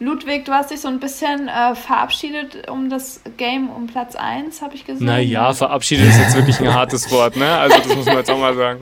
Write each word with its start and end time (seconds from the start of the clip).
Ludwig, 0.00 0.44
du 0.44 0.52
hast 0.52 0.70
dich 0.70 0.80
so 0.80 0.88
ein 0.88 0.98
bisschen 0.98 1.48
äh, 1.48 1.74
verabschiedet 1.74 2.68
um 2.68 2.90
das 2.90 3.20
Game 3.36 3.70
um 3.70 3.86
Platz 3.86 4.16
1, 4.16 4.60
habe 4.60 4.74
ich 4.74 4.84
gesehen. 4.84 5.06
Naja, 5.06 5.52
verabschiedet 5.52 6.08
ist 6.08 6.18
jetzt 6.18 6.34
wirklich 6.34 6.60
ein 6.60 6.74
hartes 6.74 7.10
Wort, 7.10 7.36
ne? 7.36 7.58
Also 7.58 7.78
das 7.78 7.96
muss 7.96 8.06
man 8.06 8.16
jetzt 8.16 8.30
auch 8.30 8.38
mal 8.38 8.54
sagen. 8.54 8.80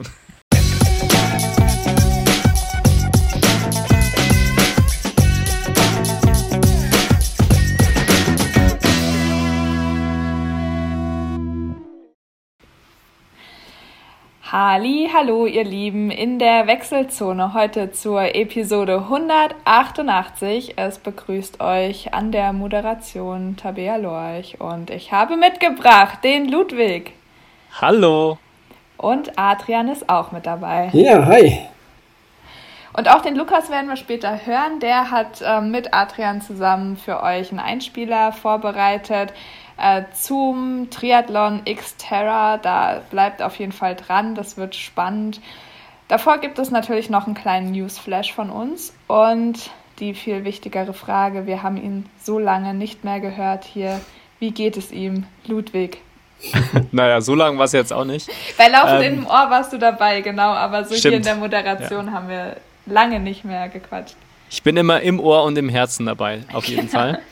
Halli, 14.55 15.09
hallo 15.11 15.47
ihr 15.47 15.63
Lieben 15.63 16.11
in 16.11 16.37
der 16.37 16.67
Wechselzone 16.67 17.55
heute 17.55 17.91
zur 17.91 18.35
Episode 18.35 18.97
188. 18.97 20.77
Es 20.77 20.99
begrüßt 20.99 21.59
euch 21.59 22.13
an 22.13 22.31
der 22.31 22.53
Moderation 22.53 23.57
Tabea 23.57 23.95
Lorch 23.95 24.61
und 24.61 24.91
ich 24.91 25.11
habe 25.11 25.37
mitgebracht 25.37 26.19
den 26.23 26.47
Ludwig. 26.47 27.13
Hallo. 27.81 28.37
Und 28.97 29.39
Adrian 29.39 29.87
ist 29.87 30.07
auch 30.07 30.31
mit 30.31 30.45
dabei. 30.45 30.91
Ja, 30.93 31.25
hi. 31.25 31.57
Und 32.95 33.09
auch 33.09 33.21
den 33.21 33.35
Lukas 33.35 33.71
werden 33.71 33.89
wir 33.89 33.97
später 33.97 34.45
hören. 34.45 34.79
Der 34.79 35.09
hat 35.09 35.41
äh, 35.41 35.61
mit 35.61 35.95
Adrian 35.95 36.41
zusammen 36.41 36.95
für 36.95 37.23
euch 37.23 37.49
einen 37.49 37.59
Einspieler 37.59 38.31
vorbereitet 38.31 39.33
äh, 39.77 40.03
zum 40.13 40.89
Triathlon 40.89 41.63
Xterra. 41.65 42.57
Da 42.57 43.01
bleibt 43.09 43.41
auf 43.41 43.57
jeden 43.57 43.71
Fall 43.71 43.95
dran, 43.95 44.35
das 44.35 44.57
wird 44.57 44.75
spannend. 44.75 45.41
Davor 46.07 46.37
gibt 46.37 46.59
es 46.59 46.69
natürlich 46.69 47.09
noch 47.09 47.25
einen 47.25 47.35
kleinen 47.35 47.71
Newsflash 47.71 48.33
von 48.33 48.49
uns 48.49 48.93
und 49.07 49.71
die 49.99 50.13
viel 50.13 50.43
wichtigere 50.43 50.93
Frage, 50.93 51.45
wir 51.45 51.63
haben 51.63 51.77
ihn 51.77 52.05
so 52.21 52.39
lange 52.39 52.73
nicht 52.73 53.03
mehr 53.03 53.19
gehört 53.19 53.63
hier. 53.63 54.01
Wie 54.39 54.51
geht 54.51 54.75
es 54.75 54.91
ihm, 54.91 55.25
Ludwig? 55.45 56.01
naja, 56.91 57.21
so 57.21 57.35
lange 57.35 57.57
war 57.57 57.65
es 57.65 57.71
jetzt 57.71 57.93
auch 57.93 58.03
nicht. 58.03 58.29
Bei 58.57 58.67
Laufen 58.67 59.01
ähm, 59.01 59.19
im 59.19 59.25
Ohr 59.25 59.49
warst 59.49 59.71
du 59.71 59.77
dabei, 59.77 60.21
genau, 60.21 60.49
aber 60.49 60.83
so 60.83 60.95
stimmt. 60.95 61.01
hier 61.01 61.17
in 61.17 61.23
der 61.23 61.35
Moderation 61.35 62.07
ja. 62.07 62.11
haben 62.11 62.27
wir 62.27 62.57
lange 62.85 63.19
nicht 63.19 63.45
mehr 63.45 63.69
gequatscht. 63.69 64.15
Ich 64.53 64.61
bin 64.61 64.77
immer 64.77 65.01
im 65.01 65.19
Ohr 65.19 65.45
und 65.45 65.57
im 65.57 65.67
Herzen 65.67 66.05
dabei, 66.05 66.43
auf 66.53 66.65
jeden 66.65 66.87
Fall. 66.87 67.19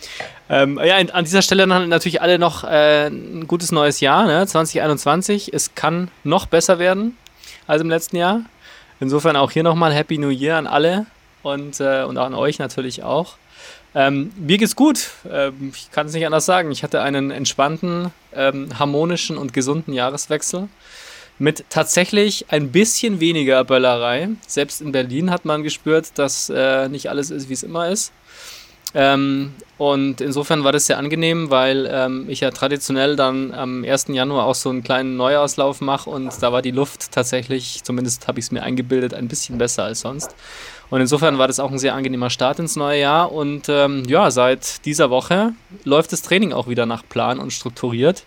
Ähm, 0.53 0.81
ja, 0.83 0.97
an 0.97 1.23
dieser 1.23 1.41
Stelle 1.41 1.65
natürlich 1.65 2.21
alle 2.21 2.37
noch 2.37 2.65
äh, 2.65 3.07
ein 3.07 3.47
gutes 3.47 3.71
neues 3.71 4.01
Jahr, 4.01 4.27
ne? 4.27 4.45
2021. 4.45 5.53
Es 5.53 5.75
kann 5.75 6.11
noch 6.25 6.45
besser 6.45 6.77
werden 6.77 7.15
als 7.67 7.81
im 7.81 7.89
letzten 7.89 8.17
Jahr. 8.17 8.41
Insofern 8.99 9.37
auch 9.37 9.51
hier 9.51 9.63
nochmal 9.63 9.93
Happy 9.93 10.17
New 10.17 10.27
Year 10.27 10.57
an 10.57 10.67
alle 10.67 11.05
und, 11.41 11.79
äh, 11.79 12.03
und 12.03 12.17
auch 12.17 12.25
an 12.25 12.33
euch 12.33 12.59
natürlich 12.59 13.01
auch. 13.01 13.37
Ähm, 13.95 14.33
mir 14.35 14.57
geht's 14.57 14.75
gut. 14.75 15.11
Ähm, 15.31 15.71
ich 15.73 15.89
kann 15.89 16.07
es 16.07 16.13
nicht 16.13 16.25
anders 16.25 16.45
sagen. 16.45 16.69
Ich 16.69 16.83
hatte 16.83 17.01
einen 17.01 17.31
entspannten, 17.31 18.11
ähm, 18.35 18.77
harmonischen 18.77 19.37
und 19.37 19.53
gesunden 19.53 19.93
Jahreswechsel 19.93 20.67
mit 21.41 21.65
tatsächlich 21.69 22.45
ein 22.49 22.71
bisschen 22.71 23.19
weniger 23.19 23.63
Böllerei. 23.63 24.29
Selbst 24.45 24.79
in 24.79 24.91
Berlin 24.91 25.31
hat 25.31 25.43
man 25.43 25.63
gespürt, 25.63 26.11
dass 26.19 26.51
äh, 26.53 26.87
nicht 26.87 27.09
alles 27.09 27.31
ist, 27.31 27.49
wie 27.49 27.53
es 27.53 27.63
immer 27.63 27.89
ist. 27.89 28.13
Ähm, 28.93 29.53
und 29.79 30.21
insofern 30.21 30.63
war 30.63 30.71
das 30.71 30.85
sehr 30.85 30.99
angenehm, 30.99 31.49
weil 31.49 31.89
ähm, 31.91 32.25
ich 32.29 32.41
ja 32.41 32.51
traditionell 32.51 33.15
dann 33.15 33.55
am 33.55 33.83
1. 33.83 34.09
Januar 34.09 34.45
auch 34.45 34.53
so 34.53 34.69
einen 34.69 34.83
kleinen 34.83 35.17
Neuauslauf 35.17 35.81
mache 35.81 36.11
und 36.11 36.31
da 36.43 36.51
war 36.51 36.61
die 36.61 36.69
Luft 36.69 37.11
tatsächlich, 37.11 37.83
zumindest 37.83 38.27
habe 38.27 38.37
ich 38.37 38.45
es 38.45 38.51
mir 38.51 38.61
eingebildet, 38.61 39.15
ein 39.15 39.27
bisschen 39.27 39.57
besser 39.57 39.85
als 39.85 40.01
sonst. 40.01 40.35
Und 40.91 41.01
insofern 41.01 41.39
war 41.39 41.47
das 41.47 41.59
auch 41.59 41.71
ein 41.71 41.79
sehr 41.79 41.95
angenehmer 41.95 42.29
Start 42.29 42.59
ins 42.59 42.75
neue 42.75 42.99
Jahr 42.99 43.31
und 43.31 43.67
ähm, 43.67 44.03
ja, 44.07 44.29
seit 44.29 44.85
dieser 44.85 45.09
Woche 45.09 45.53
läuft 45.85 46.11
das 46.11 46.21
Training 46.21 46.53
auch 46.53 46.67
wieder 46.67 46.85
nach 46.85 47.01
Plan 47.07 47.39
und 47.39 47.51
strukturiert. 47.51 48.25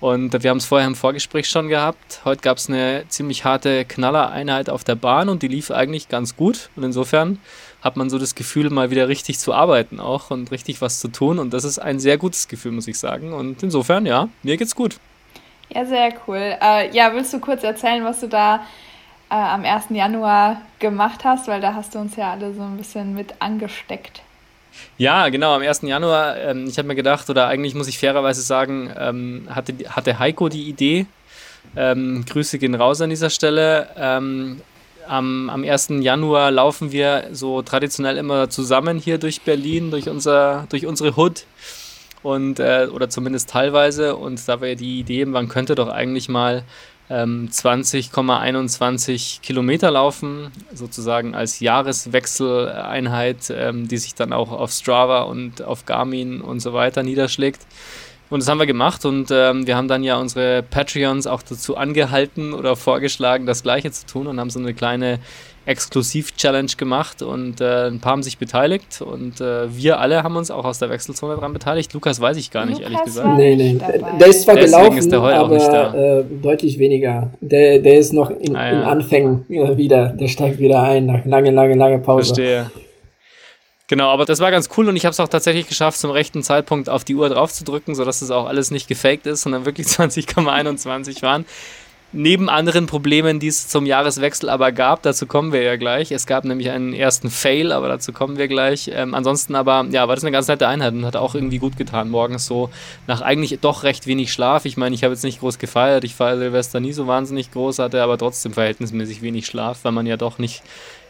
Und 0.00 0.42
wir 0.42 0.50
haben 0.50 0.58
es 0.58 0.66
vorher 0.66 0.86
im 0.86 0.94
Vorgespräch 0.94 1.48
schon 1.48 1.68
gehabt. 1.68 2.20
Heute 2.24 2.42
gab 2.42 2.58
es 2.58 2.68
eine 2.68 3.04
ziemlich 3.08 3.44
harte 3.44 3.86
Knallereinheit 3.86 4.68
auf 4.68 4.84
der 4.84 4.94
Bahn 4.94 5.30
und 5.30 5.42
die 5.42 5.48
lief 5.48 5.70
eigentlich 5.70 6.08
ganz 6.08 6.36
gut. 6.36 6.68
Und 6.76 6.82
insofern 6.82 7.38
hat 7.80 7.96
man 7.96 8.10
so 8.10 8.18
das 8.18 8.34
Gefühl, 8.34 8.68
mal 8.68 8.90
wieder 8.90 9.08
richtig 9.08 9.38
zu 9.38 9.54
arbeiten 9.54 9.98
auch 9.98 10.30
und 10.30 10.50
richtig 10.50 10.82
was 10.82 11.00
zu 11.00 11.08
tun. 11.08 11.38
Und 11.38 11.54
das 11.54 11.64
ist 11.64 11.78
ein 11.78 11.98
sehr 11.98 12.18
gutes 12.18 12.46
Gefühl, 12.48 12.72
muss 12.72 12.88
ich 12.88 12.98
sagen. 12.98 13.32
Und 13.32 13.62
insofern, 13.62 14.04
ja, 14.04 14.28
mir 14.42 14.58
geht's 14.58 14.76
gut. 14.76 14.98
Ja, 15.70 15.86
sehr 15.86 16.12
cool. 16.26 16.56
Äh, 16.60 16.94
ja, 16.94 17.14
willst 17.14 17.32
du 17.32 17.40
kurz 17.40 17.62
erzählen, 17.64 18.04
was 18.04 18.20
du 18.20 18.28
da 18.28 18.66
äh, 19.30 19.34
am 19.34 19.64
1. 19.64 19.86
Januar 19.90 20.60
gemacht 20.78 21.24
hast? 21.24 21.48
Weil 21.48 21.62
da 21.62 21.74
hast 21.74 21.94
du 21.94 21.98
uns 21.98 22.16
ja 22.16 22.32
alle 22.32 22.52
so 22.54 22.62
ein 22.62 22.76
bisschen 22.76 23.14
mit 23.14 23.34
angesteckt. 23.40 24.22
Ja, 24.98 25.28
genau, 25.28 25.54
am 25.54 25.62
1. 25.62 25.82
Januar, 25.82 26.36
ähm, 26.38 26.66
ich 26.66 26.78
habe 26.78 26.88
mir 26.88 26.94
gedacht, 26.94 27.28
oder 27.30 27.48
eigentlich 27.48 27.74
muss 27.74 27.88
ich 27.88 27.98
fairerweise 27.98 28.42
sagen, 28.42 28.90
ähm, 28.98 29.48
hatte, 29.50 29.74
hatte 29.88 30.18
Heiko 30.18 30.48
die 30.48 30.68
Idee, 30.68 31.06
ähm, 31.76 32.24
Grüße 32.24 32.58
gehen 32.58 32.74
raus 32.74 33.00
an 33.00 33.10
dieser 33.10 33.30
Stelle, 33.30 33.88
ähm, 33.96 34.60
am, 35.08 35.50
am 35.50 35.64
1. 35.64 36.00
Januar 36.00 36.50
laufen 36.50 36.92
wir 36.92 37.28
so 37.32 37.62
traditionell 37.62 38.16
immer 38.16 38.50
zusammen 38.50 38.98
hier 38.98 39.18
durch 39.18 39.42
Berlin, 39.42 39.90
durch, 39.90 40.08
unser, 40.08 40.66
durch 40.68 40.86
unsere 40.86 41.16
Hood. 41.16 41.44
Und, 42.22 42.58
äh, 42.58 42.88
oder 42.92 43.08
zumindest 43.08 43.50
teilweise. 43.50 44.16
Und 44.16 44.48
da 44.48 44.60
wäre 44.60 44.74
die 44.74 44.98
Idee, 44.98 45.24
man 45.26 45.48
könnte 45.48 45.76
doch 45.76 45.88
eigentlich 45.88 46.28
mal 46.28 46.64
ähm, 47.08 47.48
20,21 47.50 49.40
Kilometer 49.40 49.90
laufen, 49.90 50.50
sozusagen 50.72 51.34
als 51.34 51.60
Jahreswechseleinheit, 51.60 53.50
ähm, 53.50 53.88
die 53.88 53.98
sich 53.98 54.14
dann 54.14 54.32
auch 54.32 54.52
auf 54.52 54.72
Strava 54.72 55.22
und 55.22 55.62
auf 55.62 55.86
Garmin 55.86 56.40
und 56.40 56.60
so 56.60 56.72
weiter 56.72 57.02
niederschlägt. 57.02 57.66
Und 58.28 58.40
das 58.40 58.48
haben 58.48 58.58
wir 58.58 58.66
gemacht 58.66 59.04
und 59.04 59.30
ähm, 59.30 59.68
wir 59.68 59.76
haben 59.76 59.86
dann 59.86 60.02
ja 60.02 60.16
unsere 60.16 60.64
Patreons 60.64 61.28
auch 61.28 61.42
dazu 61.42 61.76
angehalten 61.76 62.54
oder 62.54 62.74
vorgeschlagen, 62.74 63.46
das 63.46 63.62
Gleiche 63.62 63.92
zu 63.92 64.04
tun 64.04 64.26
und 64.26 64.40
haben 64.40 64.50
so 64.50 64.58
eine 64.58 64.74
kleine 64.74 65.20
Exklusiv-Challenge 65.66 66.70
gemacht 66.76 67.22
und 67.22 67.60
äh, 67.60 67.88
ein 67.88 68.00
paar 68.00 68.12
haben 68.12 68.22
sich 68.22 68.38
beteiligt 68.38 69.02
und 69.02 69.40
äh, 69.40 69.76
wir 69.76 69.98
alle 69.98 70.22
haben 70.22 70.36
uns 70.36 70.50
auch 70.50 70.64
aus 70.64 70.78
der 70.78 70.90
Wechselzone 70.90 71.34
daran 71.34 71.52
beteiligt. 71.52 71.92
Lukas 71.92 72.20
weiß 72.20 72.36
ich 72.36 72.52
gar 72.52 72.66
nicht, 72.66 72.78
Lukas 72.78 72.92
ehrlich 72.92 73.04
gesagt. 73.04 73.36
Nee, 73.36 73.56
nee, 73.56 73.78
der 74.20 74.28
ist 74.28 74.42
zwar 74.42 74.54
Deswegen 74.54 74.72
gelaufen, 74.72 74.98
ist 74.98 75.10
der 75.10 75.22
heute 75.22 75.36
aber 75.36 75.46
auch 75.46 75.50
nicht 75.50 75.66
da. 75.66 75.94
Äh, 75.94 76.24
deutlich 76.40 76.78
weniger. 76.78 77.32
Der, 77.40 77.80
der 77.80 77.98
ist 77.98 78.12
noch 78.12 78.30
in, 78.30 78.54
ah, 78.54 78.64
ja. 78.64 78.72
in 78.72 78.82
Anfängen 78.82 79.44
äh, 79.48 79.76
wieder, 79.76 80.10
der 80.10 80.28
steigt 80.28 80.58
wieder 80.58 80.82
ein 80.82 81.06
nach 81.06 81.24
lange, 81.24 81.50
lange, 81.50 81.74
lange 81.74 81.98
Pause. 81.98 82.34
Verstehe. 82.34 82.70
Genau, 83.88 84.08
aber 84.08 84.24
das 84.24 84.40
war 84.40 84.50
ganz 84.50 84.68
cool 84.76 84.88
und 84.88 84.96
ich 84.96 85.04
habe 85.04 85.12
es 85.12 85.20
auch 85.20 85.28
tatsächlich 85.28 85.68
geschafft, 85.68 85.98
zum 85.98 86.10
rechten 86.10 86.42
Zeitpunkt 86.42 86.88
auf 86.88 87.04
die 87.04 87.14
Uhr 87.14 87.28
drauf 87.28 87.52
zu 87.52 87.64
drücken, 87.64 87.94
sodass 87.94 88.20
es 88.20 88.30
auch 88.30 88.46
alles 88.46 88.70
nicht 88.70 88.88
gefaked 88.88 89.26
ist, 89.26 89.42
sondern 89.42 89.64
wirklich 89.64 89.86
20,21 89.88 91.22
waren. 91.22 91.44
Neben 92.12 92.48
anderen 92.48 92.86
Problemen, 92.86 93.40
die 93.40 93.48
es 93.48 93.66
zum 93.68 93.84
Jahreswechsel 93.84 94.48
aber 94.48 94.70
gab, 94.70 95.02
dazu 95.02 95.26
kommen 95.26 95.52
wir 95.52 95.62
ja 95.62 95.76
gleich. 95.76 96.12
Es 96.12 96.24
gab 96.24 96.44
nämlich 96.44 96.70
einen 96.70 96.92
ersten 96.92 97.30
Fail, 97.30 97.72
aber 97.72 97.88
dazu 97.88 98.12
kommen 98.12 98.38
wir 98.38 98.46
gleich. 98.46 98.90
Ähm, 98.92 99.12
ansonsten 99.12 99.56
aber, 99.56 99.84
ja, 99.90 100.06
war 100.06 100.14
das 100.14 100.24
eine 100.24 100.30
ganz 100.30 100.46
nette 100.46 100.68
Einheit 100.68 100.94
und 100.94 101.04
hat 101.04 101.16
auch 101.16 101.34
irgendwie 101.34 101.58
gut 101.58 101.76
getan. 101.76 102.08
Morgens 102.08 102.46
so 102.46 102.70
nach 103.08 103.22
eigentlich 103.22 103.58
doch 103.60 103.82
recht 103.82 104.06
wenig 104.06 104.32
Schlaf. 104.32 104.64
Ich 104.66 104.76
meine, 104.76 104.94
ich 104.94 105.02
habe 105.02 105.14
jetzt 105.14 105.24
nicht 105.24 105.40
groß 105.40 105.58
gefeiert. 105.58 106.04
Ich 106.04 106.14
feiere 106.14 106.38
Silvester 106.38 106.78
nie 106.78 106.92
so 106.92 107.08
wahnsinnig 107.08 107.50
groß, 107.50 107.80
hatte 107.80 108.02
aber 108.02 108.16
trotzdem 108.16 108.52
verhältnismäßig 108.52 109.20
wenig 109.20 109.46
Schlaf, 109.46 109.80
weil 109.82 109.92
man 109.92 110.06
ja 110.06 110.16
doch 110.16 110.38
nicht 110.38 110.62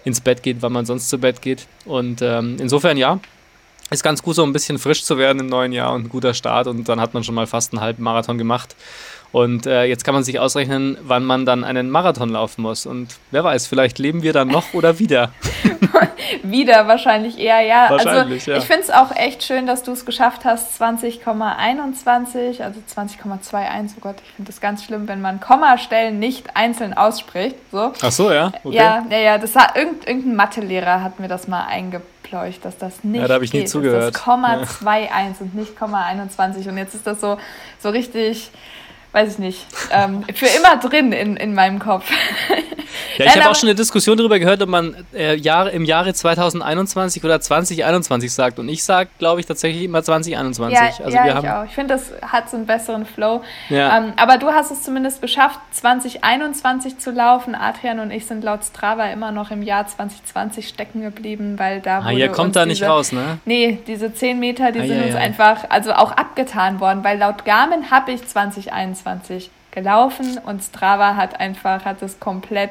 ins 0.05 0.23
Bett 0.23 0.43
geht, 0.43 0.63
wann 0.63 0.73
man 0.73 0.87
sonst 0.87 1.11
zu 1.11 1.19
Bett 1.19 1.43
geht. 1.43 1.67
Und 1.85 2.23
ähm, 2.23 2.57
insofern 2.59 2.97
ja, 2.97 3.21
ist 3.91 4.03
ganz 4.03 4.23
gut, 4.23 4.35
so 4.35 4.43
ein 4.43 4.53
bisschen 4.53 4.79
frisch 4.79 5.05
zu 5.05 5.19
werden 5.19 5.41
im 5.41 5.47
neuen 5.47 5.73
Jahr 5.73 5.93
und 5.93 6.07
ein 6.07 6.09
guter 6.09 6.35
Start. 6.35 6.67
Und 6.67 6.89
dann 6.89 7.01
hat 7.01 7.15
man 7.15 7.23
schon 7.23 7.35
mal 7.35 7.47
fast 7.47 7.73
einen 7.73 7.81
halben 7.81 8.03
Marathon 8.03 8.39
gemacht. 8.39 8.75
Und 9.37 9.67
äh, 9.67 9.85
jetzt 9.85 10.03
kann 10.03 10.15
man 10.15 10.25
sich 10.25 10.41
ausrechnen, 10.41 10.97
wann 11.03 11.23
man 11.23 11.45
dann 11.45 11.63
einen 11.63 11.91
Marathon 11.91 12.31
laufen 12.31 12.63
muss. 12.63 12.87
Und 12.87 13.17
wer 13.31 13.45
weiß, 13.45 13.67
vielleicht 13.67 13.99
leben 13.99 14.23
wir 14.23 14.33
dann 14.33 14.49
noch 14.49 14.73
oder 14.73 14.99
wieder. 14.99 15.31
wieder 16.43 16.89
wahrscheinlich 16.89 17.39
eher, 17.39 17.61
ja. 17.61 17.89
Also 17.89 18.07
wahrscheinlich, 18.07 18.41
also, 18.41 18.51
ja. 18.53 18.57
Ich 18.57 18.65
finde 18.65 18.85
es 18.85 18.91
auch 18.91 19.15
echt 19.15 19.45
schön, 19.45 19.67
dass 19.67 19.83
du 19.83 19.93
es 19.93 20.07
geschafft 20.07 20.47
hast, 20.47 20.81
20,21, 20.81 22.63
also 22.63 22.81
20,21. 22.81 23.91
Oh 23.99 24.01
Gott, 24.01 24.17
ich 24.25 24.33
finde 24.37 24.51
das 24.51 24.63
ganz 24.63 24.83
schlimm, 24.83 25.07
wenn 25.07 25.21
man 25.21 25.39
Kommastellen 25.39 26.19
nicht 26.19 26.57
einzeln 26.57 26.95
ausspricht. 26.95 27.57
So. 27.71 27.93
Ach 28.01 28.13
so, 28.13 28.33
ja. 28.33 28.53
Okay. 28.65 28.75
Ja, 28.75 29.05
ja, 29.11 29.19
ja. 29.19 29.37
Das 29.37 29.55
hat, 29.55 29.77
irgend, 29.77 30.09
irgendein 30.09 30.37
Mathelehrer 30.37 31.03
hat 31.03 31.21
mir 31.21 31.29
das 31.29 31.47
mal 31.47 31.67
eingepleucht, 31.67 32.65
dass 32.65 32.79
das 32.79 33.05
nicht. 33.05 33.21
Ja, 33.21 33.29
da 33.29 33.35
habe 33.35 33.45
ich 33.45 33.51
geht. 33.51 33.65
nie 33.65 33.67
zugehört. 33.67 34.15
Das 34.15 34.23
Komma 34.23 34.63
ja. 34.63 35.11
21 35.13 35.41
und 35.43 35.55
nicht 35.55 35.79
Komma 35.79 36.07
21. 36.07 36.67
Und 36.71 36.79
jetzt 36.79 36.95
ist 36.95 37.07
das 37.07 37.21
so, 37.21 37.37
so 37.81 37.91
richtig 37.91 38.51
weiß 39.17 39.33
ich 39.33 39.39
nicht, 39.39 39.67
ähm, 39.91 40.25
für 40.35 40.47
immer 40.47 40.77
drin 40.77 41.11
in, 41.13 41.37
in 41.37 41.55
meinem 41.55 41.79
Kopf. 41.79 42.05
Ja, 43.19 43.27
ich 43.27 43.37
habe 43.37 43.51
auch 43.51 43.55
schon 43.55 43.69
eine 43.69 43.77
Diskussion 43.77 44.17
darüber 44.17 44.39
gehört, 44.39 44.63
ob 44.63 44.69
man 44.69 44.95
äh, 45.15 45.37
Jahre, 45.37 45.71
im 45.71 45.85
Jahre 45.85 46.13
2021 46.13 47.25
oder 47.25 47.41
2021 47.41 48.33
sagt. 48.33 48.59
Und 48.59 48.69
ich 48.69 48.85
sage, 48.85 49.09
glaube 49.19 49.41
ich, 49.41 49.47
tatsächlich 49.47 49.85
immer 49.85 50.03
2021. 50.03 50.75
Ja, 50.75 51.05
also 51.05 51.17
ja 51.17 51.25
wir 51.25 51.31
ich 51.31 51.37
haben 51.37 51.49
auch. 51.49 51.65
Ich 51.65 51.75
finde, 51.75 51.95
das 51.95 52.13
hat 52.23 52.51
so 52.51 52.57
einen 52.57 52.67
besseren 52.67 53.07
Flow. 53.07 53.43
Ja. 53.69 53.99
Ähm, 53.99 54.13
aber 54.17 54.39
du 54.39 54.49
hast 54.49 54.71
es 54.71 54.83
zumindest 54.83 55.21
geschafft, 55.21 55.59
2021 55.73 56.99
zu 56.99 57.11
laufen. 57.11 57.55
Adrian 57.55 58.01
und 58.01 58.11
ich 58.11 58.27
sind 58.27 58.45
laut 58.45 58.65
Strava 58.65 59.07
immer 59.07 59.33
noch 59.33 59.51
im 59.51 59.63
Jahr 59.63 59.87
2020 59.87 60.69
stecken 60.69 61.03
geblieben, 61.03 61.59
weil 61.59 61.81
da 61.81 62.01
ah, 62.01 62.11
ihr 62.11 62.29
kommt 62.29 62.57
da 62.57 62.67
nicht 62.67 62.83
raus, 62.83 63.13
ne? 63.13 63.39
Nee, 63.45 63.79
diese 63.87 64.13
10 64.13 64.39
Meter, 64.39 64.73
die 64.73 64.81
ah, 64.81 64.87
sind 64.87 64.99
ja, 64.99 65.07
uns 65.07 65.15
einfach, 65.15 65.65
also 65.71 65.93
auch 65.93 66.13
abgetan 66.13 66.81
worden, 66.81 67.03
weil 67.03 67.19
laut 67.19 67.45
Garmin 67.45 67.91
habe 67.91 68.13
ich 68.13 68.27
2021 68.27 69.06
gelaufen 69.77 70.41
und 70.47 70.63
Strava 70.63 71.17
hat 71.17 71.39
einfach, 71.39 71.85
hat 71.85 72.01
es 72.01 72.19
komplett 72.19 72.71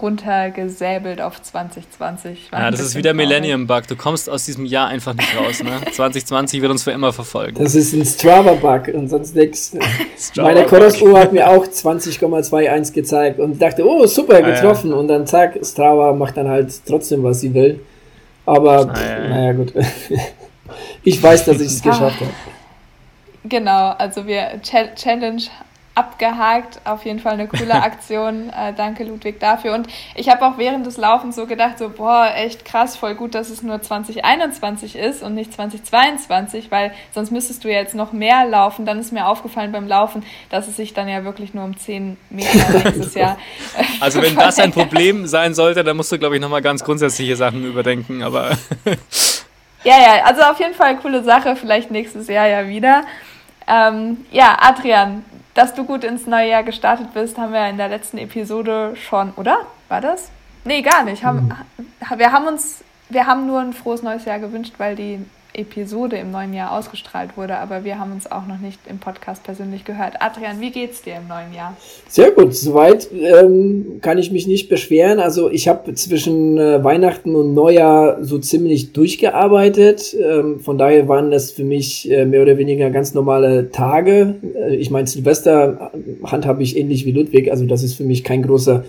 runtergesäbelt 0.00 1.20
auf 1.20 1.42
2020. 1.42 2.48
Ja, 2.50 2.70
das 2.70 2.80
ist 2.80 2.96
wieder 2.96 3.12
Millennium-Bug. 3.12 3.86
Du 3.86 3.96
kommst 3.96 4.30
aus 4.30 4.46
diesem 4.46 4.64
Jahr 4.64 4.88
einfach 4.88 5.12
nicht 5.12 5.38
raus. 5.38 5.62
Ne? 5.62 5.78
2020 5.92 6.62
wird 6.62 6.72
uns 6.72 6.84
für 6.84 6.92
immer 6.92 7.12
verfolgen. 7.12 7.62
Das 7.62 7.74
ist 7.74 7.92
ein 7.92 8.02
Strava-Bug 8.02 8.94
und 8.94 9.10
sonst 9.10 9.36
nichts. 9.36 9.76
Meine 10.36 10.64
Chorus-Uhr 10.64 11.20
hat 11.20 11.34
mir 11.34 11.50
auch 11.50 11.66
20,21 11.66 12.94
gezeigt 12.94 13.40
und 13.40 13.60
dachte, 13.60 13.86
oh, 13.86 14.06
super, 14.06 14.40
getroffen. 14.40 14.90
Ah, 14.90 14.94
ja. 14.94 15.00
Und 15.00 15.08
dann 15.08 15.26
zack, 15.26 15.58
Strava 15.62 16.14
macht 16.14 16.38
dann 16.38 16.48
halt 16.48 16.72
trotzdem, 16.86 17.22
was 17.24 17.40
sie 17.40 17.52
will. 17.52 17.80
Aber, 18.46 18.90
ah, 18.90 18.98
ja, 18.98 19.28
naja, 19.28 19.52
gut. 19.52 19.74
ich 21.04 21.22
weiß, 21.22 21.44
dass 21.44 21.60
ich 21.60 21.66
es 21.66 21.82
geschafft 21.82 22.20
habe. 22.20 22.30
Genau, 23.44 23.90
also 23.98 24.26
wir 24.26 24.60
Challenge 24.62 25.42
abgehakt. 25.98 26.80
Auf 26.84 27.04
jeden 27.04 27.18
Fall 27.18 27.34
eine 27.34 27.48
coole 27.48 27.74
Aktion. 27.82 28.50
äh, 28.50 28.72
danke, 28.72 29.04
Ludwig, 29.04 29.40
dafür. 29.40 29.74
Und 29.74 29.88
ich 30.14 30.28
habe 30.28 30.46
auch 30.46 30.56
während 30.56 30.86
des 30.86 30.96
Laufens 30.96 31.36
so 31.36 31.46
gedacht, 31.46 31.78
so, 31.78 31.88
boah, 31.90 32.30
echt 32.34 32.64
krass, 32.64 32.96
voll 32.96 33.14
gut, 33.14 33.34
dass 33.34 33.50
es 33.50 33.62
nur 33.62 33.82
2021 33.82 34.96
ist 34.96 35.22
und 35.22 35.34
nicht 35.34 35.52
2022, 35.52 36.70
weil 36.70 36.92
sonst 37.12 37.30
müsstest 37.30 37.64
du 37.64 37.68
ja 37.68 37.80
jetzt 37.80 37.94
noch 37.94 38.12
mehr 38.12 38.46
laufen. 38.46 38.86
Dann 38.86 38.98
ist 38.98 39.12
mir 39.12 39.26
aufgefallen 39.26 39.72
beim 39.72 39.88
Laufen, 39.88 40.22
dass 40.50 40.68
es 40.68 40.76
sich 40.76 40.94
dann 40.94 41.08
ja 41.08 41.24
wirklich 41.24 41.52
nur 41.52 41.64
um 41.64 41.76
10 41.76 42.16
Meter 42.30 42.70
nächstes 42.84 43.14
Jahr. 43.14 43.36
Äh, 43.76 43.84
also, 44.00 44.22
wenn 44.22 44.36
das 44.36 44.58
ein 44.58 44.72
Problem 44.72 45.26
sein 45.26 45.54
sollte, 45.54 45.82
dann 45.82 45.96
musst 45.96 46.12
du, 46.12 46.18
glaube 46.18 46.36
ich, 46.36 46.40
nochmal 46.40 46.62
ganz 46.62 46.84
grundsätzliche 46.84 47.34
Sachen 47.34 47.64
überdenken, 47.64 48.22
aber. 48.22 48.50
ja, 49.82 49.98
ja, 49.98 50.24
also 50.24 50.42
auf 50.42 50.60
jeden 50.60 50.74
Fall 50.74 50.96
coole 50.98 51.24
Sache, 51.24 51.56
vielleicht 51.56 51.90
nächstes 51.90 52.28
Jahr 52.28 52.46
ja 52.46 52.68
wieder. 52.68 53.02
Ähm, 53.68 54.24
ja, 54.30 54.56
Adrian, 54.60 55.24
dass 55.58 55.74
du 55.74 55.84
gut 55.84 56.04
ins 56.04 56.28
neue 56.28 56.50
Jahr 56.50 56.62
gestartet 56.62 57.12
bist, 57.14 57.36
haben 57.36 57.52
wir 57.52 57.68
in 57.68 57.78
der 57.78 57.88
letzten 57.88 58.16
Episode 58.16 58.94
schon, 58.94 59.32
oder? 59.34 59.66
War 59.88 60.00
das? 60.00 60.30
Nee, 60.64 60.82
gar 60.82 61.02
nicht. 61.02 61.24
Haben, 61.24 61.48
mhm. 61.78 62.18
Wir 62.18 62.30
haben 62.30 62.46
uns, 62.46 62.84
wir 63.08 63.26
haben 63.26 63.48
nur 63.48 63.58
ein 63.58 63.72
frohes 63.72 64.04
neues 64.04 64.24
Jahr 64.24 64.38
gewünscht, 64.38 64.74
weil 64.78 64.94
die 64.94 65.18
Episode 65.58 66.16
im 66.16 66.30
neuen 66.30 66.54
Jahr 66.54 66.72
ausgestrahlt 66.72 67.36
wurde, 67.36 67.58
aber 67.58 67.84
wir 67.84 67.98
haben 67.98 68.12
uns 68.12 68.30
auch 68.30 68.46
noch 68.46 68.60
nicht 68.60 68.78
im 68.88 68.98
Podcast 68.98 69.42
persönlich 69.42 69.84
gehört. 69.84 70.14
Adrian, 70.20 70.60
wie 70.60 70.70
geht's 70.70 71.02
dir 71.02 71.16
im 71.16 71.28
neuen 71.28 71.52
Jahr? 71.52 71.76
Sehr 72.08 72.30
gut, 72.30 72.54
soweit 72.54 73.08
ähm, 73.12 73.98
kann 74.00 74.18
ich 74.18 74.30
mich 74.30 74.46
nicht 74.46 74.68
beschweren. 74.68 75.18
Also 75.18 75.50
ich 75.50 75.68
habe 75.68 75.92
zwischen 75.94 76.56
äh, 76.56 76.82
Weihnachten 76.82 77.34
und 77.34 77.54
Neujahr 77.54 78.24
so 78.24 78.38
ziemlich 78.38 78.92
durchgearbeitet. 78.92 80.16
Ähm, 80.18 80.60
von 80.60 80.78
daher 80.78 81.08
waren 81.08 81.30
das 81.30 81.50
für 81.50 81.64
mich 81.64 82.10
äh, 82.10 82.24
mehr 82.24 82.42
oder 82.42 82.56
weniger 82.56 82.90
ganz 82.90 83.12
normale 83.12 83.70
Tage. 83.70 84.36
Äh, 84.54 84.76
ich 84.76 84.90
meine, 84.90 85.06
Silvester 85.06 85.90
handhabe 86.24 86.62
ich 86.62 86.76
ähnlich 86.76 87.04
wie 87.04 87.12
Ludwig, 87.12 87.50
also 87.50 87.66
das 87.66 87.82
ist 87.82 87.94
für 87.94 88.04
mich 88.04 88.24
kein 88.24 88.42
großer 88.42 88.84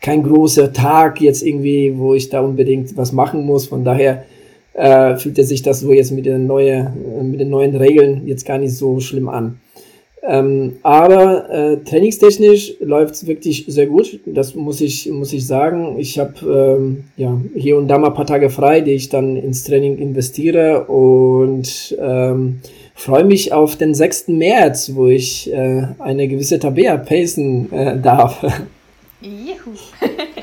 kein 0.00 0.22
großer 0.22 0.74
Tag 0.74 1.22
jetzt 1.22 1.42
irgendwie, 1.42 1.94
wo 1.96 2.12
ich 2.12 2.28
da 2.28 2.40
unbedingt 2.40 2.94
was 2.94 3.12
machen 3.12 3.46
muss. 3.46 3.66
Von 3.66 3.84
daher 3.84 4.24
äh, 4.74 5.16
fühlt 5.16 5.38
er 5.38 5.44
sich 5.44 5.62
das 5.62 5.80
so 5.80 5.92
jetzt 5.92 6.12
mit 6.12 6.26
den, 6.26 6.46
neue, 6.46 6.92
äh, 7.18 7.22
mit 7.22 7.40
den 7.40 7.50
neuen 7.50 7.74
Regeln 7.76 8.26
jetzt 8.26 8.44
gar 8.44 8.58
nicht 8.58 8.76
so 8.76 9.00
schlimm 9.00 9.28
an. 9.28 9.60
Ähm, 10.26 10.76
aber 10.82 11.50
äh, 11.50 11.76
trainingstechnisch 11.84 12.74
läuft 12.80 13.14
es 13.14 13.26
wirklich 13.26 13.66
sehr 13.68 13.86
gut. 13.86 14.20
Das 14.24 14.54
muss 14.54 14.80
ich, 14.80 15.10
muss 15.10 15.32
ich 15.34 15.46
sagen. 15.46 15.98
Ich 15.98 16.18
habe 16.18 16.78
ähm, 16.80 17.04
ja, 17.16 17.38
hier 17.54 17.76
und 17.76 17.88
da 17.88 17.98
mal 17.98 18.08
ein 18.08 18.14
paar 18.14 18.26
Tage 18.26 18.48
frei, 18.48 18.80
die 18.80 18.92
ich 18.92 19.10
dann 19.10 19.36
ins 19.36 19.64
Training 19.64 19.98
investiere 19.98 20.84
und 20.86 21.94
ähm, 22.00 22.60
freue 22.94 23.24
mich 23.24 23.52
auf 23.52 23.76
den 23.76 23.92
6. 23.92 24.28
März, 24.28 24.92
wo 24.94 25.08
ich 25.08 25.52
äh, 25.52 25.88
eine 25.98 26.26
gewisse 26.26 26.58
Tabea 26.58 26.96
pacen 26.96 27.70
äh, 27.70 28.00
darf. 28.00 28.42
Juhu. 29.20 29.76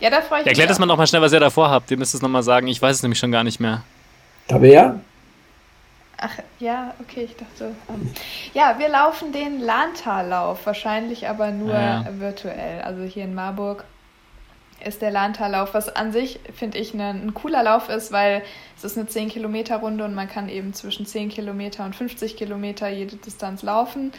Ja, 0.00 0.10
da 0.10 0.22
freue 0.22 0.40
ich 0.40 0.44
mich. 0.44 0.52
Erklärt 0.52 0.70
das 0.70 0.78
mal 0.78 0.86
nochmal 0.86 1.06
schnell, 1.06 1.22
was 1.22 1.32
ihr 1.32 1.40
davor 1.40 1.70
habt. 1.70 1.90
Ihr 1.90 1.96
müsst 1.96 2.14
es 2.14 2.22
nochmal 2.22 2.42
sagen. 2.42 2.66
Ich 2.66 2.80
weiß 2.80 2.96
es 2.96 3.02
nämlich 3.02 3.18
schon 3.18 3.30
gar 3.30 3.44
nicht 3.44 3.60
mehr. 3.60 3.82
Tabea? 4.48 4.98
Ach, 6.22 6.38
ja, 6.58 6.94
okay, 7.00 7.24
ich 7.24 7.36
dachte. 7.36 7.74
Ähm, 7.88 8.10
ja, 8.52 8.76
wir 8.78 8.88
laufen 8.88 9.32
den 9.32 9.60
Lahntallauf, 9.60 10.66
wahrscheinlich 10.66 11.28
aber 11.28 11.50
nur 11.50 11.72
ja, 11.72 12.02
ja. 12.02 12.18
virtuell. 12.18 12.82
Also 12.82 13.02
hier 13.04 13.24
in 13.24 13.34
Marburg 13.34 13.84
ist 14.84 15.02
der 15.02 15.10
Lahntallauf, 15.10 15.74
was 15.74 15.94
an 15.94 16.12
sich, 16.12 16.40
finde 16.54 16.78
ich, 16.78 16.94
ne, 16.94 17.10
ein 17.10 17.34
cooler 17.34 17.62
Lauf 17.62 17.88
ist, 17.88 18.12
weil 18.12 18.42
es 18.76 18.84
ist 18.84 18.98
eine 18.98 19.06
10-Kilometer-Runde 19.08 20.04
und 20.04 20.14
man 20.14 20.28
kann 20.28 20.48
eben 20.48 20.72
zwischen 20.72 21.06
10 21.06 21.28
Kilometer 21.28 21.84
und 21.84 21.94
50 21.94 22.36
Kilometer 22.36 22.88
jede 22.88 23.16
Distanz 23.16 23.62
laufen. 23.62 24.12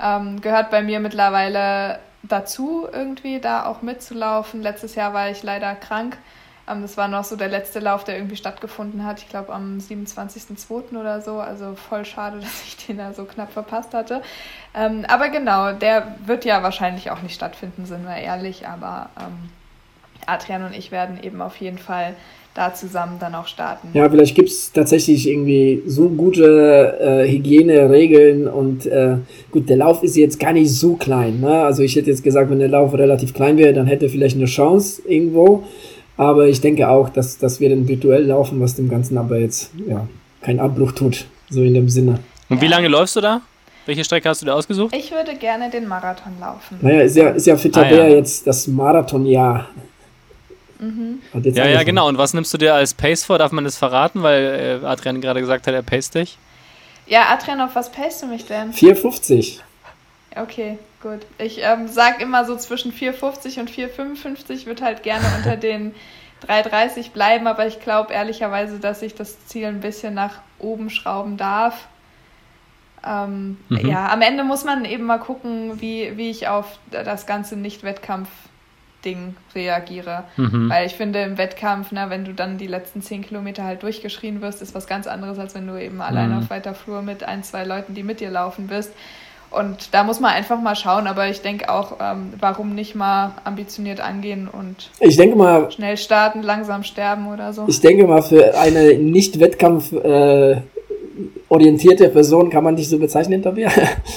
Ähm, 0.00 0.40
gehört 0.40 0.70
bei 0.70 0.82
mir 0.82 1.00
mittlerweile 1.00 2.00
dazu, 2.22 2.86
irgendwie 2.90 3.40
da 3.40 3.66
auch 3.66 3.82
mitzulaufen. 3.82 4.62
Letztes 4.62 4.94
Jahr 4.94 5.12
war 5.12 5.30
ich 5.30 5.42
leider 5.42 5.74
krank. 5.74 6.16
Ähm, 6.68 6.82
das 6.82 6.96
war 6.96 7.08
noch 7.08 7.24
so 7.24 7.36
der 7.36 7.48
letzte 7.48 7.80
Lauf, 7.80 8.04
der 8.04 8.16
irgendwie 8.16 8.36
stattgefunden 8.36 9.04
hat. 9.04 9.20
Ich 9.20 9.28
glaube 9.28 9.52
am 9.52 9.78
27.02. 9.78 10.98
oder 10.98 11.20
so. 11.20 11.40
Also 11.40 11.74
voll 11.74 12.04
schade, 12.04 12.38
dass 12.40 12.62
ich 12.64 12.76
den 12.86 12.98
da 12.98 13.12
so 13.12 13.24
knapp 13.24 13.52
verpasst 13.52 13.94
hatte. 13.94 14.22
Ähm, 14.74 15.04
aber 15.08 15.28
genau, 15.28 15.72
der 15.72 16.16
wird 16.24 16.44
ja 16.44 16.62
wahrscheinlich 16.62 17.10
auch 17.10 17.22
nicht 17.22 17.34
stattfinden, 17.34 17.86
sind 17.86 18.06
wir 18.06 18.16
ehrlich. 18.16 18.66
Aber 18.68 19.10
ähm, 19.18 19.50
Adrian 20.26 20.64
und 20.64 20.74
ich 20.74 20.92
werden 20.92 21.22
eben 21.22 21.42
auf 21.42 21.56
jeden 21.56 21.78
Fall 21.78 22.14
da 22.54 22.74
zusammen 22.74 23.16
dann 23.18 23.34
auch 23.34 23.46
starten. 23.46 23.88
Ja, 23.94 24.08
vielleicht 24.10 24.34
gibt 24.34 24.50
es 24.50 24.72
tatsächlich 24.72 25.28
irgendwie 25.28 25.82
so 25.86 26.08
gute 26.10 26.98
äh, 27.00 27.30
Hygieneregeln 27.30 28.46
und 28.46 28.84
äh, 28.86 29.16
gut, 29.50 29.68
der 29.68 29.78
Lauf 29.78 30.02
ist 30.02 30.16
jetzt 30.16 30.38
gar 30.38 30.52
nicht 30.52 30.70
so 30.70 30.94
klein. 30.94 31.40
Ne? 31.40 31.62
Also 31.62 31.82
ich 31.82 31.96
hätte 31.96 32.10
jetzt 32.10 32.22
gesagt, 32.22 32.50
wenn 32.50 32.58
der 32.58 32.68
Lauf 32.68 32.92
relativ 32.92 33.32
klein 33.32 33.56
wäre, 33.56 33.72
dann 33.72 33.86
hätte 33.86 34.06
er 34.06 34.10
vielleicht 34.10 34.36
eine 34.36 34.44
Chance 34.44 35.02
irgendwo. 35.06 35.64
Aber 36.18 36.46
ich 36.46 36.60
denke 36.60 36.88
auch, 36.88 37.08
dass, 37.08 37.38
dass 37.38 37.58
wir 37.58 37.70
dann 37.70 37.88
virtuell 37.88 38.26
laufen, 38.26 38.60
was 38.60 38.74
dem 38.74 38.90
Ganzen 38.90 39.16
aber 39.16 39.38
jetzt 39.38 39.70
ja, 39.88 40.06
keinen 40.42 40.60
Abbruch 40.60 40.92
tut, 40.92 41.24
so 41.48 41.62
in 41.62 41.72
dem 41.72 41.88
Sinne. 41.88 42.18
Und 42.50 42.60
wie 42.60 42.68
lange 42.68 42.88
läufst 42.88 43.16
du 43.16 43.22
da? 43.22 43.40
Welche 43.86 44.04
Strecke 44.04 44.28
hast 44.28 44.42
du 44.42 44.46
da 44.46 44.54
ausgesucht? 44.54 44.94
Ich 44.94 45.10
würde 45.10 45.34
gerne 45.34 45.68
den 45.70 45.88
Marathon 45.88 46.34
laufen. 46.38 46.78
Naja, 46.82 47.00
ist 47.00 47.16
ja, 47.16 47.30
ist 47.30 47.46
ja 47.46 47.56
für 47.56 47.70
Tabea 47.70 48.04
ah, 48.04 48.08
ja. 48.08 48.14
jetzt 48.16 48.46
das 48.46 48.68
Marathonjahr. 48.68 49.68
Mhm. 50.82 51.22
Ja, 51.32 51.66
ja, 51.68 51.82
genau. 51.84 52.08
Und 52.08 52.18
was 52.18 52.34
nimmst 52.34 52.52
du 52.52 52.58
dir 52.58 52.74
als 52.74 52.92
Pace 52.92 53.24
vor? 53.24 53.38
Darf 53.38 53.52
man 53.52 53.64
das 53.64 53.78
verraten? 53.78 54.22
Weil 54.22 54.80
äh, 54.82 54.86
Adrian 54.86 55.20
gerade 55.20 55.40
gesagt 55.40 55.66
hat, 55.66 55.74
er 55.74 55.82
paced 55.82 56.14
dich. 56.14 56.38
Ja, 57.06 57.28
Adrian, 57.30 57.60
auf 57.60 57.74
was 57.74 57.92
pacest 57.92 58.22
du 58.22 58.26
mich 58.26 58.46
denn? 58.46 58.72
4,50. 58.72 59.60
Okay, 60.34 60.78
gut. 61.00 61.20
Ich 61.38 61.60
ähm, 61.62 61.86
sag 61.88 62.20
immer 62.20 62.44
so 62.44 62.56
zwischen 62.56 62.92
4,50 62.92 63.60
und 63.60 63.70
4,55 63.70 64.66
wird 64.66 64.82
halt 64.82 65.02
gerne 65.02 65.24
unter 65.36 65.56
den 65.56 65.94
3,30 66.48 67.12
bleiben, 67.12 67.46
aber 67.46 67.66
ich 67.66 67.80
glaube 67.80 68.12
ehrlicherweise, 68.12 68.80
dass 68.80 69.02
ich 69.02 69.14
das 69.14 69.46
Ziel 69.46 69.66
ein 69.66 69.80
bisschen 69.80 70.14
nach 70.14 70.40
oben 70.58 70.90
schrauben 70.90 71.36
darf. 71.36 71.86
Ähm, 73.06 73.58
mhm. 73.68 73.88
Ja, 73.88 74.10
am 74.10 74.22
Ende 74.22 74.42
muss 74.42 74.64
man 74.64 74.84
eben 74.84 75.04
mal 75.04 75.18
gucken, 75.18 75.80
wie, 75.80 76.16
wie 76.16 76.30
ich 76.30 76.48
auf 76.48 76.78
das 76.90 77.26
ganze 77.26 77.56
Nicht-Wettkampf 77.56 78.28
Ding 79.04 79.36
reagiere. 79.54 80.24
Mhm. 80.36 80.70
Weil 80.70 80.86
ich 80.86 80.94
finde, 80.94 81.22
im 81.22 81.38
Wettkampf, 81.38 81.92
ne, 81.92 82.06
wenn 82.08 82.24
du 82.24 82.32
dann 82.32 82.58
die 82.58 82.66
letzten 82.66 83.02
zehn 83.02 83.22
Kilometer 83.22 83.64
halt 83.64 83.82
durchgeschrien 83.82 84.40
wirst, 84.40 84.62
ist 84.62 84.74
was 84.74 84.86
ganz 84.86 85.06
anderes, 85.06 85.38
als 85.38 85.54
wenn 85.54 85.66
du 85.66 85.76
eben 85.76 85.96
mhm. 85.96 86.02
allein 86.02 86.32
auf 86.36 86.50
weiter 86.50 86.74
Flur 86.74 87.02
mit 87.02 87.24
ein, 87.24 87.42
zwei 87.42 87.64
Leuten, 87.64 87.94
die 87.94 88.02
mit 88.02 88.20
dir 88.20 88.30
laufen 88.30 88.66
bist. 88.68 88.92
Und 89.52 89.92
da 89.92 90.02
muss 90.02 90.18
man 90.18 90.32
einfach 90.32 90.60
mal 90.60 90.74
schauen, 90.74 91.06
aber 91.06 91.28
ich 91.28 91.42
denke 91.42 91.68
auch, 91.70 91.98
ähm, 92.00 92.32
warum 92.40 92.74
nicht 92.74 92.94
mal 92.94 93.34
ambitioniert 93.44 94.00
angehen 94.00 94.48
und 94.48 94.90
ich 94.98 95.16
denke 95.18 95.36
mal, 95.36 95.70
schnell 95.70 95.98
starten, 95.98 96.42
langsam 96.42 96.84
sterben 96.84 97.30
oder 97.30 97.52
so. 97.52 97.66
Ich 97.68 97.80
denke 97.80 98.06
mal, 98.06 98.22
für 98.22 98.58
eine 98.58 98.94
nicht-Wettkampf 98.94 99.92
äh, 99.92 100.62
orientierte 101.48 102.08
Person 102.08 102.50
kann 102.50 102.64
man 102.64 102.76
dich 102.76 102.88
so 102.88 102.98
bezeichnen, 102.98 103.42
Tabea. 103.42 103.70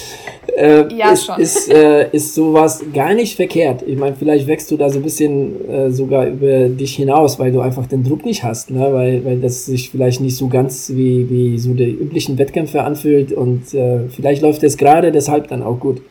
äh, 0.58 0.94
ja, 0.94 1.12
ist, 1.12 1.26
schon. 1.26 1.40
Ist, 1.40 1.72
äh, 1.72 2.10
ist 2.12 2.36
sowas 2.36 2.84
gar 2.94 3.14
nicht 3.14 3.36
verkehrt. 3.36 3.84
Ich 3.86 3.98
meine, 3.98 4.16
vielleicht 4.16 4.48
wächst 4.48 4.72
du 4.72 4.78
da 4.78 4.90
so 4.90 5.00
ein 5.00 5.04
bisschen 5.04 5.70
äh, 5.70 5.92
sogar 5.92 6.28
über 6.28 6.70
dich 6.70 6.96
hinaus, 6.96 7.40
weil 7.40 7.52
du 7.52 7.62
einfach 7.62 7.86
den 7.88 8.04
Druck 8.04 8.26
nicht 8.26 8.44
hast, 8.44 8.72
ne? 8.72 8.94
weil, 8.94 9.26
weil 9.26 9.40
das 9.40 9.66
sich 9.66 9.90
vielleicht 9.90 10.22
nicht 10.22 10.38
so 10.38 10.48
ganz 10.48 10.90
wie, 10.94 11.30
wie 11.30 11.58
so 11.58 11.74
die 11.74 11.92
üblichen 11.92 12.38
Wettkämpfe 12.38 12.84
anfühlt 12.84 13.32
und 13.32 13.74
äh, 13.74 14.08
vielleicht 14.10 14.42
läuft 14.42 14.64
es 14.64 14.78
gerade 14.78 15.12
deshalb 15.12 15.48
dann 15.48 15.64
auch 15.64 15.80
gut. 15.80 16.02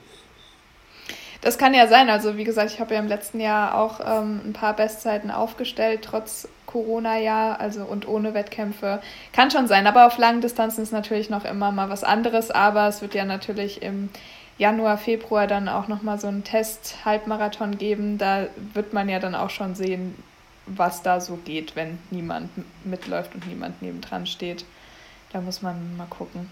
Das 1.45 1.59
kann 1.59 1.75
ja 1.75 1.87
sein. 1.87 2.09
Also 2.09 2.39
wie 2.39 2.45
gesagt, 2.45 2.73
ich 2.73 2.81
habe 2.81 2.95
ja 2.95 3.01
im 3.01 3.07
letzten 3.07 3.39
Jahr 3.39 3.79
auch 3.79 4.01
ähm, 4.01 4.41
ein 4.47 4.53
paar 4.55 4.75
Bestzeiten 4.75 5.31
aufgestellt, 5.31 6.01
trotz 6.03 6.49
Corona-Jahr, 6.75 7.61
also 7.61 7.85
und 7.85 8.09
ohne 8.09 8.35
Wettkämpfe. 8.35 9.01
Kann 9.33 9.53
schon 9.53 9.69
sein, 9.69 9.87
aber 9.87 10.09
auf 10.09 10.19
langen 10.19 10.41
Distanzen 10.41 10.83
ist 10.83 10.93
natürlich 10.93 11.31
noch 11.31 11.45
immer 11.45 11.71
mal 11.71 11.89
was 11.89 12.03
anderes. 12.03 12.51
Aber 12.51 12.89
es 12.89 13.01
wird 13.01 13.15
ja 13.15 13.25
natürlich 13.25 13.81
im 13.81 14.09
Januar, 14.59 14.99
Februar 14.99 15.47
dann 15.47 15.69
auch 15.69 15.87
nochmal 15.87 16.19
so 16.19 16.27
einen 16.27 16.43
Test-Halbmarathon 16.43 17.79
geben. 17.79 18.19
Da 18.19 18.49
wird 18.73 18.93
man 18.93 19.09
ja 19.09 19.21
dann 19.21 19.37
auch 19.37 19.51
schon 19.51 19.77
sehen, 19.77 20.17
was 20.67 21.03
da 21.03 21.21
so 21.21 21.37
geht, 21.37 21.77
wenn 21.77 21.99
niemand 22.11 22.51
mitläuft 22.85 23.37
und 23.37 23.47
niemand 23.47 23.81
nebendran 23.81 24.27
steht. 24.27 24.65
Da 25.33 25.41
muss 25.41 25.63
man 25.63 25.97
mal 25.97 26.09
gucken. 26.11 26.51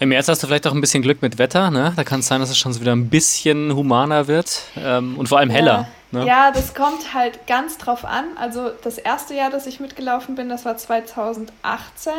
Im 0.00 0.10
März 0.10 0.28
hast 0.28 0.42
du 0.42 0.46
vielleicht 0.46 0.66
auch 0.66 0.72
ein 0.72 0.80
bisschen 0.80 1.02
Glück 1.02 1.22
mit 1.22 1.38
Wetter, 1.38 1.72
ne? 1.72 1.92
Da 1.96 2.04
kann 2.04 2.20
es 2.20 2.28
sein, 2.28 2.40
dass 2.40 2.50
es 2.50 2.58
schon 2.58 2.78
wieder 2.80 2.92
ein 2.92 3.08
bisschen 3.08 3.74
humaner 3.74 4.28
wird 4.28 4.62
ähm, 4.76 5.18
und 5.18 5.28
vor 5.28 5.38
allem 5.38 5.50
heller. 5.50 5.88
Ja, 6.12 6.18
ne? 6.18 6.26
ja, 6.26 6.50
das 6.52 6.72
kommt 6.74 7.14
halt 7.14 7.46
ganz 7.48 7.78
drauf 7.78 8.04
an. 8.04 8.24
Also 8.36 8.70
das 8.84 8.98
erste 8.98 9.34
Jahr, 9.34 9.50
dass 9.50 9.66
ich 9.66 9.80
mitgelaufen 9.80 10.36
bin, 10.36 10.48
das 10.48 10.64
war 10.64 10.76
2018. 10.76 12.12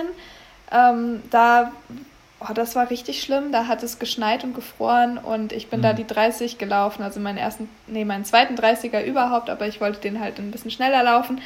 Ähm, 0.72 1.24
da, 1.30 1.72
oh, 2.42 2.54
das 2.54 2.76
war 2.76 2.90
richtig 2.90 3.24
schlimm. 3.24 3.54
Da 3.54 3.68
hat 3.68 3.82
es 3.82 3.98
geschneit 3.98 4.44
und 4.44 4.54
gefroren 4.54 5.18
und 5.18 5.54
ich 5.54 5.70
bin 5.70 5.80
mhm. 5.80 5.84
da 5.84 5.94
die 5.94 6.06
30 6.06 6.58
gelaufen, 6.58 7.02
also 7.02 7.22
meinen 7.22 7.38
ersten, 7.38 7.70
nee, 7.88 8.04
meinen 8.04 8.26
zweiten 8.26 8.56
30er 8.56 9.02
überhaupt, 9.04 9.50
aber 9.50 9.68
ich 9.68 9.80
wollte 9.80 10.02
den 10.02 10.20
halt 10.20 10.38
ein 10.38 10.52
bisschen 10.52 10.72
schneller 10.72 11.02
laufen. 11.04 11.40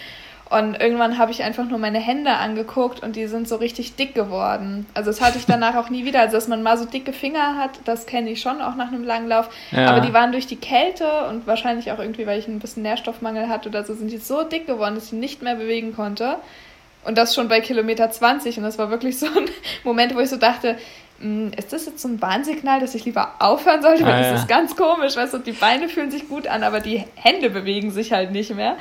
Und 0.49 0.79
irgendwann 0.79 1.17
habe 1.17 1.31
ich 1.31 1.41
einfach 1.41 1.65
nur 1.65 1.79
meine 1.79 1.99
Hände 1.99 2.31
angeguckt 2.33 3.01
und 3.01 3.15
die 3.15 3.27
sind 3.27 3.47
so 3.47 3.55
richtig 3.55 3.95
dick 3.95 4.13
geworden. 4.13 4.85
Also 4.93 5.09
das 5.09 5.21
hatte 5.21 5.37
ich 5.37 5.45
danach 5.45 5.75
auch 5.75 5.89
nie 5.89 6.05
wieder. 6.05 6.19
Also 6.19 6.37
dass 6.37 6.47
man 6.47 6.61
mal 6.61 6.77
so 6.77 6.85
dicke 6.85 7.13
Finger 7.13 7.57
hat, 7.57 7.79
das 7.85 8.05
kenne 8.05 8.29
ich 8.29 8.41
schon 8.41 8.61
auch 8.61 8.75
nach 8.75 8.89
einem 8.89 9.03
langen 9.03 9.27
Lauf. 9.27 9.49
Ja. 9.71 9.87
Aber 9.87 10.01
die 10.01 10.13
waren 10.13 10.31
durch 10.31 10.45
die 10.45 10.57
Kälte 10.57 11.25
und 11.29 11.47
wahrscheinlich 11.47 11.91
auch 11.91 11.99
irgendwie, 11.99 12.27
weil 12.27 12.37
ich 12.37 12.47
ein 12.47 12.59
bisschen 12.59 12.83
Nährstoffmangel 12.83 13.49
hatte 13.49 13.69
oder 13.69 13.83
so, 13.83 13.95
sind 13.95 14.11
die 14.11 14.17
so 14.17 14.43
dick 14.43 14.67
geworden, 14.67 14.95
dass 14.95 15.05
ich 15.05 15.13
nicht 15.13 15.41
mehr 15.41 15.55
bewegen 15.55 15.95
konnte. 15.95 16.37
Und 17.05 17.17
das 17.17 17.35
schon 17.35 17.47
bei 17.47 17.59
Kilometer 17.59 18.11
20. 18.11 18.57
Und 18.57 18.63
das 18.63 18.77
war 18.77 18.89
wirklich 18.89 19.17
so 19.17 19.25
ein 19.25 19.49
Moment, 19.83 20.15
wo 20.15 20.19
ich 20.19 20.29
so 20.29 20.37
dachte, 20.37 20.77
hm, 21.19 21.51
ist 21.57 21.73
das 21.73 21.85
jetzt 21.85 22.01
so 22.01 22.07
ein 22.07 22.21
Warnsignal, 22.21 22.79
dass 22.79 22.95
ich 22.95 23.05
lieber 23.05 23.33
aufhören 23.39 23.81
sollte? 23.81 24.05
Weil 24.05 24.13
ah, 24.13 24.19
das 24.19 24.27
ja. 24.27 24.35
ist 24.35 24.47
ganz 24.47 24.75
komisch, 24.75 25.15
weißt 25.15 25.33
du, 25.33 25.37
die 25.39 25.51
Beine 25.53 25.89
fühlen 25.89 26.11
sich 26.11 26.27
gut 26.27 26.47
an, 26.47 26.63
aber 26.63 26.79
die 26.79 27.03
Hände 27.15 27.49
bewegen 27.49 27.91
sich 27.91 28.11
halt 28.11 28.31
nicht 28.31 28.53
mehr. 28.55 28.77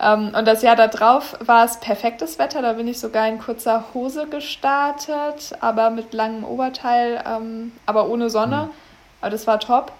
Ähm, 0.00 0.32
und 0.36 0.46
das 0.46 0.62
Jahr 0.62 0.76
darauf 0.76 1.36
war 1.40 1.64
es 1.64 1.80
perfektes 1.80 2.38
Wetter. 2.38 2.62
Da 2.62 2.74
bin 2.74 2.88
ich 2.88 2.98
sogar 3.00 3.28
in 3.28 3.38
kurzer 3.38 3.84
Hose 3.94 4.26
gestartet, 4.26 5.52
aber 5.60 5.90
mit 5.90 6.12
langem 6.12 6.44
Oberteil, 6.44 7.22
ähm, 7.26 7.72
aber 7.86 8.08
ohne 8.08 8.30
Sonne. 8.30 8.64
Mhm. 8.64 8.70
Aber 9.20 9.30
das 9.30 9.46
war 9.46 9.58
top. 9.58 9.92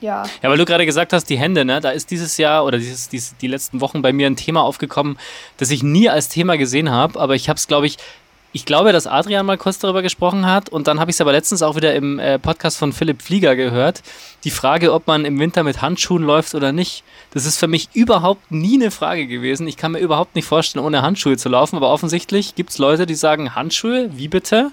Ja. 0.00 0.24
Ja, 0.42 0.50
weil 0.50 0.58
du 0.58 0.64
gerade 0.64 0.86
gesagt 0.86 1.12
hast, 1.12 1.26
die 1.26 1.38
Hände, 1.38 1.64
ne? 1.64 1.80
Da 1.80 1.90
ist 1.90 2.10
dieses 2.10 2.36
Jahr 2.36 2.64
oder 2.64 2.78
dieses, 2.78 3.08
dieses, 3.08 3.36
die 3.36 3.46
letzten 3.46 3.80
Wochen 3.80 4.02
bei 4.02 4.12
mir 4.12 4.26
ein 4.26 4.36
Thema 4.36 4.62
aufgekommen, 4.62 5.18
das 5.56 5.70
ich 5.70 5.82
nie 5.82 6.08
als 6.08 6.28
Thema 6.28 6.58
gesehen 6.58 6.90
habe, 6.90 7.18
aber 7.18 7.34
ich 7.34 7.48
habe 7.48 7.56
es, 7.56 7.66
glaube 7.66 7.86
ich, 7.86 7.96
ich 8.54 8.64
glaube, 8.64 8.92
dass 8.92 9.08
Adrian 9.08 9.44
mal 9.44 9.58
kurz 9.58 9.80
darüber 9.80 10.00
gesprochen 10.00 10.46
hat 10.46 10.68
und 10.68 10.86
dann 10.86 11.00
habe 11.00 11.10
ich 11.10 11.16
es 11.16 11.20
aber 11.20 11.32
letztens 11.32 11.60
auch 11.60 11.74
wieder 11.74 11.92
im 11.92 12.20
äh, 12.20 12.38
Podcast 12.38 12.78
von 12.78 12.92
Philipp 12.92 13.20
Flieger 13.20 13.56
gehört. 13.56 14.00
Die 14.44 14.50
Frage, 14.50 14.92
ob 14.92 15.08
man 15.08 15.24
im 15.24 15.40
Winter 15.40 15.64
mit 15.64 15.82
Handschuhen 15.82 16.22
läuft 16.22 16.54
oder 16.54 16.70
nicht, 16.70 17.02
das 17.32 17.46
ist 17.46 17.58
für 17.58 17.66
mich 17.66 17.88
überhaupt 17.94 18.52
nie 18.52 18.76
eine 18.80 18.92
Frage 18.92 19.26
gewesen. 19.26 19.66
Ich 19.66 19.76
kann 19.76 19.90
mir 19.90 19.98
überhaupt 19.98 20.36
nicht 20.36 20.46
vorstellen, 20.46 20.84
ohne 20.84 21.02
Handschuhe 21.02 21.36
zu 21.36 21.48
laufen, 21.48 21.74
aber 21.74 21.90
offensichtlich 21.90 22.54
gibt 22.54 22.70
es 22.70 22.78
Leute, 22.78 23.06
die 23.06 23.16
sagen, 23.16 23.56
Handschuhe, 23.56 24.10
wie 24.14 24.28
bitte? 24.28 24.70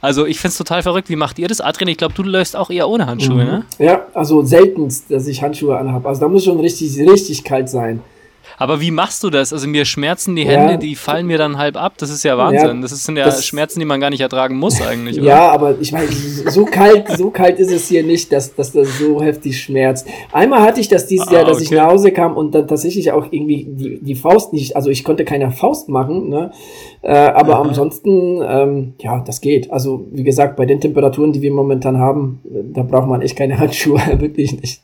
Also 0.00 0.26
ich 0.26 0.38
finde 0.38 0.52
es 0.52 0.58
total 0.58 0.84
verrückt. 0.84 1.08
Wie 1.08 1.16
macht 1.16 1.40
ihr 1.40 1.48
das? 1.48 1.60
Adrian, 1.60 1.88
ich 1.88 1.98
glaube, 1.98 2.14
du 2.14 2.22
läufst 2.22 2.54
auch 2.54 2.70
eher 2.70 2.88
ohne 2.88 3.06
Handschuhe, 3.06 3.42
mhm. 3.42 3.50
ne? 3.50 3.64
Ja, 3.80 4.06
also 4.14 4.44
seltenst, 4.44 5.10
dass 5.10 5.26
ich 5.26 5.42
Handschuhe 5.42 5.76
anhabe. 5.76 6.08
Also 6.08 6.20
da 6.20 6.28
muss 6.28 6.44
schon 6.44 6.60
richtig, 6.60 6.96
richtig 7.00 7.42
kalt 7.42 7.68
sein. 7.68 8.00
Aber 8.58 8.80
wie 8.80 8.90
machst 8.90 9.22
du 9.22 9.30
das? 9.30 9.52
Also 9.52 9.68
mir 9.68 9.84
schmerzen 9.84 10.36
die 10.36 10.46
Hände, 10.46 10.72
ja. 10.72 10.76
die 10.76 10.94
fallen 10.94 11.26
mir 11.26 11.38
dann 11.38 11.58
halb 11.58 11.76
ab. 11.76 11.94
Das 11.98 12.10
ist 12.10 12.22
ja 12.24 12.38
Wahnsinn. 12.38 12.76
Ja, 12.76 12.82
das 12.82 13.04
sind 13.04 13.16
ja 13.16 13.24
das, 13.24 13.44
Schmerzen, 13.44 13.80
die 13.80 13.86
man 13.86 14.00
gar 14.00 14.10
nicht 14.10 14.20
ertragen 14.20 14.56
muss 14.56 14.80
eigentlich. 14.80 15.18
Oder? 15.18 15.28
Ja, 15.28 15.50
aber 15.50 15.76
ich 15.80 15.92
meine, 15.92 16.08
so 16.10 16.64
kalt, 16.64 17.08
so 17.16 17.30
kalt 17.30 17.58
ist 17.58 17.70
es 17.70 17.88
hier 17.88 18.02
nicht, 18.02 18.32
dass, 18.32 18.54
dass 18.54 18.72
das 18.72 18.98
so 18.98 19.22
heftig 19.22 19.60
schmerzt. 19.60 20.06
Einmal 20.32 20.62
hatte 20.62 20.80
ich 20.80 20.88
das 20.88 21.06
dieses 21.06 21.28
ah, 21.28 21.32
Jahr, 21.32 21.44
dass 21.44 21.56
okay. 21.56 21.64
ich 21.64 21.70
nach 21.72 21.88
Hause 21.88 22.12
kam 22.12 22.36
und 22.36 22.54
dann 22.54 22.68
tatsächlich 22.68 23.12
auch 23.12 23.26
irgendwie 23.30 23.66
die, 23.68 23.98
die 24.00 24.14
Faust 24.14 24.52
nicht, 24.52 24.76
also 24.76 24.90
ich 24.90 25.04
konnte 25.04 25.24
keine 25.24 25.50
Faust 25.50 25.88
machen, 25.88 26.28
ne? 26.28 26.50
Äh, 27.02 27.12
aber 27.12 27.56
Aha. 27.56 27.62
ansonsten, 27.62 28.40
ähm, 28.46 28.94
ja, 29.00 29.20
das 29.20 29.40
geht. 29.40 29.70
Also 29.70 30.06
wie 30.10 30.24
gesagt, 30.24 30.56
bei 30.56 30.64
den 30.64 30.80
Temperaturen, 30.80 31.32
die 31.32 31.42
wir 31.42 31.52
momentan 31.52 31.98
haben, 31.98 32.40
da 32.72 32.82
braucht 32.82 33.08
man 33.08 33.20
echt 33.22 33.36
keine 33.36 33.58
Handschuhe, 33.58 34.00
wirklich 34.18 34.58
nicht. 34.60 34.82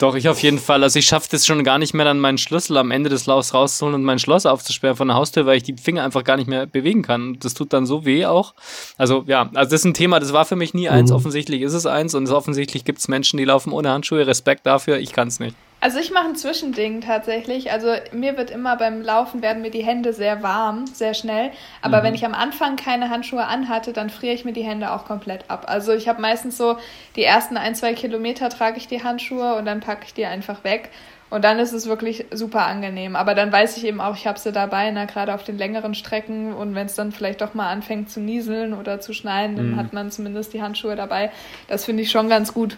Doch, 0.00 0.14
ich 0.14 0.30
auf 0.30 0.42
jeden 0.42 0.58
Fall. 0.58 0.82
Also 0.82 0.98
ich 0.98 1.04
schaffe 1.04 1.28
das 1.30 1.44
schon 1.44 1.62
gar 1.62 1.78
nicht 1.78 1.92
mehr, 1.92 2.06
dann 2.06 2.20
meinen 2.20 2.38
Schlüssel 2.38 2.78
am 2.78 2.90
Ende 2.90 3.10
des 3.10 3.26
Laufs 3.26 3.52
rauszuholen 3.52 3.94
und 3.94 4.02
mein 4.02 4.18
Schloss 4.18 4.46
aufzusperren 4.46 4.96
von 4.96 5.08
der 5.08 5.16
Haustür, 5.18 5.44
weil 5.44 5.58
ich 5.58 5.62
die 5.62 5.76
Finger 5.76 6.04
einfach 6.04 6.24
gar 6.24 6.38
nicht 6.38 6.46
mehr 6.46 6.64
bewegen 6.64 7.02
kann. 7.02 7.36
Das 7.38 7.52
tut 7.52 7.74
dann 7.74 7.84
so 7.84 8.06
weh 8.06 8.24
auch. 8.24 8.54
Also 8.96 9.24
ja, 9.26 9.50
also 9.52 9.70
das 9.70 9.80
ist 9.80 9.84
ein 9.84 9.92
Thema, 9.92 10.18
das 10.18 10.32
war 10.32 10.46
für 10.46 10.56
mich 10.56 10.72
nie 10.72 10.88
eins. 10.88 11.10
Mhm. 11.10 11.16
Offensichtlich 11.16 11.60
ist 11.60 11.74
es 11.74 11.84
eins 11.84 12.14
und 12.14 12.26
offensichtlich 12.30 12.86
gibt 12.86 13.00
es 13.00 13.08
Menschen, 13.08 13.36
die 13.36 13.44
laufen 13.44 13.74
ohne 13.74 13.90
Handschuhe. 13.90 14.26
Respekt 14.26 14.64
dafür, 14.64 14.96
ich 14.98 15.12
kann 15.12 15.28
es 15.28 15.38
nicht. 15.38 15.54
Also 15.82 15.98
ich 15.98 16.10
mache 16.10 16.28
ein 16.28 16.36
Zwischending 16.36 17.00
tatsächlich. 17.00 17.72
Also 17.72 17.94
mir 18.12 18.36
wird 18.36 18.50
immer 18.50 18.76
beim 18.76 19.00
Laufen 19.00 19.40
werden 19.40 19.62
mir 19.62 19.70
die 19.70 19.82
Hände 19.82 20.12
sehr 20.12 20.42
warm, 20.42 20.86
sehr 20.86 21.14
schnell. 21.14 21.52
Aber 21.80 22.00
mhm. 22.00 22.04
wenn 22.04 22.14
ich 22.14 22.26
am 22.26 22.34
Anfang 22.34 22.76
keine 22.76 23.08
Handschuhe 23.08 23.46
anhatte, 23.46 23.94
dann 23.94 24.10
friere 24.10 24.34
ich 24.34 24.44
mir 24.44 24.52
die 24.52 24.62
Hände 24.62 24.92
auch 24.92 25.06
komplett 25.06 25.44
ab. 25.48 25.64
Also 25.68 25.92
ich 25.92 26.06
habe 26.06 26.20
meistens 26.20 26.58
so 26.58 26.76
die 27.16 27.24
ersten 27.24 27.56
ein, 27.56 27.74
zwei 27.74 27.94
Kilometer 27.94 28.50
trage 28.50 28.76
ich 28.76 28.88
die 28.88 29.02
Handschuhe 29.02 29.56
und 29.56 29.64
dann 29.64 29.80
packe 29.80 30.04
ich 30.04 30.12
die 30.12 30.26
einfach 30.26 30.64
weg. 30.64 30.90
Und 31.30 31.44
dann 31.44 31.60
ist 31.60 31.72
es 31.72 31.86
wirklich 31.86 32.26
super 32.32 32.66
angenehm. 32.66 33.16
Aber 33.16 33.34
dann 33.34 33.50
weiß 33.50 33.76
ich 33.76 33.86
eben 33.86 34.00
auch, 34.00 34.16
ich 34.16 34.26
habe 34.26 34.38
sie 34.38 34.52
dabei, 34.52 34.90
na, 34.90 35.04
gerade 35.04 35.32
auf 35.32 35.44
den 35.44 35.56
längeren 35.56 35.94
Strecken. 35.94 36.52
Und 36.52 36.74
wenn 36.74 36.86
es 36.86 36.96
dann 36.96 37.12
vielleicht 37.12 37.40
doch 37.40 37.54
mal 37.54 37.70
anfängt 37.70 38.10
zu 38.10 38.20
nieseln 38.20 38.74
oder 38.74 39.00
zu 39.00 39.14
schneien, 39.14 39.56
dann 39.56 39.70
mhm. 39.70 39.76
hat 39.76 39.92
man 39.92 40.10
zumindest 40.10 40.52
die 40.52 40.60
Handschuhe 40.60 40.96
dabei. 40.96 41.30
Das 41.68 41.84
finde 41.84 42.02
ich 42.02 42.10
schon 42.10 42.28
ganz 42.28 42.52
gut. 42.52 42.76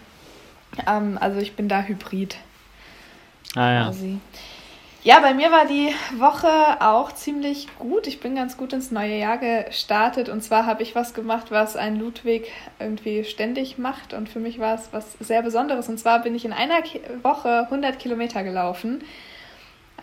Ähm, 0.86 1.16
also 1.18 1.40
ich 1.40 1.56
bin 1.56 1.68
da 1.68 1.82
hybrid. 1.82 2.36
Ah 3.54 3.72
ja. 3.72 3.84
Quasi. 3.84 4.18
Ja, 5.04 5.18
bei 5.18 5.34
mir 5.34 5.50
war 5.50 5.66
die 5.66 5.92
Woche 6.20 6.80
auch 6.80 7.10
ziemlich 7.10 7.66
gut. 7.80 8.06
Ich 8.06 8.20
bin 8.20 8.36
ganz 8.36 8.56
gut 8.56 8.72
ins 8.72 8.92
neue 8.92 9.18
Jahr 9.18 9.36
gestartet. 9.36 10.28
Und 10.28 10.42
zwar 10.42 10.64
habe 10.64 10.84
ich 10.84 10.94
was 10.94 11.12
gemacht, 11.12 11.50
was 11.50 11.74
ein 11.74 11.98
Ludwig 11.98 12.52
irgendwie 12.78 13.24
ständig 13.24 13.78
macht. 13.78 14.14
Und 14.14 14.28
für 14.28 14.38
mich 14.38 14.60
war 14.60 14.76
es 14.76 14.90
was 14.92 15.14
sehr 15.18 15.42
Besonderes. 15.42 15.88
Und 15.88 15.98
zwar 15.98 16.20
bin 16.22 16.36
ich 16.36 16.44
in 16.44 16.52
einer 16.52 16.84
Woche 17.22 17.64
100 17.64 17.98
Kilometer 17.98 18.44
gelaufen. 18.44 19.02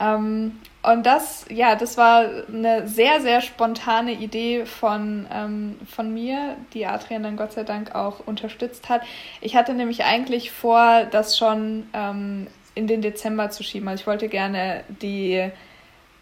Ähm, 0.02 0.60
und 0.82 1.06
das, 1.06 1.46
ja, 1.50 1.76
das 1.76 1.98
war 1.98 2.26
eine 2.48 2.88
sehr, 2.88 3.22
sehr 3.22 3.40
spontane 3.40 4.14
Idee 4.14 4.66
von, 4.66 5.28
ähm, 5.32 5.78
von 5.90 6.14
mir, 6.14 6.56
die 6.74 6.86
Adrian 6.86 7.24
dann 7.24 7.36
Gott 7.38 7.54
sei 7.54 7.64
Dank 7.64 7.96
auch 7.96 8.26
unterstützt 8.26 8.90
hat. 8.90 9.02
Ich 9.42 9.56
hatte 9.56 9.74
nämlich 9.74 10.04
eigentlich 10.06 10.52
vor, 10.52 11.04
das 11.12 11.38
schon 11.38 11.88
ähm, 11.94 12.48
in 12.80 12.88
den 12.88 13.02
Dezember 13.02 13.50
zu 13.50 13.62
schieben. 13.62 13.88
Also 13.88 14.02
ich 14.02 14.08
wollte 14.08 14.30
gerne 14.30 14.84
die 15.02 15.52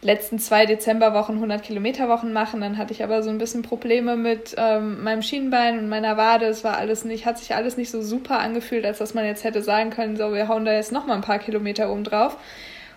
letzten 0.02 0.40
zwei 0.40 0.66
Dezemberwochen 0.66 1.36
100 1.36 1.64
Kilometer 1.64 2.10
Wochen 2.10 2.34
machen. 2.34 2.62
Dann 2.62 2.78
hatte 2.78 2.94
ich 2.94 3.04
aber 3.04 3.22
so 3.22 3.30
ein 3.30 3.38
bisschen 3.38 3.62
Probleme 3.62 4.16
mit 4.16 4.56
ähm, 4.58 5.04
meinem 5.04 5.22
Schienbein 5.22 5.80
und 5.80 5.90
meiner 5.90 6.18
Wade. 6.18 6.48
Es 6.48 6.64
war 6.64 6.78
alles 6.78 7.06
nicht, 7.06 7.26
hat 7.26 7.38
sich 7.38 7.56
alles 7.56 7.78
nicht 7.78 7.92
so 7.92 8.02
super 8.02 8.40
angefühlt, 8.40 8.86
als 8.86 8.98
dass 8.98 9.14
man 9.14 9.26
jetzt 9.26 9.44
hätte 9.44 9.62
sagen 9.62 9.92
können, 9.92 10.18
so 10.18 10.34
wir 10.34 10.48
hauen 10.48 10.66
da 10.66 10.74
jetzt 10.74 10.92
noch 10.92 11.06
mal 11.06 11.16
ein 11.16 11.22
paar 11.22 11.40
Kilometer 11.40 11.92
oben 11.92 12.04
drauf. 12.04 12.38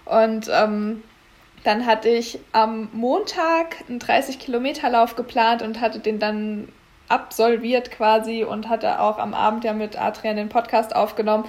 Und 0.06 0.50
ähm, 0.52 1.02
dann 1.64 1.84
hatte 1.84 2.08
ich 2.08 2.38
am 2.52 2.88
Montag 2.92 3.76
einen 3.88 3.98
30 3.98 4.38
Kilometer 4.38 4.88
Lauf 4.88 5.16
geplant 5.16 5.62
und 5.62 5.80
hatte 5.80 5.98
den 5.98 6.18
dann 6.18 6.68
absolviert 7.08 7.90
quasi 7.90 8.44
und 8.44 8.68
hatte 8.68 9.00
auch 9.00 9.18
am 9.18 9.34
Abend 9.34 9.64
ja 9.64 9.72
mit 9.72 10.00
Adrian 10.00 10.36
den 10.36 10.48
Podcast 10.48 10.94
aufgenommen. 10.94 11.44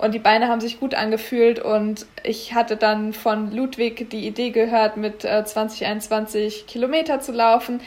Und 0.00 0.14
die 0.14 0.18
Beine 0.18 0.48
haben 0.48 0.62
sich 0.62 0.80
gut 0.80 0.94
angefühlt 0.94 1.58
und 1.58 2.06
ich 2.22 2.54
hatte 2.54 2.76
dann 2.78 3.12
von 3.12 3.54
Ludwig 3.54 4.08
die 4.08 4.26
Idee 4.26 4.48
gehört, 4.48 4.96
mit 4.96 5.26
äh, 5.26 5.44
2021 5.44 6.66
Kilometer 6.66 7.20
zu 7.20 7.32
laufen. 7.32 7.82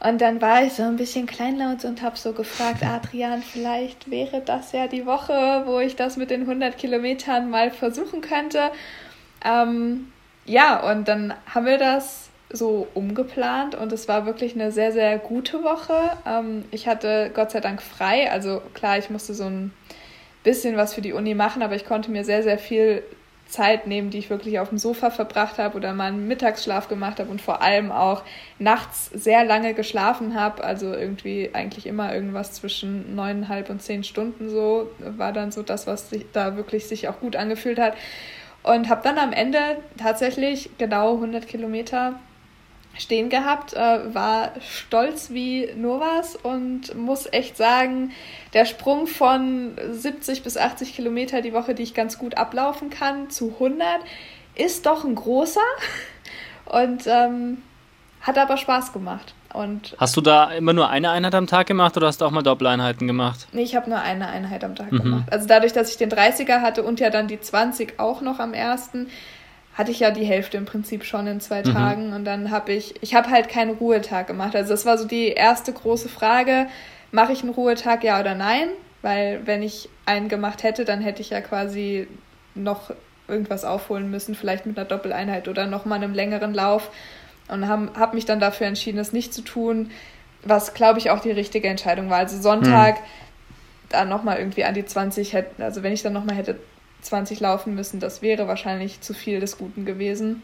Und 0.00 0.22
dann 0.22 0.40
war 0.40 0.62
ich 0.62 0.72
so 0.72 0.84
ein 0.84 0.96
bisschen 0.96 1.26
kleinlaut 1.26 1.84
und 1.84 2.00
habe 2.00 2.16
so 2.16 2.32
gefragt, 2.32 2.82
Adrian, 2.84 3.42
vielleicht 3.42 4.10
wäre 4.10 4.40
das 4.40 4.72
ja 4.72 4.86
die 4.86 5.04
Woche, 5.04 5.64
wo 5.66 5.78
ich 5.78 5.94
das 5.94 6.16
mit 6.16 6.30
den 6.30 6.42
100 6.42 6.78
Kilometern 6.78 7.50
mal 7.50 7.70
versuchen 7.70 8.22
könnte. 8.22 8.70
Ähm, 9.44 10.10
ja, 10.46 10.90
und 10.90 11.06
dann 11.06 11.34
haben 11.52 11.66
wir 11.66 11.76
das 11.76 12.30
so 12.50 12.86
umgeplant 12.94 13.74
und 13.74 13.92
es 13.92 14.08
war 14.08 14.24
wirklich 14.24 14.54
eine 14.54 14.72
sehr, 14.72 14.92
sehr 14.92 15.18
gute 15.18 15.62
Woche. 15.62 16.16
Ähm, 16.26 16.64
ich 16.70 16.88
hatte 16.88 17.30
Gott 17.34 17.50
sei 17.50 17.60
Dank 17.60 17.82
frei, 17.82 18.32
also 18.32 18.62
klar, 18.72 18.96
ich 18.96 19.10
musste 19.10 19.34
so 19.34 19.44
ein 19.44 19.72
bisschen 20.42 20.76
was 20.76 20.94
für 20.94 21.00
die 21.00 21.12
Uni 21.12 21.34
machen, 21.34 21.62
aber 21.62 21.74
ich 21.74 21.84
konnte 21.84 22.10
mir 22.10 22.24
sehr, 22.24 22.42
sehr 22.42 22.58
viel 22.58 23.02
Zeit 23.48 23.86
nehmen, 23.86 24.10
die 24.10 24.18
ich 24.18 24.30
wirklich 24.30 24.60
auf 24.60 24.68
dem 24.68 24.78
Sofa 24.78 25.10
verbracht 25.10 25.58
habe 25.58 25.76
oder 25.76 25.94
mal 25.94 26.08
einen 26.08 26.28
Mittagsschlaf 26.28 26.88
gemacht 26.88 27.18
habe 27.18 27.30
und 27.30 27.40
vor 27.40 27.62
allem 27.62 27.90
auch 27.90 28.22
nachts 28.58 29.06
sehr 29.06 29.44
lange 29.44 29.72
geschlafen 29.74 30.38
habe. 30.38 30.62
Also 30.62 30.92
irgendwie 30.92 31.50
eigentlich 31.54 31.86
immer 31.86 32.14
irgendwas 32.14 32.52
zwischen 32.52 33.14
neuneinhalb 33.14 33.70
und 33.70 33.82
zehn 33.82 34.04
Stunden 34.04 34.50
so 34.50 34.90
war 34.98 35.32
dann 35.32 35.50
so 35.50 35.62
das, 35.62 35.86
was 35.86 36.10
sich 36.10 36.26
da 36.32 36.56
wirklich 36.56 36.86
sich 36.86 37.08
auch 37.08 37.20
gut 37.20 37.36
angefühlt 37.36 37.78
hat. 37.78 37.94
Und 38.62 38.90
habe 38.90 39.00
dann 39.02 39.18
am 39.18 39.32
Ende 39.32 39.58
tatsächlich 39.96 40.68
genau 40.76 41.14
100 41.14 41.46
Kilometer 41.46 42.18
stehen 42.98 43.30
gehabt, 43.30 43.72
äh, 43.72 44.14
war 44.14 44.52
stolz 44.60 45.30
wie 45.30 45.72
nur 45.76 46.00
was 46.00 46.36
und 46.36 46.94
muss 46.94 47.26
echt 47.32 47.56
sagen, 47.56 48.12
der 48.52 48.64
Sprung 48.64 49.06
von 49.06 49.76
70 49.90 50.42
bis 50.42 50.56
80 50.56 50.94
Kilometer 50.94 51.40
die 51.40 51.52
Woche, 51.52 51.74
die 51.74 51.82
ich 51.82 51.94
ganz 51.94 52.18
gut 52.18 52.36
ablaufen 52.36 52.90
kann, 52.90 53.30
zu 53.30 53.54
100, 53.54 53.86
ist 54.54 54.86
doch 54.86 55.04
ein 55.04 55.14
großer 55.14 55.60
und 56.66 57.06
ähm, 57.06 57.62
hat 58.20 58.36
aber 58.36 58.56
Spaß 58.56 58.92
gemacht. 58.92 59.34
Und 59.54 59.96
hast 59.98 60.14
du 60.16 60.20
da 60.20 60.50
immer 60.52 60.74
nur 60.74 60.90
eine 60.90 61.10
Einheit 61.10 61.34
am 61.34 61.46
Tag 61.46 61.66
gemacht 61.66 61.96
oder 61.96 62.08
hast 62.08 62.20
du 62.20 62.26
auch 62.26 62.30
mal 62.30 62.42
Doppeleinheiten 62.42 63.06
gemacht? 63.06 63.48
Nee, 63.52 63.62
ich 63.62 63.76
habe 63.76 63.88
nur 63.88 63.98
eine 63.98 64.28
Einheit 64.28 64.62
am 64.62 64.74
Tag 64.74 64.92
mhm. 64.92 64.98
gemacht. 64.98 65.24
Also 65.30 65.46
dadurch, 65.46 65.72
dass 65.72 65.90
ich 65.90 65.96
den 65.96 66.10
30er 66.10 66.60
hatte 66.60 66.82
und 66.82 67.00
ja 67.00 67.08
dann 67.08 67.28
die 67.28 67.40
20 67.40 67.98
auch 67.98 68.20
noch 68.20 68.40
am 68.40 68.52
ersten, 68.52 69.08
hatte 69.78 69.92
ich 69.92 70.00
ja 70.00 70.10
die 70.10 70.24
Hälfte 70.24 70.56
im 70.56 70.64
Prinzip 70.64 71.04
schon 71.04 71.28
in 71.28 71.40
zwei 71.40 71.60
mhm. 71.60 71.72
Tagen 71.72 72.12
und 72.12 72.24
dann 72.24 72.50
habe 72.50 72.72
ich, 72.72 73.00
ich 73.00 73.14
habe 73.14 73.30
halt 73.30 73.48
keinen 73.48 73.76
Ruhetag 73.76 74.26
gemacht. 74.26 74.56
Also 74.56 74.70
das 74.70 74.84
war 74.84 74.98
so 74.98 75.06
die 75.06 75.28
erste 75.28 75.72
große 75.72 76.08
Frage, 76.08 76.66
mache 77.12 77.32
ich 77.32 77.42
einen 77.42 77.52
Ruhetag, 77.52 78.02
ja 78.02 78.18
oder 78.18 78.34
nein? 78.34 78.70
Weil 79.02 79.46
wenn 79.46 79.62
ich 79.62 79.88
einen 80.04 80.28
gemacht 80.28 80.64
hätte, 80.64 80.84
dann 80.84 81.00
hätte 81.00 81.22
ich 81.22 81.30
ja 81.30 81.40
quasi 81.40 82.08
noch 82.56 82.90
irgendwas 83.28 83.64
aufholen 83.64 84.10
müssen, 84.10 84.34
vielleicht 84.34 84.66
mit 84.66 84.76
einer 84.76 84.88
Doppeleinheit 84.88 85.46
oder 85.46 85.66
nochmal 85.66 85.98
einem 85.98 86.12
längeren 86.12 86.54
Lauf 86.54 86.90
und 87.46 87.68
habe 87.68 87.92
hab 87.94 88.14
mich 88.14 88.24
dann 88.24 88.40
dafür 88.40 88.66
entschieden, 88.66 88.98
es 88.98 89.12
nicht 89.12 89.32
zu 89.32 89.42
tun, 89.42 89.92
was 90.42 90.74
glaube 90.74 90.98
ich 90.98 91.10
auch 91.10 91.20
die 91.20 91.30
richtige 91.30 91.68
Entscheidung 91.68 92.10
war. 92.10 92.18
Also 92.18 92.40
Sonntag 92.40 92.96
mhm. 92.96 93.04
dann 93.90 94.08
nochmal 94.08 94.38
irgendwie 94.38 94.64
an 94.64 94.74
die 94.74 94.84
20 94.84 95.34
hätte, 95.34 95.62
also 95.62 95.84
wenn 95.84 95.92
ich 95.92 96.02
dann 96.02 96.14
nochmal 96.14 96.34
hätte 96.34 96.58
20 97.02 97.40
laufen 97.40 97.74
müssen. 97.74 98.00
Das 98.00 98.22
wäre 98.22 98.48
wahrscheinlich 98.48 99.00
zu 99.00 99.14
viel 99.14 99.40
des 99.40 99.58
Guten 99.58 99.84
gewesen. 99.84 100.42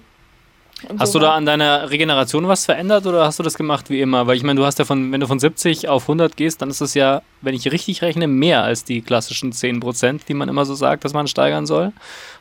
Und 0.88 1.00
hast 1.00 1.12
so 1.12 1.18
du 1.18 1.25
da 1.25 1.34
an 1.34 1.46
deiner 1.46 1.90
Regeneration 1.90 2.49
was 2.49 2.64
verändert 2.64 3.06
oder 3.06 3.25
hast 3.25 3.38
du 3.38 3.42
das 3.42 3.54
gemacht 3.54 3.90
wie 3.90 4.00
immer? 4.00 4.26
Weil 4.26 4.37
ich 4.37 4.42
meine, 4.42 4.58
du 4.58 4.66
hast 4.66 4.78
ja 4.78 4.84
von, 4.84 5.12
wenn 5.12 5.20
du 5.20 5.26
von 5.26 5.38
70 5.38 5.88
auf 5.88 6.02
100 6.02 6.37
gehst, 6.37 6.61
dann 6.61 6.68
ist 6.68 6.80
das 6.80 6.94
ja, 6.94 7.23
wenn 7.40 7.54
ich 7.54 7.70
richtig 7.70 8.02
rechne, 8.02 8.26
mehr 8.26 8.64
als 8.64 8.84
die 8.84 9.00
klassischen 9.00 9.52
10 9.52 9.80
Prozent, 9.80 10.28
die 10.28 10.34
man 10.34 10.49
immer 10.49 10.64
so 10.64 10.75
sagt, 10.75 11.04
dass 11.04 11.14
man 11.14 11.26
steigern 11.26 11.66
soll. 11.66 11.92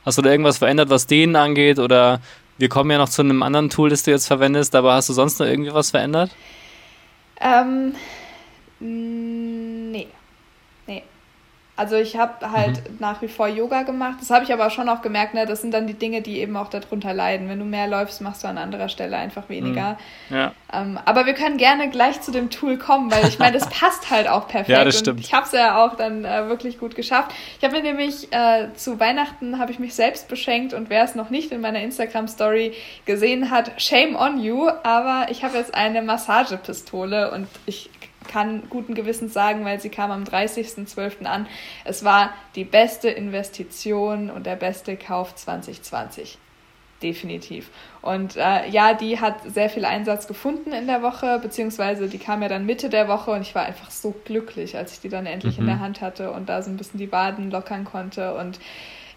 Hast 0.05 0.17
du 0.17 0.22
da 0.22 0.32
irgendwas 0.32 0.58
verändert, 0.58 0.89
was 0.89 1.08
denen 1.08 1.36
angeht? 1.36 1.79
Oder 1.79 2.20
wir 2.58 2.70
kommen 2.70 2.91
ja 2.91 2.98
noch 2.98 3.10
zu 3.10 3.22
einem 3.22 3.43
anderen 3.43 3.70
Tool, 3.70 3.89
das 3.89 4.03
du 4.03 4.12
jetzt 4.12 4.27
verwendest, 4.27 4.75
aber 4.75 4.93
hast 4.93 5.10
du 5.10 5.13
sonst 5.13 5.39
noch 5.39 5.48
irgendwie 5.48 5.74
was 5.74 5.91
verändert? 5.91 6.32
Ähm. 7.39 7.93
Also 11.75 11.96
ich 11.96 12.18
habe 12.18 12.51
halt 12.51 12.88
mhm. 12.88 12.98
nach 13.00 13.24
wie 13.24 13.27
vor 13.27 13.48
Yoga 13.48 13.82
gemacht. 13.82 14.18
Das 14.22 14.30
habe 14.30 14.44
ich 14.44 14.53
aber 14.53 14.70
schon 14.70 14.88
auch 14.89 15.01
gemerkt, 15.01 15.34
ne? 15.34 15.48
das 15.48 15.62
sind 15.62 15.74
dann 15.74 15.88
die 15.88 15.96
Dinge, 15.96 16.22
die 16.22 16.39
eben 16.39 16.56
auch 16.56 16.68
darunter 16.68 17.15
leiden. 17.15 17.50
Wenn 17.50 17.58
du 17.58 17.65
mehr 17.65 17.88
läufst, 17.88 18.22
machst 18.22 18.44
du 18.44 18.48
an 18.48 18.60
anderer 18.60 18.89
Stelle 18.89 19.18
einfach 19.18 19.50
weniger. 19.50 19.98
Mhm. 20.30 20.36
Ja. 20.36 20.51
Ähm, 20.72 21.00
aber 21.03 21.25
wir 21.25 21.34
können 21.34 21.58
gerne 21.58 21.89
gleich 21.89 22.22
zu 22.22 22.32
dem 22.32 22.51
Tool 22.51 22.77
kommen, 22.77 23.12
weil 23.12 23.27
ich 23.27 23.39
meine, 23.39 23.58
das 23.58 23.68
passt 23.80 24.12
halt 24.12 24.27
auch 24.27 24.48
perfekt. 24.48 24.70
Ja, 24.70 24.84
das 24.84 25.00
stimmt. 25.00 25.18
Und 25.18 25.25
ich 25.25 25.34
habe 25.34 25.48
es 25.48 25.51
ja 25.51 25.84
auch 25.84 25.96
dann 25.96 26.25
äh, 26.25 26.48
wirklich 26.48 26.77
gut 26.77 26.96
geschafft. 26.96 27.32
Ich 27.58 27.63
habe 27.63 27.75
mir 27.75 27.82
nämlich 27.82 28.32
äh, 28.32 28.72
zu 28.75 29.00
Weihnachten 29.00 29.58
habe 29.58 29.72
ich 29.72 29.80
mich 29.80 29.96
selbst 29.96 30.27
beschenkt 30.27 30.75
und 30.75 30.92
wer 30.92 31.03
es 31.03 31.15
noch 31.15 31.32
nicht 31.32 31.51
in 31.51 31.62
meiner 31.62 31.82
Instagram-Story 31.82 32.74
gesehen 33.06 33.50
hat, 33.50 33.82
shame 33.82 34.15
on 34.15 34.39
you. 34.39 34.70
Aber 34.84 35.25
ich 35.30 35.44
habe 35.44 35.58
jetzt 35.58 35.74
eine 35.74 36.03
Massagepistole 36.03 37.32
und 37.32 37.48
ich 37.65 37.89
kann 38.27 38.63
guten 38.70 38.94
Gewissens 38.94 39.34
sagen, 39.34 39.65
weil 39.65 39.80
sie 39.80 39.89
kam 39.89 40.12
am 40.12 40.24
30.12. 40.24 41.25
an. 41.25 41.48
Es 41.86 42.03
war 42.03 42.34
die 42.56 42.63
beste 42.63 43.10
Investition 43.10 44.30
und 44.30 44.46
der 44.46 44.56
beste 44.56 44.98
Kauf 44.98 45.36
2020. 45.36 46.38
Definitiv. 47.01 47.70
Und 48.01 48.38
äh, 48.38 48.70
ja, 48.70 48.94
die 48.94 49.20
hat 49.20 49.36
sehr 49.46 49.70
viel 49.70 49.84
Einsatz 49.84 50.25
gefunden 50.25 50.72
in 50.72 50.88
der 50.88 51.01
Woche, 51.01 51.38
beziehungsweise 51.39 52.08
die 52.08 52.18
kam 52.18 52.42
ja 52.42 52.48
dann 52.48 52.65
Mitte 52.65 52.89
der 52.89 53.10
Woche 53.10 53.32
und 53.32 53.42
ich 53.42 53.53
war 53.53 53.65
einfach 53.65 53.92
so 53.92 54.15
glücklich, 54.24 54.77
als 54.77 54.94
ich 54.94 55.01
die 55.01 55.10
dann 55.10 55.25
endlich 55.25 55.58
mhm. 55.58 55.63
in 55.63 55.68
der 55.68 55.80
Hand 55.82 56.00
hatte 56.00 56.32
und 56.32 56.48
da 56.48 56.62
so 56.62 56.70
ein 56.70 56.77
bisschen 56.77 57.00
die 57.00 57.12
Waden 57.12 57.51
lockern 57.51 57.84
konnte. 57.84 58.36
Und 58.36 58.60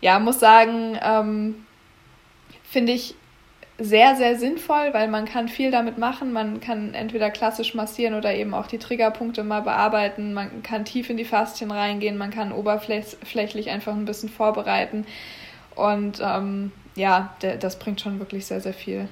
ja, 0.01 0.19
muss 0.19 0.41
sagen, 0.41 0.99
ähm, 1.01 1.65
finde 2.65 2.93
ich 2.93 3.15
sehr, 3.78 4.16
sehr 4.16 4.38
sinnvoll, 4.38 4.92
weil 4.92 5.09
man 5.09 5.26
kann 5.26 5.49
viel 5.49 5.71
damit 5.71 5.99
machen. 5.99 6.33
Man 6.33 6.61
kann 6.61 6.95
entweder 6.95 7.30
klassisch 7.30 7.75
massieren 7.75 8.14
oder 8.14 8.35
eben 8.35 8.54
auch 8.54 8.66
die 8.66 8.78
Triggerpunkte 8.78 9.45
mal 9.45 9.61
bearbeiten. 9.61 10.33
Man 10.33 10.62
kann 10.62 10.85
tief 10.85 11.11
in 11.11 11.16
die 11.16 11.27
Faszien 11.27 11.70
reingehen, 11.70 12.16
man 12.16 12.31
kann 12.31 12.53
oberflächlich 12.53 13.70
einfach 13.70 13.92
ein 13.94 14.07
bisschen 14.07 14.31
vorbereiten. 14.31 15.07
Und 15.74 16.20
ähm, 16.22 16.72
ja, 16.94 17.37
das 17.61 17.79
bringt 17.79 18.01
schon 18.01 18.18
wirklich 18.18 18.46
sehr, 18.46 18.61
sehr 18.61 18.72
viel. 18.72 19.09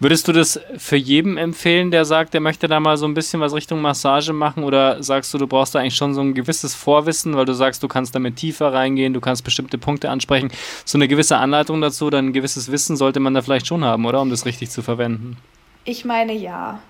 Würdest 0.00 0.28
du 0.28 0.32
das 0.32 0.60
für 0.76 0.96
jeden 0.96 1.36
empfehlen, 1.36 1.90
der 1.90 2.04
sagt, 2.04 2.32
der 2.32 2.40
möchte 2.40 2.68
da 2.68 2.78
mal 2.78 2.96
so 2.96 3.06
ein 3.06 3.14
bisschen 3.14 3.40
was 3.40 3.54
Richtung 3.54 3.80
Massage 3.80 4.32
machen? 4.32 4.64
Oder 4.64 5.02
sagst 5.02 5.34
du, 5.34 5.38
du 5.38 5.46
brauchst 5.46 5.74
da 5.74 5.80
eigentlich 5.80 5.96
schon 5.96 6.14
so 6.14 6.20
ein 6.20 6.34
gewisses 6.34 6.74
Vorwissen, 6.74 7.36
weil 7.36 7.44
du 7.44 7.52
sagst, 7.52 7.82
du 7.82 7.88
kannst 7.88 8.14
damit 8.14 8.36
tiefer 8.36 8.72
reingehen, 8.72 9.12
du 9.12 9.20
kannst 9.20 9.44
bestimmte 9.44 9.76
Punkte 9.76 10.10
ansprechen. 10.10 10.50
So 10.84 10.98
eine 10.98 11.08
gewisse 11.08 11.36
Anleitung 11.36 11.80
dazu 11.80 12.06
oder 12.06 12.18
ein 12.18 12.32
gewisses 12.32 12.70
Wissen 12.70 12.96
sollte 12.96 13.20
man 13.20 13.34
da 13.34 13.42
vielleicht 13.42 13.66
schon 13.66 13.84
haben, 13.84 14.06
oder? 14.06 14.20
Um 14.20 14.30
das 14.30 14.46
richtig 14.46 14.70
zu 14.70 14.82
verwenden. 14.82 15.36
Ich 15.84 16.04
meine 16.04 16.32
ja. 16.32 16.80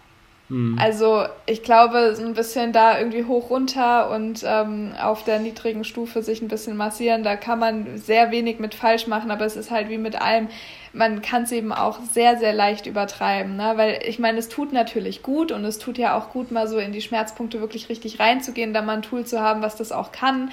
Hm. 0.48 0.78
Also 0.80 1.24
ich 1.46 1.62
glaube, 1.62 2.14
so 2.16 2.24
ein 2.24 2.34
bisschen 2.34 2.72
da 2.72 2.98
irgendwie 2.98 3.24
hoch 3.24 3.50
runter 3.50 4.10
und 4.10 4.42
ähm, 4.46 4.92
auf 5.00 5.24
der 5.24 5.40
niedrigen 5.40 5.84
Stufe 5.84 6.22
sich 6.22 6.40
ein 6.40 6.48
bisschen 6.48 6.76
massieren, 6.76 7.22
da 7.22 7.36
kann 7.36 7.58
man 7.58 7.98
sehr 7.98 8.30
wenig 8.30 8.58
mit 8.58 8.74
falsch 8.74 9.06
machen, 9.06 9.30
aber 9.30 9.44
es 9.44 9.56
ist 9.56 9.70
halt 9.70 9.90
wie 9.90 9.98
mit 9.98 10.20
allem, 10.20 10.48
man 10.92 11.22
kann 11.22 11.42
es 11.44 11.53
eben 11.53 11.72
auch 11.72 12.01
sehr, 12.12 12.38
sehr 12.38 12.53
leicht 12.53 12.87
übertreiben, 12.87 13.57
ne? 13.57 13.72
weil 13.77 14.01
ich 14.07 14.18
meine, 14.18 14.38
es 14.38 14.48
tut 14.48 14.72
natürlich 14.72 15.22
gut 15.22 15.53
und 15.53 15.64
es 15.64 15.79
tut 15.79 15.98
ja 15.98 16.16
auch 16.16 16.31
gut, 16.31 16.51
mal 16.51 16.68
so 16.68 16.79
in 16.79 16.92
die 16.92 17.03
Schmerzpunkte 17.03 17.61
wirklich 17.61 17.88
richtig 17.88 18.20
reinzugehen, 18.20 18.72
da 18.72 18.83
mal 18.83 18.96
ein 18.96 19.03
Tool 19.03 19.24
zu 19.24 19.40
haben, 19.40 19.62
was 19.62 19.77
das 19.77 19.92
auch 19.92 20.12
kann. 20.12 20.51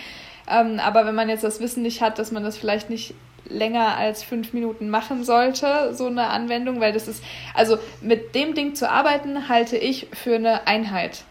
Ähm, 0.49 0.79
aber 0.79 1.05
wenn 1.05 1.15
man 1.15 1.29
jetzt 1.29 1.43
das 1.43 1.59
Wissen 1.59 1.83
nicht 1.83 2.01
hat, 2.01 2.19
dass 2.19 2.31
man 2.31 2.43
das 2.43 2.57
vielleicht 2.57 2.89
nicht 2.89 3.13
länger 3.47 3.95
als 3.97 4.23
fünf 4.23 4.53
Minuten 4.53 4.89
machen 4.89 5.23
sollte, 5.23 5.93
so 5.93 6.07
eine 6.07 6.27
Anwendung, 6.27 6.79
weil 6.79 6.93
das 6.93 7.07
ist, 7.07 7.23
also 7.53 7.77
mit 8.01 8.35
dem 8.35 8.53
Ding 8.53 8.75
zu 8.75 8.89
arbeiten, 8.89 9.49
halte 9.49 9.77
ich 9.77 10.07
für 10.13 10.35
eine 10.35 10.67
Einheit. 10.67 11.23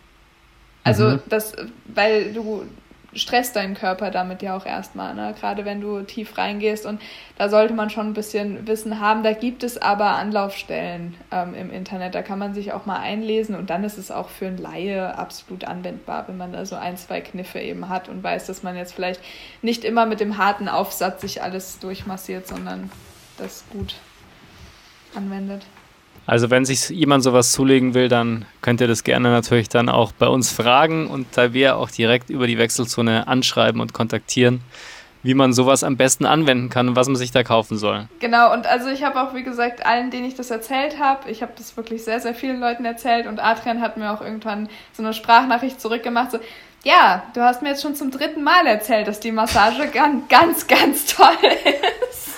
Also 0.85 1.05
mhm. 1.05 1.23
das, 1.29 1.55
weil 1.87 2.33
du 2.33 2.64
stresst 3.14 3.57
deinen 3.57 3.74
Körper 3.74 4.11
damit 4.11 4.42
ja 4.42 4.57
auch 4.57 4.66
erstmal, 4.66 5.14
ne? 5.14 5.35
gerade 5.38 5.64
wenn 5.64 5.81
du 5.81 6.03
tief 6.03 6.37
reingehst 6.37 6.87
und 6.87 7.00
da 7.38 7.48
sollte 7.48 7.74
man 7.74 7.90
schon 7.90 8.09
ein 8.09 8.14
bisschen 8.14 8.66
Wissen 8.66 9.00
haben. 9.00 9.22
Da 9.22 9.33
gibt 9.33 9.62
es 9.62 9.81
aber 9.81 10.11
Anlaufstellen 10.11 11.14
ähm, 11.31 11.55
im 11.55 11.70
Internet, 11.70 12.14
da 12.14 12.22
kann 12.22 12.38
man 12.38 12.55
sich 12.55 12.72
auch 12.72 12.87
mal 12.87 12.98
einlesen 12.98 13.55
und 13.55 13.70
dann 13.70 13.85
ist 13.85 13.98
es 13.98 14.11
auch 14.11 14.29
für 14.29 14.46
einen 14.46 14.59
Laie 14.59 15.16
absolut 15.16 15.64
anwendbar, 15.64 16.29
wenn 16.29 16.37
man 16.37 16.53
da 16.53 16.66
so 16.66 16.77
ein, 16.77 16.96
zwei 16.96 17.20
Kniffe 17.20 17.61
eben 17.61 17.88
hat 17.88 18.09
und 18.09 18.22
weiß, 18.22 18.46
dass 18.46 18.62
man 18.62 18.77
jetzt 18.77 18.94
vielleicht 18.94 19.20
nicht 19.62 19.85
immer 19.85 20.07
mit 20.07 20.20
dem 20.20 20.38
harten 20.38 20.68
Aufsatz 20.68 21.20
sich 21.20 21.42
alles 21.42 21.79
durchmassiert, 21.79 22.46
sondern 22.46 22.90
das 23.38 23.64
gut 23.70 23.96
anwendet. 25.14 25.62
Also 26.27 26.51
wenn 26.51 26.65
sich 26.65 26.89
jemand 26.89 27.23
sowas 27.23 27.53
zulegen 27.53 27.95
will, 27.95 28.09
dann 28.09 28.47
könnt 28.63 28.81
ihr 28.81 28.89
das 28.89 29.05
gerne 29.05 29.31
natürlich 29.31 29.69
dann 29.69 29.89
auch 29.89 30.13
bei 30.13 30.27
uns 30.27 30.51
fragen 30.51 31.07
und 31.09 31.27
da 31.35 31.53
wir 31.53 31.77
auch 31.77 31.91
direkt 31.91 32.31
über 32.31 32.47
die 32.47 32.57
Wechselzone 32.57 33.29
anschreiben 33.29 33.81
und 33.81 33.93
kontaktieren, 33.93 34.61
wie 35.23 35.35
man 35.35 35.53
sowas 35.53 35.85
am 35.85 35.97
besten 35.97 36.25
anwenden 36.25 36.71
kann 36.71 36.89
und 36.89 36.97
was 36.97 37.09
man 37.09 37.17
sich 37.17 37.31
da 37.31 37.43
kaufen 37.43 37.77
soll. 37.77 38.07
Genau, 38.21 38.53
und 38.53 38.67
also 38.67 38.89
ich 38.89 39.03
habe 39.03 39.21
auch, 39.23 39.35
wie 39.35 39.43
gesagt, 39.43 39.85
allen, 39.85 40.11
denen 40.11 40.27
ich 40.27 40.35
das 40.35 40.51
erzählt 40.51 40.99
habe, 40.99 41.31
ich 41.31 41.43
habe 41.43 41.53
das 41.57 41.77
wirklich 41.77 42.05
sehr, 42.05 42.21
sehr 42.21 42.35
vielen 42.35 42.61
Leuten 42.61 42.85
erzählt 42.85 43.27
und 43.27 43.39
Adrian 43.39 43.81
hat 43.81 43.97
mir 43.97 44.13
auch 44.13 44.21
irgendwann 44.21 44.69
so 44.93 45.03
eine 45.03 45.13
Sprachnachricht 45.13 45.81
zurückgemacht, 45.81 46.31
so, 46.31 46.39
ja, 46.85 47.23
du 47.35 47.41
hast 47.41 47.63
mir 47.63 47.71
jetzt 47.71 47.83
schon 47.83 47.97
zum 47.97 48.11
dritten 48.11 48.43
Mal 48.43 48.67
erzählt, 48.67 49.09
dass 49.09 49.19
die 49.19 49.33
Massage 49.33 49.89
ganz, 49.89 50.29
ganz, 50.29 50.67
ganz 50.67 51.07
toll 51.07 51.27
ist. 52.11 52.34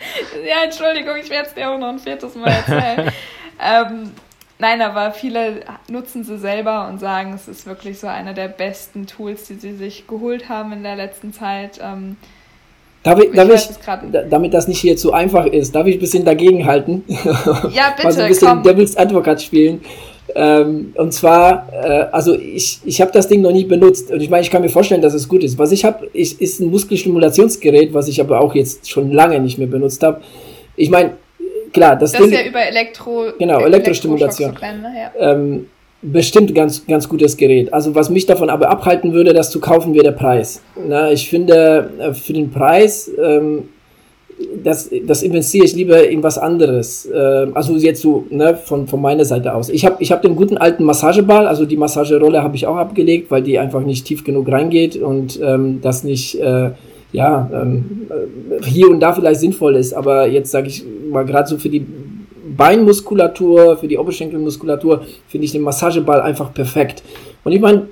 ja, 0.46 0.64
Entschuldigung, 0.64 1.16
ich 1.16 1.30
werde 1.30 1.48
es 1.48 1.54
dir 1.54 1.70
auch 1.70 1.78
noch 1.78 1.88
ein 1.88 1.98
viertes 1.98 2.34
Mal 2.34 2.50
erzählen. 2.50 3.12
ähm, 3.60 4.10
nein, 4.58 4.82
aber 4.82 5.12
viele 5.12 5.60
nutzen 5.88 6.24
sie 6.24 6.38
selber 6.38 6.88
und 6.88 6.98
sagen, 6.98 7.32
es 7.34 7.48
ist 7.48 7.66
wirklich 7.66 7.98
so 7.98 8.06
einer 8.06 8.34
der 8.34 8.48
besten 8.48 9.06
Tools, 9.06 9.44
die 9.44 9.54
sie 9.54 9.74
sich 9.74 10.06
geholt 10.06 10.48
haben 10.48 10.72
in 10.72 10.82
der 10.82 10.96
letzten 10.96 11.32
Zeit. 11.32 11.80
Ähm, 11.82 12.16
Darf 13.02 13.18
ich, 13.18 13.32
darf 13.32 13.48
ich, 13.48 13.70
damit 14.28 14.52
das 14.52 14.68
nicht 14.68 14.78
hier 14.78 14.94
zu 14.94 15.14
einfach 15.14 15.46
ist, 15.46 15.74
darf 15.74 15.86
ich 15.86 15.96
ein 15.96 16.00
bisschen 16.00 16.22
dagegenhalten? 16.26 17.02
Ja, 17.70 17.90
bitte. 17.96 18.06
also 18.06 18.20
ein 18.20 18.28
bisschen 18.28 18.48
komm. 18.48 18.62
Devil's 18.62 18.94
Advocate 18.94 19.40
spielen. 19.40 19.80
Ähm, 20.34 20.92
und 20.96 21.12
zwar, 21.12 21.68
äh, 21.72 22.06
also 22.12 22.34
ich, 22.34 22.80
ich 22.84 23.00
habe 23.00 23.10
das 23.12 23.28
Ding 23.28 23.42
noch 23.42 23.52
nie 23.52 23.64
benutzt 23.64 24.10
und 24.10 24.20
ich 24.20 24.30
meine, 24.30 24.42
ich 24.42 24.50
kann 24.50 24.62
mir 24.62 24.68
vorstellen, 24.68 25.02
dass 25.02 25.14
es 25.14 25.28
gut 25.28 25.42
ist. 25.42 25.58
Was 25.58 25.72
ich 25.72 25.84
habe, 25.84 26.06
ist, 26.12 26.40
ist 26.40 26.60
ein 26.60 26.70
Muskelstimulationsgerät, 26.70 27.94
was 27.94 28.08
ich 28.08 28.20
aber 28.20 28.40
auch 28.40 28.54
jetzt 28.54 28.88
schon 28.90 29.12
lange 29.12 29.40
nicht 29.40 29.58
mehr 29.58 29.66
benutzt 29.66 30.02
habe. 30.02 30.20
Ich 30.76 30.90
meine, 30.90 31.12
klar, 31.72 31.96
das, 31.96 32.12
das 32.12 32.20
Ding. 32.20 32.32
ist 32.32 32.38
ja 32.38 32.46
über 32.46 32.62
Elektro. 32.62 33.26
Genau, 33.38 33.60
Elektrostimulation. 33.60 34.52
Ne? 34.52 34.92
Ja. 34.96 35.32
Ähm, 35.32 35.66
bestimmt 36.02 36.54
ganz, 36.54 36.86
ganz 36.86 37.08
gutes 37.08 37.36
Gerät. 37.36 37.72
Also 37.72 37.94
was 37.94 38.10
mich 38.10 38.26
davon 38.26 38.50
aber 38.50 38.70
abhalten 38.70 39.12
würde, 39.12 39.32
das 39.32 39.50
zu 39.50 39.60
kaufen, 39.60 39.94
wäre 39.94 40.04
der 40.04 40.12
Preis. 40.12 40.62
Na, 40.88 41.10
ich 41.10 41.28
finde, 41.28 41.90
äh, 41.98 42.14
für 42.14 42.32
den 42.32 42.50
Preis, 42.50 43.10
ähm, 43.22 43.68
das, 44.62 44.90
das 45.06 45.22
investiere 45.22 45.64
ich 45.64 45.74
lieber 45.74 46.08
in 46.08 46.22
was 46.22 46.38
anderes. 46.38 47.06
Äh, 47.06 47.48
also 47.54 47.74
jetzt 47.74 48.02
so 48.02 48.26
ne, 48.30 48.56
von, 48.56 48.86
von 48.86 49.00
meiner 49.00 49.24
Seite 49.24 49.54
aus. 49.54 49.68
Ich 49.68 49.84
habe 49.86 49.96
ich 50.00 50.12
hab 50.12 50.22
den 50.22 50.36
guten 50.36 50.56
alten 50.56 50.84
Massageball, 50.84 51.46
also 51.46 51.64
die 51.64 51.76
Massagerolle 51.76 52.42
habe 52.42 52.56
ich 52.56 52.66
auch 52.66 52.76
abgelegt, 52.76 53.30
weil 53.30 53.42
die 53.42 53.58
einfach 53.58 53.82
nicht 53.82 54.06
tief 54.06 54.24
genug 54.24 54.50
reingeht 54.50 54.96
und 54.96 55.40
ähm, 55.42 55.80
das 55.82 56.04
nicht... 56.04 56.40
Äh, 56.40 56.70
ja, 57.12 57.50
ähm, 57.52 58.06
äh, 58.08 58.64
hier 58.64 58.88
und 58.88 59.00
da 59.00 59.12
vielleicht 59.12 59.40
sinnvoll 59.40 59.74
ist, 59.74 59.92
aber 59.94 60.28
jetzt 60.28 60.52
sage 60.52 60.68
ich 60.68 60.84
mal 61.10 61.24
gerade 61.24 61.48
so 61.48 61.58
für 61.58 61.68
die 61.68 61.84
Beinmuskulatur, 62.56 63.76
für 63.78 63.88
die 63.88 63.98
Oberschenkelmuskulatur 63.98 65.02
finde 65.28 65.44
ich 65.44 65.52
den 65.52 65.62
Massageball 65.62 66.20
einfach 66.20 66.52
perfekt. 66.52 67.02
Und 67.44 67.52
ich 67.52 67.60
meine, 67.60 67.88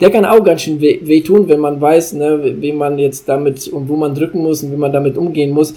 der 0.00 0.10
kann 0.10 0.24
auch 0.24 0.42
ganz 0.42 0.62
schön 0.62 0.80
weh, 0.80 1.00
wehtun, 1.02 1.48
wenn 1.48 1.60
man 1.60 1.80
weiß, 1.80 2.14
ne, 2.14 2.56
wie 2.60 2.72
man 2.72 2.98
jetzt 2.98 3.28
damit 3.28 3.68
und 3.68 3.88
wo 3.88 3.96
man 3.96 4.14
drücken 4.14 4.42
muss 4.42 4.62
und 4.62 4.72
wie 4.72 4.76
man 4.76 4.92
damit 4.92 5.16
umgehen 5.16 5.50
muss. 5.50 5.74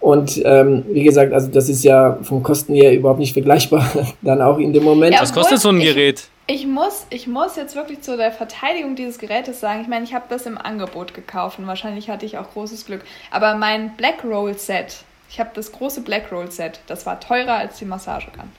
Und 0.00 0.40
ähm, 0.44 0.84
wie 0.88 1.02
gesagt, 1.02 1.32
also 1.32 1.48
das 1.48 1.68
ist 1.68 1.82
ja 1.82 2.18
vom 2.22 2.42
Kosten 2.42 2.74
her 2.74 2.94
überhaupt 2.94 3.18
nicht 3.18 3.32
vergleichbar, 3.32 3.88
dann 4.22 4.40
auch 4.40 4.58
in 4.58 4.72
dem 4.72 4.84
Moment. 4.84 5.14
Ja, 5.14 5.22
Was 5.22 5.32
kostet 5.32 5.58
so 5.58 5.70
ein 5.70 5.80
Gerät? 5.80 6.28
Ich, 6.46 6.60
ich, 6.60 6.66
muss, 6.66 7.06
ich 7.10 7.26
muss 7.26 7.56
jetzt 7.56 7.74
wirklich 7.74 8.00
zu 8.00 8.16
der 8.16 8.30
Verteidigung 8.30 8.94
dieses 8.94 9.18
Gerätes 9.18 9.60
sagen, 9.60 9.82
ich 9.82 9.88
meine, 9.88 10.04
ich 10.04 10.14
habe 10.14 10.26
das 10.28 10.46
im 10.46 10.56
Angebot 10.56 11.14
gekauft 11.14 11.58
und 11.58 11.66
wahrscheinlich 11.66 12.08
hatte 12.10 12.24
ich 12.26 12.38
auch 12.38 12.52
großes 12.52 12.86
Glück. 12.86 13.02
Aber 13.32 13.56
mein 13.56 13.96
Black 13.96 14.24
Roll 14.24 14.56
Set, 14.56 14.98
ich 15.30 15.40
habe 15.40 15.50
das 15.54 15.72
große 15.72 16.02
Black 16.02 16.30
Roll 16.30 16.50
Set, 16.50 16.80
das 16.86 17.04
war 17.04 17.18
teurer 17.18 17.54
als 17.54 17.78
die 17.78 17.84
Massagegun. 17.84 18.50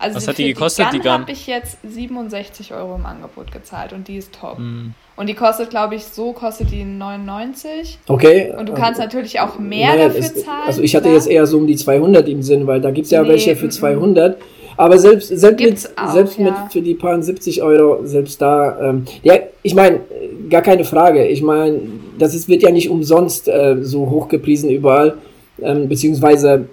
Also 0.00 0.16
Was 0.16 0.28
hat 0.28 0.38
die 0.38 0.52
gekostet, 0.54 0.86
die 0.92 0.98
Gun? 0.98 1.10
habe 1.10 1.30
ich 1.30 1.46
jetzt 1.46 1.78
67 1.82 2.72
Euro 2.72 2.96
im 2.96 3.04
Angebot 3.04 3.52
gezahlt 3.52 3.92
und 3.92 4.08
die 4.08 4.16
ist 4.16 4.32
top. 4.32 4.58
Mm. 4.58 4.94
Und 5.16 5.28
die 5.28 5.34
kostet, 5.34 5.68
glaube 5.68 5.96
ich, 5.96 6.04
so 6.04 6.32
kostet 6.32 6.70
die 6.70 6.84
99. 6.84 7.98
Okay. 8.08 8.54
Und 8.58 8.70
du 8.70 8.72
kannst 8.72 8.98
ähm, 8.98 9.04
natürlich 9.04 9.38
auch 9.40 9.58
mehr 9.58 9.88
naja, 9.88 10.08
dafür 10.08 10.20
es, 10.20 10.44
zahlen. 10.44 10.62
Also 10.66 10.82
ich 10.82 10.96
hatte 10.96 11.04
klar. 11.04 11.16
jetzt 11.16 11.28
eher 11.28 11.46
so 11.46 11.58
um 11.58 11.66
die 11.66 11.76
200 11.76 12.26
im 12.28 12.42
Sinn, 12.42 12.66
weil 12.66 12.80
da 12.80 12.90
gibt 12.90 13.04
es 13.04 13.10
ja 13.10 13.22
nee, 13.22 13.28
welche 13.28 13.54
für 13.54 13.68
200. 13.68 14.38
Aber 14.78 14.98
selbst, 14.98 15.28
selbst, 15.28 15.62
mit, 15.62 15.90
auch, 15.98 16.12
selbst 16.12 16.38
ja. 16.38 16.44
mit 16.44 16.72
für 16.72 16.80
die 16.80 16.94
paar 16.94 17.20
70 17.20 17.62
Euro, 17.62 18.06
selbst 18.06 18.40
da, 18.40 18.80
ähm, 18.80 19.04
ja, 19.22 19.34
ich 19.62 19.74
meine, 19.74 20.00
gar 20.48 20.62
keine 20.62 20.84
Frage. 20.84 21.26
Ich 21.26 21.42
meine, 21.42 21.80
das 22.18 22.34
ist, 22.34 22.48
wird 22.48 22.62
ja 22.62 22.70
nicht 22.70 22.88
umsonst 22.88 23.46
äh, 23.46 23.76
so 23.82 24.08
hochgepriesen 24.08 24.70
überall, 24.70 25.18
ähm, 25.60 25.86
beziehungsweise 25.86 26.66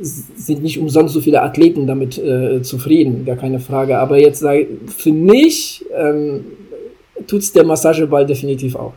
sind 0.00 0.62
nicht 0.62 0.78
umsonst 0.78 1.14
so 1.14 1.20
viele 1.20 1.42
Athleten 1.42 1.86
damit 1.86 2.18
äh, 2.18 2.62
zufrieden, 2.62 3.24
gar 3.24 3.36
keine 3.36 3.60
Frage. 3.60 3.98
Aber 3.98 4.18
jetzt 4.18 4.44
für 4.96 5.12
mich 5.12 5.84
ähm, 5.96 6.44
tut 7.26 7.40
es 7.40 7.52
der 7.52 7.64
Massageball 7.64 8.26
definitiv 8.26 8.76
auch. 8.76 8.94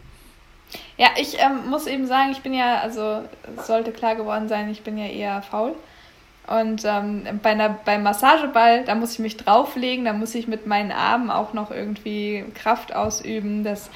Ja, 0.97 1.07
ich 1.19 1.37
ähm, 1.39 1.69
muss 1.69 1.87
eben 1.87 2.05
sagen, 2.05 2.31
ich 2.31 2.41
bin 2.41 2.53
ja, 2.53 2.79
also 2.79 3.21
sollte 3.65 3.91
klar 3.91 4.15
geworden 4.15 4.47
sein, 4.47 4.69
ich 4.69 4.81
bin 4.81 4.97
ja 4.97 5.07
eher 5.07 5.41
faul. 5.41 5.73
Und 6.47 6.83
ähm, 6.85 7.23
bei 7.41 7.51
einer, 7.51 7.69
beim 7.69 8.03
Massageball, 8.03 8.83
da 8.83 8.95
muss 8.95 9.13
ich 9.13 9.19
mich 9.19 9.37
drauflegen, 9.37 10.05
da 10.05 10.13
muss 10.13 10.35
ich 10.35 10.47
mit 10.47 10.67
meinen 10.67 10.91
Armen 10.91 11.29
auch 11.29 11.53
noch 11.53 11.71
irgendwie 11.71 12.43
Kraft 12.55 12.93
ausüben. 12.93 13.63
Das 13.63 13.89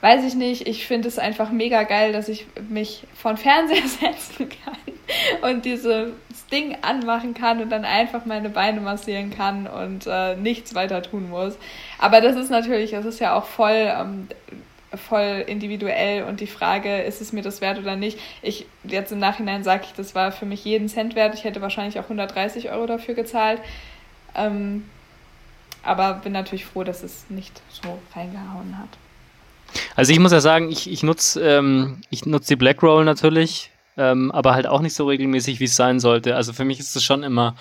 weiß 0.00 0.24
ich 0.24 0.34
nicht. 0.34 0.66
Ich 0.66 0.86
finde 0.86 1.08
es 1.08 1.18
einfach 1.18 1.50
mega 1.50 1.82
geil, 1.84 2.12
dass 2.12 2.28
ich 2.28 2.46
mich 2.68 3.04
vor 3.14 3.32
den 3.32 3.36
Fernseher 3.36 3.82
setzen 3.86 4.48
kann 4.64 5.50
und 5.50 5.64
dieses 5.64 6.12
Ding 6.50 6.76
anmachen 6.82 7.34
kann 7.34 7.60
und 7.60 7.70
dann 7.70 7.84
einfach 7.84 8.24
meine 8.24 8.50
Beine 8.50 8.80
massieren 8.80 9.30
kann 9.30 9.66
und 9.66 10.06
äh, 10.06 10.36
nichts 10.36 10.74
weiter 10.74 11.02
tun 11.02 11.30
muss. 11.30 11.56
Aber 11.98 12.20
das 12.20 12.36
ist 12.36 12.50
natürlich, 12.50 12.90
das 12.92 13.04
ist 13.04 13.20
ja 13.20 13.34
auch 13.34 13.44
voll, 13.44 13.88
ähm, 13.88 14.28
voll 15.08 15.44
individuell 15.46 16.24
und 16.24 16.40
die 16.40 16.46
Frage, 16.46 17.02
ist 17.02 17.20
es 17.20 17.32
mir 17.32 17.42
das 17.42 17.60
wert 17.60 17.78
oder 17.78 17.96
nicht? 17.96 18.18
Ich 18.42 18.66
jetzt 18.84 19.12
im 19.12 19.18
Nachhinein 19.20 19.62
sage 19.62 19.84
ich, 19.86 19.92
das 19.92 20.14
war 20.14 20.32
für 20.32 20.46
mich 20.46 20.64
jeden 20.64 20.88
Cent 20.88 21.14
wert. 21.14 21.34
Ich 21.34 21.44
hätte 21.44 21.60
wahrscheinlich 21.60 21.98
auch 22.00 22.04
130 22.04 22.70
Euro 22.70 22.86
dafür 22.86 23.14
gezahlt. 23.14 23.60
Ähm, 24.34 24.84
aber 25.82 26.14
bin 26.14 26.32
natürlich 26.32 26.66
froh, 26.66 26.84
dass 26.84 27.02
es 27.02 27.26
nicht 27.28 27.62
so 27.70 27.98
reingehauen 28.14 28.76
hat. 28.78 28.88
Also 29.96 30.12
ich 30.12 30.18
muss 30.18 30.32
ja 30.32 30.40
sagen, 30.40 30.70
ich, 30.70 30.90
ich 30.90 31.02
nutze 31.02 31.40
ähm, 31.40 32.00
nutz 32.24 32.46
die 32.46 32.56
Black 32.56 32.82
Roll 32.82 33.04
natürlich, 33.04 33.69
ähm, 33.96 34.30
aber 34.32 34.54
halt 34.54 34.66
auch 34.66 34.80
nicht 34.80 34.94
so 34.94 35.06
regelmäßig, 35.06 35.60
wie 35.60 35.64
es 35.64 35.76
sein 35.76 36.00
sollte. 36.00 36.36
Also 36.36 36.52
für 36.52 36.64
mich 36.64 36.78
ist 36.80 36.94
es 36.96 37.04
schon 37.04 37.22
immer 37.22 37.56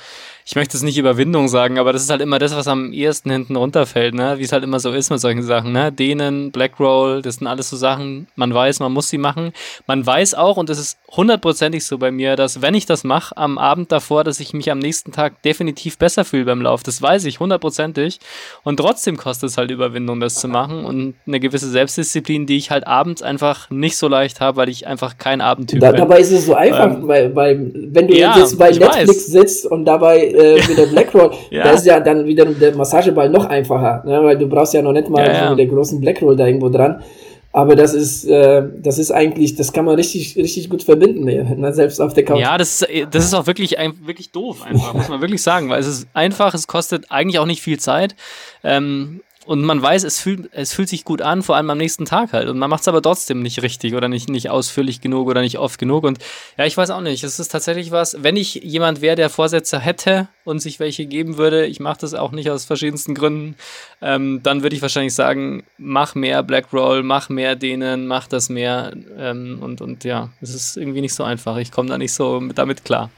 ich 0.50 0.56
möchte 0.56 0.76
es 0.76 0.82
nicht 0.82 0.98
Überwindung 0.98 1.48
sagen, 1.48 1.78
aber 1.78 1.94
das 1.94 2.02
ist 2.02 2.10
halt 2.10 2.22
immer 2.22 2.40
das, 2.40 2.56
was 2.56 2.68
am 2.68 2.92
ehesten 2.92 3.30
hinten 3.30 3.56
runterfällt, 3.56 4.16
ne? 4.16 4.40
Wie 4.40 4.44
es 4.44 4.52
halt 4.52 4.64
immer 4.64 4.80
so 4.80 4.92
ist 4.92 5.12
mit 5.12 5.20
solchen 5.20 5.44
Sachen, 5.44 5.74
ne? 5.74 5.92
Dehnen, 5.92 6.52
Blackroll, 6.52 7.22
das 7.22 7.36
sind 7.36 7.46
alles 7.46 7.70
so 7.70 7.78
Sachen, 7.78 8.26
man 8.36 8.52
weiß, 8.52 8.80
man 8.80 8.92
muss 8.92 9.10
sie 9.10 9.20
machen. 9.20 9.54
Man 9.86 10.04
weiß 10.04 10.34
auch, 10.34 10.58
und 10.58 10.68
das 10.68 10.80
ist 10.80 10.98
hundertprozentig 11.16 11.86
so 11.86 12.00
bei 12.00 12.10
mir, 12.10 12.36
dass 12.36 12.64
wenn 12.64 12.74
ich 12.74 12.88
das 12.88 13.04
mache 13.04 13.38
am 13.38 13.60
Abend 13.60 13.92
davor, 13.92 14.24
dass 14.24 14.40
ich 14.40 14.54
mich 14.54 14.72
am 14.72 14.80
nächsten 14.80 15.12
Tag 15.12 15.40
definitiv 15.44 16.00
besser 16.00 16.26
fühle 16.26 16.46
beim 16.46 16.64
Lauf. 16.64 16.82
Das 16.82 17.00
weiß 17.00 17.26
ich 17.26 17.40
hundertprozentig. 17.40 18.20
Und 18.64 18.78
trotzdem 18.78 19.18
kostet 19.18 19.52
es 19.52 19.58
halt 19.60 19.70
Überwindung, 19.70 20.20
das 20.20 20.34
zu 20.34 20.48
machen 20.48 20.84
und 20.84 21.14
eine 21.28 21.40
gewisse 21.40 21.70
Selbstdisziplin, 21.70 22.48
die 22.48 22.58
ich 22.58 22.72
halt 22.72 22.88
abends 22.88 23.22
einfach 23.22 23.70
nicht 23.70 23.98
so 23.98 24.08
leicht 24.08 24.42
habe, 24.42 24.58
weil 24.58 24.70
ich 24.70 24.88
einfach 24.88 25.20
kein 25.20 25.42
Abendtyp 25.42 25.80
da, 25.80 25.92
bin. 25.92 26.00
Dabei 26.00 26.22
ist 26.22 26.32
es 26.32 26.48
so 26.48 26.56
einfach, 26.56 26.92
ähm, 26.92 27.08
weil, 27.08 27.36
weil 27.36 27.72
wenn 27.74 28.08
du 28.08 28.16
ja, 28.16 28.36
jetzt 28.36 28.58
bei 28.58 28.72
Netflix 28.72 29.08
weiß. 29.08 29.26
sitzt 29.28 29.66
und 29.68 29.86
dabei 29.86 30.39
äh, 30.40 30.56
mit 30.68 30.78
der 30.78 30.86
Blackroll, 30.88 31.32
ja. 31.52 31.64
da 31.64 31.72
ist 31.72 31.86
ja 31.86 32.00
dann 32.00 32.26
wieder 32.26 32.46
der 32.46 32.76
Massageball 32.76 33.30
noch 33.30 33.46
einfacher, 33.46 34.04
ne? 34.06 34.24
weil 34.24 34.38
du 34.38 34.48
brauchst 34.48 34.74
ja 34.74 34.82
noch 34.82 34.94
nicht 34.94 35.10
mal 35.10 35.26
ja, 35.26 35.50
mit 35.50 35.60
der 35.60 35.68
großen 35.68 36.00
Blackroll 36.00 36.36
da 36.36 36.48
irgendwo 36.48 36.70
dran. 36.70 37.04
Aber 37.52 37.76
das 37.76 37.96
ist, 37.96 38.26
äh, 38.26 38.64
das 38.78 39.00
ist 39.00 39.10
eigentlich, 39.10 39.56
das 39.56 39.74
kann 39.74 39.84
man 39.84 39.96
richtig, 39.96 40.36
richtig 40.36 40.70
gut 40.70 40.84
verbinden, 40.84 41.26
ne? 41.26 41.74
selbst 41.74 42.00
auf 42.00 42.14
der 42.14 42.24
Couch. 42.24 42.40
Ja, 42.40 42.60
das 42.60 42.82
ist, 42.82 43.08
das 43.12 43.26
ist 43.26 43.34
auch 43.34 43.48
wirklich, 43.48 43.76
wirklich 44.06 44.32
doof, 44.32 44.64
einfach, 44.64 44.94
muss 44.96 45.10
man 45.10 45.22
wirklich 45.22 45.42
sagen, 45.42 45.70
weil 45.70 45.80
es 45.80 45.88
ist 45.88 46.08
einfach, 46.14 46.54
es 46.54 46.68
kostet 46.68 47.12
eigentlich 47.12 47.40
auch 47.40 47.48
nicht 47.48 47.62
viel 47.62 47.80
Zeit. 47.80 48.16
Ähm, 48.64 49.22
und 49.50 49.64
man 49.64 49.82
weiß, 49.82 50.04
es 50.04 50.20
fühlt, 50.20 50.48
es 50.54 50.74
fühlt 50.74 50.90
sich 50.90 51.04
gut 51.04 51.24
an, 51.24 51.42
vor 51.42 51.56
allem 51.56 51.72
am 51.72 51.80
nächsten 51.80 52.06
Tag 52.06 52.34
halt. 52.34 52.50
Und 52.50 52.60
man 52.60 52.70
macht 52.70 52.82
es 52.82 52.88
aber 52.88 53.02
trotzdem 53.02 53.42
nicht 53.42 53.64
richtig 53.64 53.96
oder 53.96 54.08
nicht, 54.08 54.30
nicht 54.30 54.52
ausführlich 54.52 55.02
genug 55.02 55.28
oder 55.28 55.42
nicht 55.42 55.58
oft 55.58 55.80
genug. 55.80 56.04
Und 56.04 56.20
ja, 56.56 56.66
ich 56.66 56.78
weiß 56.78 56.92
auch 56.92 57.02
nicht. 57.02 57.24
Es 57.24 57.40
ist 57.40 57.48
tatsächlich 57.48 57.90
was, 57.90 58.22
wenn 58.22 58.36
ich 58.36 58.54
jemand 58.54 59.02
wäre, 59.02 59.16
der 59.16 59.32
Vorsätze 59.32 59.80
hätte 59.80 60.28
und 60.44 60.60
sich 60.60 60.80
welche 60.80 61.08
geben 61.08 61.38
würde, 61.38 61.66
ich 61.66 61.80
mache 61.80 61.98
das 62.02 62.14
auch 62.14 62.32
nicht 62.32 62.52
aus 62.52 62.66
verschiedensten 62.66 63.16
Gründen, 63.16 63.56
ähm, 64.04 64.42
dann 64.44 64.62
würde 64.62 64.76
ich 64.76 64.84
wahrscheinlich 64.84 65.16
sagen, 65.16 65.64
mach 65.80 66.14
mehr 66.14 66.44
Black 66.44 66.72
Roll, 66.72 67.02
mach 67.02 67.30
mehr 67.30 67.56
denen, 67.56 68.06
mach 68.06 68.28
das 68.28 68.50
mehr. 68.50 68.94
Ähm, 69.18 69.58
und, 69.64 69.82
und 69.82 70.04
ja, 70.04 70.30
es 70.42 70.54
ist 70.54 70.78
irgendwie 70.78 71.02
nicht 71.02 71.16
so 71.16 71.24
einfach. 71.24 71.58
Ich 71.58 71.72
komme 71.72 71.90
da 71.90 71.98
nicht 71.98 72.14
so 72.14 72.40
damit 72.54 72.86
klar. 72.86 73.10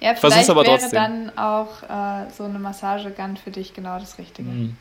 Ja, 0.00 0.16
vielleicht 0.16 0.50
aber 0.50 0.64
wäre 0.64 0.76
trotzdem. 0.76 0.90
dann 0.90 1.38
auch 1.38 1.84
äh, 1.84 2.30
so 2.36 2.42
eine 2.42 2.58
Massagegun 2.58 3.36
für 3.36 3.52
dich 3.52 3.74
genau 3.74 4.00
das 4.00 4.18
Richtige. 4.18 4.48
Mhm. 4.48 4.76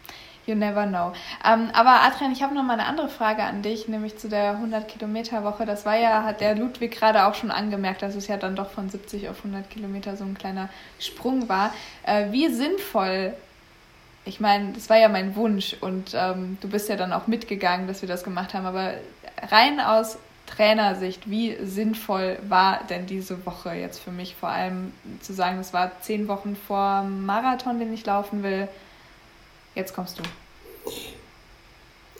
You 0.47 0.55
never 0.55 0.85
know. 0.85 1.11
Ähm, 1.43 1.69
aber 1.73 2.03
Adrian, 2.03 2.31
ich 2.31 2.41
habe 2.41 2.55
noch 2.55 2.63
mal 2.63 2.73
eine 2.73 2.85
andere 2.85 3.09
Frage 3.09 3.43
an 3.43 3.63
dich, 3.63 3.89
nämlich 3.89 4.17
zu 4.17 4.29
der 4.29 4.57
100-Kilometer-Woche. 4.57 5.65
Das 5.65 5.85
war 5.85 5.97
ja, 5.97 6.23
hat 6.23 6.39
der 6.39 6.55
Ludwig 6.55 6.97
gerade 6.97 7.25
auch 7.25 7.35
schon 7.35 7.51
angemerkt, 7.51 8.01
dass 8.01 8.15
es 8.15 8.27
ja 8.27 8.37
dann 8.37 8.55
doch 8.55 8.69
von 8.69 8.89
70 8.89 9.27
auf 9.27 9.39
100 9.39 9.69
Kilometer 9.69 10.15
so 10.15 10.23
ein 10.23 10.37
kleiner 10.37 10.69
Sprung 10.99 11.49
war. 11.49 11.73
Äh, 12.03 12.31
wie 12.31 12.47
sinnvoll, 12.47 13.33
ich 14.23 14.39
meine, 14.39 14.71
das 14.71 14.89
war 14.89 14.97
ja 14.97 15.09
mein 15.09 15.35
Wunsch 15.35 15.75
und 15.81 16.13
ähm, 16.13 16.57
du 16.61 16.69
bist 16.69 16.87
ja 16.87 16.95
dann 16.95 17.11
auch 17.11 17.27
mitgegangen, 17.27 17.85
dass 17.87 18.01
wir 18.01 18.07
das 18.07 18.23
gemacht 18.23 18.53
haben, 18.53 18.65
aber 18.65 18.93
rein 19.51 19.81
aus 19.81 20.17
Trainersicht, 20.45 21.29
wie 21.29 21.57
sinnvoll 21.61 22.39
war 22.47 22.85
denn 22.89 23.05
diese 23.05 23.45
Woche 23.45 23.73
jetzt 23.73 23.99
für 23.99 24.11
mich? 24.11 24.35
Vor 24.35 24.47
allem 24.47 24.93
zu 25.19 25.33
sagen, 25.33 25.59
es 25.59 25.73
war 25.73 25.99
zehn 25.99 26.29
Wochen 26.29 26.55
vor 26.55 27.03
Marathon, 27.03 27.79
den 27.79 27.93
ich 27.93 28.05
laufen 28.05 28.43
will 28.43 28.69
Jetzt 29.77 29.93
kommst 29.93 30.17
du. 30.17 30.23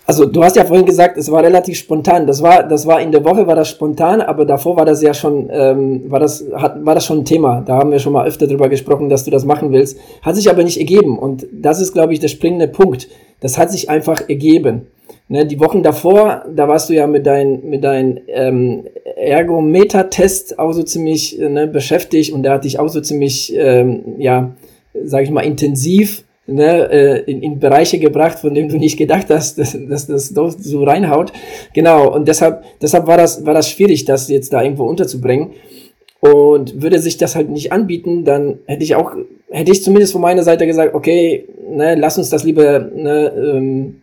Also 0.05 0.25
du 0.25 0.43
hast 0.43 0.55
ja 0.55 0.63
vorhin 0.63 0.85
gesagt, 0.85 1.17
es 1.17 1.29
war 1.31 1.43
relativ 1.43 1.77
spontan. 1.79 2.27
Das 2.27 2.41
war, 2.41 2.63
das 2.63 2.85
war 2.85 3.01
in 3.01 3.11
der 3.11 3.25
Woche 3.25 3.47
war 3.47 3.55
das 3.55 3.67
spontan, 3.67 4.21
aber 4.21 4.45
davor 4.45 4.77
war 4.77 4.85
das 4.85 5.01
ja 5.01 5.13
schon, 5.13 5.49
ähm, 5.51 6.03
war 6.09 6.19
das, 6.19 6.45
hat, 6.53 6.85
war 6.85 6.93
das 6.93 7.05
schon 7.05 7.19
ein 7.19 7.25
Thema. 7.25 7.63
Da 7.65 7.77
haben 7.77 7.91
wir 7.91 7.97
schon 7.97 8.13
mal 8.13 8.27
öfter 8.27 8.45
drüber 8.45 8.69
gesprochen, 8.69 9.09
dass 9.09 9.25
du 9.25 9.31
das 9.31 9.43
machen 9.43 9.71
willst. 9.71 9.97
Hat 10.21 10.35
sich 10.35 10.51
aber 10.51 10.63
nicht 10.63 10.77
ergeben. 10.77 11.17
Und 11.17 11.47
das 11.51 11.81
ist, 11.81 11.93
glaube 11.93 12.13
ich, 12.13 12.19
der 12.19 12.27
springende 12.27 12.67
Punkt. 12.67 13.09
Das 13.41 13.57
hat 13.57 13.71
sich 13.71 13.89
einfach 13.89 14.29
ergeben. 14.29 14.85
Ne, 15.29 15.45
die 15.45 15.59
Wochen 15.59 15.83
davor, 15.83 16.45
da 16.55 16.69
warst 16.69 16.89
du 16.89 16.93
ja 16.93 17.05
mit 17.05 17.25
deinem 17.25 17.69
mit 17.69 17.83
dein, 17.83 18.21
ähm, 18.27 18.85
Ergometer-Test 19.17 20.57
auch 20.57 20.71
so 20.71 20.83
ziemlich 20.83 21.41
äh, 21.41 21.49
ne, 21.49 21.67
beschäftigt 21.67 22.31
und 22.31 22.43
da 22.43 22.53
hatte 22.53 22.67
ich 22.67 22.79
auch 22.79 22.87
so 22.87 23.01
ziemlich, 23.01 23.53
ähm, 23.57 24.15
ja, 24.19 24.51
sage 25.03 25.25
ich 25.25 25.31
mal, 25.31 25.41
intensiv 25.41 26.23
ne, 26.47 26.89
äh, 26.89 27.31
in, 27.31 27.43
in 27.43 27.59
Bereiche 27.59 27.99
gebracht, 27.99 28.39
von 28.39 28.53
denen 28.53 28.69
du 28.69 28.77
nicht 28.77 28.97
gedacht 28.97 29.27
hast, 29.29 29.57
dass, 29.57 29.77
dass 29.87 30.07
das 30.07 30.33
doch 30.33 30.49
so 30.49 30.83
reinhaut. 30.83 31.31
Genau, 31.73 32.13
und 32.13 32.27
deshalb, 32.27 32.63
deshalb 32.81 33.05
war 33.07 33.17
das, 33.17 33.45
war 33.45 33.53
das 33.53 33.69
schwierig, 33.69 34.05
das 34.05 34.29
jetzt 34.29 34.53
da 34.53 34.63
irgendwo 34.63 34.85
unterzubringen. 34.85 35.51
Und 36.19 36.81
würde 36.81 36.97
sich 36.97 37.17
das 37.17 37.35
halt 37.35 37.49
nicht 37.49 37.71
anbieten, 37.71 38.23
dann 38.23 38.57
hätte 38.65 38.83
ich 38.83 38.95
auch, 38.95 39.11
hätte 39.51 39.71
ich 39.71 39.83
zumindest 39.83 40.13
von 40.13 40.21
meiner 40.21 40.41
Seite 40.41 40.65
gesagt, 40.65 40.95
okay, 40.95 41.45
ne, 41.69 41.93
lass 41.93 42.17
uns 42.17 42.29
das 42.29 42.43
lieber 42.43 42.79
ne, 42.79 43.31
ähm, 43.37 44.01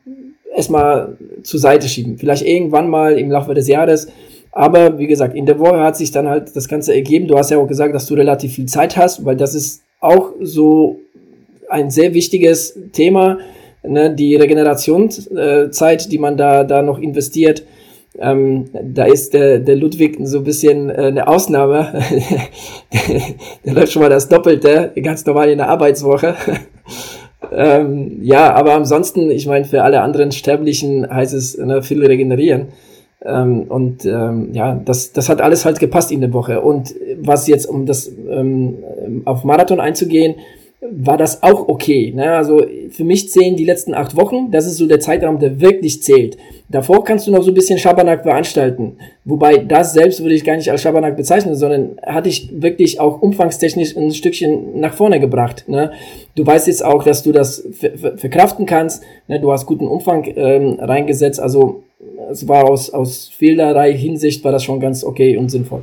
erstmal 0.55 1.17
zur 1.43 1.59
Seite 1.59 1.89
schieben. 1.89 2.17
Vielleicht 2.17 2.47
irgendwann 2.47 2.89
mal 2.89 3.19
im 3.19 3.31
Laufe 3.31 3.53
des 3.55 3.67
Jahres. 3.67 4.07
Aber 4.53 4.99
wie 4.99 5.09
gesagt, 5.09 5.35
in 5.35 5.47
der 5.47 5.59
Woche 5.59 5.81
hat 5.81 5.97
sich 5.97 6.13
dann 6.13 6.29
halt 6.29 6.55
das 6.55 6.69
Ganze 6.69 6.95
ergeben. 6.95 7.27
Du 7.27 7.37
hast 7.37 7.51
ja 7.51 7.59
auch 7.59 7.67
gesagt, 7.67 7.93
dass 7.93 8.07
du 8.07 8.15
relativ 8.15 8.55
viel 8.55 8.67
Zeit 8.67 8.97
hast, 8.97 9.25
weil 9.25 9.37
das 9.37 9.57
ist 9.57 9.83
auch 10.01 10.31
so 10.41 11.01
ein 11.75 11.91
sehr 11.91 12.15
wichtiges 12.15 12.79
Thema, 12.93 13.39
ne, 13.83 14.15
die 14.15 14.37
Regenerationszeit, 14.37 16.11
die 16.11 16.19
man 16.19 16.37
da, 16.37 16.65
da 16.65 16.83
noch 16.83 16.99
investiert. 16.99 17.65
Ähm, 18.17 18.67
da 18.73 19.07
ist 19.07 19.35
der, 19.35 19.59
der 19.59 19.75
Ludwig 19.75 20.19
so 20.23 20.39
ein 20.39 20.45
bisschen 20.45 20.89
äh, 20.89 20.93
eine 20.93 21.27
Ausnahme. 21.27 21.93
der 23.65 23.73
läuft 23.73 23.93
schon 23.93 24.03
mal 24.03 24.09
das 24.09 24.29
Doppelte, 24.29 24.93
ganz 25.03 25.27
normal 25.27 25.51
in 25.51 25.59
der 25.59 25.69
Arbeitswoche. 25.69 26.37
ähm, 27.53 28.21
ja, 28.23 28.55
aber 28.55 28.75
ansonsten, 28.75 29.33
ich 29.33 29.49
meine, 29.49 29.65
für 29.65 29.83
alle 29.83 30.01
anderen 30.01 30.31
Sterblichen 30.31 31.13
heißt 31.13 31.35
es 31.35 31.59
ne, 31.59 31.83
viel 31.83 32.07
regenerieren. 32.07 32.69
Ähm, 33.25 33.63
und 33.63 34.05
ähm, 34.05 34.51
ja, 34.53 34.77
das, 34.77 35.13
das 35.13 35.29
hat 35.29 35.41
alles 35.41 35.65
halt 35.65 35.81
gepasst 35.81 36.13
in 36.13 36.21
der 36.21 36.33
Woche. 36.33 36.61
Und 36.61 36.95
was 37.21 37.49
jetzt, 37.49 37.67
um 37.67 37.85
das 37.85 38.13
ähm, 38.31 38.77
auf 39.25 39.43
Marathon 39.43 39.81
einzugehen, 39.81 40.37
war 40.91 41.17
das 41.17 41.43
auch 41.43 41.69
okay. 41.69 42.13
Ne? 42.15 42.33
Also 42.33 42.65
für 42.91 43.05
mich 43.05 43.31
zählen 43.31 43.57
die 43.57 43.65
letzten 43.65 43.95
acht 43.95 44.17
Wochen, 44.17 44.51
das 44.51 44.67
ist 44.67 44.77
so 44.77 44.87
der 44.87 45.01
Zeitraum, 45.01 45.39
der 45.39 45.61
wirklich 45.61 46.03
zählt. 46.03 46.37
Davor 46.69 47.05
kannst 47.05 47.27
du 47.27 47.31
noch 47.31 47.43
so 47.43 47.51
ein 47.51 47.55
bisschen 47.55 47.79
Schabernack 47.79 48.23
veranstalten. 48.23 48.99
Wobei 49.25 49.59
das 49.59 49.95
selbst 49.95 50.21
würde 50.21 50.35
ich 50.35 50.45
gar 50.45 50.57
nicht 50.57 50.71
als 50.71 50.83
Schabernack 50.83 51.17
bezeichnen, 51.17 51.55
sondern 51.55 51.99
hatte 52.05 52.29
ich 52.29 52.51
wirklich 52.53 53.01
auch 53.01 53.23
umfangstechnisch 53.23 53.97
ein 53.97 54.13
Stückchen 54.13 54.79
nach 54.81 54.95
vorne 54.95 55.21
gebracht. 55.21 55.65
Ne? 55.69 55.93
Du 56.35 56.47
weißt 56.47 56.67
jetzt 56.67 56.85
auch, 56.85 57.03
dass 57.03 57.23
du 57.23 57.33
das 57.33 57.67
verkraften 58.17 58.67
kannst. 58.67 59.03
Ne? 59.27 59.41
Du 59.41 59.53
hast 59.53 59.67
guten 59.67 59.87
Umfang 59.87 60.25
ähm, 60.37 60.79
reingesetzt. 60.81 61.41
Also 61.41 61.85
es 62.31 62.47
war 62.47 62.69
aus, 62.69 62.91
aus 62.91 63.31
vielerlei 63.35 63.95
Hinsicht 63.95 64.45
war 64.45 64.53
das 64.53 64.65
schon 64.65 64.81
ganz 64.81 65.03
okay 65.03 65.37
und 65.37 65.49
sinnvoll. 65.49 65.83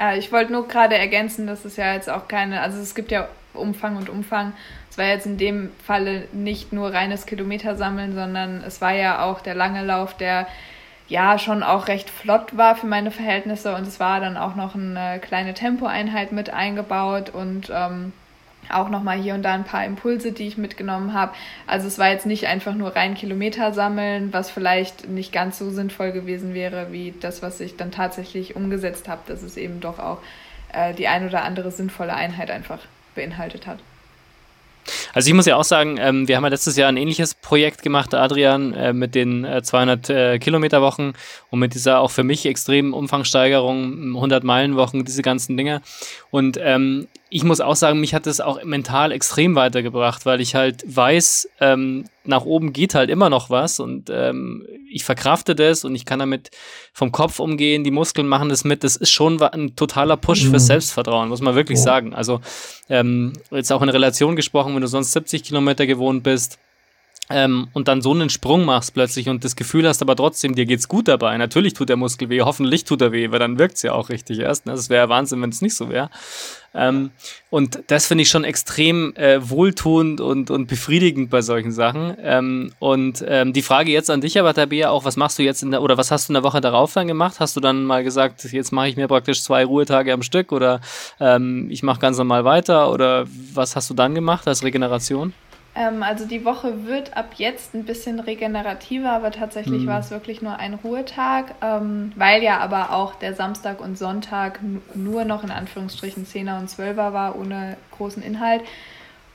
Ja, 0.00 0.16
ich 0.16 0.32
wollte 0.32 0.52
nur 0.52 0.66
gerade 0.66 0.96
ergänzen, 0.96 1.46
dass 1.46 1.64
es 1.64 1.76
ja 1.76 1.94
jetzt 1.94 2.08
auch 2.08 2.26
keine, 2.26 2.60
also 2.60 2.80
es 2.80 2.94
gibt 2.94 3.12
ja 3.12 3.28
Umfang 3.54 3.96
und 3.96 4.08
Umfang. 4.08 4.52
Es 4.90 4.98
war 4.98 5.06
jetzt 5.06 5.26
in 5.26 5.38
dem 5.38 5.70
Falle 5.84 6.28
nicht 6.32 6.72
nur 6.72 6.92
reines 6.92 7.26
Kilometersammeln, 7.26 8.14
sondern 8.14 8.62
es 8.64 8.80
war 8.80 8.92
ja 8.92 9.24
auch 9.24 9.40
der 9.40 9.54
lange 9.54 9.84
Lauf, 9.84 10.16
der 10.16 10.46
ja 11.08 11.38
schon 11.38 11.62
auch 11.62 11.88
recht 11.88 12.08
flott 12.08 12.56
war 12.56 12.76
für 12.76 12.86
meine 12.86 13.10
Verhältnisse 13.10 13.74
und 13.74 13.86
es 13.86 14.00
war 14.00 14.20
dann 14.20 14.36
auch 14.36 14.54
noch 14.54 14.74
eine 14.74 15.20
kleine 15.20 15.54
Tempoeinheit 15.54 16.32
mit 16.32 16.50
eingebaut 16.50 17.30
und 17.30 17.70
ähm, 17.74 18.12
auch 18.70 18.88
nochmal 18.88 19.18
hier 19.18 19.34
und 19.34 19.42
da 19.42 19.52
ein 19.52 19.64
paar 19.64 19.84
Impulse, 19.84 20.32
die 20.32 20.46
ich 20.46 20.56
mitgenommen 20.56 21.12
habe. 21.12 21.32
Also 21.66 21.86
es 21.86 21.98
war 21.98 22.08
jetzt 22.08 22.26
nicht 22.26 22.46
einfach 22.46 22.74
nur 22.74 22.94
rein 22.94 23.14
Kilometer 23.14 23.72
sammeln, 23.72 24.32
was 24.32 24.50
vielleicht 24.50 25.08
nicht 25.08 25.32
ganz 25.32 25.58
so 25.58 25.70
sinnvoll 25.70 26.12
gewesen 26.12 26.54
wäre, 26.54 26.92
wie 26.92 27.12
das, 27.20 27.42
was 27.42 27.60
ich 27.60 27.76
dann 27.76 27.90
tatsächlich 27.90 28.56
umgesetzt 28.56 29.08
habe, 29.08 29.22
dass 29.26 29.42
es 29.42 29.56
eben 29.56 29.80
doch 29.80 29.98
auch 29.98 30.18
äh, 30.72 30.94
die 30.94 31.08
ein 31.08 31.26
oder 31.26 31.42
andere 31.42 31.70
sinnvolle 31.70 32.14
Einheit 32.14 32.50
einfach 32.50 32.78
beinhaltet 33.14 33.66
hat. 33.66 33.78
Also 35.14 35.28
ich 35.28 35.34
muss 35.34 35.46
ja 35.46 35.56
auch 35.56 35.64
sagen, 35.64 35.96
ähm, 36.00 36.26
wir 36.26 36.36
haben 36.36 36.44
ja 36.44 36.50
letztes 36.50 36.76
Jahr 36.76 36.88
ein 36.88 36.96
ähnliches 36.96 37.34
Projekt 37.34 37.82
gemacht, 37.82 38.14
Adrian, 38.14 38.72
äh, 38.74 38.92
mit 38.92 39.14
den 39.14 39.44
äh, 39.44 39.62
200 39.62 40.10
äh, 40.10 40.38
Kilometer 40.38 40.82
Wochen 40.82 41.12
und 41.50 41.58
mit 41.60 41.74
dieser 41.74 42.00
auch 42.00 42.10
für 42.10 42.24
mich 42.24 42.46
extremen 42.46 42.92
Umfangssteigerung, 42.92 44.14
100 44.14 44.42
Meilen 44.42 44.76
Wochen, 44.76 45.04
diese 45.04 45.22
ganzen 45.22 45.56
Dinge. 45.56 45.82
Und 46.30 46.58
ähm, 46.60 47.08
ich 47.34 47.44
muss 47.44 47.60
auch 47.60 47.76
sagen, 47.76 47.98
mich 47.98 48.12
hat 48.12 48.26
das 48.26 48.40
auch 48.40 48.62
mental 48.62 49.10
extrem 49.10 49.54
weitergebracht, 49.54 50.26
weil 50.26 50.42
ich 50.42 50.54
halt 50.54 50.84
weiß, 50.86 51.48
ähm, 51.60 52.04
nach 52.24 52.44
oben 52.44 52.74
geht 52.74 52.94
halt 52.94 53.08
immer 53.08 53.30
noch 53.30 53.48
was 53.48 53.80
und 53.80 54.10
ähm, 54.10 54.66
ich 54.90 55.02
verkrafte 55.02 55.54
das 55.54 55.84
und 55.86 55.94
ich 55.94 56.04
kann 56.04 56.18
damit 56.18 56.50
vom 56.92 57.10
Kopf 57.10 57.40
umgehen, 57.40 57.84
die 57.84 57.90
Muskeln 57.90 58.28
machen 58.28 58.50
das 58.50 58.64
mit. 58.64 58.84
Das 58.84 58.96
ist 58.96 59.10
schon 59.10 59.40
ein 59.40 59.74
totaler 59.76 60.18
Push 60.18 60.44
mhm. 60.44 60.50
fürs 60.50 60.66
Selbstvertrauen, 60.66 61.30
muss 61.30 61.40
man 61.40 61.54
wirklich 61.54 61.78
ja. 61.78 61.84
sagen. 61.84 62.12
Also 62.12 62.40
ähm, 62.90 63.32
jetzt 63.50 63.72
auch 63.72 63.80
in 63.80 63.88
Relation 63.88 64.36
gesprochen, 64.36 64.74
wenn 64.74 64.82
du 64.82 64.88
sonst 64.88 65.12
70 65.12 65.42
Kilometer 65.42 65.86
gewohnt 65.86 66.22
bist, 66.22 66.58
ähm, 67.32 67.68
und 67.72 67.88
dann 67.88 68.02
so 68.02 68.12
einen 68.12 68.30
Sprung 68.30 68.64
machst 68.64 68.94
plötzlich 68.94 69.28
und 69.28 69.44
das 69.44 69.56
Gefühl 69.56 69.88
hast, 69.88 70.02
aber 70.02 70.16
trotzdem, 70.16 70.54
dir 70.54 70.66
geht's 70.66 70.88
gut 70.88 71.08
dabei. 71.08 71.36
Natürlich 71.36 71.74
tut 71.74 71.88
der 71.88 71.96
Muskel 71.96 72.28
weh, 72.28 72.42
hoffentlich 72.42 72.84
tut 72.84 73.00
er 73.00 73.12
weh, 73.12 73.30
weil 73.30 73.38
dann 73.38 73.58
wirkt's 73.58 73.82
ja 73.82 73.92
auch 73.92 74.08
richtig 74.08 74.38
erst. 74.38 74.66
Ne? 74.66 74.72
Das 74.72 74.90
wäre 74.90 75.04
ja 75.04 75.08
Wahnsinn, 75.08 75.40
wenn 75.42 75.50
es 75.50 75.62
nicht 75.62 75.74
so 75.74 75.88
wäre. 75.88 76.10
Ähm, 76.74 77.10
und 77.50 77.82
das 77.88 78.06
finde 78.06 78.22
ich 78.22 78.28
schon 78.28 78.44
extrem 78.44 79.14
äh, 79.16 79.48
wohltuend 79.48 80.20
und, 80.20 80.50
und 80.50 80.66
befriedigend 80.66 81.30
bei 81.30 81.42
solchen 81.42 81.72
Sachen. 81.72 82.16
Ähm, 82.22 82.72
und 82.78 83.24
ähm, 83.26 83.52
die 83.52 83.62
Frage 83.62 83.90
jetzt 83.90 84.10
an 84.10 84.20
dich 84.20 84.38
aber, 84.38 84.54
Tabea, 84.54 84.90
auch, 84.90 85.04
was 85.04 85.16
machst 85.16 85.38
du 85.38 85.42
jetzt 85.42 85.62
in 85.62 85.70
der, 85.70 85.82
oder 85.82 85.98
was 85.98 86.10
hast 86.10 86.28
du 86.28 86.32
in 86.32 86.34
der 86.34 86.44
Woche 86.44 86.60
darauf 86.60 86.94
dann 86.94 87.06
gemacht? 87.06 87.40
Hast 87.40 87.56
du 87.56 87.60
dann 87.60 87.84
mal 87.84 88.04
gesagt, 88.04 88.44
jetzt 88.44 88.72
mache 88.72 88.88
ich 88.88 88.96
mir 88.96 89.08
praktisch 89.08 89.42
zwei 89.42 89.64
Ruhetage 89.64 90.12
am 90.12 90.22
Stück 90.22 90.52
oder 90.52 90.80
ähm, 91.20 91.68
ich 91.70 91.82
mache 91.82 92.00
ganz 92.00 92.16
normal 92.16 92.44
weiter 92.44 92.90
oder 92.90 93.26
was 93.52 93.76
hast 93.76 93.90
du 93.90 93.94
dann 93.94 94.14
gemacht 94.14 94.48
als 94.48 94.62
Regeneration? 94.62 95.34
Ähm, 95.74 96.02
also 96.02 96.26
die 96.26 96.44
Woche 96.44 96.86
wird 96.86 97.16
ab 97.16 97.34
jetzt 97.36 97.74
ein 97.74 97.84
bisschen 97.84 98.20
regenerativer, 98.20 99.10
aber 99.10 99.30
tatsächlich 99.30 99.82
mhm. 99.82 99.86
war 99.86 100.00
es 100.00 100.10
wirklich 100.10 100.42
nur 100.42 100.58
ein 100.58 100.74
Ruhetag, 100.74 101.54
ähm, 101.62 102.12
weil 102.16 102.42
ja 102.42 102.58
aber 102.58 102.92
auch 102.92 103.14
der 103.14 103.34
Samstag 103.34 103.80
und 103.80 103.96
Sonntag 103.96 104.60
nur 104.94 105.24
noch 105.24 105.44
in 105.44 105.50
Anführungsstrichen 105.50 106.26
10er 106.26 106.58
und 106.58 106.68
12er 106.68 107.12
war, 107.12 107.36
ohne 107.36 107.76
großen 107.92 108.22
Inhalt. 108.22 108.62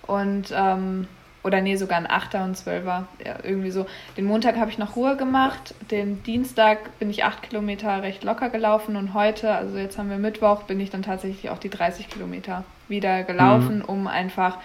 Und 0.05 0.53
ähm, 0.55 1.07
oder 1.43 1.61
nee, 1.61 1.77
sogar 1.77 1.97
ein 1.97 2.07
8er 2.07 2.43
und 2.43 2.57
12er, 2.57 3.05
ja, 3.25 3.37
irgendwie 3.41 3.71
so. 3.71 3.85
Den 4.17 4.25
Montag 4.25 4.57
habe 4.57 4.69
ich 4.69 4.77
noch 4.77 4.95
Ruhe 4.95 5.15
gemacht, 5.15 5.73
den 5.91 6.21
Dienstag 6.23 6.99
bin 6.99 7.09
ich 7.09 7.23
8 7.23 7.41
Kilometer 7.41 8.03
recht 8.03 8.23
locker 8.23 8.49
gelaufen 8.49 8.95
und 8.95 9.13
heute, 9.13 9.51
also 9.51 9.77
jetzt 9.77 9.97
haben 9.97 10.09
wir 10.09 10.17
Mittwoch, 10.17 10.63
bin 10.63 10.79
ich 10.79 10.89
dann 10.89 11.03
tatsächlich 11.03 11.49
auch 11.49 11.57
die 11.57 11.69
30 11.69 12.09
Kilometer 12.09 12.65
wieder 12.89 13.23
gelaufen, 13.23 13.79
mhm. 13.79 13.85
um 13.85 14.07
einfach 14.07 14.57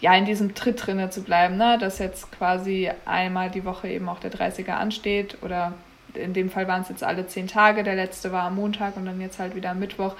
ja, 0.00 0.14
in 0.14 0.24
diesem 0.24 0.54
Tritt 0.54 0.86
drinne 0.86 1.10
zu 1.10 1.22
bleiben, 1.22 1.56
ne? 1.56 1.78
dass 1.78 1.98
jetzt 1.98 2.32
quasi 2.32 2.90
einmal 3.04 3.50
die 3.50 3.64
Woche 3.64 3.88
eben 3.88 4.08
auch 4.08 4.18
der 4.18 4.32
30er 4.32 4.72
ansteht 4.72 5.38
oder 5.42 5.74
in 6.14 6.32
dem 6.32 6.50
Fall 6.50 6.66
waren 6.66 6.82
es 6.82 6.88
jetzt 6.88 7.04
alle 7.04 7.26
zehn 7.26 7.46
Tage, 7.46 7.82
der 7.82 7.94
letzte 7.94 8.32
war 8.32 8.44
am 8.44 8.56
Montag 8.56 8.96
und 8.96 9.04
dann 9.04 9.20
jetzt 9.20 9.38
halt 9.38 9.54
wieder 9.54 9.70
am 9.70 9.78
Mittwoch, 9.78 10.14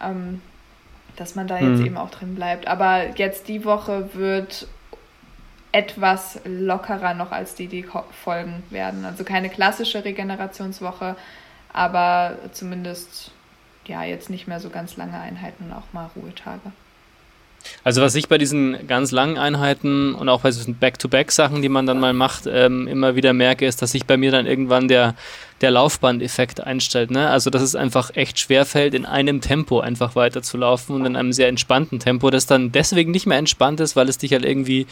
ähm, 0.00 0.40
dass 1.16 1.34
man 1.34 1.46
da 1.46 1.58
jetzt 1.58 1.80
mhm. 1.80 1.86
eben 1.86 1.96
auch 1.96 2.10
drin 2.10 2.34
bleibt. 2.34 2.68
Aber 2.68 3.16
jetzt 3.16 3.48
die 3.48 3.64
Woche 3.64 4.14
wird 4.14 4.68
etwas 5.72 6.40
lockerer 6.44 7.14
noch 7.14 7.32
als 7.32 7.54
die, 7.54 7.66
die 7.66 7.84
folgen 8.22 8.62
werden. 8.70 9.04
Also 9.04 9.24
keine 9.24 9.50
klassische 9.50 10.04
Regenerationswoche, 10.04 11.16
aber 11.72 12.36
zumindest 12.52 13.32
ja 13.86 14.02
jetzt 14.02 14.30
nicht 14.30 14.48
mehr 14.48 14.60
so 14.60 14.70
ganz 14.70 14.96
lange 14.96 15.18
Einheiten 15.18 15.64
und 15.64 15.72
auch 15.72 15.92
mal 15.92 16.10
Ruhetage. 16.16 16.72
Also 17.84 18.02
was 18.02 18.14
ich 18.14 18.28
bei 18.28 18.38
diesen 18.38 18.86
ganz 18.86 19.10
langen 19.10 19.38
Einheiten 19.38 20.14
und 20.14 20.28
auch 20.28 20.40
bei 20.40 20.50
diesen 20.50 20.76
Back-to-Back-Sachen, 20.76 21.62
die 21.62 21.68
man 21.68 21.86
dann 21.86 22.00
mal 22.00 22.12
macht, 22.12 22.44
ähm, 22.46 22.88
immer 22.88 23.16
wieder 23.16 23.32
merke, 23.32 23.66
ist, 23.66 23.82
dass 23.82 23.92
sich 23.92 24.06
bei 24.06 24.16
mir 24.16 24.30
dann 24.30 24.46
irgendwann 24.46 24.88
der, 24.88 25.14
der 25.60 25.70
Laufbandeffekt 25.70 26.60
einstellt. 26.60 27.10
Ne? 27.10 27.28
Also 27.28 27.50
dass 27.50 27.62
es 27.62 27.74
einfach 27.74 28.10
echt 28.14 28.38
schwer 28.38 28.64
fällt, 28.64 28.94
in 28.94 29.06
einem 29.06 29.40
Tempo 29.40 29.80
einfach 29.80 30.16
weiterzulaufen 30.16 30.94
und 30.94 31.06
in 31.06 31.16
einem 31.16 31.32
sehr 31.32 31.48
entspannten 31.48 31.98
Tempo, 31.98 32.30
das 32.30 32.46
dann 32.46 32.72
deswegen 32.72 33.10
nicht 33.10 33.26
mehr 33.26 33.38
entspannt 33.38 33.80
ist, 33.80 33.96
weil 33.96 34.08
es 34.08 34.18
dich 34.18 34.32
halt 34.32 34.44
irgendwie 34.44 34.86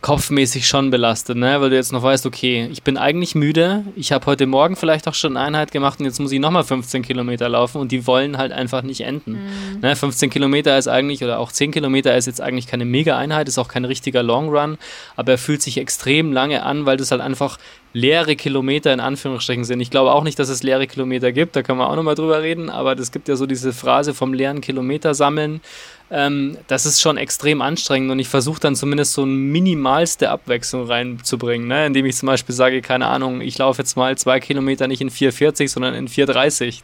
kopfmäßig 0.00 0.68
schon 0.68 0.90
belastet, 0.90 1.36
ne? 1.36 1.60
weil 1.60 1.70
du 1.70 1.76
jetzt 1.76 1.92
noch 1.92 2.02
weißt, 2.02 2.24
okay, 2.26 2.68
ich 2.70 2.84
bin 2.84 2.96
eigentlich 2.96 3.34
müde, 3.34 3.84
ich 3.96 4.12
habe 4.12 4.26
heute 4.26 4.46
Morgen 4.46 4.76
vielleicht 4.76 5.08
auch 5.08 5.14
schon 5.14 5.36
eine 5.36 5.46
Einheit 5.46 5.72
gemacht 5.72 5.98
und 5.98 6.06
jetzt 6.06 6.20
muss 6.20 6.30
ich 6.30 6.38
nochmal 6.38 6.62
15 6.62 7.02
Kilometer 7.02 7.48
laufen 7.48 7.80
und 7.80 7.90
die 7.90 8.06
wollen 8.06 8.38
halt 8.38 8.52
einfach 8.52 8.82
nicht 8.82 9.00
enden. 9.00 9.32
Mhm. 9.32 9.80
Ne? 9.80 9.96
15 9.96 10.30
Kilometer 10.30 10.78
ist 10.78 10.86
eigentlich, 10.86 11.24
oder 11.24 11.40
auch 11.40 11.50
10 11.50 11.72
Kilometer 11.72 12.16
ist 12.16 12.26
jetzt 12.26 12.40
eigentlich 12.40 12.68
keine 12.68 12.84
Mega-Einheit, 12.84 13.48
ist 13.48 13.58
auch 13.58 13.68
kein 13.68 13.84
richtiger 13.84 14.22
Long 14.22 14.48
Run, 14.50 14.78
aber 15.16 15.32
er 15.32 15.38
fühlt 15.38 15.62
sich 15.62 15.78
extrem 15.78 16.32
lange 16.32 16.62
an, 16.62 16.86
weil 16.86 16.96
das 16.96 17.10
halt 17.10 17.20
einfach 17.20 17.58
leere 17.92 18.36
Kilometer 18.36 18.92
in 18.92 19.00
Anführungsstrichen 19.00 19.64
sind. 19.64 19.80
Ich 19.80 19.90
glaube 19.90 20.12
auch 20.12 20.24
nicht, 20.24 20.38
dass 20.38 20.48
es 20.48 20.62
leere 20.62 20.86
Kilometer 20.86 21.32
gibt, 21.32 21.56
da 21.56 21.62
können 21.62 21.78
wir 21.78 21.88
auch 21.88 21.96
nochmal 21.96 22.14
drüber 22.14 22.42
reden, 22.42 22.70
aber 22.70 22.98
es 22.98 23.12
gibt 23.12 23.28
ja 23.28 23.36
so 23.36 23.46
diese 23.46 23.72
Phrase 23.72 24.14
vom 24.14 24.32
leeren 24.32 24.60
Kilometer 24.60 25.14
sammeln 25.14 25.60
ähm, 26.10 26.56
das 26.68 26.86
ist 26.86 27.00
schon 27.00 27.18
extrem 27.18 27.60
anstrengend 27.60 28.10
und 28.10 28.18
ich 28.18 28.28
versuche 28.28 28.60
dann 28.60 28.74
zumindest 28.74 29.12
so 29.12 29.22
eine 29.22 29.32
minimalste 29.32 30.30
Abwechslung 30.30 30.86
reinzubringen, 30.86 31.68
ne? 31.68 31.86
indem 31.86 32.06
ich 32.06 32.16
zum 32.16 32.28
Beispiel 32.28 32.54
sage, 32.54 32.80
keine 32.80 33.06
Ahnung, 33.08 33.40
ich 33.42 33.58
laufe 33.58 33.82
jetzt 33.82 33.96
mal 33.96 34.16
zwei 34.16 34.40
Kilometer 34.40 34.88
nicht 34.88 35.02
in 35.02 35.10
4,40, 35.10 35.68
sondern 35.68 35.94
in 35.94 36.08
4,30. 36.08 36.80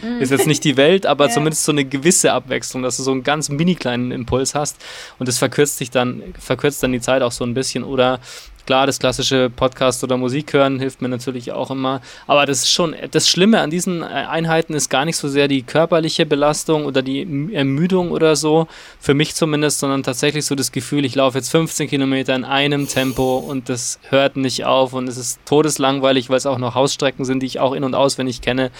Mhm. 0.00 0.20
Ist 0.20 0.30
jetzt 0.30 0.46
nicht 0.46 0.64
die 0.64 0.76
Welt, 0.78 1.04
aber 1.04 1.26
ja. 1.28 1.30
zumindest 1.30 1.64
so 1.64 1.72
eine 1.72 1.84
gewisse 1.84 2.32
Abwechslung, 2.32 2.82
dass 2.82 2.96
du 2.96 3.02
so 3.02 3.12
einen 3.12 3.22
ganz 3.22 3.50
mini 3.50 3.74
kleinen 3.74 4.10
Impuls 4.10 4.54
hast 4.54 4.78
und 5.18 5.28
das 5.28 5.38
verkürzt 5.38 5.76
sich 5.76 5.90
dann, 5.90 6.22
verkürzt 6.38 6.82
dann 6.82 6.92
die 6.92 7.00
Zeit 7.00 7.20
auch 7.22 7.32
so 7.32 7.44
ein 7.44 7.52
bisschen. 7.52 7.84
Oder 7.84 8.20
Klar, 8.64 8.86
das 8.86 9.00
klassische 9.00 9.50
Podcast 9.50 10.04
oder 10.04 10.16
Musik 10.16 10.52
hören 10.52 10.78
hilft 10.78 11.02
mir 11.02 11.08
natürlich 11.08 11.50
auch 11.50 11.70
immer. 11.72 12.00
Aber 12.28 12.46
das 12.46 12.60
ist 12.60 12.70
schon, 12.70 12.94
das 13.10 13.28
Schlimme 13.28 13.60
an 13.60 13.70
diesen 13.70 14.02
äh, 14.02 14.06
Einheiten 14.06 14.74
ist 14.74 14.88
gar 14.88 15.04
nicht 15.04 15.16
so 15.16 15.28
sehr 15.28 15.48
die 15.48 15.62
körperliche 15.62 16.26
Belastung 16.26 16.86
oder 16.86 17.02
die 17.02 17.50
Ermüdung 17.52 18.12
oder 18.12 18.36
so, 18.36 18.68
für 19.00 19.14
mich 19.14 19.34
zumindest, 19.34 19.80
sondern 19.80 20.04
tatsächlich 20.04 20.46
so 20.46 20.54
das 20.54 20.70
Gefühl, 20.70 21.04
ich 21.04 21.16
laufe 21.16 21.38
jetzt 21.38 21.50
15 21.50 21.88
Kilometer 21.88 22.36
in 22.36 22.44
einem 22.44 22.86
Tempo 22.86 23.38
und 23.38 23.68
das 23.68 23.98
hört 24.10 24.36
nicht 24.36 24.64
auf 24.64 24.92
und 24.92 25.08
es 25.08 25.16
ist 25.16 25.40
todeslangweilig, 25.44 26.30
weil 26.30 26.36
es 26.36 26.46
auch 26.46 26.58
noch 26.58 26.76
Hausstrecken 26.76 27.24
sind, 27.24 27.40
die 27.40 27.46
ich 27.46 27.58
auch 27.58 27.72
in- 27.72 27.84
und 27.84 27.96
auswendig 27.96 28.42
kenne. 28.42 28.70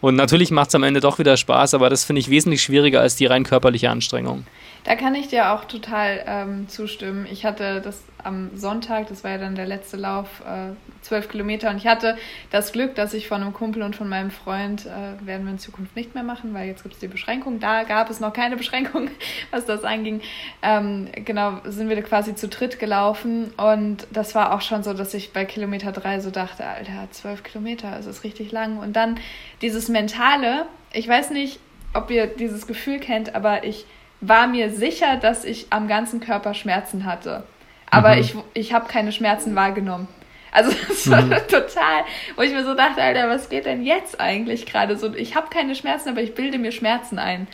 Und 0.00 0.14
natürlich 0.14 0.50
macht 0.50 0.68
es 0.68 0.74
am 0.74 0.82
Ende 0.84 1.00
doch 1.00 1.18
wieder 1.18 1.36
Spaß, 1.36 1.74
aber 1.74 1.90
das 1.90 2.04
finde 2.04 2.20
ich 2.20 2.30
wesentlich 2.30 2.62
schwieriger 2.62 3.00
als 3.00 3.16
die 3.16 3.26
rein 3.26 3.42
körperliche 3.42 3.90
Anstrengung. 3.90 4.44
Da 4.84 4.96
kann 4.96 5.14
ich 5.14 5.28
dir 5.28 5.52
auch 5.52 5.64
total 5.64 6.22
ähm, 6.26 6.68
zustimmen. 6.68 7.26
Ich 7.30 7.46
hatte 7.46 7.80
das 7.80 8.02
am 8.22 8.56
Sonntag, 8.56 9.08
das 9.08 9.24
war 9.24 9.32
ja 9.32 9.38
dann 9.38 9.54
der 9.54 9.66
letzte 9.66 9.96
Lauf, 9.96 10.40
äh, 10.40 10.74
zwölf 11.00 11.28
Kilometer. 11.28 11.70
Und 11.70 11.78
ich 11.78 11.86
hatte 11.86 12.18
das 12.50 12.72
Glück, 12.72 12.94
dass 12.94 13.14
ich 13.14 13.26
von 13.26 13.40
einem 13.40 13.54
Kumpel 13.54 13.82
und 13.82 13.96
von 13.96 14.08
meinem 14.08 14.30
Freund, 14.30 14.84
äh, 14.84 15.26
werden 15.26 15.46
wir 15.46 15.52
in 15.52 15.58
Zukunft 15.58 15.96
nicht 15.96 16.14
mehr 16.14 16.22
machen, 16.22 16.52
weil 16.52 16.68
jetzt 16.68 16.82
gibt 16.82 16.94
es 16.94 17.00
die 17.00 17.08
Beschränkung. 17.08 17.60
Da 17.60 17.84
gab 17.84 18.10
es 18.10 18.20
noch 18.20 18.34
keine 18.34 18.56
Beschränkung, 18.56 19.08
was 19.50 19.64
das 19.64 19.84
anging. 19.84 20.20
Ähm, 20.62 21.08
genau, 21.24 21.60
sind 21.64 21.88
wir 21.88 22.02
quasi 22.02 22.34
zu 22.34 22.48
dritt 22.48 22.78
gelaufen. 22.78 23.54
Und 23.56 24.06
das 24.10 24.34
war 24.34 24.54
auch 24.54 24.60
schon 24.60 24.82
so, 24.82 24.92
dass 24.92 25.14
ich 25.14 25.32
bei 25.32 25.46
Kilometer 25.46 25.92
drei 25.92 26.20
so 26.20 26.30
dachte, 26.30 26.66
Alter, 26.66 27.08
zwölf 27.10 27.42
Kilometer, 27.42 27.90
das 27.92 28.04
ist 28.04 28.22
richtig 28.22 28.52
lang. 28.52 28.78
Und 28.78 28.94
dann 28.94 29.18
dieses 29.62 29.88
Mentale, 29.88 30.66
ich 30.92 31.08
weiß 31.08 31.30
nicht, 31.30 31.58
ob 31.94 32.10
ihr 32.10 32.26
dieses 32.26 32.66
Gefühl 32.66 32.98
kennt, 32.98 33.34
aber 33.34 33.64
ich 33.64 33.86
war 34.28 34.46
mir 34.46 34.70
sicher, 34.70 35.16
dass 35.16 35.44
ich 35.44 35.66
am 35.70 35.88
ganzen 35.88 36.20
Körper 36.20 36.54
Schmerzen 36.54 37.04
hatte. 37.04 37.44
Aber 37.90 38.14
mhm. 38.14 38.20
ich, 38.20 38.34
ich 38.54 38.72
habe 38.72 38.88
keine 38.88 39.12
Schmerzen 39.12 39.54
wahrgenommen. 39.54 40.08
Also 40.50 40.72
das 40.88 41.10
war 41.10 41.22
mhm. 41.22 41.32
total, 41.48 42.04
wo 42.36 42.42
ich 42.42 42.52
mir 42.52 42.64
so 42.64 42.74
dachte, 42.74 43.02
Alter, 43.02 43.28
was 43.28 43.48
geht 43.48 43.66
denn 43.66 43.84
jetzt 43.84 44.20
eigentlich 44.20 44.66
gerade 44.66 44.96
so? 44.96 45.12
Ich 45.14 45.34
habe 45.34 45.48
keine 45.50 45.74
Schmerzen, 45.74 46.08
aber 46.08 46.22
ich 46.22 46.34
bilde 46.34 46.58
mir 46.58 46.72
Schmerzen 46.72 47.18
ein. 47.18 47.46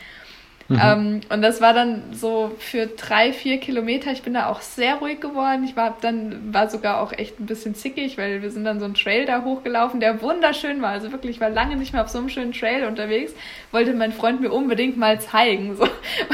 Mhm. 0.71 0.79
Ähm, 0.81 1.21
und 1.29 1.41
das 1.41 1.59
war 1.59 1.73
dann 1.73 2.01
so 2.13 2.51
für 2.59 2.87
drei, 2.87 3.33
vier 3.33 3.59
Kilometer. 3.59 4.11
Ich 4.11 4.21
bin 4.21 4.33
da 4.33 4.47
auch 4.47 4.61
sehr 4.61 4.95
ruhig 4.95 5.19
geworden. 5.19 5.63
Ich 5.65 5.75
war 5.75 5.97
dann 6.01 6.53
war 6.53 6.69
sogar 6.69 7.01
auch 7.01 7.11
echt 7.11 7.39
ein 7.39 7.45
bisschen 7.45 7.75
zickig, 7.75 8.17
weil 8.17 8.41
wir 8.41 8.51
sind 8.51 8.63
dann 8.63 8.79
so 8.79 8.85
einen 8.85 8.93
Trail 8.93 9.25
da 9.25 9.43
hochgelaufen, 9.43 9.99
der 9.99 10.21
wunderschön 10.21 10.81
war. 10.81 10.91
Also 10.91 11.11
wirklich, 11.11 11.35
ich 11.35 11.41
war 11.41 11.49
lange 11.49 11.75
nicht 11.75 11.93
mehr 11.93 12.03
auf 12.03 12.09
so 12.09 12.19
einem 12.19 12.29
schönen 12.29 12.53
Trail 12.53 12.85
unterwegs. 12.85 13.33
Wollte 13.71 13.93
mein 13.93 14.13
Freund 14.13 14.39
mir 14.39 14.51
unbedingt 14.51 14.97
mal 14.97 15.19
zeigen. 15.19 15.75
So. 15.75 15.83
Und 15.83 15.89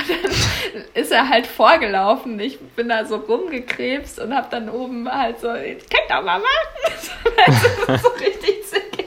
dann 0.10 0.84
ist 0.94 1.12
er 1.12 1.30
halt 1.30 1.48
vorgelaufen. 1.48 2.40
Ich 2.40 2.60
bin 2.60 2.90
da 2.90 3.06
so 3.06 3.16
rumgekrebst 3.16 4.20
und 4.20 4.36
habe 4.36 4.48
dann 4.52 4.70
oben 4.70 5.12
halt 5.12 5.40
so, 5.40 5.54
ich 5.54 5.90
kann 5.90 6.02
doch 6.10 6.24
mal 6.24 6.40
machen. 6.40 7.98
so 8.02 8.10
richtig 8.10 8.64
zickig 8.66 9.07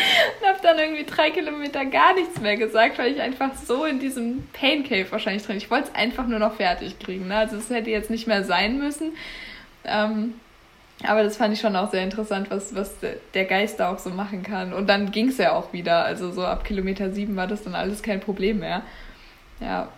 und 0.40 0.48
habe 0.48 0.58
dann 0.62 0.78
irgendwie 0.78 1.04
drei 1.04 1.30
Kilometer 1.30 1.84
gar 1.86 2.14
nichts 2.14 2.40
mehr 2.40 2.56
gesagt, 2.56 2.98
weil 2.98 3.12
ich 3.12 3.20
einfach 3.20 3.54
so 3.54 3.84
in 3.84 3.98
diesem 3.98 4.46
Pain 4.52 4.84
Cave 4.84 5.10
wahrscheinlich 5.10 5.44
drin. 5.44 5.56
Ich 5.56 5.70
wollte 5.70 5.88
es 5.88 5.94
einfach 5.94 6.26
nur 6.26 6.38
noch 6.38 6.54
fertig 6.54 6.98
kriegen. 6.98 7.28
Ne? 7.28 7.36
Also 7.36 7.56
es 7.56 7.70
hätte 7.70 7.90
jetzt 7.90 8.10
nicht 8.10 8.26
mehr 8.26 8.44
sein 8.44 8.78
müssen. 8.78 9.12
Ähm, 9.84 10.34
aber 11.06 11.22
das 11.22 11.38
fand 11.38 11.54
ich 11.54 11.60
schon 11.60 11.76
auch 11.76 11.90
sehr 11.90 12.02
interessant, 12.02 12.50
was, 12.50 12.74
was 12.74 12.94
der 13.34 13.44
Geist 13.46 13.80
da 13.80 13.92
auch 13.92 13.98
so 13.98 14.10
machen 14.10 14.42
kann. 14.42 14.74
Und 14.74 14.86
dann 14.86 15.10
ging 15.10 15.28
es 15.28 15.38
ja 15.38 15.52
auch 15.52 15.72
wieder. 15.72 16.04
Also 16.04 16.30
so 16.30 16.44
ab 16.44 16.64
Kilometer 16.64 17.10
sieben 17.10 17.36
war 17.36 17.46
das 17.46 17.62
dann 17.62 17.74
alles 17.74 18.02
kein 18.02 18.20
Problem 18.20 18.58
mehr. 18.58 18.82
Ja, 19.60 19.88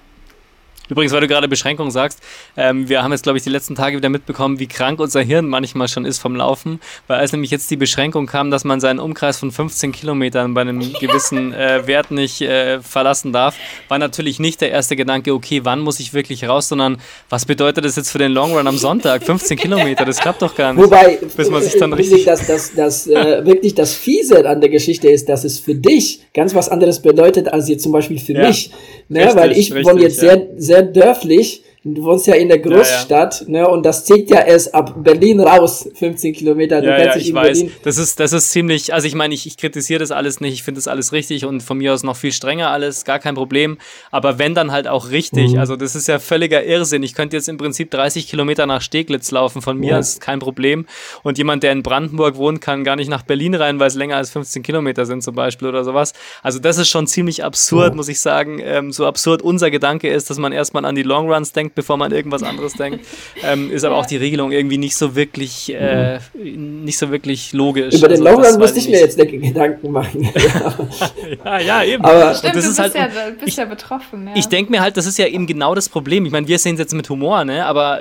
Übrigens, 0.93 1.15
weil 1.15 1.23
du 1.23 1.27
gerade 1.27 1.49
Beschränkung 1.49 1.91
sagst, 1.91 2.21
ähm, 2.55 2.87
wir 2.87 3.03
haben 3.03 3.13
jetzt, 3.13 3.23
glaube 3.23 3.39
ich, 3.39 3.45
die 3.45 3.49
letzten 3.49 3.75
Tage 3.75 3.97
wieder 3.97 4.11
mitbekommen, 4.11 4.59
wie 4.59 4.67
krank 4.67 5.01
unser 5.01 5.23
Hirn 5.23 5.47
manchmal 5.47 5.89
schon 5.89 6.05
ist 6.05 6.19
vom 6.19 6.37
Laufen, 6.37 6.81
weil 7.07 7.19
als 7.19 7.33
nämlich 7.33 7.51
jetzt 7.51 7.71
die 7.71 7.77
Beschränkung 7.77 8.27
kam, 8.27 8.51
dass 8.51 8.65
man 8.65 8.79
seinen 8.79 8.99
Umkreis 8.99 9.39
von 9.39 9.51
15 9.51 9.91
Kilometern 9.93 10.53
bei 10.53 10.61
einem 10.61 10.81
gewissen 11.01 11.55
äh, 11.55 11.87
Wert 11.87 12.11
nicht 12.11 12.43
äh, 12.43 12.83
verlassen 12.83 13.33
darf, 13.33 13.57
war 13.89 13.99
natürlich 13.99 14.39
nicht 14.39 14.61
der 14.61 14.71
erste 14.71 14.95
Gedanke, 14.95 15.33
okay, 15.33 15.61
wann 15.65 15.81
muss 15.81 15.99
ich 15.99 16.13
wirklich 16.13 16.47
raus, 16.47 16.69
sondern 16.69 16.99
was 17.31 17.47
bedeutet 17.47 17.87
das 17.87 17.97
jetzt 17.97 18.11
für 18.11 18.19
den 18.19 18.33
Long 18.33 18.55
Run 18.55 18.67
am 18.67 18.77
Sonntag? 18.77 19.23
15 19.23 19.57
Kilometer, 19.63 20.05
das 20.05 20.21
klappt 20.21 20.43
doch 20.43 20.55
gar 20.55 20.75
nicht. 20.75 20.85
Wobei, 20.85 21.19
bis 21.35 21.49
man 21.49 21.63
sich 21.63 21.79
dann 21.79 21.95
richtig... 21.95 22.27
Dass 22.27 22.47
das, 22.47 22.75
das, 22.75 23.07
äh, 23.07 23.47
wirklich 23.47 23.75
das 23.75 23.95
Fiese 23.95 24.47
an 24.47 24.61
der 24.61 24.69
Geschichte 24.69 25.09
ist, 25.09 25.31
dass 25.31 25.45
es 25.45 25.59
für 25.59 25.75
dich 25.75 26.21
ganz 26.35 26.55
was 26.55 26.69
anderes 26.69 27.01
bedeutet, 27.01 27.49
als 27.49 27.69
jetzt 27.71 27.83
zum 27.83 27.93
Beispiel 27.93 28.19
für 28.19 28.35
ja. 28.35 28.49
mich. 28.49 28.71
Ne? 29.09 29.21
Richtig, 29.21 29.37
weil 29.37 29.53
ich 29.53 29.73
richtig, 29.73 29.87
wohne 29.87 30.03
jetzt 30.03 30.23
ja. 30.23 30.35
sehr, 30.35 30.47
sehr 30.57 30.82
dörflich 30.85 31.65
Du 31.85 32.05
wohnst 32.05 32.29
ja 32.29 32.35
in 32.35 32.47
der 32.49 32.61
Großstadt, 32.61 33.41
ja, 33.41 33.47
ja. 33.47 33.53
ne? 33.63 33.69
Und 33.69 33.85
das 33.85 34.05
zieht 34.05 34.31
ja 34.31 34.43
erst 34.43 34.73
ab 34.73 34.95
Berlin 35.03 35.41
raus, 35.41 35.89
15 35.95 36.33
Kilometer. 36.33 36.81
Du 36.81 36.87
ja, 36.87 37.07
ja, 37.07 37.17
ich 37.17 37.35
weiß. 37.35 37.59
Berlin 37.59 37.73
das 37.83 37.99
ist, 37.99 38.21
das 38.21 38.33
ist 38.33 38.51
ziemlich, 38.51 38.95
also 38.95 39.09
ich 39.09 39.17
meine, 39.17 39.35
ich, 39.35 39.49
ich 39.49 39.57
kritisiere 39.57 39.99
das 39.99 40.13
alles 40.13 40.41
nicht, 40.41 40.53
ich 40.53 40.63
finde 40.63 40.79
das 40.79 40.87
alles 40.87 41.13
richtig 41.13 41.45
und 41.45 41.61
von 41.61 41.79
mir 41.79 41.93
aus 41.93 42.05
noch 42.05 42.15
viel 42.15 42.31
strenger 42.31 42.71
alles, 42.71 43.05
gar 43.05 43.19
kein 43.19 43.35
Problem. 43.35 43.79
Aber 44.13 44.39
wenn 44.39 44.55
dann 44.55 44.71
halt 44.71 44.87
auch 44.87 45.11
richtig, 45.11 45.55
mhm. 45.55 45.59
also 45.59 45.75
das 45.75 45.97
ist 45.97 46.07
ja 46.07 46.21
völliger 46.21 46.63
Irrsinn. 46.65 47.03
Ich 47.03 47.15
könnte 47.15 47.37
jetzt 47.37 47.49
im 47.49 47.59
Prinzip 47.59 47.91
30 47.91 48.29
Kilometer 48.29 48.65
nach 48.67 48.81
Steglitz 48.81 49.33
laufen, 49.33 49.61
von 49.61 49.77
mir 49.77 49.91
ja. 49.91 49.99
ist 49.99 50.21
kein 50.21 50.39
Problem. 50.39 50.87
Und 51.25 51.37
jemand, 51.37 51.65
der 51.65 51.73
in 51.73 51.83
Brandenburg 51.83 52.37
wohnt, 52.37 52.61
kann 52.61 52.85
gar 52.85 52.95
nicht 52.95 53.09
nach 53.09 53.23
Berlin 53.23 53.57
rein, 53.57 53.81
weil 53.81 53.89
es 53.89 53.97
länger 53.97 54.19
als 54.19 54.31
15 54.31 54.63
Kilometer 54.63 55.05
sind 55.05 55.25
zum 55.25 55.35
Beispiel 55.35 55.67
oder 55.67 55.83
sowas. 55.83 56.13
Also 56.45 56.61
das 56.61 56.79
ist 56.79 56.91
schon 56.91 57.09
ziemlich 57.09 57.43
absurd, 57.43 57.97
muss 57.97 58.07
ich 58.07 58.21
sagen. 58.21 58.61
Ähm, 58.63 58.93
so 58.93 59.05
absurd 59.05 59.43
unser 59.43 59.73
Gedanke 59.73 60.09
ist, 60.09 60.31
dass 60.31 60.39
man 60.39 60.53
erstmal 60.53 60.85
an 60.85 60.95
die 60.95 61.03
Longruns 61.03 61.51
denkt, 61.51 61.72
denkt, 61.73 61.75
bevor 61.75 61.97
man 61.97 62.13
irgendwas 62.13 62.43
anderes 62.43 62.75
denkt. 62.75 63.05
Ähm, 63.43 63.71
ist 63.71 63.85
aber 63.85 63.97
auch 63.97 64.07
die 64.07 64.17
Regelung 64.17 64.53
irgendwie 64.53 64.79
nicht 64.79 64.97
so 64.97 65.15
wirklich, 65.15 65.73
äh, 65.73 66.19
nicht 66.35 66.99
so 66.99 67.11
wirklich 67.11 67.53
logisch. 67.53 67.95
Über 67.95 68.09
den 68.09 68.27
also, 68.27 68.41
Longrun 68.41 68.61
musste 68.61 68.79
ich 68.79 68.89
mir 68.89 69.01
jetzt 69.01 69.19
Gedanken 69.19 69.91
machen. 69.91 70.23
ja, 71.45 71.59
ja, 71.59 71.85
eben. 71.85 72.05
Aber 72.05 72.35
Stimmt, 72.35 72.57
das 72.57 72.65
du 72.65 72.71
ist 72.71 72.77
bist, 72.77 72.95
halt, 72.99 73.15
ja, 73.15 73.31
bist 73.31 73.49
ich, 73.49 73.57
ja 73.57 73.65
betroffen. 73.65 74.27
Ja. 74.29 74.33
Ich 74.35 74.47
denke 74.47 74.71
mir 74.71 74.81
halt, 74.81 74.97
das 74.97 75.07
ist 75.07 75.19
ja 75.19 75.27
eben 75.27 75.47
genau 75.47 75.75
das 75.75 75.89
Problem. 75.89 76.27
Ich 76.27 76.33
meine, 76.33 76.49
wir 76.49 76.59
sehen 76.59 76.75
es 76.75 76.81
jetzt 76.81 76.95
mit 76.95 77.09
Humor, 77.09 77.45
ne? 77.45 77.65
aber 77.65 78.01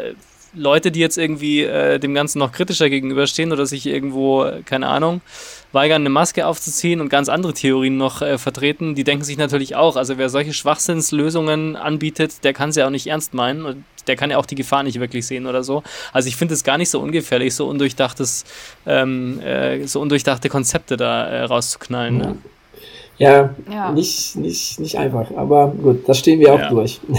Leute, 0.53 0.91
die 0.91 0.99
jetzt 0.99 1.17
irgendwie 1.17 1.61
äh, 1.61 1.97
dem 1.97 2.13
Ganzen 2.13 2.39
noch 2.39 2.51
kritischer 2.51 2.89
gegenüberstehen 2.89 3.51
oder 3.51 3.65
sich 3.65 3.85
irgendwo, 3.85 4.49
keine 4.65 4.87
Ahnung, 4.87 5.21
weigern, 5.71 6.01
eine 6.01 6.09
Maske 6.09 6.45
aufzuziehen 6.45 7.01
und 7.01 7.09
ganz 7.09 7.29
andere 7.29 7.53
Theorien 7.53 7.97
noch 7.97 8.21
äh, 8.21 8.37
vertreten, 8.37 8.95
die 8.95 9.03
denken 9.03 9.23
sich 9.23 9.37
natürlich 9.37 9.75
auch, 9.75 9.95
also 9.95 10.17
wer 10.17 10.29
solche 10.29 10.53
Schwachsinnslösungen 10.53 11.75
anbietet, 11.75 12.43
der 12.43 12.53
kann 12.53 12.69
es 12.69 12.75
ja 12.75 12.85
auch 12.85 12.91
nicht 12.91 13.07
ernst 13.07 13.33
meinen 13.33 13.65
und 13.65 13.83
der 14.07 14.15
kann 14.15 14.31
ja 14.31 14.37
auch 14.37 14.45
die 14.45 14.55
Gefahr 14.55 14.83
nicht 14.83 14.99
wirklich 14.99 15.27
sehen 15.27 15.45
oder 15.45 15.63
so. 15.63 15.83
Also 16.11 16.27
ich 16.27 16.35
finde 16.35 16.53
es 16.55 16.63
gar 16.63 16.77
nicht 16.77 16.89
so 16.89 16.99
ungefährlich, 16.99 17.55
so 17.55 17.67
undurchdachtes, 17.67 18.45
ähm, 18.85 19.39
äh, 19.41 19.85
so 19.85 20.01
undurchdachte 20.01 20.49
Konzepte 20.49 20.97
da 20.97 21.25
äh, 21.27 21.43
rauszuknallen. 21.43 22.17
Ne? 22.17 22.37
Ja, 23.17 23.53
ja, 23.71 23.91
Nicht, 23.91 24.35
nicht, 24.35 24.79
nicht 24.79 24.97
einfach, 24.97 25.29
aber 25.35 25.67
gut, 25.67 26.09
das 26.09 26.17
stehen 26.17 26.39
wir 26.39 26.53
auch 26.53 26.59
ja. 26.59 26.69
durch. 26.69 26.99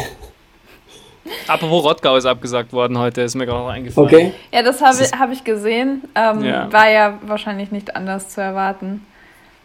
Apropos 1.47 1.85
Rottgau 1.85 2.17
ist 2.17 2.27
abgesagt 2.27 2.73
worden 2.73 2.99
heute, 2.99 3.23
ist 3.23 3.35
mir 3.35 3.47
gerade 3.47 3.61
noch 3.61 3.69
eingefallen. 3.69 4.09
Okay. 4.09 4.35
Ja, 4.53 4.63
das 4.63 4.81
habe 4.81 4.97
hab 5.19 5.33
ich 5.33 5.45
gesehen. 5.45 6.03
Ähm, 6.15 6.45
ja. 6.45 6.73
War 6.73 6.89
ja 6.91 7.19
wahrscheinlich 7.23 7.71
nicht 7.71 7.95
anders 7.95 8.29
zu 8.29 8.41
erwarten. 8.41 9.07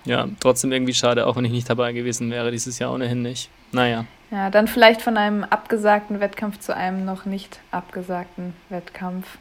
Ja, 0.06 0.28
trotzdem 0.40 0.72
irgendwie 0.72 0.94
schade, 0.94 1.26
auch 1.26 1.36
wenn 1.36 1.46
ich 1.46 1.52
nicht 1.52 1.70
dabei 1.70 1.92
gewesen 1.92 2.32
wäre, 2.32 2.52
dieses 2.52 2.80
Jahr 2.80 2.94
ohnehin 2.94 3.22
nicht. 3.22 3.50
Naja. 3.72 4.06
Ja, 4.32 4.50
dann 4.50 4.68
vielleicht 4.68 5.02
von 5.02 5.18
einem 5.18 5.44
abgesagten 5.44 6.20
Wettkampf 6.20 6.60
zu 6.60 6.76
einem 6.76 7.06
noch 7.06 7.26
nicht 7.26 7.60
abgesagten 7.72 8.54
Wettkampf. 8.70 9.38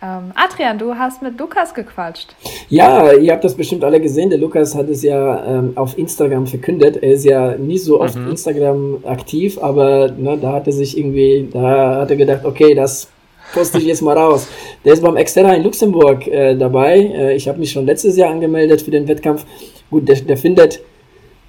Ähm, 0.00 0.32
Adrian, 0.36 0.78
du 0.78 0.94
hast 0.94 1.22
mit 1.22 1.38
Lukas 1.40 1.74
gequatscht. 1.74 2.34
Ja, 2.68 3.12
ihr 3.12 3.32
habt 3.32 3.42
das 3.42 3.56
bestimmt 3.56 3.82
alle 3.82 4.00
gesehen. 4.00 4.30
Der 4.30 4.38
Lukas 4.38 4.74
hat 4.76 4.88
es 4.88 5.02
ja 5.02 5.44
ähm, 5.44 5.72
auf 5.74 5.98
Instagram 5.98 6.46
verkündet. 6.46 6.98
Er 7.02 7.12
ist 7.12 7.24
ja 7.24 7.56
nie 7.56 7.78
so 7.78 8.00
oft 8.00 8.16
mhm. 8.16 8.30
Instagram 8.30 8.98
aktiv, 9.04 9.58
aber 9.60 10.12
ne, 10.12 10.38
da 10.40 10.52
hat 10.52 10.68
er 10.68 10.72
sich 10.72 10.96
irgendwie, 10.96 11.48
da 11.52 11.96
hat 12.02 12.10
er 12.10 12.16
gedacht, 12.16 12.44
okay, 12.44 12.74
das 12.74 13.08
poste 13.52 13.78
ich 13.78 13.86
jetzt 13.86 14.02
mal 14.02 14.16
raus. 14.16 14.46
Der 14.84 14.92
ist 14.92 15.02
beim 15.02 15.16
Exterra 15.16 15.54
in 15.54 15.64
Luxemburg 15.64 16.28
äh, 16.28 16.54
dabei. 16.54 16.98
Äh, 16.98 17.34
ich 17.34 17.48
habe 17.48 17.58
mich 17.58 17.72
schon 17.72 17.86
letztes 17.86 18.16
Jahr 18.16 18.30
angemeldet 18.30 18.82
für 18.82 18.92
den 18.92 19.08
Wettkampf. 19.08 19.44
Gut, 19.90 20.08
der, 20.08 20.16
der 20.16 20.36
findet 20.36 20.80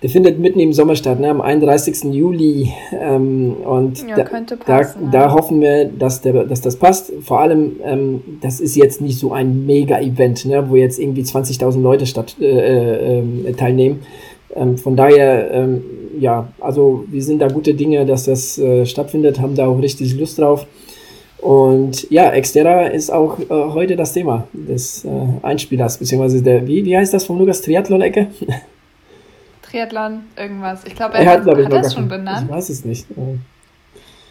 der 0.02 0.10
findet 0.10 0.40
mitten 0.40 0.60
im 0.60 0.72
Sommer 0.72 0.96
statt, 0.96 1.20
ne, 1.20 1.30
am 1.30 1.42
31. 1.42 2.14
Juli. 2.14 2.72
Ähm, 2.98 3.54
und 3.66 4.08
ja, 4.08 4.16
da, 4.16 4.24
passen, 4.24 4.58
da, 4.66 4.82
ja. 4.82 4.96
da, 5.12 5.34
hoffen 5.34 5.60
wir, 5.60 5.86
dass, 5.86 6.22
der, 6.22 6.46
dass 6.46 6.62
das 6.62 6.78
passt. 6.78 7.12
Vor 7.22 7.42
allem, 7.42 7.74
ähm, 7.84 8.22
das 8.42 8.62
ist 8.62 8.76
jetzt 8.76 9.02
nicht 9.02 9.20
so 9.20 9.34
ein 9.34 9.66
Mega-Event, 9.66 10.46
ne, 10.46 10.70
wo 10.70 10.78
jetzt 10.78 11.00
irgendwie 11.00 11.24
20.000 11.24 11.82
Leute 11.82 12.06
statt, 12.06 12.38
äh, 12.40 13.20
äh, 13.20 13.54
teilnehmen. 13.54 14.02
Ähm, 14.56 14.78
von 14.78 14.96
daher, 14.96 15.52
ähm, 15.52 15.84
ja, 16.18 16.48
also 16.62 17.04
wir 17.10 17.22
sind 17.22 17.42
da 17.42 17.50
gute 17.50 17.74
Dinge, 17.74 18.06
dass 18.06 18.24
das 18.24 18.58
äh, 18.58 18.86
stattfindet, 18.86 19.42
haben 19.42 19.56
da 19.56 19.68
auch 19.68 19.82
richtig 19.82 20.18
Lust 20.18 20.40
drauf. 20.40 20.66
Und 21.42 22.10
ja, 22.10 22.32
Exterra 22.32 22.88
ist 22.88 23.12
auch 23.12 23.40
äh, 23.40 23.46
heute 23.50 23.96
das 23.96 24.14
Thema 24.14 24.48
des 24.54 25.06
äh, 25.06 25.10
Einspielers, 25.42 25.98
beziehungsweise 25.98 26.42
der, 26.42 26.68
wie, 26.68 26.84
wie 26.84 26.98
heißt 26.98 27.14
das 27.14 27.26
von 27.26 27.38
Lukas, 27.38 27.62
Triathlon-Ecke? 27.62 28.28
Triathlon, 29.70 30.24
irgendwas. 30.36 30.84
Ich 30.86 30.96
glaube, 30.96 31.16
er, 31.16 31.22
er, 31.22 31.32
hat, 31.32 31.46
hat, 31.46 31.58
hat 31.58 31.74
das 31.74 31.94
schon 31.94 32.08
benannt. 32.08 32.48
Ich 32.50 32.56
weiß 32.56 32.70
es 32.70 32.86
nicht. 32.86 33.06
Oh 33.18 33.36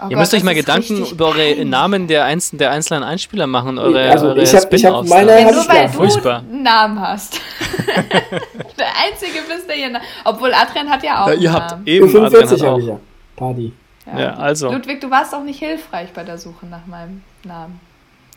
Ihr 0.04 0.10
Gott, 0.10 0.18
müsst 0.18 0.34
euch 0.34 0.44
mal 0.44 0.54
Gedanken 0.54 1.04
über 1.04 1.26
eure. 1.26 1.64
Namen 1.64 2.06
der, 2.06 2.24
einzelnen, 2.24 2.58
der 2.58 2.70
einzelnen 2.70 3.02
Einspieler 3.02 3.48
machen 3.48 3.78
eure, 3.78 4.08
also 4.08 4.28
eure 4.28 4.42
ich 4.42 4.54
hab, 4.54 4.72
ich 4.72 4.84
hab 4.84 5.04
meine 5.06 5.40
ja, 5.40 5.50
Nur 5.50 5.68
weil 5.68 5.86
du 5.88 5.92
Furchtbar. 5.92 6.38
einen 6.38 6.62
Namen 6.62 7.00
hast. 7.00 7.40
der 8.78 8.86
einzige 9.04 9.40
bist, 9.48 9.68
der 9.68 9.74
hier. 9.74 10.00
Obwohl 10.24 10.54
Adrian 10.54 10.88
hat 10.88 11.02
ja 11.02 11.24
auch. 11.24 11.28
Ja, 11.28 11.34
ihr 11.34 11.52
habt 11.52 11.70
Namen. 11.72 11.86
eben 11.86 12.08
45 12.08 12.62
habe 12.64 12.80
ich 12.80 12.86
ja. 12.86 13.00
Party. 13.34 13.72
Ja. 14.06 14.20
ja, 14.20 14.34
also. 14.34 14.70
Ludwig, 14.70 15.00
du 15.00 15.10
warst 15.10 15.34
auch 15.34 15.42
nicht 15.42 15.58
hilfreich 15.58 16.10
bei 16.14 16.22
der 16.22 16.38
Suche 16.38 16.66
nach 16.66 16.86
meinem 16.86 17.22
Namen. 17.44 17.80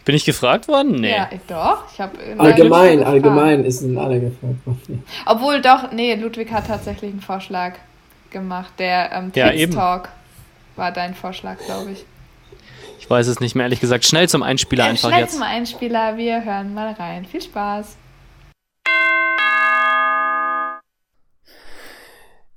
Bin 0.04 0.16
ich 0.16 0.26
gefragt 0.26 0.68
worden? 0.68 0.96
Nee. 0.96 1.12
Ja, 1.12 1.30
doch. 1.48 1.84
Ich 1.94 2.02
hab 2.02 2.12
allgemein, 2.38 3.04
allgemein 3.04 3.64
ist 3.64 3.80
sind 3.80 3.98
alle 3.98 4.20
gefragt 4.20 4.66
worden. 4.66 5.04
Obwohl 5.26 5.62
doch, 5.62 5.92
nee, 5.92 6.16
Ludwig 6.16 6.52
hat 6.52 6.68
tatsächlich 6.68 7.12
einen 7.12 7.22
Vorschlag 7.22 7.74
gemacht. 8.32 8.74
Der 8.80 9.12
ähm, 9.12 9.32
ja, 9.36 9.52
Talk 9.68 10.10
war 10.76 10.92
dein 10.92 11.14
Vorschlag, 11.14 11.58
glaube 11.66 11.92
ich. 11.92 12.06
Ich 13.00 13.10
weiß 13.10 13.28
es 13.28 13.40
nicht 13.40 13.56
mehr, 13.56 13.66
ehrlich 13.66 13.80
gesagt. 13.80 14.06
Schnell 14.06 14.30
zum 14.30 14.42
Einspieler 14.42 14.86
einfach 14.86 15.10
schnell 15.10 15.22
jetzt. 15.22 15.36
Schnell 15.36 15.42
zum 15.42 15.56
Einspieler, 15.56 16.18
wir 16.18 16.44
hören 16.44 16.74
mal 16.74 16.94
rein. 16.94 17.26
Viel 17.26 17.42
Spaß. 17.42 17.98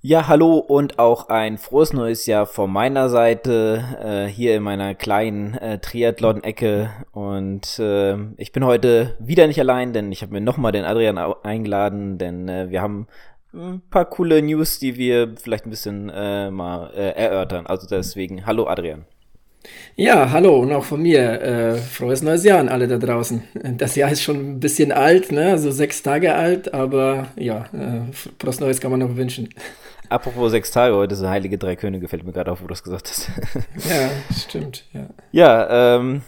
Ja, 0.06 0.28
hallo 0.28 0.58
und 0.58 0.98
auch 0.98 1.30
ein 1.30 1.56
frohes 1.56 1.94
neues 1.94 2.26
Jahr 2.26 2.44
von 2.44 2.70
meiner 2.70 3.08
Seite, 3.08 3.82
äh, 4.04 4.30
hier 4.30 4.54
in 4.54 4.62
meiner 4.62 4.94
kleinen 4.94 5.54
äh, 5.54 5.78
Triathlon-Ecke. 5.78 6.90
Und 7.12 7.78
äh, 7.78 8.14
ich 8.36 8.52
bin 8.52 8.66
heute 8.66 9.16
wieder 9.18 9.46
nicht 9.46 9.58
allein, 9.58 9.94
denn 9.94 10.12
ich 10.12 10.20
habe 10.20 10.34
mir 10.34 10.42
nochmal 10.42 10.72
den 10.72 10.84
Adrian 10.84 11.16
eingeladen, 11.16 12.18
denn 12.18 12.50
äh, 12.50 12.68
wir 12.68 12.82
haben 12.82 13.06
ein 13.54 13.80
paar 13.88 14.04
coole 14.04 14.42
News, 14.42 14.78
die 14.78 14.98
wir 14.98 15.36
vielleicht 15.42 15.64
ein 15.64 15.70
bisschen 15.70 16.10
äh, 16.10 16.50
mal 16.50 16.90
äh, 16.94 17.12
erörtern. 17.12 17.66
Also 17.66 17.86
deswegen, 17.86 18.44
hallo 18.44 18.66
Adrian. 18.66 19.06
Ja, 19.96 20.30
hallo 20.32 20.58
und 20.58 20.72
auch 20.74 20.84
von 20.84 21.00
mir. 21.00 21.40
Äh, 21.40 21.74
frohes 21.76 22.20
neues 22.20 22.44
Jahr 22.44 22.58
an 22.58 22.68
alle 22.68 22.88
da 22.88 22.98
draußen. 22.98 23.42
Das 23.78 23.96
Jahr 23.96 24.10
ist 24.10 24.22
schon 24.22 24.36
ein 24.36 24.60
bisschen 24.60 24.92
alt, 24.92 25.32
ne? 25.32 25.52
also 25.52 25.70
sechs 25.70 26.02
Tage 26.02 26.34
alt, 26.34 26.74
aber 26.74 27.28
ja, 27.36 27.64
äh, 27.72 28.12
frohes 28.38 28.60
Neues 28.60 28.82
kann 28.82 28.90
man 28.90 29.00
noch 29.00 29.16
wünschen. 29.16 29.48
Apropos 30.08 30.50
sechs 30.50 30.70
Tage, 30.70 30.94
heute 30.94 31.14
ist 31.14 31.22
Heilige 31.22 31.58
Drei 31.58 31.76
Könige, 31.76 32.02
gefällt 32.02 32.24
mir 32.24 32.32
gerade 32.32 32.52
auf, 32.52 32.60
wo 32.60 32.64
du 32.64 32.68
das 32.68 32.82
gesagt 32.82 33.08
hast. 33.08 33.30
ja, 33.88 34.10
stimmt, 34.36 34.84
ja. 34.92 35.06
Ja, 35.32 35.96
ähm, 35.96 36.22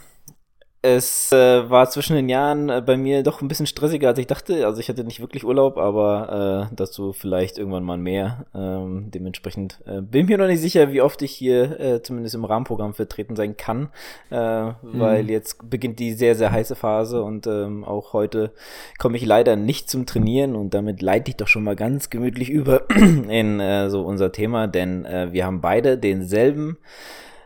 es 0.83 1.31
äh, 1.31 1.69
war 1.69 1.89
zwischen 1.89 2.15
den 2.15 2.29
Jahren 2.29 2.69
äh, 2.69 2.83
bei 2.85 2.97
mir 2.97 3.23
doch 3.23 3.41
ein 3.41 3.47
bisschen 3.47 3.65
stressiger, 3.65 4.09
als 4.09 4.19
ich 4.19 4.27
dachte. 4.27 4.65
Also 4.65 4.79
ich 4.79 4.89
hatte 4.89 5.03
nicht 5.03 5.19
wirklich 5.19 5.43
Urlaub, 5.43 5.77
aber 5.77 6.69
äh, 6.69 6.75
dazu 6.75 7.13
vielleicht 7.13 7.57
irgendwann 7.57 7.83
mal 7.83 7.97
mehr. 7.97 8.45
Ähm, 8.53 9.09
dementsprechend 9.09 9.79
äh, 9.87 10.01
bin 10.01 10.27
mir 10.27 10.37
noch 10.37 10.45
nicht 10.45 10.61
sicher, 10.61 10.91
wie 10.91 11.01
oft 11.01 11.21
ich 11.23 11.31
hier 11.31 11.79
äh, 11.79 12.01
zumindest 12.03 12.35
im 12.35 12.45
Rahmenprogramm 12.45 12.93
vertreten 12.93 13.35
sein 13.35 13.57
kann, 13.57 13.89
äh, 14.29 14.65
mhm. 14.65 14.73
weil 14.93 15.29
jetzt 15.31 15.67
beginnt 15.67 15.99
die 15.99 16.13
sehr, 16.13 16.35
sehr 16.35 16.51
heiße 16.51 16.75
Phase 16.75 17.23
und 17.23 17.47
ähm, 17.47 17.83
auch 17.83 18.13
heute 18.13 18.51
komme 18.99 19.17
ich 19.17 19.25
leider 19.25 19.55
nicht 19.55 19.89
zum 19.89 20.05
Trainieren 20.05 20.55
und 20.55 20.75
damit 20.75 21.01
leite 21.01 21.31
ich 21.31 21.37
doch 21.37 21.47
schon 21.47 21.63
mal 21.63 21.75
ganz 21.75 22.11
gemütlich 22.11 22.51
über 22.51 22.87
in 22.95 23.59
äh, 23.59 23.89
so 23.89 24.03
unser 24.03 24.31
Thema, 24.31 24.67
denn 24.67 25.05
äh, 25.05 25.31
wir 25.31 25.45
haben 25.45 25.59
beide 25.59 25.97
denselben 25.97 26.77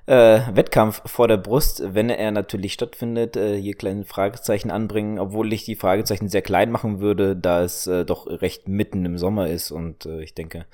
äh, 0.05 0.41
Wettkampf 0.53 1.01
vor 1.05 1.27
der 1.27 1.37
Brust, 1.37 1.81
wenn 1.93 2.09
er 2.09 2.31
natürlich 2.31 2.73
stattfindet, 2.73 3.37
äh, 3.37 3.59
hier 3.59 3.75
kleine 3.75 4.05
Fragezeichen 4.05 4.71
anbringen, 4.71 5.19
obwohl 5.19 5.53
ich 5.53 5.65
die 5.65 5.75
Fragezeichen 5.75 6.29
sehr 6.29 6.41
klein 6.41 6.71
machen 6.71 6.99
würde, 6.99 7.35
da 7.35 7.63
es 7.63 7.87
äh, 7.87 8.05
doch 8.05 8.27
recht 8.27 8.67
mitten 8.67 9.05
im 9.05 9.17
Sommer 9.17 9.47
ist 9.47 9.71
und 9.71 10.05
äh, 10.05 10.21
ich 10.21 10.33
denke, 10.33 10.65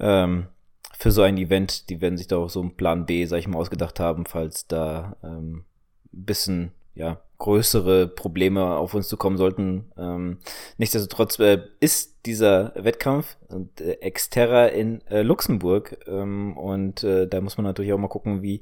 ähm, 0.00 0.48
für 0.96 1.10
so 1.10 1.22
ein 1.22 1.38
Event, 1.38 1.90
die 1.90 2.00
werden 2.00 2.16
sich 2.16 2.28
doch 2.28 2.48
so 2.48 2.60
einen 2.60 2.76
Plan 2.76 3.06
B, 3.06 3.24
sag 3.26 3.38
ich 3.38 3.48
mal, 3.48 3.58
ausgedacht 3.58 4.00
haben, 4.00 4.26
falls 4.26 4.66
da 4.66 5.16
ähm, 5.22 5.64
bisschen 6.12 6.72
ja, 6.94 7.20
größere 7.38 8.06
Probleme 8.06 8.76
auf 8.76 8.94
uns 8.94 9.08
zukommen 9.08 9.36
sollten. 9.36 9.92
Ähm, 9.98 10.38
nichtsdestotrotz 10.78 11.38
äh, 11.40 11.62
ist 11.80 12.14
dieser 12.26 12.72
Wettkampf 12.76 13.36
äh, 13.80 13.90
Exterra 14.00 14.66
in 14.66 15.00
äh, 15.08 15.22
Luxemburg 15.22 15.98
ähm, 16.06 16.56
und 16.56 17.02
äh, 17.04 17.26
da 17.26 17.40
muss 17.40 17.56
man 17.56 17.64
natürlich 17.64 17.92
auch 17.92 17.98
mal 17.98 18.08
gucken, 18.08 18.42
wie, 18.42 18.60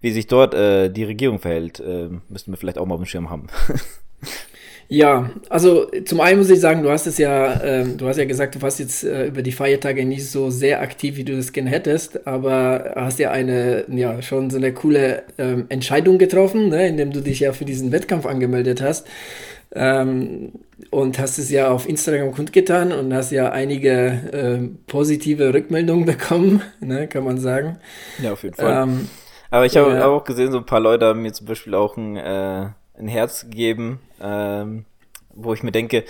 wie 0.00 0.12
sich 0.12 0.26
dort 0.26 0.54
äh, 0.54 0.90
die 0.90 1.04
Regierung 1.04 1.38
verhält. 1.38 1.80
Äh, 1.80 2.10
müssten 2.28 2.52
wir 2.52 2.56
vielleicht 2.56 2.78
auch 2.78 2.86
mal 2.86 2.94
auf 2.94 3.00
dem 3.00 3.06
Schirm 3.06 3.30
haben. 3.30 3.48
Ja, 4.92 5.30
also 5.48 5.86
zum 6.04 6.20
einen 6.20 6.38
muss 6.40 6.50
ich 6.50 6.58
sagen, 6.58 6.82
du 6.82 6.90
hast 6.90 7.06
es 7.06 7.16
ja, 7.16 7.62
äh, 7.62 7.84
du 7.84 8.08
hast 8.08 8.16
ja 8.16 8.24
gesagt, 8.24 8.56
du 8.56 8.62
warst 8.62 8.80
jetzt 8.80 9.04
äh, 9.04 9.28
über 9.28 9.40
die 9.40 9.52
Feiertage 9.52 10.04
nicht 10.04 10.28
so 10.28 10.50
sehr 10.50 10.80
aktiv, 10.80 11.16
wie 11.16 11.22
du 11.22 11.36
das 11.36 11.52
gerne 11.52 11.70
hättest, 11.70 12.26
aber 12.26 12.94
hast 12.96 13.20
ja 13.20 13.30
eine, 13.30 13.84
ja, 13.88 14.20
schon 14.20 14.50
so 14.50 14.56
eine 14.56 14.74
coole 14.74 15.22
ähm, 15.38 15.66
Entscheidung 15.68 16.18
getroffen, 16.18 16.70
ne, 16.70 16.88
indem 16.88 17.12
du 17.12 17.20
dich 17.20 17.38
ja 17.38 17.52
für 17.52 17.64
diesen 17.64 17.92
Wettkampf 17.92 18.26
angemeldet 18.26 18.82
hast. 18.82 19.06
Ähm, 19.72 20.54
und 20.90 21.20
hast 21.20 21.38
es 21.38 21.52
ja 21.52 21.70
auf 21.70 21.88
Instagram 21.88 22.32
kundgetan 22.32 22.90
und 22.90 23.14
hast 23.14 23.30
ja 23.30 23.52
einige 23.52 23.92
äh, 24.32 24.68
positive 24.88 25.54
Rückmeldungen 25.54 26.04
bekommen, 26.04 26.62
ne, 26.80 27.06
kann 27.06 27.22
man 27.22 27.38
sagen. 27.38 27.78
Ja, 28.20 28.32
auf 28.32 28.42
jeden 28.42 28.56
Fall. 28.56 28.82
Ähm, 28.82 29.08
aber 29.52 29.66
ich 29.66 29.76
habe 29.76 29.92
ja. 29.92 30.06
auch 30.06 30.24
gesehen, 30.24 30.50
so 30.50 30.58
ein 30.58 30.66
paar 30.66 30.80
Leute 30.80 31.06
haben 31.06 31.22
mir 31.22 31.32
zum 31.32 31.46
Beispiel 31.46 31.76
auch 31.76 31.96
ein 31.96 32.16
äh, 32.16 32.70
ein 33.00 33.08
Herz 33.08 33.42
gegeben, 33.42 34.00
ähm, 34.20 34.84
wo 35.34 35.52
ich 35.52 35.62
mir 35.62 35.72
denke, 35.72 36.04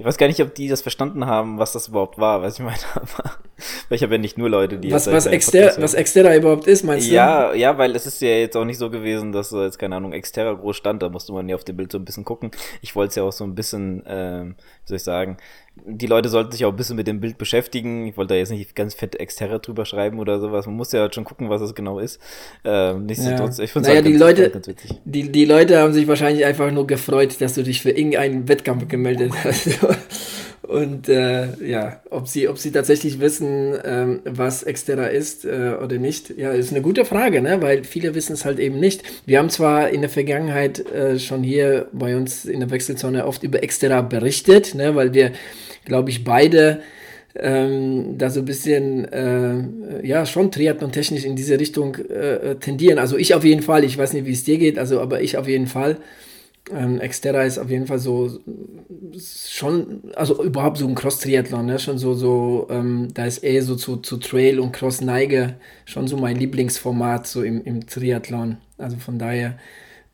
ich 0.00 0.06
weiß 0.06 0.16
gar 0.16 0.28
nicht, 0.28 0.40
ob 0.40 0.54
die 0.54 0.68
das 0.68 0.80
verstanden 0.80 1.26
haben, 1.26 1.58
was 1.58 1.72
das 1.72 1.88
überhaupt 1.88 2.18
war, 2.18 2.40
was 2.40 2.54
ich 2.54 2.64
meine. 2.64 2.78
weil 3.88 3.96
ich 3.96 4.02
habe 4.04 4.14
ja 4.14 4.18
nicht 4.18 4.38
nur 4.38 4.48
Leute, 4.48 4.78
die. 4.78 4.92
Was, 4.92 5.10
was, 5.10 5.26
Exter 5.26 5.74
was 5.82 5.94
Exterra 5.94 6.36
überhaupt 6.36 6.68
ist, 6.68 6.84
meinst 6.84 7.08
du? 7.08 7.14
Ja, 7.14 7.52
ja, 7.52 7.76
weil 7.78 7.96
es 7.96 8.06
ist 8.06 8.22
ja 8.22 8.28
jetzt 8.28 8.56
auch 8.56 8.64
nicht 8.64 8.78
so 8.78 8.90
gewesen, 8.90 9.32
dass 9.32 9.48
so 9.48 9.60
jetzt, 9.60 9.76
keine 9.76 9.96
Ahnung, 9.96 10.12
Exterra 10.12 10.52
groß 10.52 10.76
stand, 10.76 11.02
da 11.02 11.08
musste 11.08 11.32
man 11.32 11.48
ja 11.48 11.56
auf 11.56 11.64
dem 11.64 11.76
Bild 11.76 11.90
so 11.90 11.98
ein 11.98 12.04
bisschen 12.04 12.24
gucken. 12.24 12.52
Ich 12.80 12.94
wollte 12.94 13.08
es 13.08 13.14
ja 13.16 13.24
auch 13.24 13.32
so 13.32 13.42
ein 13.42 13.56
bisschen, 13.56 14.04
ähm, 14.06 14.54
wie 14.56 14.88
soll 14.88 14.96
ich 14.98 15.02
sagen, 15.02 15.36
die 15.86 16.06
Leute 16.06 16.28
sollten 16.28 16.52
sich 16.52 16.64
auch 16.64 16.70
ein 16.70 16.76
bisschen 16.76 16.96
mit 16.96 17.06
dem 17.06 17.20
Bild 17.20 17.38
beschäftigen. 17.38 18.06
Ich 18.06 18.16
wollte 18.16 18.34
da 18.34 18.38
jetzt 18.38 18.50
nicht 18.50 18.74
ganz 18.74 18.94
fett 18.94 19.16
Exterra 19.16 19.58
drüber 19.58 19.84
schreiben 19.84 20.18
oder 20.18 20.40
sowas. 20.40 20.66
Man 20.66 20.76
muss 20.76 20.92
ja 20.92 21.00
halt 21.00 21.14
schon 21.14 21.24
gucken, 21.24 21.48
was 21.48 21.60
es 21.60 21.74
genau 21.74 21.98
ist. 21.98 22.20
Ähm, 22.64 23.06
nichtsdestotrotz, 23.06 23.58
ja. 23.58 23.64
ich 23.64 23.72
finde 23.72 23.88
es 23.88 23.94
naja, 23.94 24.04
halt 24.04 24.14
die 24.14 24.18
Leute, 24.18 24.50
ganz 24.50 24.68
witzig. 24.68 24.94
Die, 25.04 25.30
die 25.30 25.44
Leute 25.44 25.78
haben 25.78 25.92
sich 25.92 26.06
wahrscheinlich 26.08 26.44
einfach 26.44 26.70
nur 26.70 26.86
gefreut, 26.86 27.40
dass 27.40 27.54
du 27.54 27.62
dich 27.62 27.82
für 27.82 27.90
irgendeinen 27.90 28.48
Wettkampf 28.48 28.88
gemeldet 28.88 29.32
hast. 29.44 29.78
Und 30.68 31.08
äh, 31.08 31.46
ja, 31.66 32.02
ob 32.10 32.28
sie, 32.28 32.46
ob 32.46 32.58
sie 32.58 32.70
tatsächlich 32.70 33.20
wissen, 33.20 33.72
ähm, 33.84 34.20
was 34.26 34.62
Exterra 34.62 35.06
ist 35.06 35.46
äh, 35.46 35.74
oder 35.82 35.96
nicht, 35.96 36.36
ja, 36.36 36.50
ist 36.50 36.72
eine 36.72 36.82
gute 36.82 37.06
Frage, 37.06 37.40
ne? 37.40 37.62
weil 37.62 37.84
viele 37.84 38.14
wissen 38.14 38.34
es 38.34 38.44
halt 38.44 38.58
eben 38.58 38.78
nicht. 38.78 39.02
Wir 39.24 39.38
haben 39.38 39.48
zwar 39.48 39.88
in 39.88 40.02
der 40.02 40.10
Vergangenheit 40.10 40.86
äh, 40.90 41.18
schon 41.18 41.42
hier 41.42 41.88
bei 41.92 42.14
uns 42.14 42.44
in 42.44 42.60
der 42.60 42.70
Wechselzone 42.70 43.26
oft 43.26 43.44
über 43.44 43.62
Exterra 43.62 44.02
berichtet, 44.02 44.74
ne? 44.74 44.94
weil 44.94 45.14
wir 45.14 45.32
glaube 45.88 46.10
ich, 46.10 46.24
beide 46.24 46.80
ähm, 47.34 48.18
da 48.18 48.30
so 48.30 48.40
ein 48.40 48.46
bisschen, 48.46 49.04
äh, 49.12 50.06
ja, 50.06 50.26
schon 50.26 50.50
triathlon-technisch 50.50 51.24
in 51.24 51.36
diese 51.36 51.58
Richtung 51.58 51.96
äh, 51.96 52.56
tendieren. 52.56 52.98
Also 52.98 53.16
ich 53.16 53.34
auf 53.34 53.44
jeden 53.44 53.62
Fall, 53.62 53.84
ich 53.84 53.98
weiß 53.98 54.12
nicht, 54.12 54.26
wie 54.26 54.32
es 54.32 54.44
dir 54.44 54.58
geht, 54.58 54.78
also 54.78 55.00
aber 55.00 55.20
ich 55.20 55.36
auf 55.36 55.48
jeden 55.48 55.66
Fall. 55.66 55.98
Ähm, 56.74 56.98
Xterra 56.98 57.44
ist 57.44 57.58
auf 57.58 57.70
jeden 57.70 57.86
Fall 57.86 57.98
so 57.98 58.40
schon, 59.18 60.02
also 60.14 60.42
überhaupt 60.42 60.78
so 60.78 60.86
ein 60.86 60.94
Cross-Triathlon, 60.94 61.66
ne? 61.66 61.78
schon 61.78 61.98
so, 61.98 62.14
so, 62.14 62.66
ähm, 62.70 63.08
da 63.14 63.24
ist 63.24 63.42
eh 63.42 63.60
so 63.60 63.74
zu, 63.74 63.96
zu 63.96 64.18
Trail 64.18 64.60
und 64.60 64.72
Cross-Neige 64.72 65.54
schon 65.86 66.08
so 66.08 66.16
mein 66.16 66.36
Lieblingsformat 66.36 67.26
so 67.26 67.42
im, 67.42 67.64
im 67.64 67.86
Triathlon. 67.86 68.58
Also 68.76 68.96
von 68.98 69.18
daher 69.18 69.56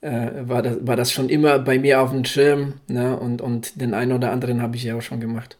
äh, 0.01 0.31
war, 0.43 0.62
das, 0.62 0.77
war 0.83 0.97
das 0.97 1.11
schon 1.11 1.29
immer 1.29 1.59
bei 1.59 1.79
mir 1.79 2.01
auf 2.01 2.11
dem 2.11 2.25
Schirm 2.25 2.75
ne? 2.87 3.18
und, 3.18 3.41
und 3.41 3.81
den 3.81 3.95
einen 3.95 4.12
oder 4.12 4.31
anderen 4.31 4.62
habe 4.62 4.77
ich 4.77 4.85
ja 4.85 4.97
auch 4.97 5.03
schon 5.03 5.20
gemacht. 5.20 5.57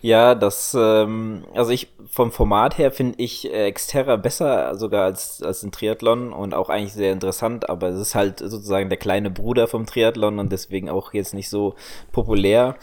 Ja, 0.00 0.34
das, 0.34 0.76
ähm, 0.78 1.44
also 1.54 1.72
ich 1.72 1.88
vom 2.10 2.30
Format 2.30 2.78
her 2.78 2.92
finde 2.92 3.16
ich 3.18 3.52
äh, 3.52 3.70
Xterra 3.72 4.16
besser 4.16 4.76
sogar 4.76 5.04
als, 5.04 5.42
als 5.42 5.62
ein 5.62 5.72
Triathlon 5.72 6.32
und 6.32 6.54
auch 6.54 6.68
eigentlich 6.68 6.92
sehr 6.92 7.12
interessant, 7.12 7.68
aber 7.68 7.88
es 7.88 8.00
ist 8.00 8.14
halt 8.14 8.38
sozusagen 8.38 8.88
der 8.88 8.98
kleine 8.98 9.30
Bruder 9.30 9.66
vom 9.66 9.86
Triathlon 9.86 10.38
und 10.38 10.52
deswegen 10.52 10.88
auch 10.88 11.12
jetzt 11.14 11.34
nicht 11.34 11.48
so 11.50 11.74
populär. 12.12 12.76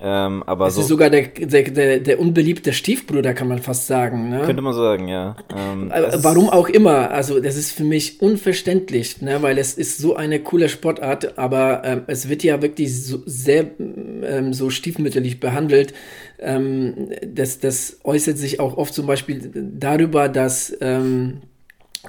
Ähm, 0.00 0.44
aber 0.46 0.68
es 0.68 0.76
so 0.76 0.82
ist 0.82 0.88
sogar 0.88 1.10
der, 1.10 1.22
der, 1.26 1.62
der, 1.64 1.98
der 1.98 2.20
unbeliebte 2.20 2.72
Stiefbruder, 2.72 3.34
kann 3.34 3.48
man 3.48 3.58
fast 3.58 3.88
sagen. 3.88 4.28
Ne? 4.28 4.42
Könnte 4.44 4.62
man 4.62 4.72
sagen, 4.72 5.08
ja. 5.08 5.36
Ähm, 5.56 5.92
Warum 6.18 6.48
auch 6.50 6.68
immer. 6.68 7.10
Also 7.10 7.40
das 7.40 7.56
ist 7.56 7.72
für 7.72 7.82
mich 7.82 8.22
unverständlich, 8.22 9.20
ne? 9.22 9.42
weil 9.42 9.58
es 9.58 9.74
ist 9.74 9.98
so 9.98 10.14
eine 10.14 10.38
coole 10.38 10.68
Sportart, 10.68 11.36
aber 11.36 11.82
ähm, 11.84 12.02
es 12.06 12.28
wird 12.28 12.44
ja 12.44 12.62
wirklich 12.62 13.04
so, 13.04 13.22
sehr 13.26 13.66
ähm, 13.78 14.52
so 14.52 14.70
stiefmütterlich 14.70 15.40
behandelt. 15.40 15.94
Ähm, 16.38 17.10
das, 17.26 17.58
das 17.58 17.98
äußert 18.04 18.38
sich 18.38 18.60
auch 18.60 18.76
oft 18.76 18.94
zum 18.94 19.06
Beispiel 19.06 19.50
darüber, 19.52 20.28
dass 20.28 20.76
ähm, 20.80 21.38
äh, 21.42 21.47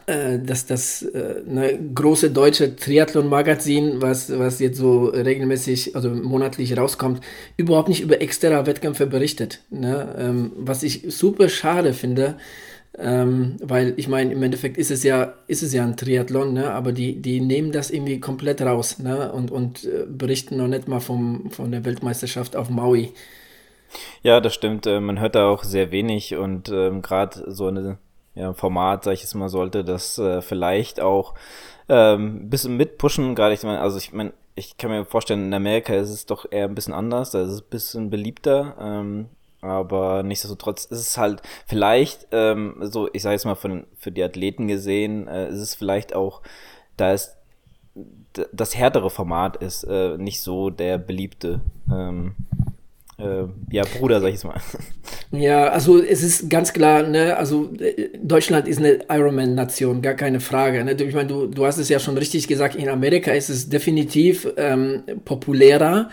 dass 0.05 0.65
das 0.65 1.03
äh, 1.03 1.43
eine 1.47 1.77
große 1.93 2.31
deutsche 2.31 2.75
Triathlon-Magazin, 2.75 4.01
was, 4.01 4.37
was 4.37 4.59
jetzt 4.59 4.77
so 4.77 5.05
regelmäßig, 5.05 5.95
also 5.95 6.09
monatlich 6.09 6.77
rauskommt, 6.77 7.21
überhaupt 7.57 7.89
nicht 7.89 8.01
über 8.01 8.21
extra 8.21 8.65
Wettkämpfe 8.65 9.07
berichtet. 9.07 9.61
Ne? 9.69 10.15
Ähm, 10.17 10.51
was 10.55 10.83
ich 10.83 11.03
super 11.07 11.49
schade 11.49 11.93
finde, 11.93 12.37
ähm, 12.97 13.57
weil 13.61 13.93
ich 13.97 14.07
meine, 14.07 14.33
im 14.33 14.41
Endeffekt 14.43 14.77
ist 14.77 14.91
es 14.91 15.03
ja, 15.03 15.35
ist 15.47 15.63
es 15.63 15.73
ja 15.73 15.83
ein 15.83 15.95
Triathlon, 15.95 16.53
ne? 16.53 16.71
aber 16.71 16.91
die, 16.91 17.21
die 17.21 17.39
nehmen 17.39 17.71
das 17.71 17.91
irgendwie 17.91 18.19
komplett 18.19 18.61
raus 18.61 18.99
ne? 18.99 19.31
und, 19.31 19.51
und 19.51 19.85
äh, 19.85 20.05
berichten 20.07 20.57
noch 20.57 20.67
nicht 20.67 20.87
mal 20.87 20.99
vom, 20.99 21.51
von 21.51 21.71
der 21.71 21.85
Weltmeisterschaft 21.85 22.55
auf 22.55 22.69
Maui. 22.69 23.13
Ja, 24.23 24.39
das 24.39 24.53
stimmt. 24.53 24.85
Äh, 24.85 24.99
man 24.99 25.19
hört 25.19 25.35
da 25.35 25.47
auch 25.47 25.63
sehr 25.63 25.91
wenig 25.91 26.35
und 26.35 26.69
ähm, 26.69 27.01
gerade 27.01 27.51
so 27.51 27.67
eine 27.67 27.97
ja, 28.35 28.53
Format, 28.53 29.03
sag 29.03 29.13
ich 29.13 29.23
es 29.23 29.35
mal, 29.35 29.49
sollte 29.49 29.83
das 29.83 30.17
äh, 30.17 30.41
vielleicht 30.41 31.01
auch 31.01 31.33
ähm, 31.87 32.49
bisschen 32.49 32.77
mitpushen. 32.77 33.35
Gerade 33.35 33.53
ich 33.53 33.63
meine, 33.63 33.81
also 33.81 33.97
ich 33.97 34.13
meine, 34.13 34.33
ich 34.55 34.77
kann 34.77 34.91
mir 34.91 35.05
vorstellen, 35.05 35.47
in 35.47 35.53
Amerika 35.53 35.93
ist 35.93 36.09
es 36.09 36.25
doch 36.25 36.45
eher 36.49 36.65
ein 36.65 36.75
bisschen 36.75 36.93
anders, 36.93 37.31
da 37.31 37.41
ist 37.41 37.49
es 37.49 37.61
ein 37.61 37.69
bisschen 37.69 38.09
beliebter. 38.09 38.75
Ähm, 38.79 39.29
aber 39.61 40.23
nichtsdestotrotz 40.23 40.85
ist 40.85 40.99
es 40.99 41.17
halt 41.17 41.41
vielleicht, 41.65 42.27
ähm, 42.31 42.77
so 42.81 43.09
ich 43.11 43.23
sage 43.23 43.33
jetzt 43.33 43.45
mal 43.45 43.55
von, 43.55 43.87
für 43.97 44.11
die 44.11 44.23
Athleten 44.23 44.67
gesehen, 44.67 45.27
äh, 45.27 45.49
ist 45.49 45.59
es 45.59 45.75
vielleicht 45.75 46.15
auch, 46.15 46.41
da 46.95 47.11
es 47.11 47.35
das 48.53 48.75
härtere 48.75 49.09
Format 49.09 49.57
ist, 49.57 49.83
äh, 49.83 50.17
nicht 50.17 50.41
so 50.41 50.69
der 50.69 50.97
beliebte. 50.97 51.59
Ähm, 51.91 52.35
äh, 53.19 53.47
ja, 53.71 53.83
Bruder, 53.99 54.21
sag 54.21 54.33
ich 54.33 54.43
mal. 54.43 54.59
Ja, 55.31 55.67
also 55.67 56.01
es 56.01 56.23
ist 56.23 56.49
ganz 56.49 56.73
klar, 56.73 57.03
ne, 57.03 57.37
also 57.37 57.71
äh, 57.79 58.09
Deutschland 58.19 58.67
ist 58.67 58.79
eine 58.79 58.99
Ironman-Nation, 59.09 60.01
gar 60.01 60.15
keine 60.15 60.39
Frage. 60.39 60.83
Ne? 60.83 60.93
Ich 60.93 61.13
meine, 61.13 61.27
du, 61.27 61.45
du 61.45 61.67
hast 61.67 61.77
es 61.77 61.87
ja 61.87 61.99
schon 61.99 62.17
richtig 62.17 62.47
gesagt, 62.47 62.73
in 62.73 62.89
Amerika 62.89 63.31
ist 63.31 63.49
es 63.49 63.69
definitiv 63.69 64.47
ähm, 64.57 65.03
populärer. 65.25 66.09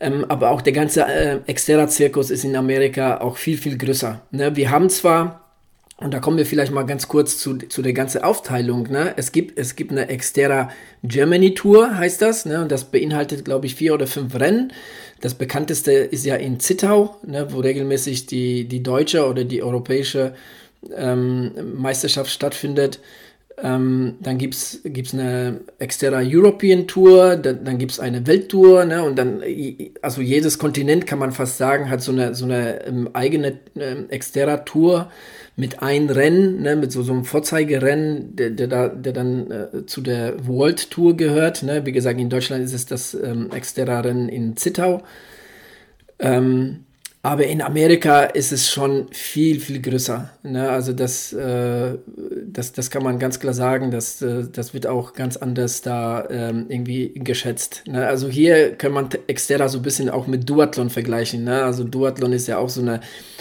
Ähm, 0.00 0.24
aber 0.28 0.50
auch 0.50 0.60
der 0.60 0.72
ganze 0.72 1.06
äh, 1.06 1.38
Xterra-Zirkus 1.52 2.30
ist 2.30 2.44
in 2.44 2.56
Amerika 2.56 3.20
auch 3.20 3.36
viel, 3.36 3.58
viel 3.58 3.78
größer. 3.78 4.22
Ne? 4.32 4.56
Wir 4.56 4.70
haben 4.70 4.90
zwar 4.90 5.47
und 6.00 6.14
da 6.14 6.20
kommen 6.20 6.38
wir 6.38 6.46
vielleicht 6.46 6.70
mal 6.70 6.84
ganz 6.84 7.08
kurz 7.08 7.38
zu, 7.38 7.58
zu 7.58 7.82
der 7.82 7.92
ganzen 7.92 8.22
Aufteilung. 8.22 8.84
Ne? 8.84 9.14
Es, 9.16 9.32
gibt, 9.32 9.58
es 9.58 9.74
gibt 9.74 9.90
eine 9.90 10.06
Xterra 10.16 10.70
Germany 11.02 11.54
Tour, 11.54 11.96
heißt 11.96 12.22
das. 12.22 12.46
Ne? 12.46 12.62
Und 12.62 12.70
das 12.70 12.84
beinhaltet, 12.84 13.44
glaube 13.44 13.66
ich, 13.66 13.74
vier 13.74 13.94
oder 13.94 14.06
fünf 14.06 14.36
Rennen. 14.36 14.72
Das 15.20 15.34
bekannteste 15.34 15.90
ist 15.92 16.24
ja 16.24 16.36
in 16.36 16.60
Zittau, 16.60 17.16
ne? 17.26 17.48
wo 17.50 17.58
regelmäßig 17.58 18.26
die, 18.26 18.68
die 18.68 18.80
deutsche 18.80 19.26
oder 19.26 19.42
die 19.42 19.60
europäische 19.60 20.34
ähm, 20.94 21.50
Meisterschaft 21.74 22.30
stattfindet. 22.30 23.00
Ähm, 23.60 24.18
dann 24.20 24.38
gibt 24.38 24.54
es 24.54 24.80
eine 25.12 25.62
Xterra 25.84 26.20
European 26.22 26.86
Tour, 26.86 27.34
dann, 27.34 27.64
dann 27.64 27.78
gibt 27.78 27.90
es 27.90 27.98
eine 27.98 28.24
Welttour, 28.24 28.84
ne? 28.84 29.02
Und 29.02 29.16
dann, 29.18 29.42
also 30.00 30.20
jedes 30.20 30.60
Kontinent 30.60 31.08
kann 31.08 31.18
man 31.18 31.32
fast 31.32 31.58
sagen, 31.58 31.90
hat 31.90 32.00
so 32.00 32.12
eine, 32.12 32.36
so 32.36 32.44
eine 32.44 32.86
ähm, 32.86 33.10
eigene 33.14 33.58
ähm, 33.74 34.06
Xterra 34.16 34.58
Tour 34.58 35.10
mit 35.58 35.82
ein 35.82 36.08
Rennen, 36.08 36.62
ne, 36.62 36.76
mit 36.76 36.92
so, 36.92 37.02
so 37.02 37.12
einem 37.12 37.24
Vorzeigerennen, 37.24 38.36
der, 38.36 38.50
der, 38.50 38.90
der 38.90 39.12
dann 39.12 39.50
äh, 39.50 39.86
zu 39.86 40.00
der 40.00 40.46
World 40.46 40.88
Tour 40.92 41.16
gehört. 41.16 41.64
Ne? 41.64 41.84
Wie 41.84 41.90
gesagt, 41.90 42.20
in 42.20 42.30
Deutschland 42.30 42.64
ist 42.64 42.74
es 42.74 42.86
das 42.86 43.12
ähm, 43.12 43.50
Xterra-Rennen 43.50 44.28
in 44.28 44.56
Zittau. 44.56 45.02
Ähm, 46.20 46.84
aber 47.22 47.46
in 47.46 47.62
Amerika 47.62 48.22
ist 48.22 48.52
es 48.52 48.70
schon 48.70 49.08
viel, 49.10 49.58
viel 49.58 49.82
größer. 49.82 50.30
Ne? 50.44 50.70
Also 50.70 50.92
das, 50.92 51.32
äh, 51.32 51.98
das, 52.46 52.72
das 52.72 52.90
kann 52.90 53.02
man 53.02 53.18
ganz 53.18 53.40
klar 53.40 53.54
sagen, 53.54 53.90
dass, 53.90 54.22
äh, 54.22 54.44
das 54.52 54.72
wird 54.72 54.86
auch 54.86 55.14
ganz 55.14 55.36
anders 55.36 55.82
da 55.82 56.28
ähm, 56.30 56.66
irgendwie 56.68 57.12
geschätzt. 57.14 57.82
Ne? 57.88 58.06
Also 58.06 58.28
hier 58.28 58.76
kann 58.76 58.92
man 58.92 59.08
Xterra 59.26 59.68
so 59.68 59.78
ein 59.78 59.82
bisschen 59.82 60.10
auch 60.10 60.28
mit 60.28 60.48
Duathlon 60.48 60.90
vergleichen. 60.90 61.42
Ne? 61.42 61.64
Also 61.64 61.82
Duathlon 61.82 62.32
ist 62.32 62.46
ja 62.46 62.58
auch 62.58 62.68
so 62.68 62.80
eine 62.80 63.00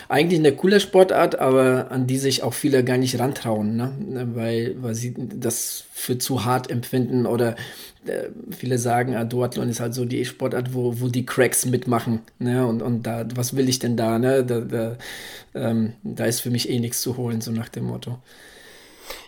eigentlich 0.09 0.39
eine 0.39 0.53
coole 0.53 0.79
Sportart, 0.79 1.39
aber 1.39 1.91
an 1.91 2.07
die 2.07 2.17
sich 2.17 2.41
auch 2.41 2.53
viele 2.53 2.83
gar 2.83 2.97
nicht 2.97 3.19
rantrauen, 3.19 3.75
ne? 3.75 3.91
weil, 4.33 4.75
weil 4.79 4.95
sie 4.95 5.13
das 5.17 5.83
für 5.91 6.17
zu 6.17 6.45
hart 6.45 6.71
empfinden 6.71 7.25
oder 7.25 7.55
äh, 8.09 8.29
viele 8.51 8.77
sagen, 8.77 9.15
ah, 9.15 9.23
Duathlon 9.23 9.69
ist 9.69 9.79
halt 9.79 9.93
so 9.93 10.05
die 10.05 10.25
Sportart, 10.25 10.73
wo, 10.73 10.99
wo 10.99 11.07
die 11.07 11.25
Cracks 11.25 11.65
mitmachen. 11.65 12.21
Ne? 12.39 12.65
Und, 12.65 12.81
und 12.81 13.03
da, 13.03 13.25
was 13.35 13.55
will 13.55 13.69
ich 13.69 13.79
denn 13.79 13.97
da? 13.97 14.19
Ne? 14.19 14.43
Da, 14.43 14.61
da, 14.61 14.97
ähm, 15.55 15.93
da 16.03 16.25
ist 16.25 16.41
für 16.41 16.49
mich 16.49 16.69
eh 16.69 16.79
nichts 16.79 17.01
zu 17.01 17.17
holen, 17.17 17.41
so 17.41 17.51
nach 17.51 17.69
dem 17.69 17.85
Motto. 17.85 18.19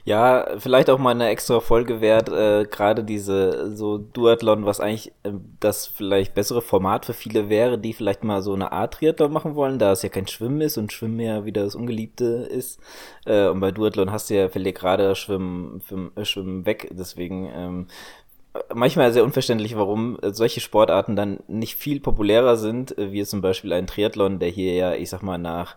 Ja, 0.06 0.58
vielleicht 0.58 0.90
auch 0.90 0.98
mal 0.98 1.12
eine 1.12 1.28
extra 1.30 1.60
Folge 1.60 2.02
wert, 2.02 2.30
äh, 2.30 2.66
gerade 2.66 3.04
diese 3.04 3.76
so 3.76 3.98
Duathlon, 3.98 4.66
was 4.66 4.80
eigentlich 4.80 5.12
äh, 5.24 5.32
das 5.60 5.88
vielleicht 5.88 6.34
bessere 6.34 6.62
Format 6.62 7.06
für 7.06 7.14
viele 7.14 7.50
wäre, 7.50 7.78
die 7.78 7.94
vielleicht 7.94 8.24
mal 8.24 8.42
so 8.42 8.54
eine 8.54 8.72
Art 8.72 8.96
Triathlon 8.96 9.32
machen 9.32 9.56
wollen, 9.56 9.78
da 9.78 9.92
es 9.92 10.02
ja 10.02 10.10
kein 10.10 10.28
Schwimmen 10.28 10.62
ist 10.62 10.78
und 10.78 10.92
Schwimmen 10.94 11.20
ja 11.20 11.46
wieder 11.46 11.64
das 11.64 11.76
Ungeliebte 11.76 12.26
ist. 12.26 12.80
Äh, 13.26 13.50
und 13.50 13.60
bei 13.60 13.72
Duathlon 13.72 14.12
hast 14.12 14.30
du 14.30 14.36
ja 14.36 14.50
vielleicht 14.50 14.78
gerade 14.78 15.16
Schwimmen, 15.16 15.82
Schwimmen, 15.86 16.12
äh, 16.16 16.26
Schwimmen 16.26 16.66
weg, 16.66 16.90
deswegen 16.92 17.50
ähm, 17.54 17.88
manchmal 18.74 19.12
sehr 19.14 19.24
unverständlich, 19.24 19.76
warum 19.76 20.18
solche 20.22 20.60
Sportarten 20.60 21.16
dann 21.16 21.40
nicht 21.48 21.76
viel 21.76 22.00
populärer 22.00 22.58
sind, 22.58 22.98
äh, 22.98 23.12
wie 23.12 23.24
zum 23.26 23.42
Beispiel 23.42 23.74
ein 23.74 23.88
Triathlon, 23.88 24.40
der 24.40 24.50
hier 24.50 24.74
ja, 24.74 24.94
ich 24.94 25.10
sag 25.10 25.22
mal, 25.24 25.38
nach 25.38 25.76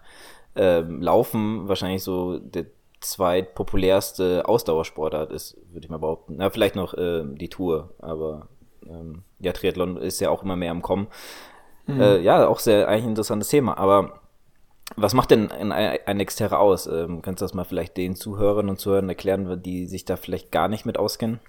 ähm, 0.55 1.01
Laufen 1.01 1.69
wahrscheinlich 1.69 2.03
so 2.03 2.39
der 2.39 2.67
zweitpopulärste 3.01 4.47
Ausdauersportart 4.47 5.33
ist, 5.33 5.57
würde 5.73 5.85
ich 5.85 5.91
mal 5.91 5.99
behaupten. 5.99 6.35
Na, 6.37 6.51
vielleicht 6.51 6.77
noch 6.77 6.95
äh, 6.95 7.25
die 7.25 7.49
Tour, 7.49 7.95
aber 7.99 8.49
ähm, 8.87 9.23
ja, 9.41 9.53
Triathlon 9.53 9.97
ist 9.97 10.21
ja 10.21 10.31
auch 10.31 10.43
immer 10.43 10.57
mehr 10.57 10.71
am 10.71 10.83
Kommen. 10.83 11.09
Mhm. 11.87 12.01
Äh, 12.01 12.19
ja, 12.21 12.47
auch 12.47 12.61
sehr 12.61 12.89
eigentlich 12.89 13.05
ein 13.05 13.11
interessantes 13.11 13.49
Thema, 13.49 13.77
aber 13.77 14.21
was 14.97 15.15
macht 15.15 15.31
denn 15.31 15.51
ein, 15.51 15.73
ein 15.73 16.21
Exterra 16.21 16.59
aus? 16.59 16.87
Ähm, 16.87 17.23
kannst 17.23 17.41
du 17.41 17.45
das 17.45 17.55
mal 17.55 17.65
vielleicht 17.65 17.97
den 17.97 18.15
Zuhörern 18.15 18.69
und 18.69 18.79
Zuhörern 18.79 19.09
erklären, 19.09 19.63
die 19.63 19.87
sich 19.87 20.05
da 20.05 20.17
vielleicht 20.17 20.53
gar 20.53 20.69
nicht 20.69 20.85
mit 20.85 20.99
auskennen? 20.99 21.41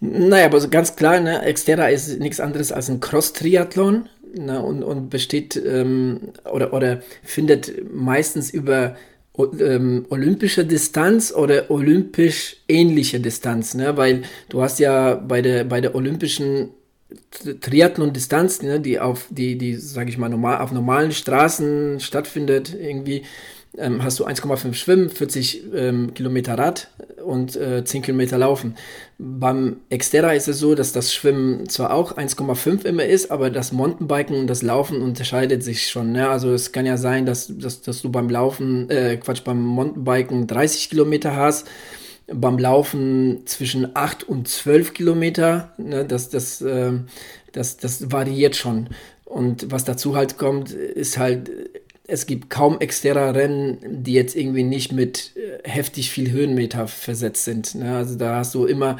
Naja, 0.00 0.46
aber 0.46 0.66
ganz 0.68 0.96
klar, 0.96 1.20
ne, 1.20 1.42
Xterra 1.52 1.88
ist 1.88 2.20
nichts 2.20 2.40
anderes 2.40 2.72
als 2.72 2.90
ein 2.90 3.00
Cross-Triathlon 3.00 4.08
ne, 4.36 4.62
und, 4.62 4.82
und 4.82 5.10
besteht 5.10 5.56
ähm, 5.56 6.32
oder, 6.52 6.72
oder 6.72 7.02
findet 7.22 7.92
meistens 7.92 8.50
über 8.50 8.96
ähm, 9.38 10.06
olympische 10.10 10.64
Distanz 10.64 11.32
oder 11.32 11.70
olympisch 11.70 12.56
ähnliche 12.68 13.20
Distanz, 13.20 13.74
ne? 13.74 13.96
weil 13.96 14.22
du 14.48 14.62
hast 14.62 14.78
ja 14.78 15.14
bei 15.14 15.42
der, 15.42 15.64
bei 15.64 15.80
der 15.80 15.94
olympischen 15.94 16.70
Triathlon-Distanz, 17.60 18.62
ne, 18.62 18.80
die 18.80 19.00
auf 19.00 19.26
die, 19.30 19.58
die, 19.58 19.74
sage 19.74 20.10
ich 20.10 20.18
mal, 20.18 20.28
normal, 20.28 20.58
auf 20.58 20.72
normalen 20.72 21.12
Straßen 21.12 22.00
stattfindet, 22.00 22.74
irgendwie, 22.74 23.22
ähm, 23.76 24.02
hast 24.02 24.20
du 24.20 24.26
1,5 24.26 24.74
Schwimmen, 24.74 25.10
40 25.10 25.64
ähm, 25.74 26.14
Kilometer 26.14 26.56
Rad 26.56 26.88
und 27.24 27.56
äh, 27.56 27.84
10 27.84 28.02
Kilometer 28.02 28.38
Laufen. 28.38 28.76
Beim 29.18 29.76
Xterra 29.96 30.32
ist 30.32 30.48
es 30.48 30.58
so, 30.58 30.74
dass 30.74 30.92
das 30.92 31.14
Schwimmen 31.14 31.68
zwar 31.68 31.92
auch 31.92 32.16
1,5 32.16 32.84
immer 32.84 33.04
ist, 33.04 33.30
aber 33.30 33.48
das 33.48 33.70
Mountainbiken 33.70 34.36
und 34.36 34.46
das 34.48 34.62
Laufen 34.62 35.02
unterscheidet 35.02 35.62
sich 35.62 35.88
schon. 35.88 36.12
Ne? 36.12 36.28
Also 36.28 36.52
es 36.52 36.72
kann 36.72 36.84
ja 36.84 36.96
sein, 36.96 37.24
dass, 37.24 37.52
dass, 37.56 37.82
dass 37.82 38.02
du 38.02 38.10
beim 38.10 38.28
Laufen, 38.28 38.90
äh, 38.90 39.16
Quatsch, 39.16 39.44
beim 39.44 39.62
Mountainbiken 39.62 40.48
30 40.48 40.90
Kilometer 40.90 41.36
hast, 41.36 41.68
beim 42.26 42.58
Laufen 42.58 43.42
zwischen 43.46 43.94
8 43.94 44.24
und 44.24 44.48
12 44.48 44.94
Kilometer. 44.94 45.72
Ne? 45.78 46.04
Das, 46.04 46.30
das, 46.30 46.60
äh, 46.60 46.92
das, 47.52 47.76
das 47.76 48.10
variiert 48.10 48.56
schon. 48.56 48.88
Und 49.24 49.70
was 49.70 49.84
dazu 49.84 50.16
halt 50.16 50.38
kommt, 50.38 50.72
ist 50.72 51.18
halt 51.18 51.50
es 52.06 52.26
gibt 52.26 52.50
kaum 52.50 52.80
externer 52.80 53.34
Rennen, 53.34 53.78
die 53.82 54.12
jetzt 54.12 54.36
irgendwie 54.36 54.62
nicht 54.62 54.92
mit 54.92 55.32
äh, 55.36 55.68
heftig 55.68 56.10
viel 56.10 56.30
Höhenmeter 56.30 56.86
versetzt 56.86 57.44
sind. 57.44 57.74
Ne? 57.74 57.96
Also 57.96 58.16
da 58.16 58.36
hast 58.36 58.54
du 58.54 58.66
immer 58.66 58.98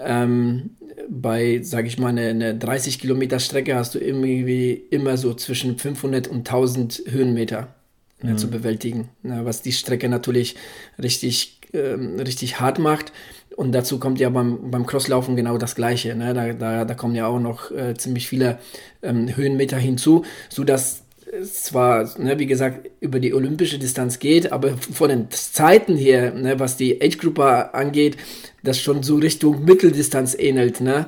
ähm, 0.00 0.70
bei, 1.08 1.60
sage 1.62 1.86
ich 1.86 1.98
mal, 1.98 2.08
eine, 2.08 2.28
eine 2.28 2.54
30 2.56 2.98
Kilometer 2.98 3.38
Strecke 3.38 3.76
hast 3.76 3.94
du 3.94 3.98
irgendwie 3.98 4.72
immer 4.90 5.16
so 5.16 5.34
zwischen 5.34 5.78
500 5.78 6.28
und 6.28 6.38
1000 6.38 7.02
Höhenmeter 7.08 7.74
ne, 8.22 8.32
mhm. 8.32 8.38
zu 8.38 8.50
bewältigen, 8.50 9.08
ne? 9.22 9.44
was 9.44 9.62
die 9.62 9.72
Strecke 9.72 10.08
natürlich 10.08 10.56
richtig, 11.00 11.60
ähm, 11.72 12.18
richtig 12.18 12.60
hart 12.60 12.78
macht. 12.78 13.12
Und 13.56 13.72
dazu 13.72 13.98
kommt 13.98 14.18
ja 14.18 14.30
beim, 14.30 14.70
beim 14.70 14.86
Crosslaufen 14.86 15.36
genau 15.36 15.58
das 15.58 15.74
Gleiche. 15.74 16.14
Ne? 16.14 16.32
Da, 16.32 16.52
da, 16.54 16.84
da 16.86 16.94
kommen 16.94 17.14
ja 17.14 17.26
auch 17.26 17.38
noch 17.38 17.70
äh, 17.70 17.94
ziemlich 17.94 18.26
viele 18.26 18.58
ähm, 19.02 19.36
Höhenmeter 19.36 19.76
hinzu, 19.76 20.24
sodass 20.48 21.01
zwar, 21.40 22.18
ne, 22.18 22.38
wie 22.38 22.46
gesagt, 22.46 22.90
über 23.00 23.18
die 23.18 23.32
olympische 23.32 23.78
Distanz 23.78 24.18
geht, 24.18 24.52
aber 24.52 24.76
von 24.76 25.08
den 25.08 25.30
Zeiten 25.30 25.96
her, 25.96 26.32
ne, 26.34 26.60
was 26.60 26.76
die 26.76 27.02
Age-Gruppe 27.02 27.74
angeht, 27.74 28.16
das 28.62 28.80
schon 28.80 29.02
so 29.02 29.16
Richtung 29.16 29.64
Mitteldistanz 29.64 30.34
ähnelt. 30.38 30.80
Ne? 30.80 31.06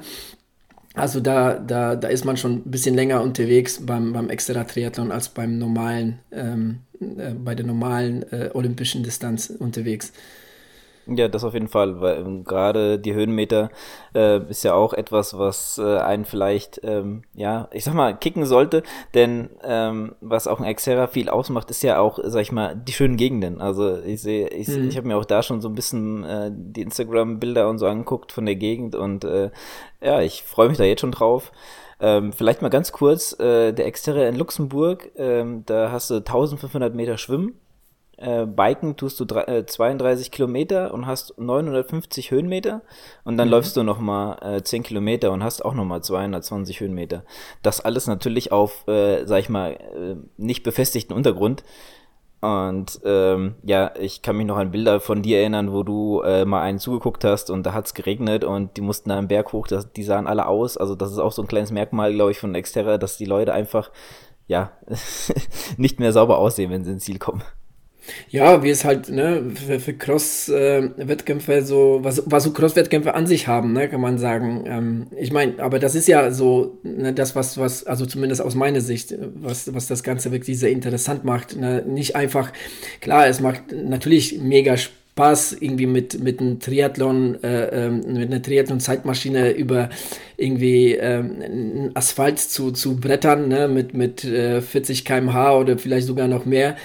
Also 0.95 1.20
da, 1.20 1.59
da, 1.59 1.97
da 1.97 2.09
ist 2.09 2.25
man 2.25 2.37
schon 2.37 2.53
ein 2.53 2.70
bisschen 2.70 2.95
länger 2.95 3.22
unterwegs 3.22 3.85
beim, 3.85 4.12
beim 4.12 4.31
Extra-Triathlon 4.31 5.12
als 5.12 5.29
beim 5.29 5.59
normalen, 5.59 6.20
ähm, 6.33 6.79
äh, 7.01 7.35
bei 7.35 7.55
der 7.55 7.66
normalen 7.66 8.22
äh, 8.33 8.51
olympischen 8.55 9.03
Distanz 9.03 9.51
unterwegs. 9.51 10.12
Ja, 11.07 11.28
das 11.28 11.44
auf 11.44 11.52
jeden 11.52 11.68
Fall, 11.68 12.00
weil 12.00 12.18
ähm, 12.18 12.44
gerade 12.44 12.98
die 12.98 13.14
Höhenmeter 13.14 13.70
äh, 14.14 14.40
ist 14.48 14.64
ja 14.64 14.74
auch 14.74 14.94
etwas, 14.94 15.38
was 15.38 15.78
äh, 15.78 15.98
einen 15.98 16.24
vielleicht, 16.24 16.80
ähm, 16.82 17.22
ja, 17.34 17.68
ich 17.72 17.84
sag 17.84 17.94
mal, 17.94 18.16
kicken 18.16 18.46
sollte, 18.46 18.82
denn 19.12 19.50
ähm, 19.62 20.14
was 20.20 20.46
auch 20.46 20.61
ein 20.61 20.74
Xterra 20.74 21.07
viel 21.07 21.28
ausmacht, 21.28 21.70
ist 21.70 21.82
ja 21.82 21.98
auch, 21.98 22.18
sag 22.22 22.40
ich 22.40 22.52
mal, 22.52 22.74
die 22.74 22.92
schönen 22.92 23.16
Gegenden. 23.16 23.61
Also 23.61 23.98
ich 23.98 24.22
sehe, 24.22 24.48
ich, 24.48 24.68
mhm. 24.68 24.88
ich 24.88 24.96
habe 24.96 25.07
mir 25.07 25.16
auch 25.18 25.26
da 25.26 25.42
schon 25.42 25.61
so 25.61 25.68
ein 25.68 25.74
bisschen 25.74 26.24
äh, 26.24 26.50
die 26.52 26.82
Instagram-Bilder 26.82 27.68
und 27.68 27.78
so 27.78 27.86
angeguckt 27.86 28.32
von 28.32 28.46
der 28.46 28.57
Gegend 28.57 28.94
und 28.94 29.24
äh, 29.24 29.50
ja, 30.00 30.22
ich 30.22 30.42
freue 30.42 30.68
mich 30.68 30.78
da 30.78 30.84
jetzt 30.84 31.00
schon 31.00 31.12
drauf. 31.12 31.52
Ähm, 32.00 32.32
vielleicht 32.32 32.62
mal 32.62 32.70
ganz 32.70 32.92
kurz, 32.92 33.38
äh, 33.38 33.72
der 33.72 33.90
Xterra 33.90 34.26
in 34.26 34.36
Luxemburg, 34.36 35.12
ähm, 35.16 35.64
da 35.66 35.92
hast 35.92 36.11
du 36.11 36.16
1500 36.16 36.94
Meter 36.94 37.18
Schwimmen 37.18 37.55
äh, 38.25 38.47
Biken 38.47 38.97
tust 38.97 39.20
du 39.20 39.25
äh, 39.35 39.66
32 39.66 40.31
Kilometer 40.31 40.95
und 40.95 41.07
hast 41.07 41.39
950 41.39 42.31
Höhenmeter 42.31 42.83
und 43.25 43.37
dann 43.37 43.49
mhm. 43.49 43.53
läufst 43.53 43.77
du 43.77 43.83
nochmal 43.83 44.39
äh, 44.43 44.62
10 44.62 44.83
Kilometer 44.83 45.33
und 45.33 45.45
hast 45.45 45.64
auch 45.64 45.75
nochmal 45.75 46.03
220 46.03 46.81
Höhenmeter. 46.81 47.25
Das 47.62 47.81
alles 47.81 48.07
natürlich 48.07 48.53
auf, 48.53 48.87
äh, 48.89 49.27
sag 49.27 49.41
ich 49.41 49.49
mal, 49.49 49.72
äh, 49.72 50.16
nicht 50.37 50.62
befestigten 50.62 51.14
Untergrund. 51.14 51.64
Und 52.41 53.01
ähm, 53.05 53.55
ja, 53.62 53.93
ich 53.99 54.20
kann 54.20 54.37
mich 54.37 54.47
noch 54.47 54.59
an 54.59 54.70
Bilder 54.70 55.01
von 55.01 55.22
dir 55.22 55.39
erinnern, 55.39 55.72
wo 55.72 55.83
du 55.83 56.20
äh, 56.20 56.45
mal 56.45 56.61
einen 56.61 56.79
zugeguckt 56.79 57.25
hast 57.25 57.49
und 57.49 57.64
da 57.64 57.72
hat's 57.72 57.95
geregnet 57.95 58.45
und 58.45 58.77
die 58.77 58.83
mussten 58.83 59.09
da 59.09 59.16
einen 59.16 59.29
Berg 59.29 59.55
hoch, 59.55 59.66
das, 59.66 59.93
die 59.95 60.03
sahen 60.03 60.27
alle 60.27 60.47
aus. 60.47 60.77
Also 60.77 60.95
das 60.95 61.11
ist 61.11 61.18
auch 61.18 61.33
so 61.33 61.41
ein 61.41 61.49
kleines 61.49 61.72
Merkmal, 61.72 62.12
glaube 62.12 62.33
ich, 62.33 62.39
von 62.39 62.53
Xterra, 62.53 62.99
dass 62.99 63.16
die 63.16 63.25
Leute 63.25 63.55
einfach 63.55 63.91
ja 64.47 64.72
nicht 65.79 66.01
mehr 66.01 66.12
sauber 66.12 66.37
aussehen, 66.37 66.70
wenn 66.70 66.85
sie 66.85 66.93
ins 66.93 67.05
Ziel 67.05 67.18
kommen. 67.18 67.43
Ja, 68.28 68.62
wie 68.62 68.70
es 68.70 68.84
halt 68.84 69.09
ne, 69.09 69.42
für, 69.55 69.80
für 69.80 69.94
Cross-Wettkämpfe 69.94 71.55
äh, 71.55 71.62
so, 71.62 72.00
was, 72.02 72.22
was 72.26 72.44
so 72.44 72.52
Cross-Wettkämpfe 72.52 73.14
an 73.14 73.26
sich 73.26 73.48
haben, 73.48 73.72
ne, 73.72 73.88
kann 73.88 74.00
man 74.00 74.18
sagen. 74.18 74.64
Ähm, 74.66 75.07
ich 75.18 75.32
meine, 75.32 75.62
aber 75.62 75.78
das 75.78 75.94
ist 75.94 76.09
ja 76.09 76.30
so 76.30 76.78
ne, 76.82 77.12
das, 77.12 77.34
was, 77.34 77.59
was, 77.59 77.84
also 77.84 78.07
zumindest 78.07 78.42
aus 78.42 78.55
meiner 78.55 78.80
Sicht, 78.80 79.14
was, 79.34 79.72
was 79.72 79.86
das 79.86 80.02
Ganze 80.02 80.32
wirklich 80.32 80.59
sehr 80.59 80.70
interessant 80.70 81.24
macht. 81.24 81.57
Ne? 81.57 81.82
Nicht 81.86 82.16
einfach, 82.16 82.52
klar, 83.00 83.26
es 83.26 83.40
macht 83.40 83.72
natürlich 83.72 84.38
mega 84.38 84.76
Spaß, 84.76 85.59
irgendwie 85.61 85.86
mit, 85.86 86.20
mit 86.20 86.40
einem 86.40 86.59
Triathlon, 86.59 87.42
äh, 87.44 87.86
ähm, 87.86 88.00
mit 88.14 88.32
einer 88.32 88.42
Triathlon-Zeitmaschine 88.42 89.52
über 89.52 89.88
irgendwie 90.36 90.94
ähm, 90.94 91.92
Asphalt 91.94 92.40
zu, 92.40 92.72
zu 92.72 92.96
brettern, 92.96 93.48
ne, 93.48 93.68
mit, 93.68 93.94
mit 93.94 94.24
äh, 94.24 94.61
40 94.61 95.05
km/h 95.05 95.57
oder 95.57 95.78
vielleicht 95.78 96.09
sogar 96.09 96.26
noch 96.26 96.46
mehr. 96.46 96.76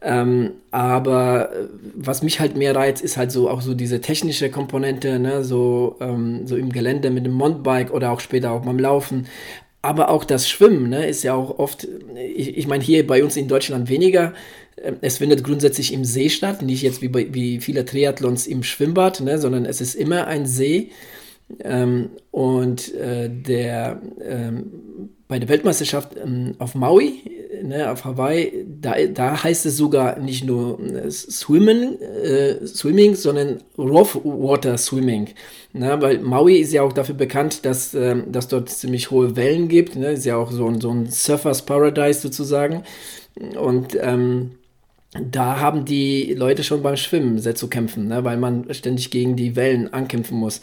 Ähm, 0.00 0.52
aber 0.70 1.52
äh, 1.52 1.68
was 1.94 2.22
mich 2.22 2.38
halt 2.38 2.56
mehr 2.56 2.74
reizt, 2.74 3.02
ist 3.02 3.16
halt 3.16 3.32
so 3.32 3.50
auch 3.50 3.60
so 3.60 3.74
diese 3.74 4.00
technische 4.00 4.48
Komponente, 4.50 5.18
ne, 5.18 5.42
so, 5.42 5.96
ähm, 6.00 6.46
so 6.46 6.56
im 6.56 6.70
Gelände 6.70 7.10
mit 7.10 7.26
dem 7.26 7.32
Mountainbike 7.32 7.92
oder 7.92 8.12
auch 8.12 8.20
später 8.20 8.52
auch 8.52 8.64
beim 8.64 8.78
Laufen. 8.78 9.26
Aber 9.82 10.10
auch 10.10 10.24
das 10.24 10.48
Schwimmen, 10.48 10.88
ne, 10.88 11.06
ist 11.06 11.24
ja 11.24 11.34
auch 11.34 11.58
oft, 11.58 11.88
ich, 12.16 12.56
ich 12.56 12.66
meine 12.68 12.84
hier 12.84 13.06
bei 13.06 13.24
uns 13.24 13.36
in 13.36 13.48
Deutschland 13.48 13.88
weniger. 13.88 14.34
Ähm, 14.76 14.96
es 15.00 15.18
findet 15.18 15.42
grundsätzlich 15.42 15.92
im 15.92 16.04
See 16.04 16.28
statt, 16.28 16.62
nicht 16.62 16.82
jetzt 16.82 17.02
wie, 17.02 17.08
bei, 17.08 17.34
wie 17.34 17.60
viele 17.60 17.84
Triathlons 17.84 18.46
im 18.46 18.62
Schwimmbad, 18.62 19.20
ne, 19.20 19.38
sondern 19.38 19.64
es 19.64 19.80
ist 19.80 19.94
immer 19.96 20.28
ein 20.28 20.46
See. 20.46 20.90
Ähm, 21.64 22.10
und 22.30 22.94
äh, 22.94 23.28
der 23.30 24.00
ähm, 24.22 25.10
bei 25.28 25.38
der 25.38 25.48
Weltmeisterschaft 25.48 26.16
ähm, 26.16 26.54
auf 26.58 26.74
Maui, 26.74 27.22
ne, 27.62 27.90
auf 27.90 28.04
Hawaii, 28.04 28.64
da, 28.80 28.94
da 29.12 29.42
heißt 29.42 29.66
es 29.66 29.76
sogar 29.76 30.18
nicht 30.18 30.44
nur 30.44 30.80
äh, 30.80 31.10
Swimmen, 31.10 32.00
äh, 32.00 32.66
Swimming, 32.66 33.14
sondern 33.14 33.58
Rough 33.76 34.18
Water 34.24 34.78
Swimming. 34.78 35.28
Ne, 35.74 36.00
weil 36.00 36.18
Maui 36.20 36.56
ist 36.56 36.72
ja 36.72 36.82
auch 36.82 36.92
dafür 36.92 37.14
bekannt, 37.14 37.64
dass, 37.64 37.94
äh, 37.94 38.16
dass 38.26 38.48
dort 38.48 38.70
ziemlich 38.70 39.10
hohe 39.10 39.36
Wellen 39.36 39.68
gibt. 39.68 39.96
Ne, 39.96 40.12
ist 40.12 40.24
ja 40.24 40.36
auch 40.36 40.50
so, 40.50 40.66
ein 40.66 40.80
so 40.80 40.90
ein 40.90 41.06
Surfers 41.10 41.62
Paradise 41.62 42.20
sozusagen. 42.20 42.82
Und 43.60 43.96
ähm, 44.00 44.52
da 45.12 45.60
haben 45.60 45.84
die 45.84 46.34
Leute 46.34 46.64
schon 46.64 46.82
beim 46.82 46.96
Schwimmen 46.96 47.38
sehr 47.38 47.54
zu 47.54 47.68
kämpfen, 47.68 48.08
ne, 48.08 48.24
weil 48.24 48.38
man 48.38 48.72
ständig 48.72 49.10
gegen 49.10 49.36
die 49.36 49.56
Wellen 49.56 49.92
ankämpfen 49.92 50.38
muss. 50.38 50.62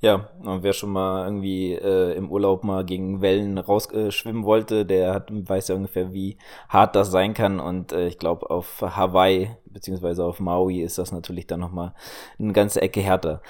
Ja, 0.00 0.28
und 0.42 0.62
wer 0.62 0.72
schon 0.72 0.90
mal 0.90 1.24
irgendwie 1.24 1.74
äh, 1.74 2.14
im 2.14 2.30
Urlaub 2.30 2.64
mal 2.64 2.84
gegen 2.84 3.20
Wellen 3.20 3.58
rausschwimmen 3.58 4.42
äh, 4.42 4.46
wollte, 4.46 4.84
der 4.84 5.14
hat, 5.14 5.28
weiß 5.30 5.68
ja 5.68 5.74
ungefähr, 5.74 6.12
wie 6.12 6.38
hart 6.68 6.96
das 6.96 7.10
sein 7.10 7.34
kann. 7.34 7.60
Und 7.60 7.92
äh, 7.92 8.08
ich 8.08 8.18
glaube, 8.18 8.50
auf 8.50 8.82
Hawaii 8.82 9.50
beziehungsweise 9.66 10.24
auf 10.24 10.40
Maui 10.40 10.80
ist 10.82 10.98
das 10.98 11.12
natürlich 11.12 11.46
dann 11.46 11.60
nochmal 11.60 11.94
eine 12.38 12.52
ganze 12.52 12.82
Ecke 12.82 13.00
härter. 13.00 13.42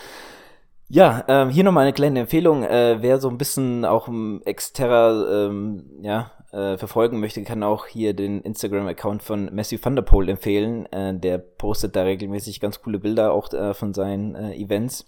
Ja, 0.89 1.25
ähm, 1.29 1.51
hier 1.51 1.63
nochmal 1.63 1.85
eine 1.85 1.93
kleine 1.93 2.21
Empfehlung. 2.21 2.65
Äh, 2.65 2.99
wer 3.01 3.21
so 3.21 3.29
ein 3.29 3.39
bisschen 3.39 3.85
auch 3.85 4.09
im 4.09 4.43
Xterra 4.45 5.47
ähm, 5.47 5.85
ja, 6.03 6.33
äh, 6.51 6.77
verfolgen 6.77 7.21
möchte, 7.21 7.45
kann 7.45 7.63
auch 7.63 7.87
hier 7.87 8.13
den 8.13 8.41
Instagram-Account 8.43 9.23
von 9.23 9.55
Matthew 9.55 9.79
Van 9.81 9.95
Der 9.95 10.03
Poel 10.03 10.29
empfehlen. 10.29 10.87
Äh, 10.87 11.15
der 11.15 11.39
postet 11.39 11.95
da 11.95 12.03
regelmäßig 12.03 12.59
ganz 12.59 12.83
coole 12.83 12.99
Bilder 12.99 13.33
auch 13.33 13.53
äh, 13.53 13.73
von 13.73 13.95
seinen 13.95 14.35
äh, 14.35 14.57
Events. 14.57 15.07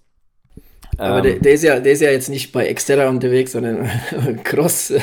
Aber 0.97 1.17
ähm, 1.17 1.23
der, 1.23 1.39
der, 1.39 1.53
ist 1.53 1.63
ja, 1.63 1.79
der 1.79 1.91
ist 1.91 2.01
ja 2.01 2.11
jetzt 2.11 2.29
nicht 2.29 2.51
bei 2.51 2.71
Xterra 2.71 3.09
unterwegs, 3.09 3.53
sondern 3.53 3.89
Cross, 4.43 4.93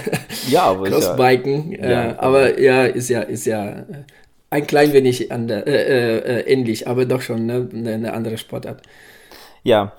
ja, 0.48 0.74
Crossbiken. 0.74 1.72
Ja, 1.72 1.90
ja, 1.90 2.10
äh, 2.10 2.14
aber 2.18 2.60
ja, 2.60 2.84
ist 2.84 3.08
ja, 3.08 3.22
ist 3.22 3.46
ja 3.46 3.86
ein 4.50 4.66
klein 4.66 4.92
wenig 4.92 5.32
ander, 5.32 5.66
äh, 5.66 5.70
äh, 5.70 6.18
äh, 6.18 6.52
ähnlich, 6.52 6.88
aber 6.88 7.06
doch 7.06 7.22
schon 7.22 7.46
ne, 7.46 7.68
eine 7.72 8.12
andere 8.12 8.38
Sportart. 8.38 8.82
Ja. 9.62 9.92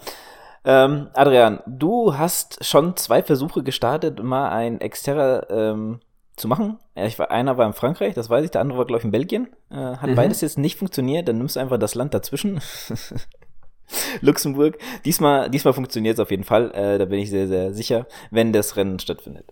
Ähm, 0.63 1.07
Adrian, 1.13 1.59
du 1.65 2.17
hast 2.17 2.63
schon 2.63 2.95
zwei 2.95 3.23
Versuche 3.23 3.63
gestartet, 3.63 4.21
mal 4.21 4.49
ein 4.49 4.77
Xterra 4.79 5.47
ähm, 5.49 5.99
zu 6.35 6.47
machen. 6.47 6.77
Ja, 6.95 7.05
ich 7.05 7.17
war, 7.17 7.31
einer 7.31 7.57
war 7.57 7.65
in 7.65 7.73
Frankreich, 7.73 8.13
das 8.13 8.29
weiß 8.29 8.45
ich, 8.45 8.51
der 8.51 8.61
andere 8.61 8.77
war, 8.77 8.85
glaube 8.85 8.99
ich, 8.99 9.05
in 9.05 9.11
Belgien. 9.11 9.47
Äh, 9.71 9.75
hat 9.75 10.09
mhm. 10.09 10.15
beides 10.15 10.41
jetzt 10.41 10.59
nicht 10.59 10.77
funktioniert, 10.77 11.27
dann 11.27 11.39
nimmst 11.39 11.55
du 11.55 11.59
einfach 11.59 11.79
das 11.79 11.95
Land 11.95 12.13
dazwischen. 12.13 12.61
Luxemburg. 14.21 14.77
Diesmal, 15.05 15.49
diesmal 15.49 15.73
funktioniert 15.73 16.15
es 16.15 16.19
auf 16.19 16.31
jeden 16.31 16.43
Fall. 16.43 16.71
Äh, 16.71 16.97
da 16.97 17.05
bin 17.05 17.19
ich 17.19 17.29
sehr, 17.29 17.47
sehr 17.47 17.73
sicher, 17.73 18.07
wenn 18.29 18.53
das 18.53 18.75
Rennen 18.77 18.99
stattfindet. 18.99 19.45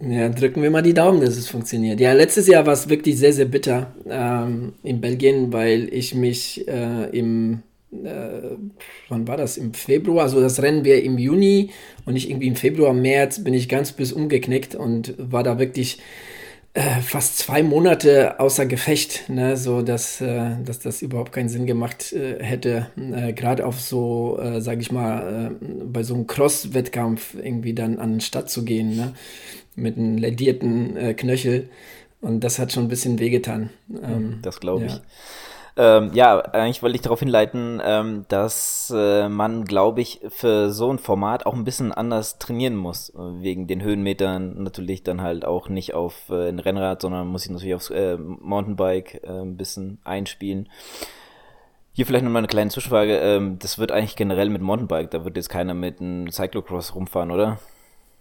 Ja, 0.00 0.28
drücken 0.28 0.62
wir 0.62 0.70
mal 0.70 0.82
die 0.82 0.94
Daumen, 0.94 1.20
dass 1.20 1.36
es 1.36 1.48
funktioniert. 1.48 2.00
Ja, 2.00 2.12
letztes 2.12 2.48
Jahr 2.48 2.66
war 2.66 2.72
es 2.72 2.88
wirklich 2.88 3.16
sehr, 3.16 3.32
sehr 3.32 3.44
bitter 3.44 3.94
ähm, 4.08 4.72
in 4.82 5.00
Belgien, 5.00 5.52
weil 5.52 5.88
ich 5.92 6.14
mich 6.14 6.66
äh, 6.66 7.16
im, 7.16 7.62
äh, 7.92 8.56
wann 9.08 9.28
war 9.28 9.36
das? 9.36 9.56
Im 9.56 9.72
Februar, 9.72 10.24
also 10.24 10.40
das 10.40 10.60
Rennen 10.60 10.84
wäre 10.84 10.98
im 10.98 11.16
Juni 11.16 11.70
und 12.04 12.14
nicht 12.14 12.28
irgendwie 12.28 12.48
im 12.48 12.56
Februar, 12.56 12.92
März, 12.92 13.44
bin 13.44 13.54
ich 13.54 13.68
ganz 13.68 13.92
bis 13.92 14.12
umgeknickt 14.12 14.74
und 14.74 15.14
war 15.16 15.44
da 15.44 15.60
wirklich 15.60 15.98
äh, 16.74 17.00
fast 17.00 17.38
zwei 17.38 17.62
Monate 17.62 18.40
außer 18.40 18.66
Gefecht, 18.66 19.28
ne, 19.28 19.56
so 19.56 19.80
dass, 19.80 20.20
äh, 20.20 20.56
dass 20.64 20.80
das 20.80 21.02
überhaupt 21.02 21.30
keinen 21.32 21.48
Sinn 21.48 21.66
gemacht 21.66 22.12
äh, 22.12 22.42
hätte, 22.42 22.88
äh, 22.96 23.32
gerade 23.32 23.64
auf 23.64 23.80
so, 23.80 24.38
äh, 24.40 24.60
sage 24.60 24.80
ich 24.80 24.90
mal, 24.90 25.52
äh, 25.62 25.64
bei 25.84 26.02
so 26.02 26.14
einem 26.14 26.26
Cross-Wettkampf 26.26 27.34
irgendwie 27.34 27.74
dann 27.74 27.98
an 28.00 28.14
den 28.14 28.20
Start 28.20 28.50
zu 28.50 28.64
gehen, 28.64 28.96
ne, 28.96 29.14
mit 29.76 29.96
einem 29.96 30.18
ledierten 30.18 30.96
äh, 30.96 31.14
Knöchel. 31.14 31.68
Und 32.20 32.42
das 32.42 32.58
hat 32.58 32.72
schon 32.72 32.84
ein 32.84 32.88
bisschen 32.88 33.18
wehgetan. 33.18 33.70
Ähm, 34.02 34.38
das 34.42 34.58
glaube 34.58 34.86
ich. 34.86 34.92
Ja. 34.92 35.02
Ähm, 35.76 36.10
ja, 36.14 36.38
eigentlich 36.40 36.84
wollte 36.84 36.94
ich 36.94 37.02
darauf 37.02 37.18
hinleiten, 37.18 37.82
ähm, 37.84 38.26
dass 38.28 38.92
äh, 38.94 39.28
man, 39.28 39.64
glaube 39.64 40.02
ich, 40.02 40.20
für 40.28 40.70
so 40.70 40.92
ein 40.92 40.98
Format 40.98 41.46
auch 41.46 41.54
ein 41.54 41.64
bisschen 41.64 41.90
anders 41.90 42.38
trainieren 42.38 42.76
muss. 42.76 43.12
Wegen 43.16 43.66
den 43.66 43.82
Höhenmetern 43.82 44.62
natürlich 44.62 45.02
dann 45.02 45.20
halt 45.20 45.44
auch 45.44 45.68
nicht 45.68 45.94
auf 45.94 46.30
äh, 46.30 46.48
ein 46.48 46.60
Rennrad, 46.60 47.02
sondern 47.02 47.26
muss 47.26 47.44
ich 47.44 47.50
natürlich 47.50 47.74
aufs 47.74 47.90
äh, 47.90 48.16
Mountainbike 48.16 49.24
äh, 49.24 49.40
ein 49.40 49.56
bisschen 49.56 49.98
einspielen. 50.04 50.68
Hier 51.92 52.06
vielleicht 52.06 52.24
nochmal 52.24 52.40
eine 52.40 52.48
kleine 52.48 52.70
Zwischenfrage. 52.70 53.18
Ähm, 53.18 53.58
das 53.58 53.78
wird 53.78 53.90
eigentlich 53.90 54.16
generell 54.16 54.50
mit 54.50 54.62
Mountainbike, 54.62 55.10
da 55.10 55.24
wird 55.24 55.36
jetzt 55.36 55.48
keiner 55.48 55.74
mit 55.74 56.00
einem 56.00 56.30
Cyclocross 56.30 56.94
rumfahren, 56.94 57.32
oder? 57.32 57.58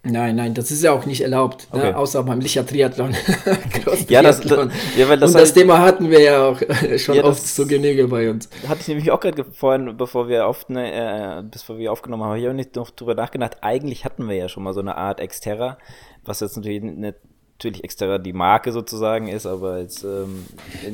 Nein, 0.05 0.35
nein, 0.35 0.53
das 0.53 0.69
ist 0.69 0.83
ja 0.83 0.91
auch 0.91 1.05
nicht 1.05 1.21
erlaubt, 1.21 1.71
ne? 1.71 1.79
okay. 1.79 1.91
ne? 1.91 1.97
außer 1.97 2.21
beim 2.23 2.41
Licher 2.41 2.65
Triathlon. 2.65 3.15
ja, 4.09 4.21
das, 4.21 4.41
das, 4.41 4.69
ja, 4.97 5.07
weil 5.07 5.17
das 5.17 5.33
Und 5.33 5.39
das 5.39 5.53
Thema 5.53 5.79
hatten 5.79 6.09
wir 6.09 6.19
ja 6.19 6.45
auch 6.45 6.59
schon 6.97 7.15
ja, 7.15 7.23
oft 7.23 7.47
zu 7.47 7.65
Genüge 7.65 8.09
bei 8.09 8.29
uns. 8.29 8.49
Hatte 8.67 8.81
ich 8.81 8.87
nämlich 8.89 9.11
auch 9.11 9.21
gerade 9.21 9.45
vorhin, 9.45 9.95
bevor 9.95 10.27
wir, 10.27 10.45
auf, 10.45 10.67
ne, 10.67 11.39
äh, 11.39 11.43
bevor 11.49 11.77
wir 11.77 11.89
aufgenommen 11.89 12.23
haben, 12.23 12.31
habe 12.31 12.39
ich 12.41 12.49
auch 12.49 12.53
nicht 12.53 12.75
noch 12.75 12.89
drüber 12.89 13.15
nachgedacht. 13.15 13.59
Eigentlich 13.61 14.03
hatten 14.03 14.27
wir 14.27 14.35
ja 14.35 14.49
schon 14.49 14.63
mal 14.63 14.73
so 14.73 14.81
eine 14.81 14.97
Art 14.97 15.21
Exterra, 15.21 15.77
was 16.25 16.41
jetzt 16.41 16.57
natürlich 16.57 16.83
nicht 16.83 17.15
natürlich 17.57 17.83
extra 17.83 18.17
die 18.17 18.33
Marke 18.33 18.71
sozusagen 18.71 19.27
ist, 19.27 19.45
aber 19.45 19.79
jetzt. 19.79 20.03
Ähm, 20.03 20.45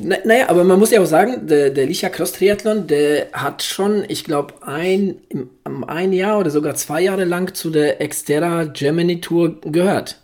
Na, 0.02 0.16
naja, 0.24 0.48
aber 0.48 0.64
man 0.64 0.78
muss 0.78 0.90
ja 0.90 1.00
auch 1.00 1.06
sagen, 1.06 1.46
der, 1.46 1.70
der 1.70 1.86
Licha 1.86 2.08
Cross 2.08 2.32
Triathlon, 2.32 2.86
der 2.86 3.28
hat 3.32 3.62
schon, 3.62 4.04
ich 4.08 4.24
glaube, 4.24 4.54
ein, 4.62 5.16
ein 5.86 6.12
Jahr 6.12 6.38
oder 6.38 6.50
sogar 6.50 6.74
zwei 6.74 7.02
Jahre 7.02 7.24
lang 7.24 7.54
zu 7.54 7.70
der 7.70 8.00
Exterra 8.00 8.64
Germany 8.64 9.20
Tour 9.20 9.60
gehört. 9.62 10.20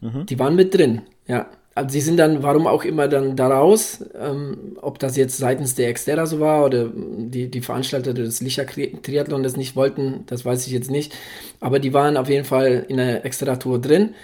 Mhm. 0.00 0.26
Die 0.26 0.38
waren 0.38 0.56
mit 0.56 0.74
drin, 0.74 1.02
ja. 1.26 1.46
also 1.74 1.92
sie 1.92 2.00
sind 2.00 2.18
dann, 2.18 2.42
warum 2.42 2.66
auch 2.66 2.84
immer 2.84 3.08
dann 3.08 3.36
daraus, 3.36 4.04
ähm, 4.20 4.76
ob 4.80 4.98
das 4.98 5.16
jetzt 5.16 5.38
seitens 5.38 5.74
der 5.74 5.88
Exterra 5.88 6.26
so 6.26 6.40
war 6.40 6.64
oder 6.64 6.88
die, 6.92 7.50
die 7.50 7.60
Veranstalter 7.60 8.14
des 8.14 8.40
Licher 8.40 8.66
Triathlon 8.66 9.42
das 9.42 9.56
nicht 9.56 9.76
wollten, 9.76 10.24
das 10.26 10.44
weiß 10.44 10.66
ich 10.66 10.72
jetzt 10.72 10.90
nicht. 10.90 11.14
Aber 11.60 11.78
die 11.78 11.94
waren 11.94 12.16
auf 12.16 12.28
jeden 12.28 12.44
Fall 12.44 12.84
in 12.88 12.96
der 12.96 13.24
Extra-Tour 13.24 13.80
drin. 13.80 14.14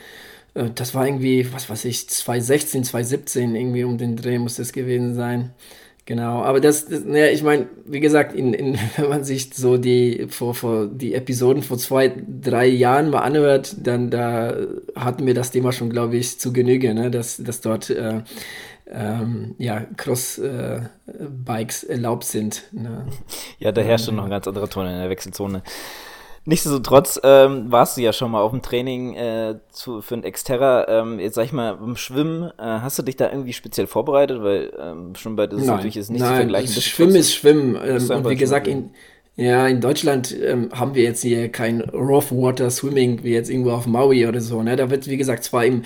Äh, 0.54 0.70
das 0.74 0.94
war 0.94 1.06
irgendwie, 1.06 1.52
was 1.52 1.68
weiß 1.70 1.84
ich, 1.86 2.08
2016, 2.08 2.84
2017, 2.84 3.54
irgendwie 3.54 3.84
um 3.84 3.98
den 3.98 4.16
Dreh 4.16 4.38
muss 4.38 4.56
das 4.56 4.72
gewesen 4.72 5.14
sein. 5.14 5.50
Genau, 6.06 6.42
aber 6.42 6.60
das, 6.60 6.86
das 6.86 7.04
ja, 7.06 7.26
ich 7.26 7.44
meine, 7.44 7.68
wie 7.84 8.00
gesagt, 8.00 8.34
in, 8.34 8.52
in, 8.52 8.76
wenn 8.96 9.08
man 9.08 9.22
sich 9.22 9.54
so 9.54 9.76
die, 9.76 10.26
vor, 10.28 10.54
vor, 10.54 10.86
die 10.86 11.14
Episoden 11.14 11.62
vor 11.62 11.78
zwei, 11.78 12.12
drei 12.26 12.66
Jahren 12.66 13.10
mal 13.10 13.20
anhört, 13.20 13.76
dann 13.80 14.10
da 14.10 14.56
hatten 14.96 15.26
wir 15.26 15.34
das 15.34 15.52
Thema 15.52 15.72
schon, 15.72 15.90
glaube 15.90 16.16
ich, 16.16 16.40
zu 16.40 16.52
Genüge, 16.52 16.94
ne? 16.94 17.10
dass, 17.10 17.36
dass 17.36 17.60
dort 17.60 17.90
äh, 17.90 18.22
ähm, 18.90 19.54
ja, 19.58 19.86
Cross-Bikes 19.96 21.84
äh, 21.84 21.92
erlaubt 21.92 22.24
sind. 22.24 22.64
Ne? 22.72 23.06
Ja, 23.58 23.70
da 23.70 23.80
herrscht 23.80 24.06
schon 24.06 24.16
noch 24.16 24.24
ein 24.24 24.30
ganz 24.30 24.48
anderer 24.48 24.68
Ton 24.68 24.86
in 24.86 24.98
der 24.98 25.10
Wechselzone. 25.10 25.62
Nichtsdestotrotz 26.46 27.20
ähm, 27.22 27.70
warst 27.70 27.96
du 27.96 28.00
ja 28.00 28.12
schon 28.12 28.30
mal 28.30 28.40
auf 28.40 28.50
dem 28.50 28.62
Training 28.62 29.14
äh, 29.14 29.56
zu, 29.70 30.00
für 30.00 30.14
ein 30.14 30.24
Exterra. 30.24 30.88
Ähm, 30.88 31.20
jetzt 31.20 31.34
sag 31.34 31.44
ich 31.44 31.52
mal, 31.52 31.76
beim 31.76 31.96
Schwimmen, 31.96 32.50
äh, 32.58 32.62
hast 32.62 32.98
du 32.98 33.02
dich 33.02 33.16
da 33.16 33.30
irgendwie 33.30 33.52
speziell 33.52 33.86
vorbereitet? 33.86 34.42
Weil 34.42 34.72
ähm, 34.78 35.14
Schwimmbad 35.14 35.52
ist 35.52 35.66
nein, 35.66 35.76
natürlich 35.76 35.98
ist 35.98 36.10
nicht 36.10 36.22
nein, 36.22 36.30
zu 36.30 36.36
vergleichen. 36.36 36.82
Schwimmen 36.82 37.14
ist 37.14 37.34
Schwimmen. 37.34 37.78
Ähm, 37.84 38.10
und 38.10 38.28
wie 38.28 38.36
gesagt, 38.36 38.66
in, 38.66 38.90
ja, 39.40 39.66
in 39.66 39.80
Deutschland 39.80 40.36
ähm, 40.44 40.68
haben 40.70 40.94
wir 40.94 41.02
jetzt 41.02 41.22
hier 41.22 41.48
kein 41.48 41.80
Rough 41.80 42.30
Water 42.30 42.68
Swimming 42.68 43.24
wie 43.24 43.32
jetzt 43.32 43.48
irgendwo 43.48 43.70
auf 43.70 43.86
Maui 43.86 44.26
oder 44.26 44.40
so. 44.40 44.62
Ne? 44.62 44.76
Da 44.76 44.90
wird, 44.90 45.08
wie 45.08 45.16
gesagt, 45.16 45.44
zwar 45.44 45.64
im 45.64 45.82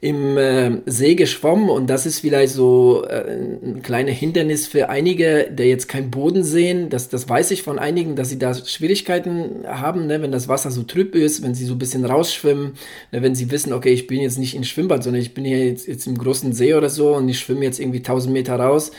im 0.00 0.38
äh, 0.38 0.80
See 0.86 1.16
geschwommen 1.16 1.68
und 1.68 1.88
das 1.90 2.06
ist 2.06 2.20
vielleicht 2.20 2.52
so 2.52 3.04
äh, 3.08 3.32
ein 3.32 3.82
kleines 3.82 4.16
Hindernis 4.16 4.68
für 4.68 4.88
einige, 4.88 5.50
der 5.50 5.66
jetzt 5.66 5.88
keinen 5.88 6.12
Boden 6.12 6.44
sehen. 6.44 6.88
Das, 6.88 7.08
das 7.08 7.28
weiß 7.28 7.50
ich 7.50 7.64
von 7.64 7.80
einigen, 7.80 8.14
dass 8.14 8.28
sie 8.28 8.38
da 8.38 8.54
Schwierigkeiten 8.54 9.66
haben, 9.66 10.06
ne? 10.06 10.22
wenn 10.22 10.30
das 10.30 10.46
Wasser 10.46 10.70
so 10.70 10.84
trüb 10.84 11.16
ist, 11.16 11.42
wenn 11.42 11.56
sie 11.56 11.64
so 11.64 11.74
ein 11.74 11.78
bisschen 11.78 12.04
rausschwimmen, 12.04 12.74
ne? 13.10 13.22
wenn 13.22 13.34
sie 13.34 13.50
wissen, 13.50 13.72
okay, 13.72 13.92
ich 13.92 14.06
bin 14.06 14.20
jetzt 14.20 14.38
nicht 14.38 14.54
im 14.54 14.62
Schwimmbad, 14.62 15.02
sondern 15.02 15.20
ich 15.20 15.34
bin 15.34 15.44
hier 15.44 15.66
jetzt, 15.66 15.88
jetzt 15.88 16.06
im 16.06 16.16
großen 16.16 16.52
See 16.52 16.74
oder 16.74 16.90
so 16.90 17.16
und 17.16 17.28
ich 17.28 17.40
schwimme 17.40 17.64
jetzt 17.64 17.80
irgendwie 17.80 17.98
1000 17.98 18.32
Meter 18.32 18.54
raus. 18.54 18.92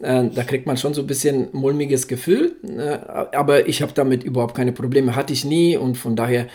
Äh, 0.00 0.30
da 0.30 0.44
kriegt 0.44 0.66
man 0.66 0.76
schon 0.76 0.94
so 0.94 1.02
ein 1.02 1.06
bisschen 1.06 1.48
mulmiges 1.52 2.08
Gefühl, 2.08 2.56
ne? 2.62 3.28
aber 3.32 3.68
ich 3.68 3.82
habe 3.82 3.92
damit 3.92 4.24
überhaupt 4.24 4.54
keine 4.54 4.72
Probleme, 4.72 5.14
hatte 5.14 5.32
ich 5.32 5.44
nie 5.44 5.76
und 5.76 5.96
von 5.96 6.16
daher 6.16 6.46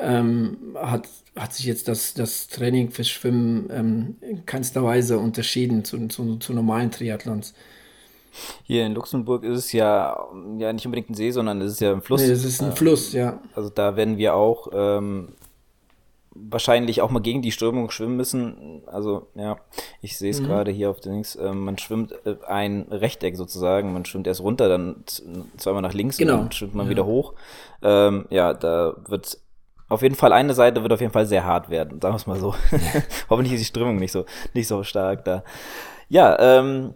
ähm, 0.00 0.56
hat 0.74 1.08
hat 1.36 1.52
sich 1.52 1.66
jetzt 1.66 1.86
das, 1.88 2.14
das 2.14 2.48
Training 2.48 2.90
fürs 2.90 3.10
Schwimmen 3.10 3.68
ähm, 3.70 4.16
in 4.22 4.46
keinster 4.46 4.82
Weise 4.82 5.18
unterschieden 5.18 5.84
zu, 5.84 6.08
zu, 6.08 6.36
zu 6.36 6.52
normalen 6.54 6.90
Triathlons. 6.90 7.54
Hier 8.64 8.84
in 8.84 8.94
Luxemburg 8.94 9.44
ist 9.44 9.58
es 9.58 9.72
ja, 9.72 10.16
ja 10.58 10.72
nicht 10.72 10.84
unbedingt 10.86 11.10
ein 11.10 11.14
See, 11.14 11.30
sondern 11.30 11.60
es 11.60 11.72
ist 11.72 11.80
ja 11.80 11.92
ein 11.92 12.02
Fluss. 12.02 12.22
Nee, 12.22 12.30
es 12.30 12.44
ist 12.44 12.62
ein 12.62 12.72
äh, 12.72 12.76
Fluss, 12.76 13.12
ja. 13.12 13.40
Also 13.54 13.70
da 13.70 13.96
werden 13.96 14.18
wir 14.18 14.34
auch 14.34 14.68
ähm, 14.72 15.28
wahrscheinlich 16.50 17.02
auch 17.02 17.10
mal 17.10 17.20
gegen 17.20 17.42
die 17.42 17.52
Strömung 17.52 17.90
schwimmen 17.90 18.16
müssen. 18.16 18.82
Also 18.86 19.28
ja, 19.34 19.56
ich 20.00 20.16
sehe 20.18 20.30
es 20.30 20.40
mhm. 20.40 20.46
gerade 20.46 20.70
hier 20.70 20.90
auf 20.90 21.00
den 21.00 21.12
Links. 21.14 21.36
Äh, 21.36 21.52
man 21.52 21.78
schwimmt 21.78 22.12
äh, 22.24 22.36
ein 22.46 22.86
Rechteck 22.90 23.36
sozusagen. 23.36 23.92
Man 23.92 24.04
schwimmt 24.04 24.26
erst 24.26 24.40
runter, 24.42 24.68
dann 24.68 25.04
zweimal 25.56 25.82
nach 25.82 25.94
links 25.94 26.18
genau. 26.18 26.34
und 26.34 26.40
dann 26.40 26.52
schwimmt 26.52 26.74
man 26.74 26.86
ja. 26.86 26.90
wieder 26.90 27.06
hoch. 27.06 27.34
Ähm, 27.82 28.26
ja, 28.30 28.54
da 28.54 28.94
wird 29.08 29.38
auf 29.88 30.02
jeden 30.02 30.16
Fall 30.16 30.32
eine 30.32 30.54
Seite 30.54 30.82
wird 30.82 30.92
auf 30.92 31.00
jeden 31.00 31.12
Fall 31.12 31.26
sehr 31.26 31.44
hart 31.44 31.70
werden, 31.70 32.00
sagen 32.00 32.14
wir 32.14 32.16
es 32.16 32.26
mal 32.26 32.40
so. 32.40 32.54
Hoffentlich 33.30 33.54
ist 33.54 33.60
die 33.60 33.66
Strömung 33.66 33.96
nicht 33.96 34.12
so, 34.12 34.24
nicht 34.52 34.66
so 34.66 34.82
stark 34.82 35.24
da. 35.24 35.44
Ja, 36.08 36.38
ähm, 36.40 36.92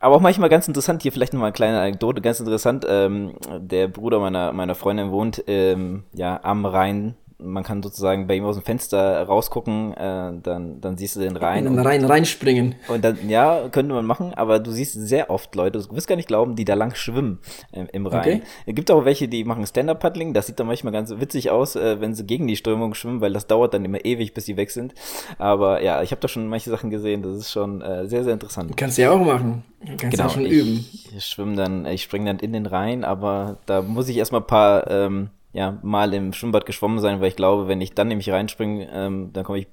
aber 0.00 0.16
auch 0.16 0.20
manchmal 0.20 0.48
ganz 0.48 0.68
interessant, 0.68 1.02
hier 1.02 1.10
vielleicht 1.12 1.32
nochmal 1.32 1.48
eine 1.48 1.54
kleine 1.54 1.80
Anekdote, 1.80 2.20
ganz 2.20 2.38
interessant, 2.38 2.86
ähm, 2.88 3.34
der 3.58 3.88
Bruder 3.88 4.20
meiner, 4.20 4.52
meiner 4.52 4.76
Freundin 4.76 5.10
wohnt 5.10 5.42
ähm, 5.48 6.04
ja 6.12 6.38
am 6.44 6.64
Rhein 6.64 7.16
man 7.40 7.62
kann 7.62 7.82
sozusagen 7.82 8.26
bei 8.26 8.34
ihm 8.34 8.44
aus 8.44 8.56
dem 8.56 8.64
Fenster 8.64 9.22
rausgucken, 9.22 9.92
äh, 9.92 10.32
dann, 10.42 10.80
dann 10.80 10.96
siehst 10.96 11.14
du 11.14 11.20
den 11.20 11.36
Rhein. 11.36 11.68
Und 11.68 11.76
dann 11.76 11.86
rein, 11.86 12.04
reinspringen. 12.04 12.74
Und 12.88 13.04
dann, 13.04 13.28
ja, 13.28 13.68
könnte 13.70 13.94
man 13.94 14.04
machen, 14.04 14.34
aber 14.34 14.58
du 14.58 14.72
siehst 14.72 14.94
sehr 14.94 15.30
oft 15.30 15.54
Leute, 15.54 15.78
du 15.78 15.94
wirst 15.94 16.08
gar 16.08 16.16
nicht 16.16 16.26
glauben, 16.26 16.56
die 16.56 16.64
da 16.64 16.74
lang 16.74 16.96
schwimmen 16.96 17.38
äh, 17.70 17.84
im 17.92 18.06
Rhein. 18.06 18.20
Okay. 18.20 18.42
Es 18.66 18.74
gibt 18.74 18.90
auch 18.90 19.04
welche, 19.04 19.28
die 19.28 19.44
machen 19.44 19.64
Stand-Up-Paddling, 19.64 20.34
das 20.34 20.48
sieht 20.48 20.58
dann 20.58 20.66
manchmal 20.66 20.92
ganz 20.92 21.10
witzig 21.10 21.50
aus, 21.50 21.76
äh, 21.76 22.00
wenn 22.00 22.14
sie 22.14 22.26
gegen 22.26 22.48
die 22.48 22.56
Strömung 22.56 22.94
schwimmen, 22.94 23.20
weil 23.20 23.32
das 23.32 23.46
dauert 23.46 23.72
dann 23.72 23.84
immer 23.84 24.04
ewig, 24.04 24.34
bis 24.34 24.46
sie 24.46 24.56
weg 24.56 24.72
sind. 24.72 24.94
Aber 25.38 25.80
ja, 25.80 26.02
ich 26.02 26.10
habe 26.10 26.20
da 26.20 26.26
schon 26.26 26.48
manche 26.48 26.70
Sachen 26.70 26.90
gesehen, 26.90 27.22
das 27.22 27.36
ist 27.36 27.52
schon 27.52 27.82
äh, 27.82 28.08
sehr, 28.08 28.24
sehr 28.24 28.32
interessant. 28.32 28.76
Kannst 28.76 28.98
du 28.98 29.02
ja 29.02 29.12
auch 29.12 29.24
machen. 29.24 29.62
Kannst 29.86 30.10
genau, 30.10 30.24
ja 30.24 30.28
schon 30.30 30.44
üben. 30.46 30.84
Ich 31.16 31.24
schwimme 31.24 31.54
dann, 31.54 31.86
ich 31.86 32.02
springe 32.02 32.26
dann 32.26 32.40
in 32.40 32.52
den 32.52 32.66
Rhein, 32.66 33.04
aber 33.04 33.58
da 33.66 33.80
muss 33.80 34.08
ich 34.08 34.16
erstmal 34.16 34.40
ein 34.40 34.46
paar 34.46 34.90
ähm, 34.90 35.30
ja, 35.52 35.78
mal 35.82 36.12
im 36.14 36.32
Schwimmbad 36.32 36.66
geschwommen 36.66 37.00
sein, 37.00 37.20
weil 37.20 37.28
ich 37.28 37.36
glaube, 37.36 37.68
wenn 37.68 37.80
ich 37.80 37.94
dann 37.94 38.08
nämlich 38.08 38.30
reinspringe, 38.30 38.88
ähm, 38.92 39.30
dann 39.32 39.44
komme 39.44 39.58
ich 39.60 39.68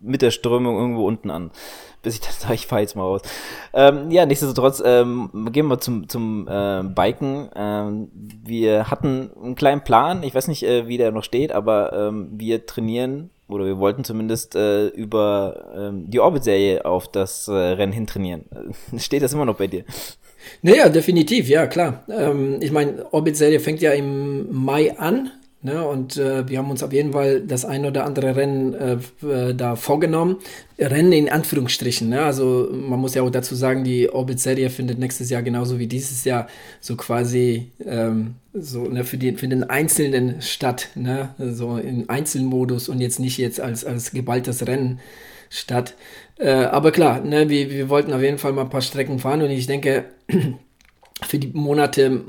mit 0.00 0.22
der 0.22 0.30
Strömung 0.30 0.78
irgendwo 0.78 1.06
unten 1.06 1.30
an. 1.30 1.50
Bis 2.02 2.14
ich 2.14 2.20
dann 2.20 2.32
sage, 2.32 2.54
ich 2.54 2.66
fahre 2.66 2.80
jetzt 2.80 2.96
mal 2.96 3.02
raus. 3.02 3.22
Ähm, 3.74 4.10
ja, 4.10 4.24
nichtsdestotrotz, 4.24 4.82
ähm, 4.84 5.30
gehen 5.52 5.66
wir 5.66 5.78
zum, 5.78 6.08
zum 6.08 6.48
äh, 6.48 6.82
Biken. 6.82 7.50
Ähm, 7.54 8.08
wir 8.12 8.90
hatten 8.90 9.30
einen 9.42 9.54
kleinen 9.54 9.84
Plan, 9.84 10.22
ich 10.22 10.34
weiß 10.34 10.48
nicht, 10.48 10.62
äh, 10.62 10.88
wie 10.88 10.96
der 10.96 11.12
noch 11.12 11.24
steht, 11.24 11.52
aber 11.52 11.92
ähm, 11.92 12.28
wir 12.32 12.64
trainieren 12.64 13.30
oder 13.48 13.66
wir 13.66 13.78
wollten 13.78 14.04
zumindest 14.04 14.54
äh, 14.54 14.86
über 14.88 15.72
ähm, 15.76 16.08
die 16.08 16.20
Orbit-Serie 16.20 16.84
auf 16.84 17.08
das 17.08 17.48
äh, 17.48 17.52
Rennen 17.52 17.92
hin 17.92 18.06
trainieren. 18.06 18.44
Steht 18.96 19.22
das 19.22 19.32
immer 19.34 19.44
noch 19.44 19.56
bei 19.56 19.66
dir? 19.66 19.84
Naja, 20.62 20.88
definitiv, 20.88 21.48
ja, 21.48 21.66
klar. 21.66 22.04
Ähm, 22.08 22.58
ich 22.60 22.72
meine, 22.72 23.12
Orbit-Serie 23.12 23.60
fängt 23.60 23.80
ja 23.80 23.92
im 23.92 24.52
Mai 24.52 24.98
an. 24.98 25.30
Ne, 25.62 25.86
und 25.86 26.16
äh, 26.16 26.48
wir 26.48 26.56
haben 26.56 26.70
uns 26.70 26.82
auf 26.82 26.90
jeden 26.90 27.12
Fall 27.12 27.42
das 27.42 27.66
ein 27.66 27.84
oder 27.84 28.06
andere 28.06 28.34
Rennen 28.34 28.72
äh, 28.72 28.96
äh, 29.26 29.54
da 29.54 29.76
vorgenommen. 29.76 30.38
Rennen 30.78 31.12
in 31.12 31.28
Anführungsstrichen. 31.28 32.08
Ne? 32.08 32.22
Also 32.22 32.70
man 32.72 32.98
muss 32.98 33.14
ja 33.14 33.20
auch 33.20 33.28
dazu 33.28 33.54
sagen, 33.54 33.84
die 33.84 34.08
Orbit-Serie 34.08 34.70
findet 34.70 34.98
nächstes 34.98 35.28
Jahr 35.28 35.42
genauso 35.42 35.78
wie 35.78 35.86
dieses 35.86 36.24
Jahr 36.24 36.48
so 36.80 36.96
quasi 36.96 37.72
ähm, 37.84 38.36
so 38.54 38.84
ne, 38.84 39.04
für, 39.04 39.18
die, 39.18 39.32
für 39.32 39.48
den 39.48 39.64
Einzelnen 39.64 40.40
statt. 40.40 40.88
Ne? 40.94 41.34
So 41.38 41.76
im 41.76 42.08
Einzelmodus 42.08 42.88
und 42.88 43.02
jetzt 43.02 43.20
nicht 43.20 43.36
jetzt 43.36 43.60
als, 43.60 43.84
als 43.84 44.12
geballtes 44.12 44.66
Rennen 44.66 44.98
statt. 45.50 45.94
Äh, 46.38 46.52
aber 46.52 46.90
klar, 46.90 47.20
ne, 47.20 47.50
wir, 47.50 47.70
wir 47.70 47.90
wollten 47.90 48.14
auf 48.14 48.22
jeden 48.22 48.38
Fall 48.38 48.52
mal 48.52 48.62
ein 48.62 48.70
paar 48.70 48.80
Strecken 48.80 49.18
fahren 49.18 49.42
und 49.42 49.50
ich 49.50 49.66
denke, 49.66 50.06
für 51.22 51.38
die 51.38 51.50
Monate, 51.52 52.22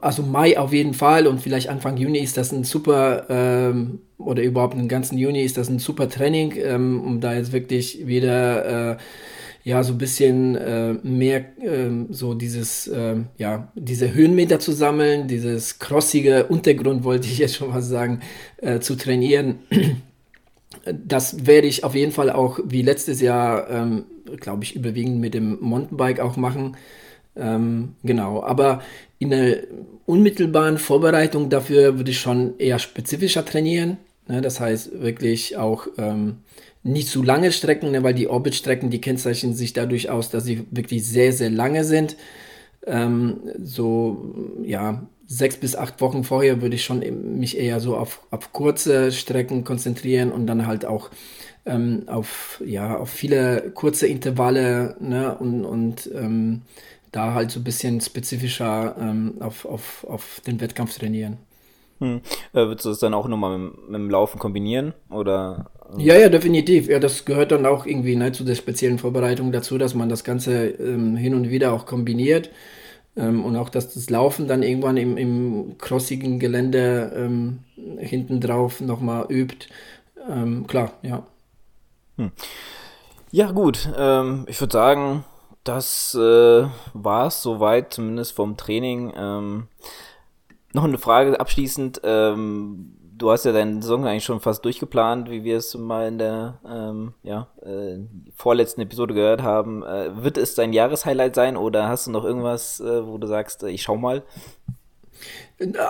also 0.00 0.22
Mai 0.22 0.58
auf 0.58 0.72
jeden 0.72 0.94
Fall 0.94 1.26
und 1.26 1.40
vielleicht 1.40 1.68
Anfang 1.68 1.96
Juni 1.96 2.18
ist 2.18 2.36
das 2.36 2.52
ein 2.52 2.64
super, 2.64 3.26
ähm, 3.28 4.00
oder 4.18 4.42
überhaupt 4.42 4.74
den 4.74 4.88
ganzen 4.88 5.18
Juni 5.18 5.42
ist 5.42 5.56
das 5.56 5.68
ein 5.68 5.78
super 5.78 6.08
Training, 6.08 6.54
ähm, 6.56 7.00
um 7.04 7.20
da 7.20 7.34
jetzt 7.34 7.52
wirklich 7.52 8.06
wieder, 8.06 8.92
äh, 8.92 8.96
ja, 9.64 9.82
so 9.82 9.92
ein 9.92 9.98
bisschen 9.98 10.56
äh, 10.56 10.94
mehr 11.02 11.40
äh, 11.60 11.90
so 12.08 12.32
dieses, 12.32 12.86
äh, 12.88 13.16
ja, 13.36 13.70
diese 13.74 14.14
Höhenmeter 14.14 14.60
zu 14.60 14.72
sammeln, 14.72 15.28
dieses 15.28 15.78
crossige 15.78 16.46
Untergrund, 16.46 17.04
wollte 17.04 17.28
ich 17.28 17.38
jetzt 17.38 17.56
schon 17.56 17.70
mal 17.70 17.82
sagen, 17.82 18.20
äh, 18.58 18.80
zu 18.80 18.96
trainieren 18.96 19.58
das 20.92 21.46
werde 21.46 21.66
ich 21.66 21.84
auf 21.84 21.94
jeden 21.94 22.12
Fall 22.12 22.30
auch 22.30 22.58
wie 22.64 22.82
letztes 22.82 23.20
Jahr, 23.20 23.70
ähm, 23.70 24.04
glaube 24.40 24.64
ich, 24.64 24.76
überwiegend 24.76 25.20
mit 25.20 25.34
dem 25.34 25.58
Mountainbike 25.60 26.20
auch 26.20 26.36
machen. 26.36 26.76
Ähm, 27.38 27.94
genau, 28.02 28.42
aber 28.42 28.82
in 29.18 29.30
der 29.30 29.58
unmittelbaren 30.06 30.78
Vorbereitung 30.78 31.50
dafür 31.50 31.96
würde 31.96 32.10
ich 32.10 32.20
schon 32.20 32.58
eher 32.58 32.78
spezifischer 32.78 33.44
trainieren. 33.44 33.98
Ne? 34.26 34.40
Das 34.40 34.60
heißt 34.60 35.00
wirklich 35.00 35.56
auch 35.56 35.86
ähm, 35.98 36.38
nicht 36.82 37.08
zu 37.08 37.22
lange 37.22 37.52
Strecken, 37.52 37.90
ne? 37.90 38.02
weil 38.02 38.14
die 38.14 38.28
Orbit-Strecken, 38.28 38.90
die 38.90 39.00
kennzeichnen 39.00 39.54
sich 39.54 39.72
dadurch 39.72 40.10
aus, 40.10 40.30
dass 40.30 40.44
sie 40.44 40.66
wirklich 40.70 41.06
sehr, 41.06 41.32
sehr 41.32 41.50
lange 41.50 41.84
sind. 41.84 42.16
Ähm, 42.86 43.40
so, 43.62 44.34
ja, 44.64 45.06
sechs 45.26 45.56
bis 45.56 45.76
acht 45.76 46.00
Wochen 46.00 46.24
vorher 46.24 46.62
würde 46.62 46.76
ich 46.76 46.84
schon 46.84 47.02
mich 47.38 47.58
eher 47.58 47.80
so 47.80 47.96
auf, 47.96 48.22
auf 48.30 48.52
kurze 48.52 49.12
Strecken 49.12 49.62
konzentrieren 49.62 50.32
und 50.32 50.46
dann 50.46 50.66
halt 50.66 50.86
auch 50.86 51.10
ähm, 51.66 52.04
auf, 52.06 52.62
ja, 52.64 52.96
auf 52.96 53.10
viele 53.10 53.70
kurze 53.74 54.06
Intervalle 54.06 54.96
ne, 55.00 55.36
und, 55.36 55.64
und 55.66 56.10
ähm, 56.14 56.62
da 57.12 57.34
halt 57.34 57.50
so 57.50 57.60
ein 57.60 57.64
bisschen 57.64 58.00
spezifischer 58.00 58.96
ähm, 58.98 59.34
auf, 59.40 59.64
auf, 59.64 60.04
auf 60.08 60.40
den 60.46 60.60
Wettkampf 60.60 60.98
trainieren. 60.98 61.38
Hm. 62.00 62.20
Äh, 62.52 62.66
würdest 62.66 62.84
du 62.84 62.90
das 62.90 62.98
dann 63.00 63.14
auch 63.14 63.26
nochmal 63.28 63.58
mit, 63.58 63.88
mit 63.88 63.94
dem 63.94 64.10
Laufen 64.10 64.38
kombinieren? 64.38 64.94
Oder? 65.10 65.70
Ja, 65.96 66.16
ja, 66.16 66.28
definitiv. 66.28 66.88
Ja, 66.88 66.98
das 66.98 67.24
gehört 67.24 67.50
dann 67.50 67.66
auch 67.66 67.86
irgendwie 67.86 68.14
ne, 68.14 68.32
zu 68.32 68.44
der 68.44 68.54
speziellen 68.54 68.98
Vorbereitung 68.98 69.52
dazu, 69.52 69.78
dass 69.78 69.94
man 69.94 70.08
das 70.08 70.22
Ganze 70.22 70.68
ähm, 70.68 71.16
hin 71.16 71.34
und 71.34 71.50
wieder 71.50 71.72
auch 71.72 71.86
kombiniert. 71.86 72.50
Ähm, 73.16 73.44
und 73.44 73.56
auch, 73.56 73.68
dass 73.68 73.94
das 73.94 74.10
Laufen 74.10 74.46
dann 74.46 74.62
irgendwann 74.62 74.96
im, 74.96 75.16
im 75.16 75.76
crossigen 75.78 76.38
Gelände 76.38 77.12
ähm, 77.16 77.60
hinten 77.98 78.40
drauf 78.40 78.80
nochmal 78.80 79.26
übt. 79.28 79.66
Ähm, 80.30 80.66
klar, 80.66 80.92
ja. 81.02 81.26
Hm. 82.16 82.30
Ja, 83.30 83.50
gut. 83.50 83.88
Ähm, 83.96 84.44
ich 84.48 84.60
würde 84.60 84.72
sagen, 84.72 85.24
das 85.68 86.14
äh, 86.14 86.66
war 86.94 87.26
es 87.26 87.42
soweit, 87.42 87.92
zumindest 87.92 88.32
vom 88.32 88.56
Training. 88.56 89.12
Ähm, 89.16 89.68
noch 90.72 90.84
eine 90.84 90.98
Frage 90.98 91.38
abschließend. 91.38 92.00
Ähm, 92.04 92.94
du 93.16 93.30
hast 93.30 93.44
ja 93.44 93.52
deinen 93.52 93.82
Song 93.82 94.06
eigentlich 94.06 94.24
schon 94.24 94.40
fast 94.40 94.64
durchgeplant, 94.64 95.30
wie 95.30 95.44
wir 95.44 95.58
es 95.58 95.76
mal 95.76 96.08
in 96.08 96.18
der 96.18 96.58
ähm, 96.66 97.12
ja, 97.22 97.48
äh, 97.62 97.98
vorletzten 98.34 98.80
Episode 98.80 99.12
gehört 99.12 99.42
haben. 99.42 99.82
Äh, 99.82 100.22
wird 100.22 100.38
es 100.38 100.54
dein 100.54 100.72
Jahreshighlight 100.72 101.34
sein 101.34 101.56
oder 101.56 101.88
hast 101.88 102.06
du 102.06 102.12
noch 102.12 102.24
irgendwas, 102.24 102.80
äh, 102.80 103.06
wo 103.06 103.18
du 103.18 103.26
sagst, 103.26 103.62
äh, 103.62 103.68
ich 103.68 103.82
schau 103.82 103.96
mal? 103.96 104.22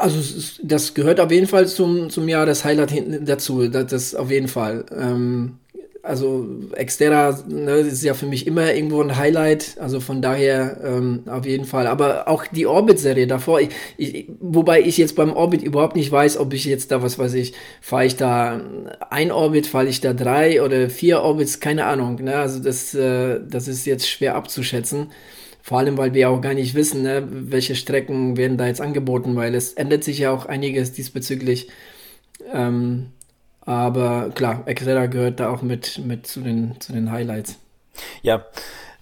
Also 0.01 0.18
das 0.62 0.95
gehört 0.95 1.20
auf 1.20 1.31
jeden 1.31 1.47
Fall 1.47 1.68
zum, 1.68 2.11
zum 2.11 2.29
Jahreshighlight 2.29 3.29
dazu, 3.29 3.68
das, 3.68 3.87
das 3.87 4.14
auf 4.14 4.31
jeden 4.31 4.49
Fall. 4.49 4.87
Ähm, 4.91 5.59
also 6.03 6.46
Xterra 6.72 7.38
ne, 7.49 7.72
ist 7.78 8.03
ja 8.03 8.14
für 8.14 8.26
mich 8.26 8.46
immer 8.46 8.72
irgendwo 8.72 9.03
ein 9.03 9.16
Highlight, 9.16 9.76
also 9.78 10.01
von 10.01 10.22
daher 10.22 10.80
ähm, 10.84 11.22
auf 11.26 11.44
jeden 11.44 11.64
Fall. 11.64 11.86
Aber 11.86 12.28
auch 12.28 12.46
die 12.46 12.66
Orbit-Serie 12.66 13.26
davor, 13.26 13.61
ich, 13.61 13.70
ich, 13.96 14.26
wobei 14.40 14.80
ich 14.80 14.96
jetzt 14.96 15.16
beim 15.16 15.32
Orbit 15.32 15.62
überhaupt 15.62 15.96
nicht 15.96 16.11
weiß, 16.11 16.38
ob 16.38 16.53
ich 16.55 16.64
jetzt 16.64 16.90
da, 16.90 17.03
was 17.03 17.18
weiß 17.18 17.34
ich, 17.34 17.55
fahre 17.80 18.07
ich 18.07 18.16
da 18.16 18.61
ein 19.11 19.32
Orbit, 19.32 19.66
fahre 19.66 19.88
ich 19.88 20.01
da 20.01 20.12
drei 20.12 20.62
oder 20.62 20.88
vier 20.88 21.20
Orbits, 21.20 21.61
keine 21.61 21.84
Ahnung. 21.86 22.22
Ne? 22.22 22.36
Also 22.36 22.61
das, 22.61 22.94
äh, 22.94 23.40
das 23.49 23.68
ist 23.68 23.84
jetzt 23.86 24.09
schwer 24.09 24.34
abzuschätzen. 24.34 25.09
Vor 25.62 25.78
allem, 25.78 25.99
weil 25.99 26.14
wir 26.14 26.30
auch 26.30 26.40
gar 26.40 26.55
nicht 26.55 26.74
wissen, 26.74 27.03
ne, 27.03 27.28
welche 27.30 27.74
Strecken 27.74 28.38
werden 28.38 28.57
da 28.57 28.66
jetzt 28.66 28.80
angeboten, 28.80 29.36
weil 29.36 29.55
es 29.55 29.74
ändert 29.74 30.03
sich 30.03 30.20
ja 30.20 30.30
auch 30.30 30.46
einiges 30.46 30.92
diesbezüglich. 30.92 31.68
Ähm, 32.55 33.09
aber 33.69 34.31
klar, 34.31 34.62
Exeter 34.64 35.09
gehört 35.09 35.41
da 35.41 35.51
auch 35.51 35.61
mit, 35.61 36.01
mit 36.03 36.27
zu, 36.27 36.41
den, 36.41 36.81
zu 36.81 36.93
den 36.93 37.12
Highlights. 37.12 37.59
Ja, 38.23 38.47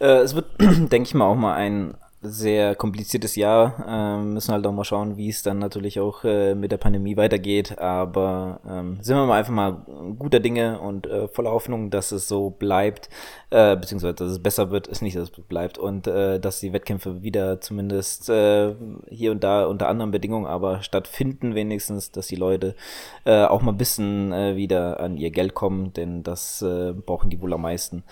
äh, 0.01 0.19
es 0.19 0.35
wird, 0.35 0.47
denke 0.61 1.03
ich 1.03 1.15
mal, 1.15 1.27
auch 1.27 1.37
mal 1.37 1.55
ein 1.55 1.95
sehr 2.29 2.75
kompliziertes 2.75 3.37
Jahr. 3.37 3.85
Ähm, 3.87 4.35
müssen 4.35 4.53
halt 4.53 4.67
auch 4.67 4.73
mal 4.73 4.85
schauen, 4.85 5.17
wie 5.17 5.29
es 5.29 5.43
dann 5.43 5.59
natürlich 5.59 6.01
auch 6.01 6.25
äh, 6.25 6.55
mit 6.55 6.73
der 6.73 6.77
Pandemie 6.77 7.17
weitergeht. 7.17 7.79
Aber 7.79 8.61
ähm, 8.69 8.99
sind 9.01 9.17
wir 9.17 9.27
mal 9.27 9.39
einfach 9.39 9.53
mal 9.53 9.85
guter 10.19 10.41
Dinge 10.41 10.81
und 10.81 11.07
äh, 11.07 11.29
voller 11.29 11.51
Hoffnung, 11.51 11.91
dass 11.91 12.13
es 12.13 12.29
so 12.29 12.51
bleibt, 12.51 13.09
äh, 13.51 13.77
beziehungsweise 13.77 14.15
dass 14.15 14.33
es 14.33 14.43
besser 14.43 14.71
wird, 14.71 14.87
ist 14.87 15.03
nicht, 15.03 15.17
dass 15.17 15.31
es 15.31 15.31
bleibt 15.31 15.79
und 15.79 16.07
äh, 16.07 16.41
dass 16.41 16.61
die 16.61 16.73
Wettkämpfe 16.73 17.23
wieder 17.23 17.61
zumindest 17.61 18.29
äh, 18.29 18.75
hier 19.09 19.33
und 19.33 19.45
da 19.45 19.67
unter 19.67 19.89
anderen 19.89 20.11
Bedingungen 20.11 20.47
aber 20.47 20.83
stattfinden 20.83 21.55
wenigstens, 21.55 22.11
dass 22.11 22.27
die 22.27 22.37
Leute 22.37 22.75
äh, 23.25 23.45
auch 23.45 23.63
mal 23.63 23.73
ein 23.73 23.79
bisschen 23.79 24.33
äh, 24.33 24.57
wieder 24.57 25.01
an 25.01 25.17
ihr 25.17 25.31
Geld 25.31 25.55
kommen, 25.55 25.93
denn 25.93 26.23
das 26.23 26.63
äh, 26.63 26.93
brauchen 26.93 27.31
die 27.31 27.41
wohl 27.41 27.53
am 27.53 27.63
meisten. 27.63 28.05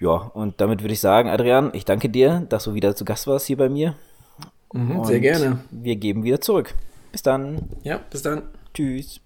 Ja, 0.00 0.10
und 0.10 0.60
damit 0.60 0.82
würde 0.82 0.94
ich 0.94 1.00
sagen, 1.00 1.28
Adrian, 1.28 1.70
ich 1.74 1.84
danke 1.84 2.08
dir, 2.08 2.46
dass 2.48 2.64
du 2.64 2.74
wieder 2.74 2.94
zu 2.94 3.04
Gast 3.04 3.26
warst 3.26 3.46
hier 3.46 3.56
bei 3.56 3.68
mir. 3.68 3.94
Mhm, 4.72 5.04
sehr 5.04 5.20
gerne. 5.20 5.60
Wir 5.70 5.96
geben 5.96 6.22
wieder 6.22 6.40
zurück. 6.40 6.74
Bis 7.10 7.22
dann. 7.22 7.68
Ja, 7.82 7.98
bis 8.10 8.22
dann. 8.22 8.42
Tschüss. 8.74 9.20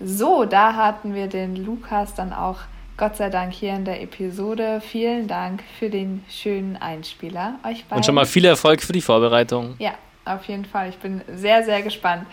So, 0.00 0.44
da 0.44 0.74
hatten 0.74 1.14
wir 1.14 1.26
den 1.26 1.56
Lukas 1.56 2.14
dann 2.14 2.32
auch 2.32 2.58
Gott 2.96 3.16
sei 3.16 3.30
Dank 3.30 3.52
hier 3.52 3.74
in 3.74 3.84
der 3.84 4.02
Episode. 4.02 4.80
Vielen 4.80 5.26
Dank 5.26 5.62
für 5.78 5.88
den 5.90 6.22
schönen 6.28 6.76
Einspieler. 6.76 7.58
Euch 7.64 7.84
beiden. 7.84 7.96
Und 7.96 8.06
schon 8.06 8.14
mal 8.14 8.26
viel 8.26 8.44
Erfolg 8.44 8.82
für 8.82 8.92
die 8.92 9.00
Vorbereitung. 9.00 9.74
Ja, 9.78 9.94
auf 10.24 10.44
jeden 10.44 10.66
Fall. 10.66 10.90
Ich 10.90 10.98
bin 10.98 11.22
sehr, 11.34 11.64
sehr 11.64 11.82
gespannt. 11.82 12.26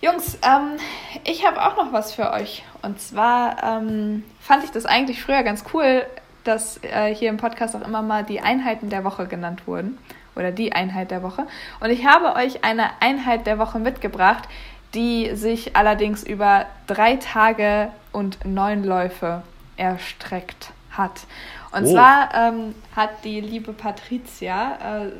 Jungs, 0.00 0.38
ähm, 0.42 0.78
ich 1.24 1.46
habe 1.46 1.62
auch 1.62 1.76
noch 1.76 1.92
was 1.92 2.12
für 2.12 2.32
euch. 2.32 2.62
Und 2.82 3.00
zwar 3.00 3.62
ähm, 3.62 4.24
fand 4.40 4.64
ich 4.64 4.70
das 4.70 4.84
eigentlich 4.84 5.22
früher 5.22 5.42
ganz 5.42 5.64
cool, 5.72 6.04
dass 6.44 6.80
äh, 6.82 7.14
hier 7.14 7.30
im 7.30 7.36
Podcast 7.36 7.74
auch 7.74 7.86
immer 7.86 8.02
mal 8.02 8.24
die 8.24 8.40
Einheiten 8.40 8.90
der 8.90 9.04
Woche 9.04 9.26
genannt 9.26 9.66
wurden 9.66 9.98
oder 10.36 10.52
die 10.52 10.72
Einheit 10.72 11.10
der 11.10 11.22
Woche. 11.22 11.46
Und 11.80 11.90
ich 11.90 12.06
habe 12.06 12.36
euch 12.36 12.64
eine 12.64 12.90
Einheit 13.00 13.46
der 13.46 13.58
Woche 13.58 13.78
mitgebracht, 13.78 14.48
die 14.94 15.34
sich 15.34 15.76
allerdings 15.76 16.22
über 16.22 16.66
drei 16.86 17.16
Tage 17.16 17.90
und 18.12 18.44
neun 18.44 18.84
Läufe 18.84 19.42
erstreckt 19.76 20.72
hat. 20.90 21.26
Und 21.72 21.86
oh. 21.86 21.92
zwar 21.92 22.32
ähm, 22.34 22.74
hat 22.94 23.24
die 23.24 23.40
liebe 23.40 23.72
Patricia, 23.72 25.06
äh, 25.06 25.10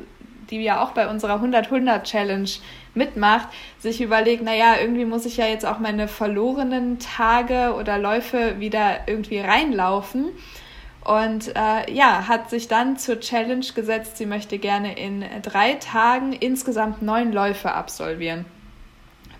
die 0.49 0.61
ja 0.61 0.81
auch 0.81 0.91
bei 0.91 1.09
unserer 1.09 1.41
100-100-Challenge 1.41 2.49
mitmacht, 2.93 3.49
sich 3.79 3.99
überlegt, 3.99 4.43
naja, 4.43 4.75
irgendwie 4.79 5.05
muss 5.05 5.25
ich 5.25 5.37
ja 5.37 5.47
jetzt 5.47 5.65
auch 5.65 5.79
meine 5.79 6.07
verlorenen 6.07 6.99
Tage 6.99 7.75
oder 7.77 7.97
Läufe 7.97 8.59
wieder 8.59 9.07
irgendwie 9.07 9.39
reinlaufen. 9.39 10.27
Und 11.05 11.55
äh, 11.55 11.91
ja, 11.93 12.27
hat 12.27 12.49
sich 12.49 12.67
dann 12.67 12.97
zur 12.97 13.19
Challenge 13.19 13.65
gesetzt, 13.75 14.17
sie 14.17 14.25
möchte 14.25 14.57
gerne 14.57 14.97
in 14.97 15.23
drei 15.43 15.73
Tagen 15.73 16.33
insgesamt 16.33 17.03
neun 17.03 17.31
Läufe 17.31 17.71
absolvieren. 17.71 18.45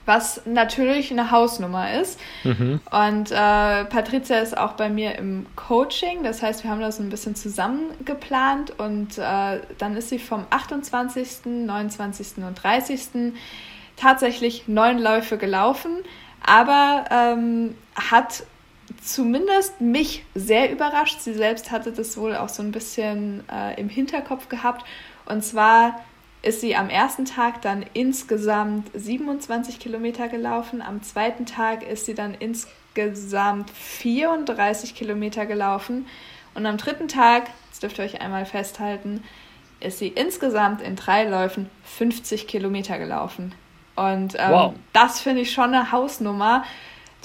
Was 0.05 0.41
natürlich 0.45 1.09
eine 1.09 1.31
Hausnummer 1.31 1.99
ist. 1.99 2.19
Mhm. 2.43 2.79
Und 2.91 3.31
äh, 3.31 3.85
Patricia 3.85 4.37
ist 4.37 4.55
auch 4.55 4.73
bei 4.73 4.89
mir 4.89 5.15
im 5.17 5.47
Coaching. 5.55 6.21
Das 6.21 6.43
heißt, 6.43 6.63
wir 6.63 6.69
haben 6.69 6.81
das 6.81 6.99
ein 6.99 7.09
bisschen 7.09 7.35
zusammen 7.35 7.89
geplant. 8.05 8.71
Und 8.77 9.17
äh, 9.17 9.61
dann 9.79 9.97
ist 9.97 10.09
sie 10.09 10.19
vom 10.19 10.45
28., 10.51 11.45
29. 11.45 12.45
und 12.45 12.61
30. 12.61 13.33
tatsächlich 13.97 14.67
neun 14.67 14.99
Läufe 14.99 15.39
gelaufen. 15.39 16.03
Aber 16.45 17.05
ähm, 17.09 17.73
hat 17.95 18.43
zumindest 19.05 19.81
mich 19.81 20.25
sehr 20.33 20.71
überrascht. 20.71 21.21
Sie 21.21 21.33
selbst 21.33 21.71
hatte 21.71 21.91
das 21.91 22.17
wohl 22.17 22.35
auch 22.35 22.49
so 22.49 22.63
ein 22.63 22.71
bisschen 22.71 23.43
äh, 23.49 23.79
im 23.79 23.89
Hinterkopf 23.89 24.49
gehabt. 24.49 24.85
Und 25.25 25.43
zwar 25.43 26.01
ist 26.41 26.61
sie 26.61 26.75
am 26.75 26.89
ersten 26.89 27.25
Tag 27.25 27.61
dann 27.61 27.85
insgesamt 27.93 28.89
27 28.93 29.79
Kilometer 29.79 30.27
gelaufen. 30.27 30.81
Am 30.81 31.01
zweiten 31.01 31.45
Tag 31.45 31.87
ist 31.87 32.05
sie 32.05 32.13
dann 32.13 32.35
insgesamt 32.35 33.71
34 33.71 34.95
Kilometer 34.95 35.45
gelaufen. 35.45 36.05
Und 36.53 36.65
am 36.65 36.77
dritten 36.77 37.07
Tag, 37.07 37.49
das 37.69 37.79
dürft 37.79 37.99
ihr 37.99 38.05
euch 38.05 38.21
einmal 38.21 38.45
festhalten, 38.45 39.23
ist 39.79 39.99
sie 39.99 40.07
insgesamt 40.07 40.81
in 40.81 40.95
drei 40.95 41.25
Läufen 41.25 41.69
50 41.83 42.47
Kilometer 42.47 42.97
gelaufen. 42.97 43.53
Und 43.95 44.35
ähm, 44.37 44.51
wow. 44.51 44.73
das 44.93 45.19
finde 45.21 45.41
ich 45.41 45.51
schon 45.51 45.73
eine 45.73 45.91
Hausnummer. 45.91 46.63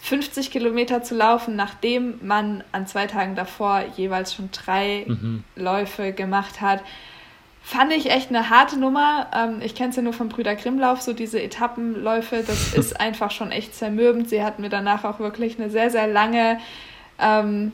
50 0.02 0.50
Kilometer 0.50 1.02
zu 1.02 1.14
laufen, 1.14 1.56
nachdem 1.56 2.18
man 2.22 2.64
an 2.72 2.86
zwei 2.86 3.06
Tagen 3.06 3.34
davor 3.34 3.84
jeweils 3.96 4.34
schon 4.34 4.50
drei 4.50 5.04
mhm. 5.06 5.44
Läufe 5.56 6.12
gemacht 6.12 6.60
hat, 6.60 6.82
fand 7.62 7.92
ich 7.92 8.10
echt 8.10 8.30
eine 8.30 8.50
harte 8.50 8.78
Nummer. 8.78 9.28
Ähm, 9.34 9.60
ich 9.62 9.74
kenne 9.74 9.90
es 9.90 9.96
ja 9.96 10.02
nur 10.02 10.12
vom 10.12 10.28
Brüder 10.28 10.56
Grimmlauf, 10.56 11.02
so 11.02 11.12
diese 11.12 11.42
Etappenläufe, 11.42 12.42
das 12.46 12.74
ist 12.74 13.00
einfach 13.00 13.30
schon 13.30 13.52
echt 13.52 13.74
zermürbend. 13.74 14.28
Sie 14.28 14.42
hat 14.42 14.58
mir 14.58 14.70
danach 14.70 15.04
auch 15.04 15.18
wirklich 15.18 15.58
eine 15.58 15.70
sehr, 15.70 15.90
sehr 15.90 16.06
lange 16.06 16.58
ähm, 17.18 17.72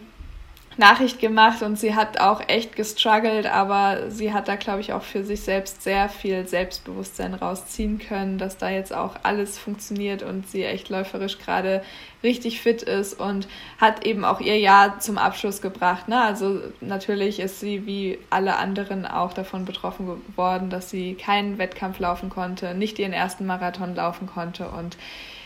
Nachricht 0.79 1.21
gemacht 1.21 1.63
und 1.63 1.79
sie 1.79 1.95
hat 1.95 2.21
auch 2.21 2.43
echt 2.49 2.77
gestruggelt, 2.77 3.47
aber 3.47 4.11
sie 4.11 4.35
hat 4.35 4.47
da, 4.47 4.57
glaube 4.57 4.81
ich, 4.81 4.93
auch 4.93 5.03
für 5.03 5.25
sich 5.25 5.41
selbst 5.41 5.83
sehr 5.83 6.11
viel 6.11 6.47
Selbstbewusstsein 6.47 7.33
rausziehen 7.33 7.99
können, 7.99 8.37
dass 8.37 8.59
da 8.59 8.69
jetzt 8.69 8.95
auch 8.95 9.17
alles 9.23 9.59
funktioniert 9.59 10.23
und 10.23 10.47
sie 10.49 10.65
echt 10.65 10.91
läuferisch 10.91 11.39
gerade 11.39 11.83
richtig 12.23 12.61
fit 12.61 12.83
ist 12.83 13.19
und 13.19 13.49
hat 13.79 14.05
eben 14.05 14.25
auch 14.25 14.41
ihr 14.41 14.59
Jahr 14.59 14.99
zum 14.99 15.17
Abschluss 15.17 15.63
gebracht. 15.63 16.09
Ne? 16.09 16.21
Also 16.21 16.61
natürlich 16.83 17.41
ist 17.41 17.61
sie 17.61 17.87
wie 17.87 18.19
alle 18.29 18.57
anderen 18.57 19.07
auch 19.07 19.33
davon 19.33 19.65
betroffen 19.65 20.07
geworden, 20.29 20.69
dass 20.69 20.91
sie 20.91 21.15
keinen 21.15 21.57
Wettkampf 21.57 21.99
laufen 22.01 22.29
konnte, 22.29 22.75
nicht 22.75 22.99
ihren 22.99 23.15
ersten 23.15 23.47
Marathon 23.47 23.95
laufen 23.95 24.27
konnte 24.27 24.69
und 24.69 24.99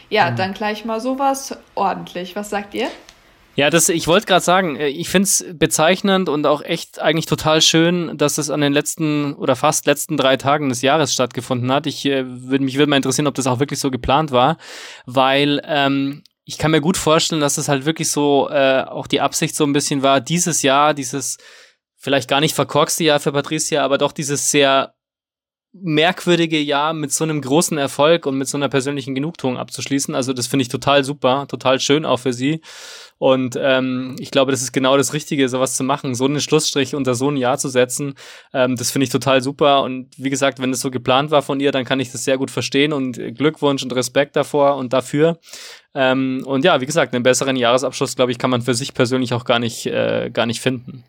ja, 0.09 0.31
mhm. 0.31 0.37
dann 0.37 0.55
gleich 0.55 0.85
mal 0.85 1.01
sowas 1.01 1.57
ordentlich. 1.77 2.35
Was 2.35 2.51
sagt 2.51 2.75
ihr? 2.75 2.89
Ja, 3.61 3.69
das, 3.69 3.91
ich 3.91 4.07
wollte 4.07 4.25
gerade 4.25 4.43
sagen, 4.43 4.77
äh, 4.77 4.89
ich 4.89 5.11
finde 5.11 5.25
es 5.25 5.45
bezeichnend 5.53 6.31
und 6.31 6.47
auch 6.47 6.63
echt 6.63 6.99
eigentlich 6.99 7.27
total 7.27 7.61
schön, 7.61 8.17
dass 8.17 8.39
es 8.39 8.49
an 8.49 8.63
den 8.63 8.73
letzten 8.73 9.35
oder 9.35 9.55
fast 9.55 9.85
letzten 9.85 10.17
drei 10.17 10.39
Tagen 10.39 10.71
des 10.71 10.81
Jahres 10.81 11.13
stattgefunden 11.13 11.71
hat. 11.71 11.87
Ich 11.87 12.07
äh, 12.07 12.25
würde 12.27 12.65
mich 12.65 12.79
würde 12.79 12.89
mal 12.89 12.97
interessieren, 12.97 13.27
ob 13.27 13.35
das 13.35 13.47
auch 13.47 13.61
wirklich 13.61 13.79
so 13.79 13.91
geplant 13.91 14.33
war, 14.33 14.57
weil 15.05 15.61
ähm, 15.67 16.23
ich 16.47 16.57
kann 16.57 16.71
mir 16.71 16.81
gut 16.81 16.97
vorstellen, 16.97 17.43
dass 17.43 17.59
es 17.59 17.69
halt 17.69 17.85
wirklich 17.85 18.11
so 18.11 18.49
äh, 18.49 18.83
auch 18.85 19.07
die 19.07 19.21
Absicht 19.21 19.55
so 19.55 19.65
ein 19.65 19.75
bisschen 19.75 20.03
war, 20.03 20.23
dieses 20.23 20.63
Jahr, 20.63 20.95
dieses 20.95 21.37
vielleicht 21.99 22.31
gar 22.31 22.41
nicht 22.41 22.55
verkorkste 22.55 23.05
Jahr 23.05 23.21
für 23.21 23.33
Patricia, 23.33 23.85
aber 23.85 23.99
doch 23.99 24.13
dieses 24.13 24.51
sehr 24.51 24.95
merkwürdige 25.73 26.59
Jahr 26.59 26.93
mit 26.93 27.13
so 27.13 27.23
einem 27.23 27.41
großen 27.41 27.79
Erfolg 27.79 28.27
und 28.27 28.37
mit 28.37 28.49
so 28.49 28.59
einer 28.59 28.69
persönlichen 28.69 29.15
Genugtuung 29.15 29.57
abzuschließen. 29.57 30.15
Also 30.15 30.33
das 30.33 30.49
finde 30.49 30.63
ich 30.63 30.69
total 30.69 31.05
super, 31.05 31.47
total 31.49 31.79
schön 31.79 32.05
auch 32.05 32.19
für 32.19 32.33
sie. 32.33 32.61
Und 33.19 33.57
ähm, 33.61 34.17
ich 34.19 34.31
glaube, 34.31 34.51
das 34.51 34.63
ist 34.63 34.73
genau 34.73 34.97
das 34.97 35.13
Richtige, 35.13 35.49
sowas 35.49 35.77
zu 35.77 35.85
machen, 35.85 36.15
so 36.15 36.25
einen 36.25 36.41
Schlussstrich 36.41 36.95
unter 36.95 37.15
so 37.15 37.31
ein 37.31 37.37
Jahr 37.37 37.59
zu 37.59 37.69
setzen. 37.69 38.15
Ähm, 38.53 38.77
das 38.77 38.91
finde 38.91 39.05
ich 39.05 39.11
total 39.11 39.43
super. 39.43 39.83
Und 39.83 40.09
wie 40.17 40.31
gesagt, 40.31 40.59
wenn 40.59 40.71
es 40.71 40.81
so 40.81 40.91
geplant 40.91 41.31
war 41.31 41.43
von 41.43 41.61
ihr, 41.61 41.71
dann 41.71 41.85
kann 41.85 42.01
ich 42.01 42.11
das 42.11 42.25
sehr 42.25 42.39
gut 42.39 42.51
verstehen 42.51 42.93
und 42.93 43.13
Glückwunsch 43.37 43.83
und 43.83 43.95
Respekt 43.95 44.37
davor 44.37 44.77
und 44.77 44.93
dafür. 44.93 45.39
Ähm, 45.95 46.43
und 46.47 46.65
ja, 46.65 46.81
wie 46.81 46.87
gesagt, 46.87 47.15
einen 47.15 47.23
besseren 47.23 47.57
Jahresabschluss, 47.57 48.17
glaube 48.17 48.33
ich, 48.33 48.39
kann 48.39 48.51
man 48.51 48.63
für 48.63 48.75
sich 48.75 48.95
persönlich 48.95 49.35
auch 49.35 49.45
gar 49.45 49.59
nicht, 49.59 49.87
äh, 49.87 50.31
gar 50.33 50.47
nicht 50.47 50.61
finden. 50.61 51.05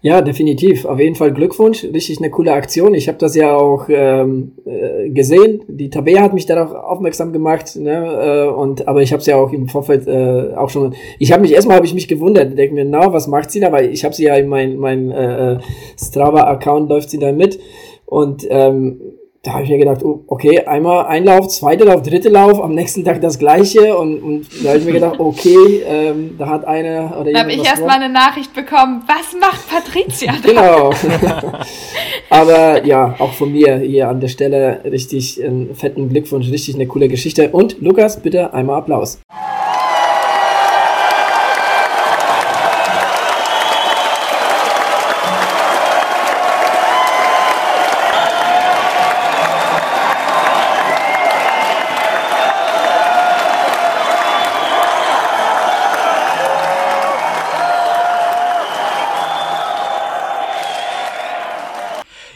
Ja, 0.00 0.22
definitiv. 0.22 0.84
Auf 0.84 1.00
jeden 1.00 1.16
Fall 1.16 1.32
Glückwunsch. 1.32 1.84
Richtig 1.84 2.18
eine 2.18 2.30
coole 2.30 2.52
Aktion. 2.52 2.94
Ich 2.94 3.08
habe 3.08 3.18
das 3.18 3.34
ja 3.34 3.56
auch 3.56 3.86
ähm, 3.88 4.52
äh, 4.64 5.10
gesehen. 5.10 5.62
Die 5.66 5.90
Tabea 5.90 6.22
hat 6.22 6.34
mich 6.34 6.46
darauf 6.46 6.72
aufmerksam 6.72 7.32
gemacht. 7.32 7.76
Ne? 7.76 8.46
Äh, 8.46 8.48
und 8.48 8.86
aber 8.86 9.02
ich 9.02 9.12
habe 9.12 9.20
es 9.20 9.26
ja 9.26 9.36
auch 9.36 9.52
im 9.52 9.68
Vorfeld 9.68 10.06
äh, 10.06 10.54
auch 10.54 10.70
schon. 10.70 10.94
Ich 11.18 11.32
habe 11.32 11.42
mich 11.42 11.52
erstmal 11.52 11.76
habe 11.76 11.86
ich 11.86 11.94
mich 11.94 12.06
gewundert. 12.06 12.56
Denke 12.56 12.74
mir, 12.74 12.84
na, 12.84 13.12
was 13.12 13.26
macht 13.26 13.50
sie 13.50 13.60
da? 13.60 13.72
Weil 13.72 13.90
ich 13.92 14.04
habe 14.04 14.14
sie 14.14 14.24
ja 14.24 14.36
in 14.36 14.46
mein 14.46 14.76
mein 14.76 15.10
äh, 15.10 15.54
äh 15.54 15.58
Strava-Account 15.98 16.88
läuft 16.88 17.10
sie 17.10 17.18
da 17.18 17.32
mit. 17.32 17.58
Und 18.06 18.46
ähm, 18.48 19.00
da 19.48 19.54
habe 19.54 19.64
ich 19.64 19.70
mir 19.70 19.78
gedacht, 19.78 20.04
oh, 20.04 20.24
okay, 20.26 20.60
einmal 20.66 21.06
ein 21.06 21.24
Lauf, 21.24 21.48
zweiter 21.48 21.86
Lauf, 21.86 22.02
dritter 22.02 22.28
Lauf, 22.28 22.60
am 22.60 22.74
nächsten 22.74 23.02
Tag 23.02 23.22
das 23.22 23.38
gleiche 23.38 23.96
und, 23.96 24.22
und 24.22 24.46
da 24.62 24.68
habe 24.68 24.78
ich 24.78 24.84
mir 24.84 24.92
gedacht, 24.92 25.14
okay, 25.18 25.82
ähm, 25.86 26.34
da 26.36 26.48
hat 26.48 26.66
eine 26.66 27.14
oder 27.18 27.32
Da 27.32 27.38
habe 27.40 27.52
ich 27.52 27.64
erstmal 27.64 27.96
eine 27.96 28.12
Nachricht 28.12 28.52
bekommen, 28.52 29.02
was 29.06 29.34
macht 29.40 29.66
Patricia 29.70 30.34
da? 30.42 30.48
Genau. 30.48 30.90
Aber 32.28 32.84
ja, 32.84 33.14
auch 33.18 33.32
von 33.32 33.50
mir 33.50 33.78
hier 33.78 34.10
an 34.10 34.20
der 34.20 34.28
Stelle 34.28 34.82
richtig 34.84 35.42
einen 35.42 35.74
fetten 35.74 36.10
Glückwunsch, 36.10 36.50
richtig 36.50 36.74
eine 36.74 36.86
coole 36.86 37.08
Geschichte 37.08 37.48
und 37.48 37.80
Lukas, 37.80 38.20
bitte 38.20 38.52
einmal 38.52 38.76
Applaus. 38.80 39.18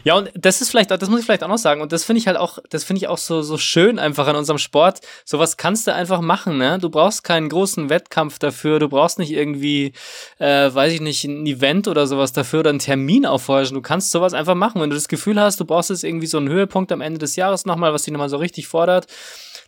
Ja, 0.05 0.17
und 0.17 0.31
das 0.35 0.61
ist 0.61 0.71
vielleicht, 0.71 0.91
das 0.91 1.09
muss 1.09 1.21
ich 1.21 1.27
vielleicht 1.27 1.45
auch 1.45 1.49
noch 1.49 1.59
sagen, 1.59 1.81
und 1.81 1.93
das 1.93 2.05
finde 2.05 2.19
ich 2.19 2.27
halt 2.27 2.37
auch, 2.37 2.59
das 2.71 2.83
finde 2.83 2.99
ich 2.99 3.09
auch 3.09 3.19
so, 3.19 3.43
so 3.43 3.57
schön 3.57 3.99
einfach 3.99 4.27
an 4.27 4.35
unserem 4.35 4.59
Sport. 4.59 5.01
Sowas 5.25 5.57
kannst 5.57 5.87
du 5.87 5.95
einfach 5.95 6.21
machen, 6.21 6.59
ne? 6.59 6.79
Du 6.81 6.91
brauchst 6.91 7.23
keinen 7.23 7.49
großen 7.49 7.89
Wettkampf 7.89 8.41
dafür, 8.41 8.81
du 8.81 8.89
brauchst 8.89 9.21
nicht 9.21 9.31
irgendwie, 9.31 9.93
äh, 10.39 10.75
weiß 10.75 10.93
ich 10.93 11.01
nicht, 11.01 11.25
ein 11.25 11.47
Event 11.47 11.87
oder 11.87 12.07
sowas 12.09 12.33
dafür 12.33 12.61
oder 12.61 12.71
einen 12.71 12.81
Termin 12.81 13.27
aufhorchen. 13.27 13.75
Du 13.75 13.83
kannst 13.83 14.11
sowas 14.11 14.35
einfach 14.35 14.57
machen. 14.57 14.81
Wenn 14.81 14.91
du 14.91 14.97
das 14.97 15.09
Gefühl 15.09 15.41
hast, 15.41 15.61
du 15.61 15.65
brauchst 15.65 15.91
jetzt 15.91 16.05
irgendwie 16.05 16.27
so 16.27 16.39
einen 16.39 16.49
Höhepunkt 16.49 16.91
am 16.91 17.01
Ende 17.01 17.19
des 17.19 17.37
Jahres 17.37 17.65
nochmal, 17.65 17.93
was 17.93 18.03
dich 18.03 18.13
nochmal 18.13 18.29
so 18.29 18.39
richtig 18.39 18.67
fordert, 18.67 19.07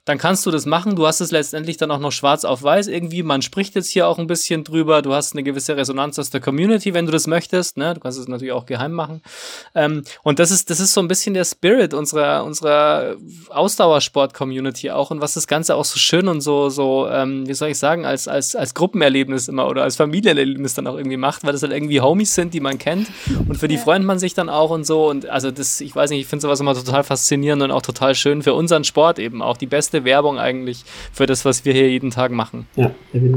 dann 0.05 0.19
kannst 0.19 0.45
du 0.45 0.51
das 0.51 0.67
machen. 0.67 0.97
Du 0.97 1.07
hast 1.07 1.21
es 1.21 1.31
letztendlich 1.31 1.77
dann 1.79 1.91
auch 1.91 1.99
noch 1.99 2.13
schwarz 2.13 2.45
auf 2.45 2.63
weiß 2.63 2.89
irgendwie. 2.89 3.23
Man 3.23 3.41
spricht 3.41 3.75
jetzt 3.75 3.91
hier 3.91 4.07
auch 4.07 4.19
ein 4.19 4.27
bisschen 4.27 4.63
drüber. 4.65 5.01
Du 5.01 5.15
hast 5.15 5.33
eine 5.33 5.43
gewisse 5.43 5.77
Resonanz 5.77 6.19
aus 6.19 6.31
der 6.31 6.41
Community, 6.41 6.93
wenn 6.93 7.07
du 7.07 7.13
das 7.13 7.27
möchtest. 7.27 7.79
Ne? 7.79 7.95
Du 7.95 8.01
kannst 8.01 8.19
es 8.19 8.29
natürlich 8.29 8.53
auch 8.53 8.67
geheim 8.67 8.93
machen. 8.93 9.23
Ähm, 9.75 10.03
und 10.25 10.41
das 10.41 10.51
ist, 10.51 10.69
das 10.71 10.81
ist 10.81 10.93
so 10.93 11.01
ein 11.01 11.07
bisschen 11.07 11.35
der 11.35 11.45
Spirit 11.45 11.95
unserer, 11.95 12.45
unserer 12.45 13.15
Ausdauersport-Community 13.51 14.91
auch 14.91 15.13
und 15.13 15.21
was 15.21 15.35
das 15.35 15.47
Ganze 15.47 15.77
auch 15.77 15.85
so 15.85 15.99
schön 15.99 16.27
und 16.27 16.41
so, 16.41 16.69
so, 16.69 17.09
ähm, 17.09 17.47
wie 17.47 17.55
soll 17.55 17.69
ich 17.69 17.79
sagen, 17.79 18.05
als, 18.05 18.27
als, 18.27 18.57
als 18.57 18.75
Gruppenerlebnis 18.75 19.49
immer 19.49 19.69
oder 19.69 19.85
als 19.85 19.97
Familienerlebnis 19.97 20.75
dann 20.75 20.87
auch 20.87 20.97
irgendwie 20.97 21.17
macht, 21.17 21.45
weil 21.45 21.53
das 21.53 21.63
halt 21.63 21.73
irgendwie 21.73 22.01
Homies 22.01 22.35
sind, 22.35 22.53
die 22.53 22.61
man 22.61 22.79
kennt 22.79 23.07
und 23.49 23.57
für 23.57 23.69
die 23.69 23.77
ja. 23.77 23.81
freut 23.81 24.03
man 24.03 24.19
sich 24.19 24.35
dann 24.35 24.49
auch 24.49 24.71
und 24.71 24.85
so. 24.85 25.09
Und 25.09 25.27
also 25.27 25.51
das, 25.51 25.81
ich 25.81 25.95
weiß 25.95 26.11
nicht, 26.11 26.21
ich 26.21 26.27
finde 26.27 26.43
sowas 26.43 26.59
immer 26.59 26.75
total 26.75 27.05
faszinierend 27.05 27.63
und 27.63 27.71
auch 27.71 27.83
total 27.83 28.17
schön 28.17 28.43
für 28.43 28.55
unseren 28.55 28.83
Sport 28.83 29.19
eben 29.21 29.41
auch. 29.41 29.57
Die 29.57 29.67
beste 29.67 29.85
beste 29.95 30.05
Werbung 30.05 30.39
eigentlich 30.39 30.85
für 31.13 31.27
das, 31.27 31.45
was 31.45 31.65
wir 31.65 31.73
hier 31.73 31.91
jeden 31.91 32.11
Tag 32.11 32.33
machen. 32.33 32.67
Ja, 32.75 32.91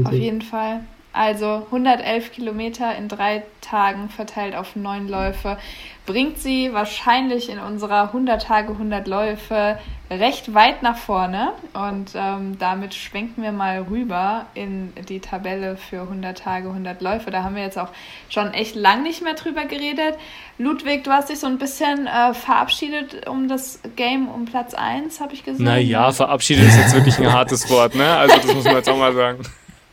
Auf 0.04 0.12
jeden 0.12 0.42
Fall. 0.42 0.80
Also 1.18 1.66
111 1.72 2.30
Kilometer 2.30 2.94
in 2.94 3.08
drei 3.08 3.42
Tagen 3.60 4.08
verteilt 4.08 4.54
auf 4.54 4.76
neun 4.76 5.08
Läufe 5.08 5.58
bringt 6.06 6.38
sie 6.38 6.72
wahrscheinlich 6.72 7.50
in 7.50 7.58
unserer 7.58 8.04
100 8.04 8.40
Tage 8.40 8.70
100 8.70 9.08
Läufe 9.08 9.80
recht 10.12 10.54
weit 10.54 10.84
nach 10.84 10.96
vorne 10.96 11.54
und 11.74 12.12
ähm, 12.14 12.56
damit 12.60 12.94
schwenken 12.94 13.42
wir 13.42 13.50
mal 13.50 13.84
rüber 13.90 14.46
in 14.54 14.92
die 15.08 15.18
Tabelle 15.18 15.76
für 15.76 16.02
100 16.02 16.38
Tage 16.38 16.68
100 16.68 17.02
Läufe. 17.02 17.32
Da 17.32 17.42
haben 17.42 17.56
wir 17.56 17.64
jetzt 17.64 17.80
auch 17.80 17.90
schon 18.28 18.54
echt 18.54 18.76
lang 18.76 19.02
nicht 19.02 19.20
mehr 19.20 19.34
drüber 19.34 19.64
geredet. 19.64 20.14
Ludwig, 20.56 21.02
du 21.02 21.10
hast 21.10 21.30
dich 21.30 21.40
so 21.40 21.48
ein 21.48 21.58
bisschen 21.58 22.06
äh, 22.06 22.32
verabschiedet 22.32 23.28
um 23.28 23.48
das 23.48 23.80
Game 23.96 24.28
um 24.28 24.44
Platz 24.44 24.72
1, 24.72 25.20
habe 25.20 25.34
ich 25.34 25.44
gesehen. 25.44 25.64
Naja, 25.64 26.12
verabschiedet 26.12 26.68
ist 26.68 26.78
jetzt 26.78 26.94
wirklich 26.94 27.18
ein 27.18 27.32
hartes 27.32 27.68
Wort, 27.70 27.96
ne? 27.96 28.16
Also 28.16 28.36
das 28.36 28.54
muss 28.54 28.64
man 28.64 28.76
jetzt 28.76 28.88
auch 28.88 28.96
mal 28.96 29.12
sagen. 29.12 29.40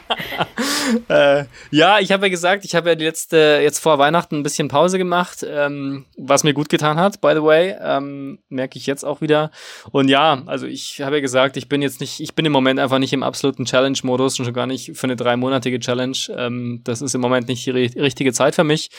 äh, 1.10 1.45
ja, 1.72 1.99
ich 1.99 2.12
habe 2.12 2.26
ja 2.26 2.30
gesagt, 2.30 2.66
ich 2.66 2.76
habe 2.76 2.89
ja 2.89 2.95
die 2.95 3.06
letzte, 3.06 3.60
jetzt 3.62 3.80
vor 3.80 3.97
Weihnachten 3.97 4.38
ein 4.38 4.43
bisschen 4.43 4.68
Pause 4.68 4.97
gemacht, 4.97 5.45
ähm, 5.47 6.06
was 6.18 6.43
mir 6.43 6.53
gut 6.53 6.70
getan 6.70 6.97
hat, 6.97 7.22
by 7.22 7.32
the 7.34 7.43
way. 7.43 7.76
Ähm, 7.82 8.39
merke 8.49 8.78
ich 8.78 8.86
jetzt 8.86 9.03
auch 9.03 9.22
wieder. 9.22 9.51
Und 9.91 10.10
ja, 10.10 10.43
also 10.45 10.68
ich 10.68 11.01
habe 11.01 11.16
ja 11.16 11.22
gesagt, 11.22 11.58
ich 11.58 11.70
bin 11.70 11.82
jetzt 11.82 11.99
nicht, 12.01 12.20
ich 12.20 12.36
bin 12.36 12.45
im 12.45 12.51
Moment 12.51 12.80
einfach 12.80 12.99
nicht 12.99 13.14
im 13.14 13.24
absoluten 13.24 13.66
Challenge-Modus 13.66 14.39
und 14.39 14.45
schon 14.45 14.53
gar 14.53 14.68
nicht 14.68 14.95
für 14.95 15.06
eine 15.06 15.16
dreimonatige 15.16 15.80
Challenge. 15.80 16.18
Ähm, 16.36 16.82
das 16.84 17.01
ist 17.01 17.16
im 17.16 17.22
Moment 17.22 17.47
nicht 17.47 17.66
die 17.66 17.72
richtige 17.72 18.34
Zeit 18.34 18.56
für 18.56 18.64
mich. 18.64 18.89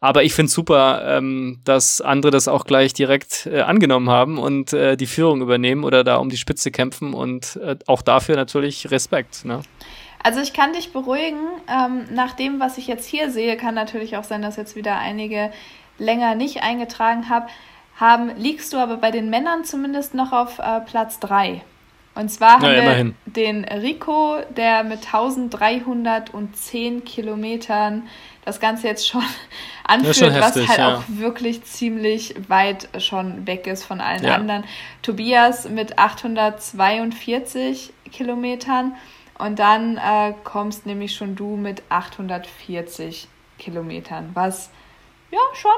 Aber 0.00 0.24
ich 0.24 0.34
finde 0.34 0.50
super, 0.50 1.02
ähm, 1.06 1.60
dass 1.64 2.00
andere 2.00 2.32
das 2.32 2.48
auch 2.48 2.64
gleich 2.64 2.92
direkt 2.92 3.46
äh, 3.46 3.60
angenommen 3.60 4.10
haben 4.10 4.38
und 4.38 4.72
äh, 4.72 4.96
die 4.96 5.06
Führung 5.06 5.42
übernehmen 5.42 5.84
oder 5.84 6.04
da 6.04 6.16
um 6.16 6.28
die 6.28 6.36
Spitze 6.36 6.70
kämpfen 6.70 7.14
und 7.14 7.56
äh, 7.56 7.76
auch 7.86 8.02
dafür 8.02 8.36
natürlich 8.36 8.90
Respekt. 8.90 9.44
Ne? 9.44 9.60
Also 10.22 10.40
ich 10.40 10.52
kann 10.52 10.72
dich 10.72 10.92
beruhigen. 10.92 11.38
Ähm, 11.68 12.06
nach 12.12 12.32
dem, 12.32 12.60
was 12.60 12.78
ich 12.78 12.86
jetzt 12.86 13.06
hier 13.06 13.30
sehe, 13.30 13.56
kann 13.56 13.74
natürlich 13.74 14.16
auch 14.16 14.24
sein, 14.24 14.42
dass 14.42 14.56
jetzt 14.56 14.76
wieder 14.76 14.98
einige 14.98 15.50
länger 15.98 16.34
nicht 16.34 16.62
eingetragen 16.62 17.30
hab, 17.30 17.48
haben, 17.98 18.30
liegst 18.36 18.72
du 18.72 18.78
aber 18.78 18.98
bei 18.98 19.10
den 19.10 19.30
Männern 19.30 19.64
zumindest 19.64 20.14
noch 20.14 20.32
auf 20.32 20.58
äh, 20.58 20.80
Platz 20.80 21.18
3. 21.20 21.62
Und 22.14 22.30
zwar 22.30 22.60
haben 22.60 22.64
ja, 22.64 23.04
wir 23.04 23.12
den 23.26 23.64
Rico, 23.64 24.38
der 24.56 24.84
mit 24.84 25.04
1310 25.04 27.04
Kilometern 27.04 28.08
das 28.46 28.58
Ganze 28.58 28.86
jetzt 28.86 29.06
schon 29.06 29.22
anführt, 29.84 30.16
schon 30.16 30.32
heftig, 30.32 30.62
was 30.62 30.68
halt 30.68 30.78
ja. 30.78 30.96
auch 30.96 31.02
wirklich 31.08 31.62
ziemlich 31.64 32.34
weit 32.48 32.88
schon 33.02 33.46
weg 33.46 33.66
ist 33.66 33.84
von 33.84 34.00
allen 34.00 34.24
ja. 34.24 34.34
anderen. 34.34 34.64
Tobias 35.02 35.68
mit 35.68 35.98
842 35.98 37.92
Kilometern 38.10 38.94
und 39.38 39.58
dann 39.58 39.98
äh, 39.98 40.34
kommst 40.44 40.86
nämlich 40.86 41.14
schon 41.14 41.36
du 41.36 41.56
mit 41.56 41.82
840 41.88 43.28
Kilometern, 43.58 44.30
was 44.34 44.70
ja 45.30 45.38
schon, 45.54 45.70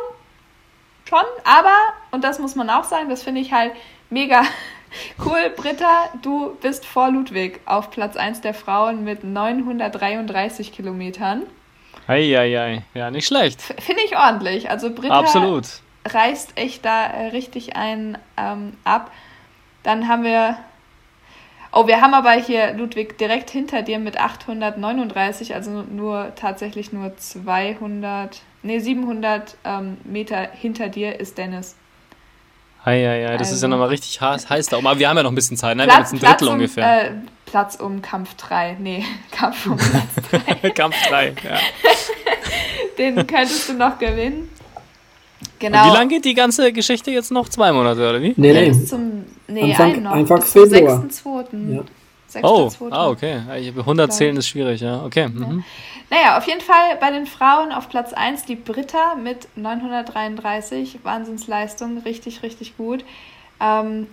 schon, 1.08 1.24
aber, 1.44 1.74
und 2.10 2.24
das 2.24 2.38
muss 2.38 2.54
man 2.54 2.70
auch 2.70 2.84
sagen, 2.84 3.08
das 3.08 3.22
finde 3.22 3.40
ich 3.40 3.52
halt 3.52 3.72
mega 4.10 4.42
cool. 5.24 5.52
Britta, 5.56 6.08
du 6.22 6.56
bist 6.60 6.86
vor 6.86 7.10
Ludwig 7.10 7.60
auf 7.66 7.90
Platz 7.90 8.16
1 8.16 8.40
der 8.40 8.54
Frauen 8.54 9.04
mit 9.04 9.24
933 9.24 10.72
Kilometern. 10.72 11.44
Eieiei, 12.06 12.84
ja, 12.94 13.10
nicht 13.10 13.26
schlecht. 13.26 13.60
Finde 13.60 14.02
ich 14.04 14.16
ordentlich. 14.16 14.70
Also 14.70 14.90
Britta 14.94 15.18
Absolut. 15.18 15.66
reißt 16.06 16.56
echt 16.56 16.84
da 16.84 17.06
äh, 17.06 17.26
richtig 17.28 17.76
einen 17.76 18.16
ähm, 18.36 18.74
ab. 18.84 19.10
Dann 19.82 20.08
haben 20.08 20.22
wir 20.22 20.58
Oh, 21.72 21.86
wir 21.86 22.00
haben 22.00 22.14
aber 22.14 22.32
hier, 22.32 22.72
Ludwig, 22.72 23.18
direkt 23.18 23.50
hinter 23.50 23.82
dir 23.82 23.98
mit 23.98 24.18
839, 24.18 25.54
also 25.54 25.82
nur 25.82 26.32
tatsächlich 26.34 26.92
nur 26.92 27.16
200, 27.16 28.40
nee, 28.62 28.78
700 28.78 29.56
ähm, 29.64 29.98
Meter 30.04 30.48
hinter 30.52 30.88
dir 30.88 31.20
ist 31.20 31.36
Dennis. 31.36 31.76
Hi, 32.84 33.02
ja, 33.02 33.14
ja, 33.14 33.32
das 33.32 33.40
also, 33.40 33.42
ist 33.42 33.48
ja 33.48 33.54
also 33.54 33.68
nochmal 33.68 33.88
richtig 33.88 34.20
heiß, 34.20 34.48
heiß 34.48 34.66
da. 34.68 34.78
Aber 34.78 34.98
wir 34.98 35.08
haben 35.08 35.16
ja 35.18 35.22
noch 35.22 35.32
ein 35.32 35.34
bisschen 35.34 35.56
Zeit, 35.56 35.76
ne? 35.76 35.84
Platz, 35.84 35.94
wir 35.94 35.96
haben 35.96 36.02
jetzt 36.04 36.12
ein 36.12 36.30
Drittel 36.30 36.48
um, 36.48 36.54
ungefähr. 36.54 37.04
Äh, 37.04 37.10
Platz 37.44 37.76
um 37.76 38.00
Kampf 38.00 38.34
3. 38.36 38.76
Nee, 38.78 39.04
Kampf 39.30 39.66
um 39.66 39.76
Platz 39.76 40.46
3. 40.62 40.70
Kampf 40.74 40.96
3, 41.08 41.34
ja. 41.44 41.58
Den 42.96 43.26
könntest 43.26 43.68
du 43.68 43.74
noch 43.74 43.98
gewinnen. 43.98 44.50
Genau. 45.58 45.84
Und 45.84 45.90
wie 45.90 45.96
lange 45.96 46.08
geht 46.08 46.24
die 46.24 46.34
ganze 46.34 46.72
Geschichte 46.72 47.10
jetzt 47.10 47.30
noch? 47.30 47.48
Zwei 47.48 47.72
Monate, 47.72 48.08
oder 48.08 48.22
wie? 48.22 48.32
Nee, 48.36 48.52
nee. 48.52 48.68
Bis 48.68 48.88
zum, 48.88 49.24
nee, 49.48 49.72
Anfang, 49.72 50.02
noch. 50.02 50.12
Anfang 50.12 50.42
Februar. 50.42 51.04
6.2. 51.04 51.74
Ja. 51.74 51.82
Oh, 52.42 52.70
ah, 52.90 53.08
okay. 53.08 53.40
100 53.48 54.12
zählen 54.12 54.36
ist 54.36 54.48
schwierig, 54.48 54.82
ja. 54.82 55.02
Okay. 55.02 55.22
Ja. 55.22 55.28
Mhm. 55.28 55.64
Naja, 56.10 56.38
auf 56.38 56.46
jeden 56.46 56.60
Fall 56.60 56.96
bei 57.00 57.10
den 57.10 57.26
Frauen 57.26 57.72
auf 57.72 57.88
Platz 57.88 58.12
1 58.12 58.44
die 58.44 58.54
Britta 58.54 59.14
mit 59.14 59.48
933. 59.56 61.00
Wahnsinnsleistung, 61.02 61.98
richtig, 61.98 62.42
richtig 62.42 62.76
gut. 62.76 63.04
Ähm, 63.60 64.06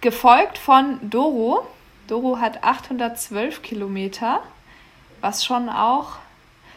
gefolgt 0.00 0.58
von 0.58 0.98
Doro. 1.02 1.66
Doro 2.06 2.38
hat 2.38 2.64
812 2.64 3.62
Kilometer, 3.62 4.40
was 5.20 5.44
schon 5.44 5.68
auch. 5.68 6.16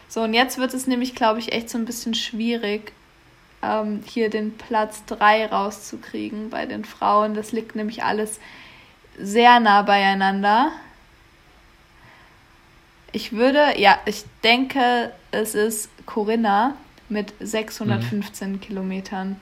So, 0.08 0.22
und 0.22 0.34
jetzt 0.34 0.58
wird 0.58 0.72
es 0.72 0.86
nämlich, 0.86 1.14
glaube 1.14 1.40
ich, 1.40 1.52
echt 1.52 1.68
so 1.68 1.78
ein 1.78 1.84
bisschen 1.84 2.14
schwierig, 2.14 2.92
ähm, 3.62 4.02
hier 4.06 4.30
den 4.30 4.56
Platz 4.56 5.04
3 5.06 5.46
rauszukriegen 5.46 6.50
bei 6.50 6.66
den 6.66 6.84
Frauen. 6.84 7.34
Das 7.34 7.52
liegt 7.52 7.76
nämlich 7.76 8.02
alles 8.02 8.40
sehr 9.18 9.60
nah 9.60 9.82
beieinander. 9.82 10.72
Ich 13.12 13.32
würde, 13.32 13.78
ja, 13.78 13.98
ich 14.04 14.24
denke, 14.44 15.12
es 15.30 15.54
ist 15.54 15.88
Corinna 16.04 16.76
mit 17.08 17.32
615 17.40 18.52
mhm. 18.52 18.60
Kilometern, 18.60 19.40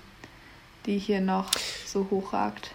die 0.86 0.98
hier 0.98 1.20
noch 1.20 1.50
so 1.86 2.06
hochragt. 2.10 2.70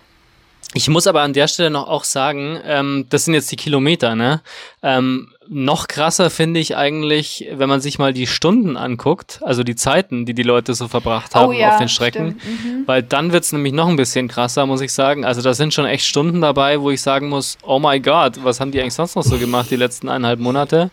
Ich 0.73 0.87
muss 0.87 1.07
aber 1.07 1.21
an 1.21 1.33
der 1.33 1.47
Stelle 1.47 1.69
noch 1.69 1.87
auch 1.87 2.03
sagen, 2.03 2.59
ähm, 2.63 3.05
das 3.09 3.25
sind 3.25 3.33
jetzt 3.33 3.51
die 3.51 3.55
Kilometer, 3.55 4.15
ne? 4.15 4.41
Ähm, 4.83 5.33
noch 5.51 5.87
krasser 5.87 6.29
finde 6.29 6.59
ich 6.59 6.77
eigentlich, 6.77 7.47
wenn 7.51 7.67
man 7.67 7.81
sich 7.81 7.97
mal 7.97 8.13
die 8.13 8.27
Stunden 8.27 8.77
anguckt, 8.77 9.39
also 9.43 9.63
die 9.63 9.75
Zeiten, 9.75 10.27
die 10.27 10.35
die 10.35 10.43
Leute 10.43 10.75
so 10.75 10.87
verbracht 10.87 11.33
haben 11.33 11.49
oh 11.49 11.51
ja, 11.51 11.71
auf 11.71 11.77
den 11.79 11.89
Strecken, 11.89 12.39
mhm. 12.43 12.83
weil 12.85 13.01
dann 13.01 13.31
wird's 13.31 13.51
nämlich 13.51 13.73
noch 13.73 13.87
ein 13.87 13.95
bisschen 13.95 14.27
krasser, 14.27 14.67
muss 14.67 14.79
ich 14.81 14.93
sagen. 14.93 15.25
Also 15.25 15.41
da 15.41 15.55
sind 15.55 15.73
schon 15.73 15.85
echt 15.85 16.05
Stunden 16.05 16.41
dabei, 16.41 16.79
wo 16.79 16.91
ich 16.91 17.01
sagen 17.01 17.29
muss, 17.29 17.57
oh 17.63 17.79
my 17.79 17.99
God, 17.99 18.43
was 18.43 18.59
haben 18.59 18.71
die 18.71 18.79
eigentlich 18.79 18.93
sonst 18.93 19.15
noch 19.15 19.23
so 19.23 19.39
gemacht 19.39 19.71
die 19.71 19.75
letzten 19.75 20.07
eineinhalb 20.07 20.39
Monate? 20.39 20.91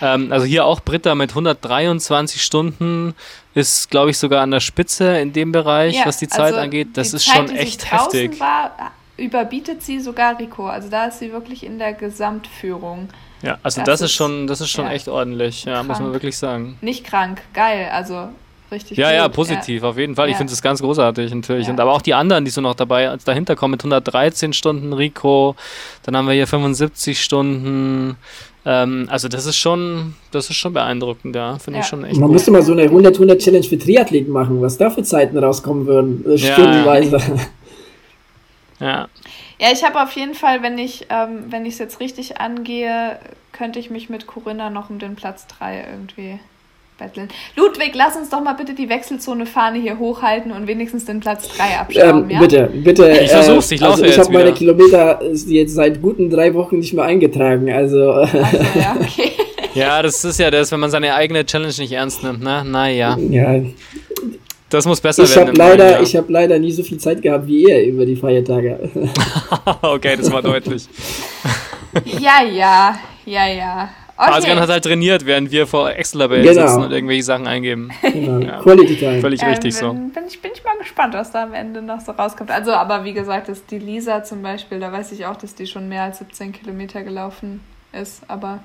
Ähm, 0.00 0.32
also 0.32 0.46
hier 0.46 0.64
auch 0.64 0.80
Britta 0.80 1.14
mit 1.14 1.30
123 1.30 2.42
Stunden 2.42 3.14
ist, 3.54 3.88
glaube 3.88 4.10
ich, 4.10 4.18
sogar 4.18 4.42
an 4.42 4.50
der 4.50 4.60
Spitze 4.60 5.18
in 5.18 5.32
dem 5.32 5.52
Bereich, 5.52 5.94
ja, 5.94 6.06
was 6.06 6.16
die 6.16 6.28
Zeit 6.28 6.54
also 6.54 6.58
angeht. 6.58 6.88
Das 6.94 7.14
ist 7.14 7.24
Zeit, 7.24 7.36
schon 7.36 7.50
echt 7.50 7.92
heftig. 7.92 8.40
War, 8.40 8.92
überbietet 9.16 9.84
sie 9.84 10.00
sogar 10.00 10.40
Rico. 10.40 10.66
Also 10.66 10.88
da 10.88 11.04
ist 11.04 11.20
sie 11.20 11.32
wirklich 11.32 11.64
in 11.64 11.78
der 11.78 11.92
Gesamtführung. 11.92 13.08
Ja, 13.42 13.58
also 13.62 13.80
das, 13.80 14.00
das 14.00 14.10
ist, 14.10 14.12
schon, 14.12 14.46
das 14.46 14.60
ist 14.60 14.70
schon 14.70 14.86
ja, 14.86 14.92
echt 14.92 15.08
ordentlich, 15.08 15.64
ja, 15.64 15.74
krank. 15.74 15.88
muss 15.88 16.00
man 16.00 16.12
wirklich 16.12 16.36
sagen. 16.36 16.78
Nicht 16.80 17.04
krank, 17.04 17.42
geil, 17.52 17.88
also 17.92 18.28
richtig. 18.70 18.98
Ja, 18.98 19.08
gut. 19.08 19.16
ja, 19.16 19.28
positiv, 19.28 19.82
ja. 19.82 19.88
auf 19.88 19.98
jeden 19.98 20.14
Fall. 20.14 20.28
Ich 20.30 20.36
finde 20.36 20.52
es 20.52 20.62
ganz 20.62 20.80
großartig 20.80 21.34
natürlich. 21.34 21.68
Und 21.68 21.80
aber 21.80 21.92
auch 21.92 22.02
die 22.02 22.14
anderen, 22.14 22.44
die 22.44 22.50
so 22.50 22.60
noch 22.60 22.74
dabei 22.74 23.16
dahinter 23.24 23.56
kommen, 23.56 23.72
mit 23.72 23.80
113 23.80 24.52
Stunden 24.52 24.92
Rico, 24.92 25.56
dann 26.04 26.16
haben 26.16 26.26
wir 26.26 26.34
hier 26.34 26.46
75 26.46 27.20
Stunden. 27.20 28.16
Ähm, 28.64 29.08
also 29.10 29.26
das 29.28 29.46
ist 29.46 29.56
schon, 29.56 30.14
das 30.30 30.48
ist 30.48 30.56
schon 30.56 30.72
beeindruckend, 30.72 31.34
ja, 31.34 31.58
finde 31.58 31.80
ich 31.80 31.86
schon 31.86 32.04
echt. 32.04 32.14
Man 32.14 32.28
gut. 32.28 32.34
müsste 32.34 32.52
mal 32.52 32.62
so 32.62 32.72
eine 32.72 32.84
100-100-Challenge 32.84 33.64
für 33.64 33.78
Triathleten 33.78 34.32
machen, 34.32 34.62
was 34.62 34.78
da 34.78 34.88
für 34.88 35.02
Zeiten 35.02 35.36
rauskommen 35.36 35.86
würden, 35.86 36.24
äh, 36.30 36.38
stundenweise. 36.38 37.20
Ja. 38.80 39.06
Ja, 39.62 39.68
ich 39.72 39.84
habe 39.84 40.02
auf 40.02 40.10
jeden 40.16 40.34
Fall, 40.34 40.60
wenn 40.64 40.76
ich 40.76 41.06
ähm, 41.08 41.44
wenn 41.50 41.64
ich 41.64 41.74
es 41.74 41.78
jetzt 41.78 42.00
richtig 42.00 42.40
angehe, 42.40 43.16
könnte 43.52 43.78
ich 43.78 43.90
mich 43.90 44.10
mit 44.10 44.26
Corinna 44.26 44.70
noch 44.70 44.90
um 44.90 44.98
den 44.98 45.14
Platz 45.14 45.46
3 45.46 45.84
irgendwie 45.88 46.40
betteln. 46.98 47.28
Ludwig, 47.54 47.92
lass 47.94 48.16
uns 48.16 48.28
doch 48.28 48.42
mal 48.42 48.54
bitte 48.54 48.74
die 48.74 48.88
Wechselzone-Fahne 48.88 49.78
hier 49.80 50.00
hochhalten 50.00 50.50
und 50.50 50.66
wenigstens 50.66 51.04
den 51.04 51.20
Platz 51.20 51.48
3 51.56 51.78
abschrauben, 51.78 52.24
ähm, 52.24 52.30
ja? 52.30 52.40
Bitte, 52.40 52.70
bitte. 52.72 53.10
Ich 53.22 53.30
versuch's, 53.30 53.70
ich 53.70 53.80
laufe 53.80 54.02
also 54.02 54.04
ich 54.04 54.18
habe 54.18 54.32
meine 54.32 54.52
Kilometer 54.52 55.20
jetzt 55.46 55.74
seit 55.74 56.02
guten 56.02 56.28
drei 56.28 56.52
Wochen 56.54 56.80
nicht 56.80 56.92
mehr 56.92 57.04
eingetragen, 57.04 57.70
also... 57.72 58.10
also 58.12 58.38
ja, 58.74 58.96
okay. 59.00 59.30
ja, 59.74 60.02
das 60.02 60.24
ist 60.24 60.40
ja 60.40 60.50
das, 60.50 60.72
wenn 60.72 60.80
man 60.80 60.90
seine 60.90 61.14
eigene 61.14 61.46
Challenge 61.46 61.74
nicht 61.78 61.92
ernst 61.92 62.24
nimmt, 62.24 62.42
ne? 62.42 62.64
Naja. 62.64 63.16
Ja. 63.30 63.62
Das 64.72 64.86
muss 64.86 65.02
besser 65.02 65.24
ich 65.24 65.36
werden. 65.36 65.48
Hab 65.50 65.58
leider, 65.58 66.00
ich 66.00 66.16
habe 66.16 66.32
leider 66.32 66.58
nie 66.58 66.72
so 66.72 66.82
viel 66.82 66.96
Zeit 66.96 67.20
gehabt 67.20 67.46
wie 67.46 67.64
ihr 67.64 67.84
über 67.84 68.06
die 68.06 68.16
Feiertage. 68.16 68.78
okay, 69.82 70.16
das 70.16 70.32
war 70.32 70.40
deutlich. 70.40 70.88
ja, 72.18 72.42
ja, 72.42 72.98
ja, 73.26 73.46
ja. 73.48 73.90
Okay. 74.16 74.30
Adrian 74.30 74.60
hat 74.60 74.70
halt 74.70 74.84
trainiert, 74.84 75.26
während 75.26 75.50
wir 75.50 75.66
vor 75.66 75.90
Excel-Label 75.90 76.42
genau. 76.42 76.66
sitzen 76.66 76.82
und 76.84 76.90
irgendwelche 76.92 77.22
Sachen 77.22 77.46
eingeben. 77.46 77.90
Genau. 78.00 78.38
Ja. 78.38 78.60
Quality 78.60 78.96
Time. 78.96 79.20
Völlig 79.20 79.42
ähm, 79.42 79.48
richtig 79.48 79.74
bin, 79.74 79.80
so. 79.80 79.92
Bin 79.92 80.26
ich, 80.26 80.40
bin 80.40 80.52
ich 80.54 80.64
mal 80.64 80.78
gespannt, 80.78 81.12
was 81.14 81.32
da 81.32 81.42
am 81.42 81.52
Ende 81.52 81.82
noch 81.82 82.00
so 82.00 82.12
rauskommt. 82.12 82.50
Also, 82.50 82.72
aber 82.72 83.04
wie 83.04 83.12
gesagt, 83.12 83.50
ist 83.50 83.70
die 83.70 83.78
Lisa 83.78 84.24
zum 84.24 84.42
Beispiel, 84.42 84.80
da 84.80 84.90
weiß 84.90 85.12
ich 85.12 85.26
auch, 85.26 85.36
dass 85.36 85.54
die 85.54 85.66
schon 85.66 85.88
mehr 85.88 86.04
als 86.04 86.18
17 86.18 86.52
Kilometer 86.52 87.02
gelaufen 87.02 87.60
ist. 87.92 88.22
Aber 88.28 88.60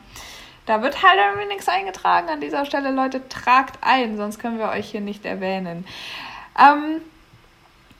da 0.67 0.83
wird 0.83 1.01
halt 1.01 1.17
irgendwie 1.17 1.47
nichts 1.47 1.67
eingetragen 1.67 2.29
an 2.29 2.41
dieser 2.41 2.65
Stelle. 2.65 2.91
Leute, 2.91 3.27
tragt 3.29 3.79
ein, 3.81 4.17
sonst 4.17 4.37
können 4.37 4.59
wir 4.59 4.69
euch 4.69 4.91
hier 4.91 5.01
nicht 5.01 5.25
erwähnen. 5.25 5.85
Ähm, 6.59 7.01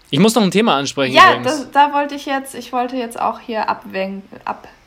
ich 0.09 0.20
muss 0.20 0.36
noch 0.36 0.43
ein 0.43 0.51
Thema 0.51 0.76
ansprechen. 0.76 1.15
Ja, 1.15 1.38
das, 1.38 1.72
da 1.72 1.93
wollte 1.93 2.15
ich 2.15 2.26
jetzt, 2.26 2.55
ich 2.55 2.72
wollte 2.72 2.95
jetzt 2.95 3.20
auch 3.20 3.39
hier 3.39 3.70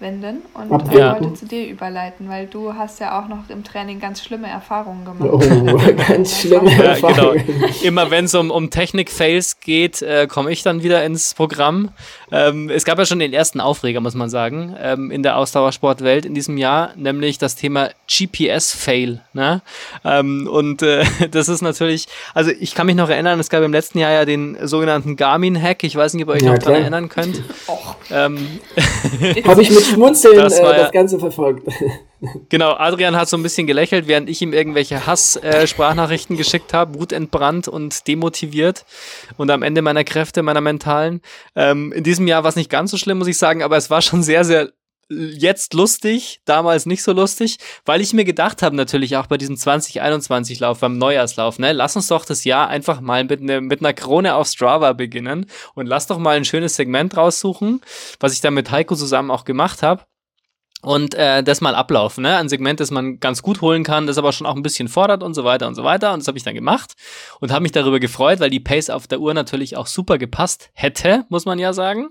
abwenden 0.00 0.42
und 0.54 0.72
Abwenden. 0.72 0.98
Ja. 0.98 1.20
wollte 1.20 1.34
zu 1.34 1.46
dir 1.46 1.68
überleiten, 1.68 2.28
weil 2.28 2.46
du 2.46 2.74
hast 2.74 3.00
ja 3.00 3.20
auch 3.20 3.28
noch 3.28 3.48
im 3.50 3.62
Training 3.64 4.00
ganz 4.00 4.22
schlimme 4.22 4.48
Erfahrungen 4.48 5.04
gemacht. 5.04 5.30
Oh, 5.30 5.38
ganz 6.08 6.40
schlimme 6.40 6.70
ja, 6.70 6.94
genau. 6.94 7.08
Erfahrungen. 7.08 7.46
Genau. 7.46 7.66
Immer 7.82 8.10
wenn 8.10 8.24
es 8.24 8.34
um, 8.34 8.50
um 8.50 8.70
Technik-Fails 8.70 9.60
geht, 9.60 10.00
äh, 10.00 10.26
komme 10.26 10.50
ich 10.52 10.62
dann 10.62 10.82
wieder 10.82 11.04
ins 11.04 11.34
Programm. 11.34 11.90
Ähm, 12.32 12.70
es 12.70 12.84
gab 12.84 12.98
ja 12.98 13.04
schon 13.04 13.18
den 13.18 13.32
ersten 13.32 13.60
Aufreger, 13.60 14.00
muss 14.00 14.14
man 14.14 14.30
sagen, 14.30 14.74
ähm, 14.80 15.10
in 15.10 15.22
der 15.22 15.36
Ausdauersportwelt 15.36 16.24
in 16.24 16.34
diesem 16.34 16.56
Jahr, 16.56 16.92
nämlich 16.96 17.38
das 17.38 17.56
Thema 17.56 17.90
GPS-Fail. 18.08 19.20
Ne? 19.34 19.60
Ähm, 20.04 20.48
und 20.50 20.82
äh, 20.82 21.04
das 21.30 21.48
ist 21.48 21.60
natürlich, 21.60 22.06
also 22.32 22.50
ich 22.58 22.74
kann 22.74 22.86
mich 22.86 22.96
noch 22.96 23.10
erinnern, 23.10 23.38
es 23.38 23.50
gab 23.50 23.62
im 23.62 23.72
letzten 23.72 23.98
Jahr 23.98 24.12
ja 24.12 24.24
den 24.24 24.56
sogenannten 24.66 25.16
Garmin-Hack. 25.16 25.84
Ich 25.84 25.94
weiß 25.94 26.14
nicht, 26.14 26.22
ob 26.22 26.30
ihr 26.30 26.34
euch 26.36 26.42
ja, 26.42 26.52
noch 26.52 26.58
daran 26.58 26.80
erinnern 26.80 27.08
könnt. 27.10 27.42
ähm, 28.10 28.60
Habe 29.46 29.62
ich 29.62 29.70
mit 29.70 29.89
Schmunzeln 29.90 30.36
das, 30.36 30.58
äh, 30.58 30.62
das 30.62 30.92
Ganze 30.92 31.18
verfolgt. 31.18 31.68
Genau, 32.50 32.72
Adrian 32.72 33.16
hat 33.16 33.30
so 33.30 33.38
ein 33.38 33.42
bisschen 33.42 33.66
gelächelt, 33.66 34.06
während 34.06 34.28
ich 34.28 34.42
ihm 34.42 34.52
irgendwelche 34.52 35.06
Hass-Sprachnachrichten 35.06 36.36
äh, 36.36 36.38
geschickt 36.38 36.74
habe, 36.74 37.00
wutentbrannt 37.00 37.66
und 37.66 38.06
demotiviert 38.06 38.84
und 39.38 39.50
am 39.50 39.62
Ende 39.62 39.80
meiner 39.80 40.04
Kräfte, 40.04 40.42
meiner 40.42 40.60
mentalen. 40.60 41.22
Ähm, 41.56 41.92
in 41.92 42.04
diesem 42.04 42.28
Jahr 42.28 42.42
war 42.42 42.50
es 42.50 42.56
nicht 42.56 42.68
ganz 42.68 42.90
so 42.90 42.98
schlimm, 42.98 43.16
muss 43.16 43.28
ich 43.28 43.38
sagen, 43.38 43.62
aber 43.62 43.78
es 43.78 43.88
war 43.88 44.02
schon 44.02 44.22
sehr, 44.22 44.44
sehr 44.44 44.70
jetzt 45.10 45.74
lustig, 45.74 46.40
damals 46.44 46.86
nicht 46.86 47.02
so 47.02 47.12
lustig, 47.12 47.58
weil 47.84 48.00
ich 48.00 48.12
mir 48.12 48.24
gedacht 48.24 48.62
habe, 48.62 48.76
natürlich 48.76 49.16
auch 49.16 49.26
bei 49.26 49.36
diesem 49.36 49.56
2021-Lauf, 49.56 50.78
beim 50.78 50.98
Neujahrslauf, 50.98 51.58
ne, 51.58 51.72
lass 51.72 51.96
uns 51.96 52.06
doch 52.06 52.24
das 52.24 52.44
Jahr 52.44 52.68
einfach 52.68 53.00
mal 53.00 53.24
mit, 53.24 53.40
ne, 53.40 53.60
mit 53.60 53.80
einer 53.80 53.92
Krone 53.92 54.34
auf 54.36 54.46
Strava 54.46 54.92
beginnen 54.92 55.46
und 55.74 55.86
lass 55.86 56.06
doch 56.06 56.18
mal 56.18 56.36
ein 56.36 56.44
schönes 56.44 56.76
Segment 56.76 57.16
raussuchen, 57.16 57.80
was 58.20 58.32
ich 58.32 58.40
dann 58.40 58.54
mit 58.54 58.70
Heiko 58.70 58.94
zusammen 58.94 59.32
auch 59.32 59.44
gemacht 59.44 59.82
habe 59.82 60.04
und 60.82 61.14
äh, 61.14 61.42
das 61.42 61.60
mal 61.60 61.74
ablaufen, 61.74 62.22
ne? 62.22 62.36
Ein 62.36 62.48
Segment, 62.48 62.80
das 62.80 62.90
man 62.90 63.20
ganz 63.20 63.42
gut 63.42 63.60
holen 63.60 63.84
kann, 63.84 64.06
das 64.06 64.16
aber 64.16 64.32
schon 64.32 64.46
auch 64.46 64.56
ein 64.56 64.62
bisschen 64.62 64.88
fordert 64.88 65.22
und 65.22 65.34
so 65.34 65.44
weiter 65.44 65.66
und 65.66 65.74
so 65.74 65.84
weiter. 65.84 66.12
Und 66.14 66.20
das 66.20 66.28
habe 66.28 66.38
ich 66.38 66.44
dann 66.44 66.54
gemacht 66.54 66.94
und 67.40 67.52
habe 67.52 67.62
mich 67.62 67.72
darüber 67.72 68.00
gefreut, 68.00 68.40
weil 68.40 68.50
die 68.50 68.60
Pace 68.60 68.88
auf 68.88 69.06
der 69.06 69.20
Uhr 69.20 69.34
natürlich 69.34 69.76
auch 69.76 69.86
super 69.86 70.16
gepasst 70.16 70.70
hätte, 70.72 71.26
muss 71.28 71.44
man 71.44 71.58
ja 71.58 71.72
sagen. 71.74 72.08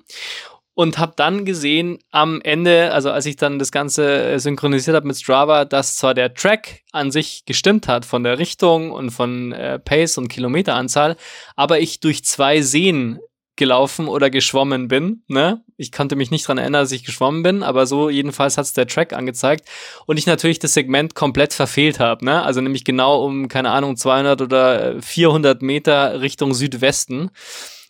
Und 0.76 0.98
habe 0.98 1.14
dann 1.18 1.44
gesehen 1.44 2.00
am 2.10 2.40
Ende, 2.42 2.94
also 2.94 3.12
als 3.12 3.26
ich 3.26 3.36
dann 3.36 3.60
das 3.60 3.72
Ganze 3.72 4.24
äh, 4.24 4.40
synchronisiert 4.40 4.96
habe 4.96 5.08
mit 5.08 5.18
Strava, 5.18 5.66
dass 5.66 5.98
zwar 5.98 6.14
der 6.14 6.34
Track 6.34 6.84
an 6.94 7.12
sich 7.12 7.44
gestimmt 7.46 7.90
hat 7.90 8.06
von 8.06 8.24
der 8.24 8.40
Richtung 8.40 8.92
und 8.92 9.10
von 9.10 9.52
äh, 9.52 9.78
Pace 9.78 10.18
und 10.18 10.30
Kilometeranzahl, 10.30 11.18
aber 11.58 11.80
ich 11.80 12.00
durch 12.00 12.24
zwei 12.24 12.62
Seen 12.62 13.20
gelaufen 13.60 14.08
oder 14.08 14.32
geschwommen 14.32 14.88
bin. 14.88 15.22
Ne? 15.28 15.62
Ich 15.78 15.92
konnte 15.92 16.16
mich 16.16 16.32
nicht 16.32 16.48
dran 16.48 16.58
erinnern, 16.58 16.82
dass 16.82 16.92
ich 16.94 17.04
geschwommen 17.04 17.44
bin, 17.44 17.62
aber 17.62 17.86
so 17.86 18.10
jedenfalls 18.10 18.58
hat's 18.58 18.74
der 18.74 18.88
Track 18.88 19.14
angezeigt 19.14 19.68
und 20.08 20.18
ich 20.18 20.26
natürlich 20.26 20.58
das 20.58 20.74
Segment 20.74 21.14
komplett 21.14 21.54
verfehlt 21.54 22.00
habe. 22.00 22.26
Ne? 22.26 22.42
Also 22.42 22.62
nämlich 22.62 22.86
genau 22.86 23.24
um, 23.24 23.50
keine 23.50 23.70
Ahnung, 23.70 23.98
200 23.98 24.42
oder 24.42 25.02
400 25.02 25.62
Meter 25.62 26.22
Richtung 26.22 26.54
Südwesten. 26.54 27.30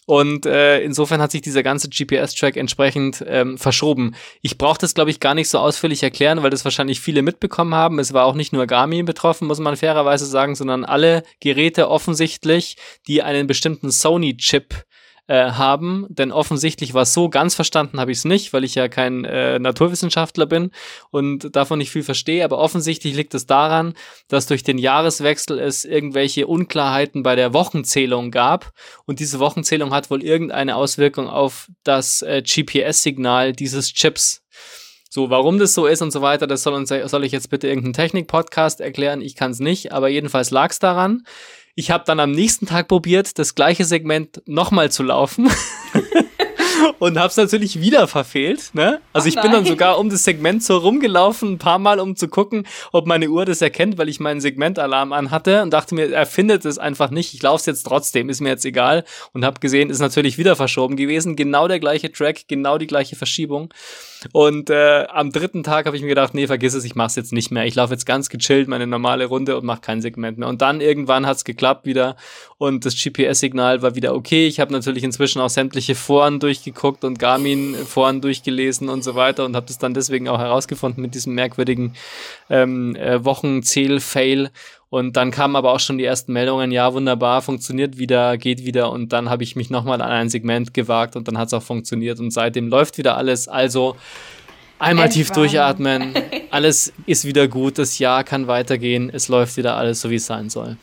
Und 0.10 0.47
äh, 0.47 0.82
insofern 0.82 1.22
hat 1.22 1.30
sich 1.30 1.41
dieser 1.41 1.62
ganze 1.62 1.88
GPS-Track 1.88 2.57
entsprechend 2.57 3.24
ähm, 3.28 3.60
verschoben. 3.60 4.16
Ich 4.41 4.57
brauche 4.57 4.80
das, 4.80 4.95
glaube 4.95 5.12
ich, 5.12 5.20
gar 5.20 5.36
nicht 5.36 5.49
so 5.49 5.60
ausführlich 5.60 6.01
erklären, 6.01 6.41
weil 6.41 6.49
das 6.49 6.66
wahrscheinlich 6.66 6.99
viele 6.99 7.22
mitbekommen 7.22 7.76
haben. 7.76 7.99
Es 7.99 8.12
war 8.12 8.26
auch 8.26 8.34
nicht 8.34 8.51
nur 8.51 8.66
Garmin 8.66 9.05
betroffen, 9.05 9.47
muss 9.47 9.60
man 9.60 9.78
fairerweise 9.78 10.26
sagen, 10.26 10.55
sondern 10.55 10.84
alle 10.84 11.22
Geräte 11.41 11.91
offensichtlich, 11.91 12.76
die 13.07 13.22
einen 13.22 13.45
bestimmten 13.45 13.91
Sony-Chip 13.91 14.84
äh, 15.30 15.52
haben, 15.52 16.08
denn 16.10 16.32
offensichtlich 16.32 16.96
war 16.96 17.04
es 17.04 17.14
so, 17.14 17.30
ganz 17.30 17.54
verstanden 17.54 18.00
habe 18.00 18.12
ich 18.12 18.18
es 18.18 18.26
nicht, 18.26 18.52
weil 18.52 18.64
ich 18.64 18.74
ja 18.74 18.88
kein 18.88 19.26
äh, 19.26 19.60
Naturwissenschaftler 19.60 20.48
bin 20.48 20.72
und 21.12 21.56
davon 21.56 21.78
nicht 21.78 21.92
viel 21.92 22.02
verstehe, 22.02 22.44
aber 22.44 22.58
offensichtlich 22.58 23.16
liegt 23.16 23.36
es 23.36 23.46
daran, 23.46 23.94
dass 24.28 24.48
durch 24.48 24.64
den 24.64 24.80
Jahreswechsel 24.80 25.60
es 25.60 25.86
irgendwelche 25.86 26.48
Unklarheiten 26.48 27.22
bei 27.22 27.36
der 27.36 27.54
Wochenzählung 27.54 28.32
gab 28.32 28.72
und 29.06 29.20
diese 29.20 29.38
Wochenzählung 29.40 29.94
hat 29.94 30.10
wohl 30.10 30.24
irgendeine 30.24 30.76
Auswirkung 30.76 31.30
auf 31.30 31.70
das 31.84 32.24
äh, 32.24 32.42
GPS-Signal 32.42 33.54
dieses 33.54 33.94
Chips. 33.94 34.42
So, 35.12 35.30
warum 35.30 35.60
das 35.60 35.74
so 35.76 35.86
ist 35.86 36.02
und 36.02 36.12
so 36.12 36.22
weiter, 36.22 36.48
das 36.48 36.64
soll, 36.64 36.74
uns, 36.74 36.90
soll 36.90 37.24
ich 37.24 37.32
jetzt 37.32 37.52
bitte 37.52 37.68
irgendeinen 37.68 37.94
Technik-Podcast 37.94 38.82
erklären. 38.82 39.22
Ich 39.22 39.36
kann 39.36 39.52
es 39.52 39.60
nicht, 39.60 39.92
aber 39.92 40.08
jedenfalls 40.08 40.50
lag 40.52 40.72
es 40.72 40.80
daran. 40.80 41.24
Ich 41.76 41.91
habe 41.91 42.04
dann 42.05 42.20
am 42.20 42.32
nächsten 42.32 42.66
Tag 42.66 42.87
probiert, 42.87 43.39
das 43.39 43.55
gleiche 43.55 43.86
Segment 43.86 44.41
nochmal 44.46 44.91
zu 44.91 45.04
laufen. 45.04 45.50
und 47.00 47.17
hab's 47.17 47.37
natürlich 47.37 47.79
wieder 47.79 48.08
verfehlt. 48.08 48.71
Ne? 48.74 49.01
Also 49.13 49.28
Oh 49.28 49.29
ich 49.29 49.41
bin 49.41 49.51
dann 49.51 49.66
sogar 49.66 49.97
um 50.00 50.09
das 50.09 50.24
Segment 50.24 50.63
so 50.63 50.78
rumgelaufen, 50.78 51.54
ein 51.54 51.58
paar 51.58 51.79
Mal, 51.79 52.00
um 52.00 52.16
zu 52.16 52.28
gucken, 52.28 52.66
ob 52.91 53.08
meine 53.08 53.29
Uhr 53.29 53.46
das 53.46 53.62
erkennt, 53.62 53.97
weil 53.97 54.09
ich 54.09 54.20
meinen 54.20 54.41
Segmentalarm 54.41 55.13
anhatte 55.13 55.62
und 55.63 55.71
dachte 55.71 55.96
mir, 55.96 56.12
er 56.12 56.25
findet 56.25 56.66
es 56.66 56.78
einfach 56.78 57.09
nicht. 57.09 57.33
Ich 57.33 57.41
laufe 57.41 57.70
jetzt 57.70 57.83
trotzdem, 57.83 58.29
ist 58.29 58.41
mir 58.41 58.50
jetzt 58.50 58.66
egal. 58.66 59.05
Und 59.33 59.46
hab 59.46 59.62
gesehen, 59.62 59.89
ist 59.89 60.00
natürlich 60.00 60.37
wieder 60.37 60.55
verschoben 60.55 60.96
gewesen. 60.96 61.36
Genau 61.36 61.67
der 61.67 61.79
gleiche 61.79 62.12
Track, 62.12 62.47
genau 62.47 62.78
die 62.78 62.87
gleiche 62.87 63.16
Verschiebung. 63.16 63.74
Und 64.33 64.70
äh, 64.70 65.05
am 65.08 65.32
dritten 65.32 65.63
Tag 65.63 65.86
habe 65.86 65.96
ich 65.96 66.01
mir 66.01 66.09
gedacht, 66.09 66.33
nee, 66.33 66.47
vergiss 66.47 66.74
es, 66.74 66.83
ich 66.83 66.96
mach's 66.96 67.16
jetzt 67.16 67.32
nicht 67.32 67.51
mehr. 67.51 67.66
Ich 67.66 67.75
laufe 67.75 67.93
jetzt 67.93 68.05
ganz 68.05 68.29
gechillt 68.29 68.67
meine 68.67 68.86
normale 68.86 69.25
Runde 69.25 69.58
und 69.58 69.66
mache 69.66 69.82
kein 69.82 70.01
Segment 70.01 70.37
mehr. 70.37 70.50
Und 70.50 70.62
dann 70.62 70.82
irgendwann 70.82 71.25
hat's 71.25 71.46
geklappt 71.46 71.86
wieder 71.86 72.16
und 72.58 72.86
das 72.86 72.96
GPS-Signal 72.96 73.82
war 73.82 73.96
wieder 73.96 74.13
okay. 74.13 74.47
Ich 74.47 74.59
habe 74.59 74.74
natürlich 74.74 75.04
inzwischen 75.04 75.39
auch 75.41 75.50
sämtliche 75.50 75.96
Foren 75.96 76.39
durchgeguckt 76.39 77.04
und 77.04 77.20
Garmin-Foren 77.20 78.21
durchgelesen 78.21 78.89
und 78.89 79.04
so 79.04 79.16
weiter 79.16 79.46
und 79.46 79.55
habe 79.55 79.67
das 79.67 79.78
dann 79.78 79.93
deswegen 79.93 80.28
auch 80.28 80.39
herausgefunden 80.39 81.01
mit 81.01 81.16
diesem 81.16 81.33
merkwürdigen 81.36 81.93
ähm, 82.50 82.96
äh, 82.96 83.24
Wochenzähl-Fail. 83.24 84.51
Und 84.89 85.17
dann 85.17 85.29
kamen 85.29 85.55
aber 85.55 85.71
auch 85.74 85.79
schon 85.79 85.99
die 85.99 86.03
ersten 86.05 86.33
Meldungen, 86.33 86.71
ja, 86.71 86.91
wunderbar, 86.93 87.41
funktioniert 87.43 87.97
wieder, 87.99 88.37
geht 88.37 88.66
wieder. 88.66 88.91
Und 88.91 89.13
dann 89.13 89.29
habe 89.29 89.43
ich 89.43 89.55
mich 89.55 89.70
nochmal 89.70 90.01
an 90.01 90.09
ein 90.09 90.29
Segment 90.29 90.74
gewagt 90.74 91.16
und 91.16 91.28
dann 91.28 91.37
hat 91.37 91.47
es 91.47 91.53
auch 91.53 91.61
funktioniert. 91.61 92.20
Und 92.20 92.32
seitdem 92.32 92.70
läuft 92.70 92.97
wieder 92.97 93.16
alles. 93.16 93.47
Also 93.47 93.95
einmal 94.79 95.09
tief 95.09 95.29
Entspannen. 95.29 96.13
durchatmen, 96.13 96.13
alles 96.51 96.91
ist 97.05 97.25
wieder 97.25 97.47
gut, 97.47 97.78
das 97.78 97.99
Jahr 97.99 98.24
kann 98.24 98.47
weitergehen, 98.47 99.11
es 99.13 99.28
läuft 99.28 99.57
wieder 99.57 99.75
alles 99.75 100.01
so, 100.01 100.09
wie 100.09 100.16
es 100.16 100.25
sein 100.25 100.49
soll. 100.49 100.78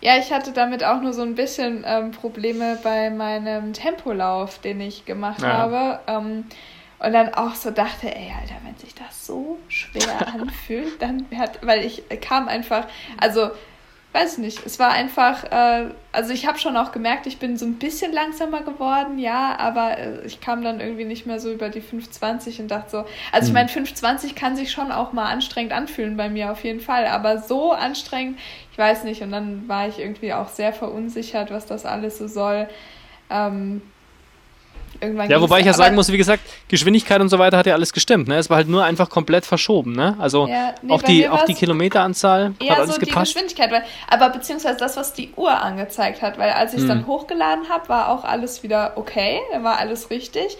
Ja, 0.00 0.12
ich 0.18 0.32
hatte 0.32 0.52
damit 0.52 0.82
auch 0.82 1.02
nur 1.02 1.12
so 1.12 1.20
ein 1.20 1.34
bisschen 1.34 1.84
ähm, 1.86 2.12
Probleme 2.12 2.78
bei 2.82 3.10
meinem 3.10 3.74
Tempolauf, 3.74 4.58
den 4.60 4.80
ich 4.80 5.04
gemacht 5.04 5.42
Ja. 5.42 5.48
habe. 5.48 6.00
Ähm, 6.06 6.44
und 7.00 7.12
dann 7.12 7.34
auch 7.34 7.54
so 7.54 7.70
dachte, 7.70 8.14
ey, 8.14 8.32
Alter, 8.40 8.56
wenn 8.64 8.76
sich 8.76 8.94
das 8.94 9.26
so 9.26 9.58
schwer 9.68 10.28
anfühlt, 10.34 11.00
dann 11.00 11.26
hat, 11.36 11.64
weil 11.66 11.84
ich 11.84 12.02
kam 12.20 12.46
einfach, 12.46 12.86
also, 13.18 13.50
weiß 14.12 14.38
nicht, 14.38 14.66
es 14.66 14.78
war 14.78 14.90
einfach, 14.90 15.44
äh, 15.44 15.86
also 16.12 16.32
ich 16.32 16.46
habe 16.46 16.58
schon 16.58 16.76
auch 16.76 16.92
gemerkt, 16.92 17.26
ich 17.26 17.38
bin 17.38 17.56
so 17.56 17.64
ein 17.64 17.74
bisschen 17.78 18.12
langsamer 18.12 18.62
geworden, 18.62 19.18
ja, 19.18 19.56
aber 19.58 19.98
äh, 19.98 20.26
ich 20.26 20.40
kam 20.40 20.62
dann 20.62 20.80
irgendwie 20.80 21.04
nicht 21.04 21.26
mehr 21.26 21.38
so 21.38 21.50
über 21.50 21.68
die 21.68 21.80
520 21.80 22.60
und 22.60 22.70
dachte 22.70 22.90
so, 22.90 23.04
also 23.32 23.48
ich 23.48 23.54
meine, 23.54 23.68
520 23.68 24.34
kann 24.34 24.56
sich 24.56 24.72
schon 24.72 24.90
auch 24.92 25.12
mal 25.12 25.30
anstrengend 25.30 25.72
anfühlen 25.72 26.16
bei 26.16 26.28
mir 26.28 26.50
auf 26.50 26.64
jeden 26.64 26.80
Fall, 26.80 27.06
aber 27.06 27.38
so 27.38 27.72
anstrengend, 27.72 28.38
ich 28.72 28.78
weiß 28.78 29.04
nicht, 29.04 29.22
und 29.22 29.30
dann 29.30 29.68
war 29.68 29.88
ich 29.88 30.00
irgendwie 30.00 30.32
auch 30.32 30.48
sehr 30.48 30.72
verunsichert, 30.72 31.50
was 31.50 31.66
das 31.66 31.86
alles 31.86 32.18
so 32.18 32.26
soll. 32.26 32.68
Ähm, 33.30 33.80
irgendwann 35.00 35.30
Ja, 35.30 35.40
wobei 35.40 35.60
ich 35.60 35.66
ja 35.66 35.72
sagen 35.72 35.94
muss, 35.94 36.10
wie 36.10 36.16
gesagt, 36.16 36.42
Geschwindigkeit 36.68 37.20
und 37.20 37.28
so 37.28 37.38
weiter 37.38 37.56
hat 37.58 37.66
ja 37.66 37.74
alles 37.74 37.92
gestimmt, 37.92 38.28
ne? 38.28 38.36
Es 38.36 38.50
war 38.50 38.56
halt 38.58 38.68
nur 38.68 38.84
einfach 38.84 39.08
komplett 39.08 39.46
verschoben, 39.46 39.92
ne? 39.92 40.16
Also 40.18 40.46
Ja, 40.46 40.74
nee, 40.82 40.92
auch 40.92 41.02
die, 41.02 41.28
auch 41.28 41.44
die 41.44 41.54
Kilometeranzahl 41.54 42.54
hat 42.60 42.78
alles 42.78 42.94
so 42.94 43.00
die 43.00 43.06
gepasst. 43.06 43.34
Geschwindigkeit, 43.34 43.70
weil, 43.70 43.84
aber 44.08 44.30
beziehungsweise 44.30 44.78
das, 44.78 44.96
was 44.96 45.12
die 45.12 45.32
Uhr 45.36 45.50
angezeigt 45.62 46.22
hat, 46.22 46.38
weil 46.38 46.50
als 46.50 46.72
ich 46.72 46.78
es 46.78 46.82
Hm. 46.82 46.88
dann 46.88 47.06
hochgeladen 47.06 47.68
habe, 47.68 47.88
war 47.88 48.08
auch 48.10 48.24
alles 48.24 48.62
wieder 48.62 48.92
okay, 48.96 49.40
war 49.60 49.78
alles 49.78 50.10
richtig. 50.10 50.56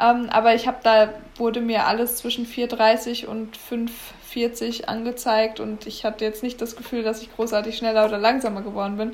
Ähm, 0.00 0.28
aber 0.30 0.54
ich 0.54 0.66
habe 0.66 0.78
da 0.82 1.08
wurde 1.36 1.60
mir 1.60 1.86
alles 1.86 2.16
zwischen 2.16 2.46
4,30 2.46 3.26
und 3.26 3.58
5,40 3.58 4.84
angezeigt 4.86 5.60
und 5.60 5.86
ich 5.86 6.04
hatte 6.04 6.24
jetzt 6.24 6.42
nicht 6.42 6.60
das 6.62 6.76
Gefühl, 6.76 7.02
dass 7.02 7.20
ich 7.20 7.34
großartig 7.34 7.76
schneller 7.76 8.06
oder 8.06 8.16
langsamer 8.18 8.62
geworden 8.62 8.96
bin. 8.96 9.12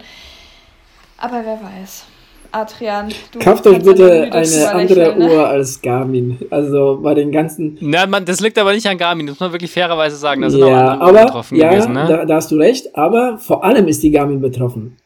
Aber 1.16 1.45
wer 1.45 1.61
weiß. 1.61 2.05
Adrian, 2.53 3.09
du 3.33 3.39
Kauft 3.39 3.66
euch 3.66 3.75
ja 3.79 3.83
bitte 3.83 4.33
eine 4.33 4.70
andere 4.70 5.19
ne? 5.19 5.31
Uhr 5.31 5.47
als 5.49 5.81
Garmin. 5.83 6.39
Also 6.51 6.99
bei 7.03 7.15
den 7.15 7.31
ganzen. 7.31 7.77
Na, 7.81 8.07
man, 8.07 8.25
das 8.25 8.41
liegt 8.41 8.59
aber 8.59 8.73
nicht 8.73 8.87
an 8.87 8.97
Garmin, 8.99 9.27
das 9.27 9.35
muss 9.35 9.41
man 9.41 9.53
wirklich 9.53 9.70
fairerweise 9.70 10.16
sagen. 10.16 10.43
Da 10.43 10.51
sind 10.51 10.62
auch 10.62 10.69
Ja, 10.69 10.93
andere 10.93 11.07
Uhren 11.09 11.16
aber 11.16 11.27
betroffen 11.27 11.57
ja, 11.59 11.70
gewesen, 11.70 11.93
ne? 11.93 12.07
da, 12.09 12.25
da 12.25 12.35
hast 12.37 12.51
du 12.51 12.57
recht. 12.57 12.97
Aber 12.97 13.39
vor 13.39 13.65
allem 13.65 13.87
ist 13.89 14.03
die 14.03 14.11
Garmin 14.11 14.41
betroffen. 14.41 14.97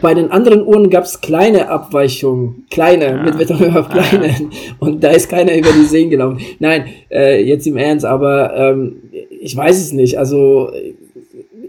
Bei 0.00 0.14
den 0.14 0.30
anderen 0.30 0.66
Uhren 0.66 0.88
gab 0.88 1.04
es 1.04 1.20
kleine 1.20 1.68
Abweichungen, 1.68 2.66
kleine, 2.70 3.04
Ja. 3.04 3.22
mit 3.22 3.36
Betonung 3.36 3.76
auf 3.76 3.88
kleine. 3.90 4.34
Und 4.78 5.04
da 5.04 5.10
ist 5.10 5.28
keiner 5.28 5.54
über 5.54 5.68
die 5.72 5.84
Seen 5.84 6.08
gelaufen. 6.08 6.40
Nein, 6.58 6.86
äh, 7.10 7.42
jetzt 7.44 7.66
im 7.66 7.76
Ernst, 7.76 8.06
aber 8.06 8.54
ähm, 8.56 8.96
ich 9.30 9.54
weiß 9.54 9.78
es 9.78 9.92
nicht. 9.92 10.18
Also 10.18 10.70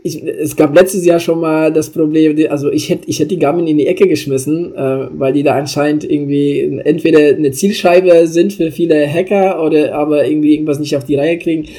ich, 0.03 0.21
es 0.21 0.55
gab 0.55 0.75
letztes 0.75 1.05
Jahr 1.05 1.19
schon 1.19 1.39
mal 1.39 1.71
das 1.71 1.89
Problem, 1.89 2.37
also 2.49 2.69
ich 2.69 2.89
hätte 2.89 3.07
ich 3.07 3.19
hätte 3.19 3.29
die 3.29 3.39
Garmin 3.39 3.67
in 3.67 3.77
die 3.77 3.87
Ecke 3.87 4.07
geschmissen, 4.07 4.75
äh, 4.75 5.07
weil 5.11 5.31
die 5.31 5.43
da 5.43 5.55
anscheinend 5.55 6.03
irgendwie 6.03 6.81
entweder 6.83 7.19
eine 7.19 7.51
Zielscheibe 7.51 8.27
sind 8.27 8.51
für 8.53 8.71
viele 8.71 9.07
Hacker 9.07 9.63
oder 9.63 9.95
aber 9.95 10.27
irgendwie 10.27 10.53
irgendwas 10.53 10.79
nicht 10.79 10.95
auf 10.97 11.05
die 11.05 11.15
Reihe 11.15 11.39
kriegen. 11.39 11.69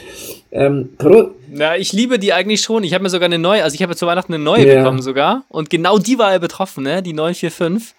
Ähm, 0.52 0.90
Ja, 1.56 1.76
ich 1.76 1.92
liebe 1.92 2.18
die 2.18 2.32
eigentlich 2.32 2.60
schon. 2.60 2.82
Ich 2.84 2.94
habe 2.94 3.02
mir 3.02 3.10
sogar 3.10 3.26
eine 3.26 3.38
neue, 3.38 3.62
also 3.62 3.74
ich 3.74 3.82
habe 3.82 3.94
zu 3.94 4.06
Weihnachten 4.06 4.32
eine 4.32 4.42
neue 4.42 4.66
Ja. 4.66 4.76
bekommen 4.78 5.02
sogar. 5.02 5.44
Und 5.48 5.68
genau 5.68 5.98
die 5.98 6.18
war 6.18 6.32
ja 6.32 6.38
betroffen, 6.38 6.84
ne? 6.84 7.02
Die 7.02 7.12
945 7.12 7.94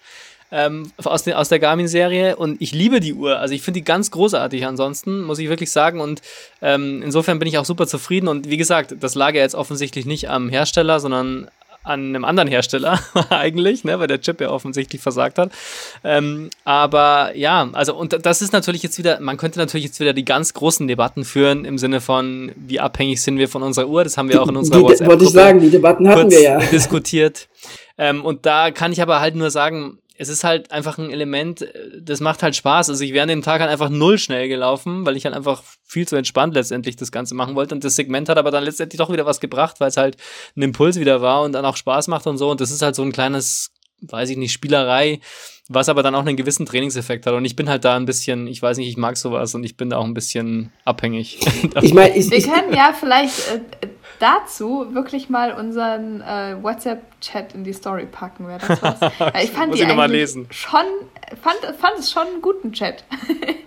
ähm, 0.50 0.90
aus, 1.02 1.24
der 1.24 1.38
aus 1.38 1.48
der 1.48 1.58
Garmin-Serie. 1.58 2.36
Und 2.36 2.60
ich 2.60 2.72
liebe 2.72 3.00
die 3.00 3.14
Uhr. 3.14 3.38
Also 3.38 3.54
ich 3.54 3.62
finde 3.62 3.80
die 3.80 3.84
ganz 3.84 4.10
großartig 4.10 4.66
ansonsten, 4.66 5.22
muss 5.22 5.38
ich 5.38 5.48
wirklich 5.48 5.70
sagen. 5.70 6.00
Und 6.00 6.22
ähm, 6.62 7.02
insofern 7.02 7.38
bin 7.38 7.48
ich 7.48 7.58
auch 7.58 7.64
super 7.64 7.86
zufrieden. 7.86 8.28
Und 8.28 8.48
wie 8.50 8.56
gesagt, 8.56 8.94
das 9.00 9.14
lag 9.14 9.34
ja 9.34 9.40
jetzt 9.40 9.54
offensichtlich 9.54 10.06
nicht 10.06 10.28
am 10.30 10.48
Hersteller, 10.48 11.00
sondern 11.00 11.48
an 11.86 12.00
einem 12.00 12.24
anderen 12.24 12.48
Hersteller 12.48 12.98
eigentlich, 13.30 13.84
ne, 13.84 13.98
weil 13.98 14.08
der 14.08 14.20
Chip 14.20 14.40
ja 14.40 14.50
offensichtlich 14.50 15.00
versagt 15.00 15.38
hat. 15.38 15.52
Ähm, 16.02 16.50
aber 16.64 17.36
ja, 17.36 17.68
also 17.72 17.94
und 17.94 18.26
das 18.26 18.42
ist 18.42 18.52
natürlich 18.52 18.82
jetzt 18.82 18.98
wieder, 18.98 19.20
man 19.20 19.36
könnte 19.36 19.58
natürlich 19.58 19.86
jetzt 19.86 20.00
wieder 20.00 20.12
die 20.12 20.24
ganz 20.24 20.52
großen 20.52 20.86
Debatten 20.88 21.24
führen 21.24 21.64
im 21.64 21.78
Sinne 21.78 22.00
von, 22.00 22.52
wie 22.56 22.80
abhängig 22.80 23.22
sind 23.22 23.38
wir 23.38 23.48
von 23.48 23.62
unserer 23.62 23.88
Uhr. 23.88 24.04
Das 24.04 24.18
haben 24.18 24.28
wir 24.28 24.42
auch 24.42 24.48
in 24.48 24.56
unserer 24.56 24.78
die, 24.78 24.82
wollte 24.84 24.94
ich 24.94 25.08
WhatsApp-Gruppe 25.08 25.32
sagen, 25.32 25.60
die 25.60 25.70
Debatten 25.70 26.08
hatten 26.08 26.30
wir 26.30 26.42
ja. 26.42 26.58
diskutiert. 26.58 27.48
Ähm, 27.98 28.24
und 28.24 28.44
da 28.46 28.70
kann 28.72 28.92
ich 28.92 29.00
aber 29.00 29.20
halt 29.20 29.36
nur 29.36 29.50
sagen, 29.50 29.98
es 30.18 30.28
ist 30.28 30.44
halt 30.44 30.70
einfach 30.72 30.98
ein 30.98 31.10
Element, 31.10 31.62
äh, 31.62 32.00
das 32.00 32.20
macht 32.20 32.42
halt 32.42 32.56
Spaß. 32.56 32.90
Also 32.90 33.04
ich 33.04 33.12
wäre 33.12 33.22
an 33.22 33.28
dem 33.28 33.42
Tag 33.42 33.60
halt 33.60 33.70
einfach 33.70 33.88
null 33.88 34.18
schnell 34.18 34.48
gelaufen, 34.48 35.04
weil 35.06 35.16
ich 35.16 35.24
halt 35.24 35.34
einfach 35.34 35.62
viel 35.84 36.06
zu 36.06 36.16
entspannt 36.16 36.54
letztendlich 36.54 36.96
das 36.96 37.12
Ganze 37.12 37.34
machen 37.34 37.54
wollte. 37.54 37.74
Und 37.74 37.84
das 37.84 37.96
Segment 37.96 38.28
hat 38.28 38.38
aber 38.38 38.50
dann 38.50 38.64
letztendlich 38.64 38.98
doch 38.98 39.12
wieder 39.12 39.26
was 39.26 39.40
gebracht, 39.40 39.80
weil 39.80 39.88
es 39.88 39.96
halt 39.96 40.16
ein 40.56 40.62
Impuls 40.62 40.98
wieder 40.98 41.20
war 41.20 41.42
und 41.42 41.52
dann 41.52 41.64
auch 41.64 41.76
Spaß 41.76 42.08
macht 42.08 42.26
und 42.26 42.38
so. 42.38 42.50
Und 42.50 42.60
das 42.60 42.70
ist 42.70 42.82
halt 42.82 42.94
so 42.94 43.02
ein 43.02 43.12
kleines, 43.12 43.70
weiß 44.00 44.30
ich 44.30 44.36
nicht, 44.36 44.52
Spielerei, 44.52 45.20
was 45.68 45.88
aber 45.88 46.02
dann 46.02 46.14
auch 46.14 46.24
einen 46.24 46.36
gewissen 46.36 46.66
Trainingseffekt 46.66 47.26
hat. 47.26 47.34
Und 47.34 47.44
ich 47.44 47.56
bin 47.56 47.68
halt 47.68 47.84
da 47.84 47.96
ein 47.96 48.06
bisschen, 48.06 48.46
ich 48.46 48.62
weiß 48.62 48.78
nicht, 48.78 48.88
ich 48.88 48.96
mag 48.96 49.16
sowas 49.16 49.54
und 49.54 49.64
ich 49.64 49.76
bin 49.76 49.90
da 49.90 49.98
auch 49.98 50.04
ein 50.04 50.14
bisschen 50.14 50.72
abhängig. 50.84 51.38
Ich 51.82 51.92
meine, 51.92 52.16
ich, 52.16 52.30
Wir 52.30 52.42
können 52.42 52.72
ja 52.72 52.94
vielleicht 52.98 53.38
äh, 53.48 53.60
dazu 54.18 54.94
wirklich 54.94 55.28
mal 55.28 55.52
unseren 55.52 56.20
äh, 56.20 56.56
WhatsApp-Chat 56.62 57.54
in 57.54 57.64
die 57.64 57.72
Story 57.72 58.06
packen, 58.06 58.46
wäre 58.48 58.60
das 58.66 58.82
was. 58.82 59.00
Ich 59.42 59.50
fand 59.50 59.68
Muss 59.68 59.76
die 59.76 59.82
ich 59.82 59.88
noch 59.88 59.96
mal 59.96 60.04
eigentlich 60.04 60.20
lesen. 60.20 60.48
schon, 60.50 60.84
fand, 61.42 61.58
fand 61.78 61.98
es 61.98 62.10
schon 62.10 62.26
einen 62.26 62.42
guten 62.42 62.72
Chat. 62.72 63.04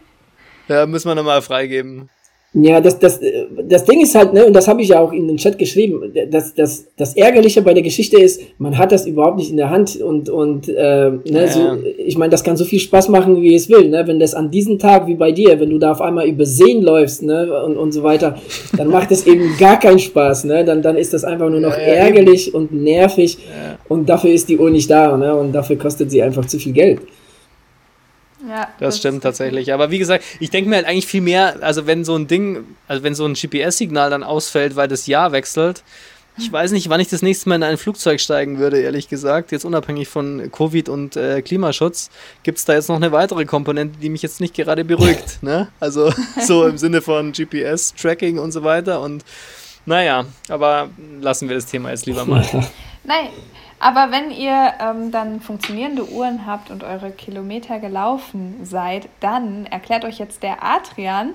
ja, 0.68 0.86
müssen 0.86 1.08
wir 1.10 1.16
nochmal 1.16 1.42
freigeben. 1.42 2.10
Ja, 2.54 2.82
das, 2.82 2.98
das, 2.98 3.20
das 3.68 3.86
Ding 3.86 4.02
ist 4.02 4.16
halt, 4.16 4.34
ne, 4.34 4.44
und 4.44 4.54
das 4.54 4.68
habe 4.68 4.82
ich 4.82 4.88
ja 4.88 5.00
auch 5.00 5.14
in 5.14 5.28
den 5.28 5.38
Chat 5.38 5.60
geschrieben, 5.60 6.12
das, 6.32 6.56
das, 6.56 6.88
das 6.98 7.16
Ärgerliche 7.16 7.62
bei 7.62 7.76
der 7.76 7.84
Geschichte 7.84 8.20
ist, 8.20 8.42
man 8.58 8.76
hat 8.76 8.92
das 8.92 9.06
überhaupt 9.06 9.38
nicht 9.38 9.52
in 9.52 9.58
der 9.58 9.70
Hand 9.70 10.02
und, 10.02 10.30
und 10.30 10.68
äh, 10.68 11.12
ne, 11.12 11.22
Ja. 11.26 11.48
so, 11.48 11.62
ich 12.04 12.18
meine, 12.18 12.32
das 12.32 12.44
kann 12.44 12.58
so 12.58 12.66
viel 12.66 12.80
Spaß 12.80 13.10
machen, 13.10 13.40
wie 13.44 13.54
es 13.54 13.70
will, 13.70 13.90
ne? 13.90 14.08
Wenn 14.08 14.20
das 14.20 14.34
an 14.34 14.50
diesem 14.50 14.80
Tag 14.80 15.06
wie 15.06 15.14
bei 15.14 15.32
dir, 15.32 15.60
wenn 15.60 15.70
du 15.70 15.78
da 15.78 15.92
auf 15.92 16.02
einmal 16.02 16.28
über 16.28 16.44
Seen 16.44 16.82
läufst, 16.82 17.22
ne, 17.22 17.64
und, 17.66 17.78
und 17.78 17.92
so 17.92 18.02
weiter, 18.02 18.36
dann 18.76 18.88
macht 18.88 19.12
es 19.12 19.28
eben 19.28 19.56
gar 19.60 19.80
keinen 19.80 20.00
Spaß, 20.00 20.46
ne? 20.46 20.66
Dann, 20.66 20.82
dann 20.82 20.98
ist 20.98 21.14
das 21.14 21.24
einfach 21.24 21.52
nur 21.52 21.60
noch 21.60 21.78
Ja, 21.78 21.84
ja, 21.88 21.94
ärgerlich 22.06 22.56
und 22.56 22.72
nervig 22.74 23.38
und 23.90 24.10
dafür 24.10 24.32
ist 24.32 24.50
die 24.50 24.58
Uhr 24.58 24.72
nicht 24.72 24.90
da, 24.90 25.16
ne? 25.18 25.36
Und 25.36 25.52
dafür 25.54 25.78
kostet 25.78 26.10
sie 26.10 26.24
einfach 26.24 26.46
zu 26.48 26.58
viel 26.58 26.74
Geld. 26.74 27.02
Ja, 28.48 28.70
Das, 28.80 28.95
ist 28.95 28.99
stimmt 28.99 29.24
tatsächlich. 29.24 29.74
Aber 29.74 29.91
wie 29.91 29.99
gesagt, 29.99 30.24
ich 30.40 30.49
denke 30.49 30.70
mir 30.70 30.78
halt 30.78 30.86
eigentlich 30.86 31.07
viel 31.07 31.22
mehr, 31.22 31.57
also 31.61 31.88
wenn 31.88 32.06
so 32.06 32.16
ein 32.16 32.28
Ding, 32.28 32.64
also 32.88 33.03
wenn 33.03 33.16
so 33.16 33.26
ein 33.26 33.34
GPS-Signal 33.34 34.10
dann 34.10 34.24
ausfällt, 34.24 34.76
weil 34.76 34.88
das 34.88 35.07
Jahr 35.07 35.32
wechselt, 35.32 35.84
ich 36.38 36.49
weiß 36.49 36.72
nicht, 36.72 36.88
wann 36.88 37.02
ich 37.02 37.10
das 37.10 37.22
nächste 37.22 37.49
Mal 37.49 37.56
in 37.56 37.64
ein 37.64 37.78
Flugzeug 37.78 38.22
steigen 38.22 38.60
würde, 38.60 38.80
ehrlich 38.80 39.10
gesagt. 39.10 39.52
Jetzt 39.52 39.66
unabhängig 39.66 40.07
von 40.07 40.49
Covid 40.52 40.88
und 40.88 41.18
äh, 41.18 41.41
Klimaschutz, 41.41 42.10
gibt 42.44 42.60
es 42.60 42.66
da 42.66 42.74
jetzt 42.74 42.88
noch 42.88 42.95
eine 42.95 43.11
weitere 43.11 43.44
Komponente, 43.44 43.99
die 43.99 44.10
mich 44.10 44.22
jetzt 44.22 44.40
nicht 44.40 44.53
gerade 44.53 44.86
beruhigt. 44.86 45.44
ne? 45.44 45.68
Also 45.82 46.14
so 46.41 46.66
im 46.66 46.78
Sinne 46.78 47.02
von 47.02 47.34
GPS-Tracking 47.34 48.40
und 48.40 48.53
so 48.53 48.64
weiter. 48.64 49.02
Und 49.02 49.26
naja, 49.86 50.26
aber 50.48 50.90
lassen 51.20 51.49
wir 51.49 51.56
das 51.56 51.66
Thema 51.66 51.90
jetzt 51.90 52.06
lieber 52.06 52.24
mal. 52.26 52.45
Nein, 53.04 53.28
aber 53.80 54.10
wenn 54.12 54.32
ihr 54.32 54.74
ähm, 54.82 55.12
dann 55.12 55.40
funktionierende 55.42 56.06
Uhren 56.10 56.46
habt 56.46 56.70
und 56.70 56.84
eure 56.84 57.12
Kilometer 57.12 57.80
gelaufen 57.80 58.56
seid, 58.64 59.08
dann 59.20 59.66
erklärt 59.66 60.04
euch 60.06 60.20
jetzt 60.20 60.44
der 60.44 60.58
Adrian, 60.64 61.34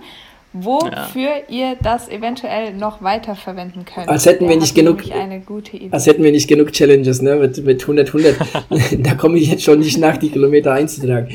wofür 0.53 1.31
ihr 1.49 1.77
das 1.83 2.09
eventuell 2.09 2.75
noch 2.75 3.03
weiterverwenden 3.03 3.85
könnt. 3.85 4.09
Als 4.09 4.25
hätten 4.27 4.43
wir 4.45 4.51
Der 4.51 4.59
nicht 4.59 4.77
hat 4.77 4.85
genug- 4.85 5.11
eine 5.13 5.41
gute 5.41 5.77
Idee. 5.77 5.89
Als 5.91 6.07
hätten 6.07 6.23
wir 6.23 6.31
nicht 6.31 6.47
genug 6.49 6.71
Challenges, 6.73 7.23
ne, 7.23 7.35
mit, 7.37 7.65
mit 7.65 7.81
100, 7.83 8.09
100. 8.09 8.37
da 9.07 9.15
komme 9.15 9.39
ich 9.39 9.49
jetzt 9.51 9.65
schon 9.65 9.81
nicht 9.81 9.99
nach, 9.99 10.17
die 10.17 10.31
Kilometer 10.31 10.73
einzutragen. 10.73 11.29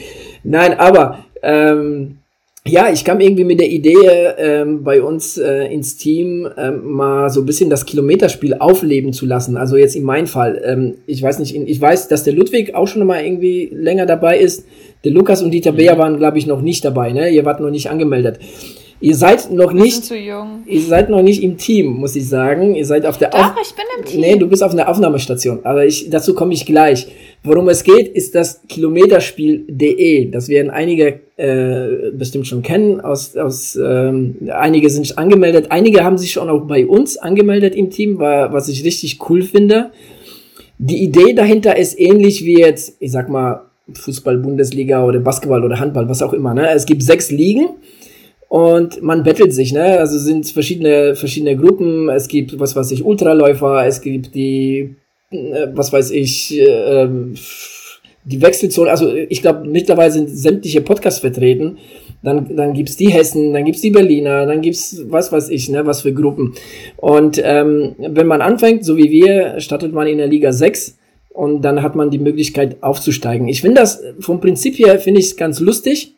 Nein, 0.43 0.79
aber 0.79 1.19
Ähm, 1.41 2.18
ja, 2.69 2.91
ich 2.91 3.03
kam 3.03 3.19
irgendwie 3.19 3.43
mit 3.43 3.59
der 3.59 3.69
Idee 3.69 3.95
ähm, 4.37 4.83
bei 4.83 5.01
uns 5.01 5.37
äh, 5.37 5.65
ins 5.73 5.97
Team 5.97 6.47
ähm, 6.57 6.81
mal 6.83 7.29
so 7.29 7.41
ein 7.41 7.45
bisschen 7.45 7.69
das 7.69 7.85
Kilometerspiel 7.85 8.55
aufleben 8.55 9.13
zu 9.13 9.25
lassen. 9.25 9.57
Also 9.57 9.77
jetzt 9.77 9.95
in 9.95 10.03
meinem 10.03 10.27
Fall. 10.27 10.61
Ähm, 10.63 10.95
ich 11.05 11.21
weiß 11.21 11.39
nicht, 11.39 11.55
ich 11.55 11.81
weiß, 11.81 12.07
dass 12.07 12.23
der 12.23 12.33
Ludwig 12.33 12.75
auch 12.75 12.87
schon 12.87 13.05
mal 13.05 13.23
irgendwie 13.23 13.69
länger 13.73 14.05
dabei 14.05 14.37
ist. 14.37 14.65
Der 15.03 15.11
Lukas 15.11 15.41
und 15.41 15.51
Dieter 15.51 15.71
Beer 15.71 15.95
mhm. 15.95 15.99
waren, 15.99 16.17
glaube 16.17 16.37
ich, 16.37 16.47
noch 16.47 16.61
nicht 16.61 16.85
dabei. 16.85 17.11
Ne? 17.11 17.29
Ihr 17.29 17.45
wart 17.45 17.59
noch 17.59 17.71
nicht 17.71 17.89
angemeldet. 17.89 18.39
Ihr 19.01 19.15
seid 19.15 19.51
noch 19.51 19.71
nicht. 19.71 20.03
Zu 20.03 20.17
jung. 20.17 20.63
Ihr 20.65 20.81
seid 20.81 21.09
noch 21.09 21.21
nicht 21.21 21.41
im 21.41 21.57
Team, 21.57 21.93
muss 21.93 22.15
ich 22.17 22.27
sagen. 22.27 22.75
Ihr 22.75 22.85
seid 22.85 23.05
auf 23.05 23.17
der. 23.17 23.29
Doch, 23.29 23.39
Auf 23.39 23.55
ich 23.61 23.73
bin 23.73 23.85
im 23.97 24.05
Team. 24.05 24.19
Nee, 24.19 24.35
du 24.35 24.47
bist 24.47 24.61
auf 24.61 24.73
einer 24.73 24.89
Aufnahmestation. 24.89 25.59
Aber 25.63 25.85
ich, 25.85 26.09
dazu 26.09 26.33
komme 26.33 26.53
ich 26.53 26.65
gleich. 26.65 27.07
Worum 27.43 27.69
es 27.69 27.83
geht, 27.83 28.09
ist 28.09 28.35
das 28.35 28.61
Kilometerspiel.de. 28.67 30.29
Das 30.31 30.49
werden 30.49 30.69
einige 30.69 31.21
äh, 31.37 32.11
bestimmt 32.11 32.47
schon 32.47 32.61
kennen. 32.61 32.99
Aus, 32.99 33.37
aus 33.37 33.77
ähm, 33.81 34.35
einige 34.49 34.89
sind 34.89 35.17
angemeldet. 35.17 35.67
Einige 35.69 36.03
haben 36.03 36.17
sich 36.17 36.33
schon 36.33 36.49
auch 36.49 36.67
bei 36.67 36.85
uns 36.85 37.17
angemeldet 37.17 37.75
im 37.75 37.91
Team, 37.91 38.19
war, 38.19 38.51
was 38.51 38.67
ich 38.67 38.83
richtig 38.83 39.19
cool 39.29 39.43
finde. 39.43 39.91
Die 40.77 41.01
Idee 41.01 41.33
dahinter 41.33 41.77
ist 41.77 41.97
ähnlich 41.97 42.43
wie 42.43 42.59
jetzt, 42.59 42.97
ich 42.99 43.11
sag 43.11 43.29
mal, 43.29 43.61
Fußball-Bundesliga 43.93 45.03
oder 45.05 45.19
Basketball 45.19 45.63
oder 45.63 45.79
Handball, 45.79 46.07
was 46.09 46.21
auch 46.21 46.33
immer. 46.33 46.53
Ne? 46.53 46.69
Es 46.71 46.85
gibt 46.85 47.01
sechs 47.01 47.31
Ligen 47.31 47.69
und 48.49 49.03
man 49.03 49.21
bettelt 49.21 49.53
sich, 49.53 49.73
ne? 49.73 49.99
Also 49.99 50.17
sind 50.17 50.47
verschiedene, 50.47 51.15
verschiedene 51.15 51.55
Gruppen. 51.55 52.09
Es 52.09 52.27
gibt, 52.27 52.59
was 52.59 52.75
weiß 52.75 52.89
ich, 52.91 53.05
Ultraläufer, 53.05 53.85
es 53.85 54.01
gibt 54.01 54.33
die, 54.33 54.95
äh, 55.29 55.67
was 55.73 55.93
weiß 55.93 56.09
ich, 56.09 56.59
äh, 56.59 57.07
die 58.25 58.41
Wechselzone. 58.41 58.89
Also 58.89 59.13
ich 59.13 59.43
glaube, 59.43 59.67
mittlerweile 59.67 60.11
sind 60.11 60.31
sämtliche 60.31 60.81
Podcasts 60.81 61.19
vertreten. 61.19 61.77
Dann, 62.23 62.55
dann 62.55 62.73
gibt's 62.73 62.97
die 62.97 63.13
Hessen, 63.13 63.53
dann 63.53 63.65
gibt's 63.65 63.81
die 63.81 63.91
Berliner, 63.91 64.47
dann 64.47 64.61
gibt's 64.61 64.99
was 65.07 65.31
weiß 65.31 65.49
ich, 65.49 65.69
ne, 65.69 65.85
was 65.85 66.01
für 66.01 66.11
Gruppen. 66.11 66.55
Und 66.97 67.39
ähm, 67.43 67.95
wenn 67.99 68.27
man 68.27 68.41
anfängt, 68.41 68.83
so 68.83 68.97
wie 68.97 69.11
wir, 69.11 69.59
startet 69.59 69.93
man 69.93 70.07
in 70.07 70.17
der 70.17 70.27
Liga 70.27 70.51
6 70.51 70.97
und 71.29 71.61
dann 71.61 71.83
hat 71.83 71.95
man 71.95 72.09
die 72.09 72.17
Möglichkeit 72.17 72.81
aufzusteigen. 72.81 73.47
Ich 73.47 73.61
finde 73.61 73.81
das 73.81 74.03
vom 74.19 74.41
Prinzip 74.41 74.79
her, 74.79 74.99
finde 74.99 75.21
ich 75.21 75.37
ganz 75.37 75.59
lustig 75.59 76.15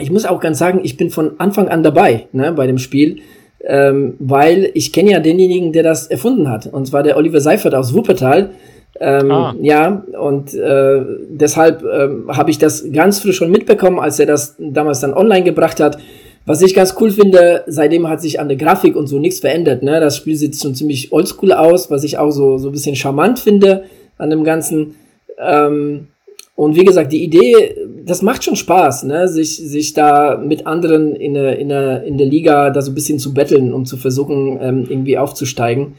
ich 0.00 0.10
muss 0.10 0.26
auch 0.26 0.40
ganz 0.40 0.58
sagen, 0.58 0.80
ich 0.82 0.96
bin 0.96 1.10
von 1.10 1.32
Anfang 1.38 1.68
an 1.68 1.82
dabei 1.82 2.26
ne, 2.32 2.52
bei 2.52 2.66
dem 2.66 2.78
Spiel, 2.78 3.20
ähm, 3.64 4.14
weil 4.18 4.70
ich 4.74 4.92
kenne 4.92 5.12
ja 5.12 5.20
denjenigen, 5.20 5.72
der 5.72 5.82
das 5.82 6.06
erfunden 6.06 6.48
hat. 6.48 6.66
Und 6.66 6.86
zwar 6.86 7.02
der 7.02 7.16
Oliver 7.16 7.40
Seifert 7.40 7.74
aus 7.74 7.94
Wuppertal. 7.94 8.50
Ähm, 8.98 9.30
ah. 9.30 9.54
Ja, 9.60 10.04
und 10.18 10.54
äh, 10.54 11.00
deshalb 11.30 11.84
ähm, 11.84 12.24
habe 12.28 12.50
ich 12.50 12.58
das 12.58 12.84
ganz 12.92 13.20
früh 13.20 13.32
schon 13.32 13.50
mitbekommen, 13.50 13.98
als 13.98 14.18
er 14.18 14.26
das 14.26 14.56
damals 14.58 15.00
dann 15.00 15.14
online 15.14 15.44
gebracht 15.44 15.80
hat. 15.80 15.98
Was 16.46 16.62
ich 16.62 16.74
ganz 16.74 16.94
cool 17.00 17.10
finde, 17.10 17.64
seitdem 17.66 18.08
hat 18.08 18.20
sich 18.20 18.40
an 18.40 18.48
der 18.48 18.56
Grafik 18.56 18.96
und 18.96 19.06
so 19.06 19.18
nichts 19.18 19.40
verändert. 19.40 19.82
Ne? 19.82 20.00
Das 20.00 20.16
Spiel 20.16 20.36
sieht 20.36 20.56
schon 20.56 20.74
ziemlich 20.74 21.12
oldschool 21.12 21.52
aus, 21.52 21.90
was 21.90 22.02
ich 22.02 22.18
auch 22.18 22.30
so, 22.30 22.58
so 22.58 22.70
ein 22.70 22.72
bisschen 22.72 22.96
charmant 22.96 23.38
finde 23.38 23.84
an 24.18 24.30
dem 24.30 24.42
Ganzen. 24.42 24.96
Ähm, 25.38 26.08
und 26.60 26.76
wie 26.76 26.84
gesagt, 26.84 27.10
die 27.10 27.24
Idee, 27.24 27.74
das 28.04 28.20
macht 28.20 28.44
schon 28.44 28.54
Spaß, 28.54 29.04
ne? 29.04 29.28
sich, 29.28 29.56
sich 29.56 29.94
da 29.94 30.36
mit 30.36 30.66
anderen 30.66 31.16
in 31.16 31.32
der, 31.32 31.58
in, 31.58 31.70
der, 31.70 32.04
in 32.04 32.18
der 32.18 32.26
Liga 32.26 32.68
da 32.68 32.82
so 32.82 32.90
ein 32.90 32.94
bisschen 32.94 33.18
zu 33.18 33.32
betteln, 33.32 33.72
um 33.72 33.86
zu 33.86 33.96
versuchen, 33.96 34.58
ähm, 34.60 34.84
irgendwie 34.86 35.16
aufzusteigen. 35.16 35.94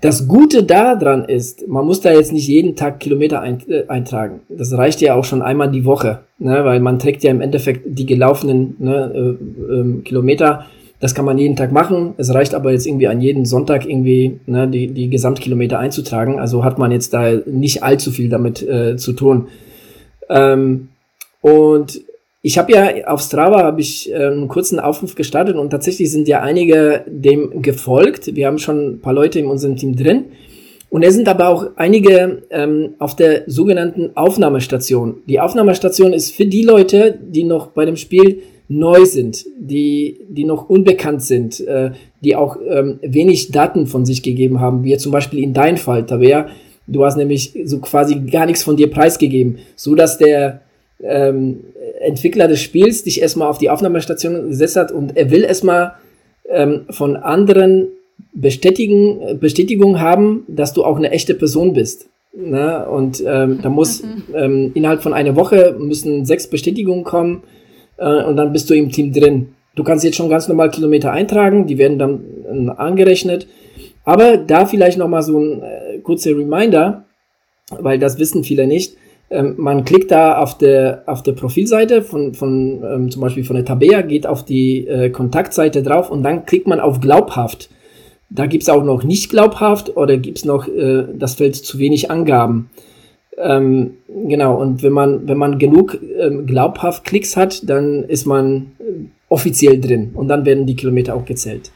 Das 0.00 0.26
Gute 0.26 0.64
daran 0.64 1.24
ist, 1.26 1.68
man 1.68 1.86
muss 1.86 2.00
da 2.00 2.12
jetzt 2.12 2.32
nicht 2.32 2.48
jeden 2.48 2.74
Tag 2.74 2.98
Kilometer 2.98 3.42
ein, 3.42 3.58
äh, 3.68 3.86
eintragen. 3.86 4.40
Das 4.48 4.76
reicht 4.76 5.00
ja 5.02 5.14
auch 5.14 5.24
schon 5.24 5.40
einmal 5.40 5.70
die 5.70 5.84
Woche, 5.84 6.22
ne? 6.40 6.64
weil 6.64 6.80
man 6.80 6.98
trägt 6.98 7.22
ja 7.22 7.30
im 7.30 7.40
Endeffekt 7.40 7.82
die 7.86 8.04
gelaufenen 8.04 8.74
ne, 8.80 9.12
äh, 9.14 9.72
äh, 9.72 10.02
Kilometer. 10.02 10.64
Das 10.98 11.14
kann 11.14 11.24
man 11.24 11.38
jeden 11.38 11.54
Tag 11.54 11.70
machen. 11.70 12.14
Es 12.16 12.34
reicht 12.34 12.56
aber 12.56 12.72
jetzt 12.72 12.88
irgendwie 12.88 13.06
an 13.06 13.20
jeden 13.20 13.44
Sonntag 13.44 13.88
irgendwie 13.88 14.40
ne, 14.46 14.66
die, 14.66 14.88
die 14.88 15.10
Gesamtkilometer 15.10 15.78
einzutragen. 15.78 16.40
Also 16.40 16.64
hat 16.64 16.76
man 16.76 16.90
jetzt 16.90 17.14
da 17.14 17.34
nicht 17.46 17.84
allzu 17.84 18.10
viel 18.10 18.28
damit 18.28 18.68
äh, 18.68 18.96
zu 18.96 19.12
tun. 19.12 19.46
Ähm, 20.32 20.88
und 21.40 22.00
ich 22.40 22.58
habe 22.58 22.72
ja 22.72 23.06
auf 23.06 23.20
Strava 23.20 23.62
habe 23.62 23.80
ich 23.80 24.10
äh, 24.10 24.16
einen 24.16 24.48
kurzen 24.48 24.80
Aufruf 24.80 25.14
gestartet 25.14 25.56
und 25.56 25.70
tatsächlich 25.70 26.10
sind 26.10 26.26
ja 26.26 26.40
einige 26.40 27.04
dem 27.06 27.62
gefolgt. 27.62 28.34
Wir 28.34 28.46
haben 28.46 28.58
schon 28.58 28.94
ein 28.94 29.00
paar 29.00 29.12
Leute 29.12 29.38
in 29.38 29.46
unserem 29.46 29.76
Team 29.76 29.94
drin. 29.94 30.24
Und 30.90 31.02
es 31.04 31.14
sind 31.14 31.26
aber 31.28 31.48
auch 31.48 31.68
einige 31.76 32.42
ähm, 32.50 32.94
auf 32.98 33.16
der 33.16 33.44
sogenannten 33.46 34.10
Aufnahmestation. 34.14 35.22
Die 35.26 35.40
Aufnahmestation 35.40 36.12
ist 36.12 36.34
für 36.34 36.44
die 36.44 36.62
Leute, 36.62 37.18
die 37.22 37.44
noch 37.44 37.68
bei 37.68 37.86
dem 37.86 37.96
Spiel 37.96 38.42
neu 38.68 39.04
sind, 39.06 39.46
die, 39.58 40.20
die 40.28 40.44
noch 40.44 40.68
unbekannt 40.68 41.22
sind, 41.22 41.60
äh, 41.60 41.92
die 42.22 42.36
auch 42.36 42.58
ähm, 42.68 42.98
wenig 43.02 43.52
Daten 43.52 43.86
von 43.86 44.04
sich 44.04 44.22
gegeben 44.22 44.60
haben, 44.60 44.84
wie 44.84 44.96
zum 44.98 45.12
Beispiel 45.12 45.42
in 45.42 45.54
dein 45.54 45.76
Fall, 45.76 46.04
Tabea. 46.04 46.48
Du 46.86 47.04
hast 47.04 47.16
nämlich 47.16 47.56
so 47.64 47.78
quasi 47.78 48.16
gar 48.20 48.46
nichts 48.46 48.62
von 48.62 48.76
dir 48.76 48.90
preisgegeben, 48.90 49.58
so 49.76 49.94
dass 49.94 50.18
der 50.18 50.62
ähm, 51.02 51.64
Entwickler 52.00 52.48
des 52.48 52.60
Spiels 52.60 53.04
dich 53.04 53.20
erstmal 53.20 53.48
auf 53.48 53.58
die 53.58 53.70
Aufnahmestation 53.70 54.48
gesetzt 54.48 54.76
hat 54.76 54.92
und 54.92 55.16
er 55.16 55.30
will 55.30 55.44
erstmal 55.44 55.94
ähm, 56.48 56.82
von 56.90 57.16
anderen 57.16 57.88
bestätigen, 58.32 59.38
Bestätigung 59.38 60.00
haben, 60.00 60.44
dass 60.48 60.72
du 60.72 60.84
auch 60.84 60.96
eine 60.96 61.10
echte 61.10 61.34
Person 61.34 61.74
bist. 61.74 62.08
Ne? 62.34 62.86
Und 62.88 63.22
ähm, 63.26 63.60
da 63.62 63.68
muss 63.68 64.02
mhm. 64.02 64.22
ähm, 64.34 64.70
innerhalb 64.74 65.02
von 65.02 65.12
einer 65.12 65.36
Woche 65.36 65.76
müssen 65.78 66.24
sechs 66.24 66.46
Bestätigungen 66.46 67.04
kommen 67.04 67.42
äh, 67.98 68.24
und 68.24 68.36
dann 68.36 68.52
bist 68.52 68.70
du 68.70 68.74
im 68.74 68.90
Team 68.90 69.12
drin. 69.12 69.48
Du 69.74 69.84
kannst 69.84 70.04
jetzt 70.04 70.16
schon 70.16 70.28
ganz 70.28 70.48
normal 70.48 70.70
Kilometer 70.70 71.12
eintragen, 71.12 71.66
die 71.66 71.78
werden 71.78 71.98
dann 71.98 72.20
äh, 72.46 72.70
angerechnet. 72.70 73.46
Aber 74.04 74.36
da 74.36 74.66
vielleicht 74.66 74.98
nochmal 74.98 75.22
so 75.22 75.38
ein 75.38 75.62
äh, 75.62 75.98
kurzer 75.98 76.30
Reminder, 76.30 77.04
weil 77.80 77.98
das 77.98 78.18
wissen 78.18 78.44
viele 78.44 78.66
nicht. 78.66 78.96
Ähm, 79.30 79.54
man 79.56 79.84
klickt 79.84 80.10
da 80.10 80.38
auf 80.38 80.58
der, 80.58 81.04
auf 81.06 81.22
der 81.22 81.32
Profilseite 81.32 82.02
von, 82.02 82.34
von 82.34 82.82
ähm, 82.84 83.10
zum 83.10 83.22
Beispiel 83.22 83.44
von 83.44 83.56
der 83.56 83.64
Tabea, 83.64 84.02
geht 84.02 84.26
auf 84.26 84.44
die 84.44 84.86
äh, 84.86 85.10
Kontaktseite 85.10 85.82
drauf 85.82 86.10
und 86.10 86.22
dann 86.22 86.44
klickt 86.44 86.66
man 86.66 86.80
auf 86.80 87.00
glaubhaft. 87.00 87.70
Da 88.28 88.46
gibt's 88.46 88.68
auch 88.68 88.84
noch 88.84 89.04
nicht 89.04 89.30
glaubhaft 89.30 89.96
oder 89.96 90.16
gibt's 90.16 90.44
noch 90.44 90.68
äh, 90.68 91.04
das 91.14 91.34
Feld 91.34 91.56
zu 91.56 91.78
wenig 91.78 92.10
Angaben. 92.10 92.70
Ähm, 93.38 93.94
genau, 94.08 94.60
und 94.60 94.82
wenn 94.82 94.92
man, 94.92 95.26
wenn 95.26 95.38
man 95.38 95.58
genug 95.58 95.98
ähm, 96.18 96.46
glaubhaft 96.46 97.04
Klicks 97.04 97.36
hat, 97.36 97.68
dann 97.68 98.04
ist 98.04 98.26
man 98.26 98.72
äh, 98.78 99.06
offiziell 99.28 99.80
drin 99.80 100.10
und 100.14 100.28
dann 100.28 100.44
werden 100.44 100.66
die 100.66 100.76
Kilometer 100.76 101.14
auch 101.14 101.24
gezählt. 101.24 101.70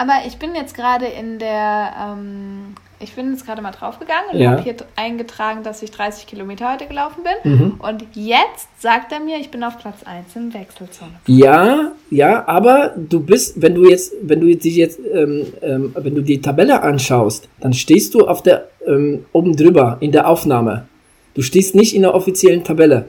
Aber 0.00 0.14
ich 0.26 0.38
bin 0.38 0.54
jetzt 0.54 0.74
gerade 0.74 1.04
in 1.04 1.38
der, 1.38 1.92
ähm, 2.02 2.74
ich 3.00 3.12
bin 3.12 3.32
jetzt 3.32 3.44
gerade 3.44 3.60
mal 3.60 3.70
draufgegangen 3.70 4.30
und 4.32 4.38
ja. 4.38 4.52
habe 4.52 4.62
hier 4.62 4.74
eingetragen, 4.96 5.62
dass 5.62 5.82
ich 5.82 5.90
30 5.90 6.26
Kilometer 6.26 6.72
heute 6.72 6.86
gelaufen 6.86 7.22
bin. 7.22 7.52
Mhm. 7.52 7.74
Und 7.80 8.06
jetzt 8.14 8.68
sagt 8.78 9.12
er 9.12 9.20
mir, 9.20 9.36
ich 9.36 9.50
bin 9.50 9.62
auf 9.62 9.76
Platz 9.76 10.02
1 10.02 10.34
im 10.36 10.54
Wechselzone. 10.54 11.10
Ja, 11.26 11.92
ja, 12.08 12.48
aber 12.48 12.94
du 12.96 13.20
bist, 13.20 13.60
wenn 13.60 13.74
du 13.74 13.90
jetzt, 13.90 14.14
wenn 14.22 14.40
du 14.40 14.56
dich 14.56 14.74
jetzt, 14.74 14.98
ähm, 15.12 15.52
ähm, 15.60 15.94
wenn 15.94 16.14
du 16.14 16.22
die 16.22 16.40
Tabelle 16.40 16.82
anschaust, 16.82 17.50
dann 17.60 17.74
stehst 17.74 18.14
du 18.14 18.26
auf 18.26 18.42
der, 18.42 18.70
ähm, 18.86 19.26
oben 19.32 19.54
drüber 19.54 19.98
in 20.00 20.12
der 20.12 20.26
Aufnahme. 20.26 20.86
Du 21.34 21.42
stehst 21.42 21.74
nicht 21.74 21.94
in 21.94 22.00
der 22.00 22.14
offiziellen 22.14 22.64
Tabelle. 22.64 23.04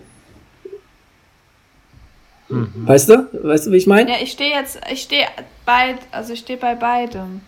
Mhm. 2.52 2.88
Weißt 2.88 3.10
du? 3.10 3.28
Weißt 3.32 3.68
du, 3.68 3.72
wie 3.72 3.78
ich 3.78 3.88
meine? 3.88 4.10
Ja, 4.10 4.18
ich 4.22 4.32
stehe 4.32 4.52
jetzt, 4.52 4.80
ich 4.92 5.02
stehe 5.02 5.26
bei, 5.66 5.96
also 6.12 6.34
ich 6.34 6.40
stehe 6.40 6.60
bei 6.60 6.76
beidem. 6.76 7.42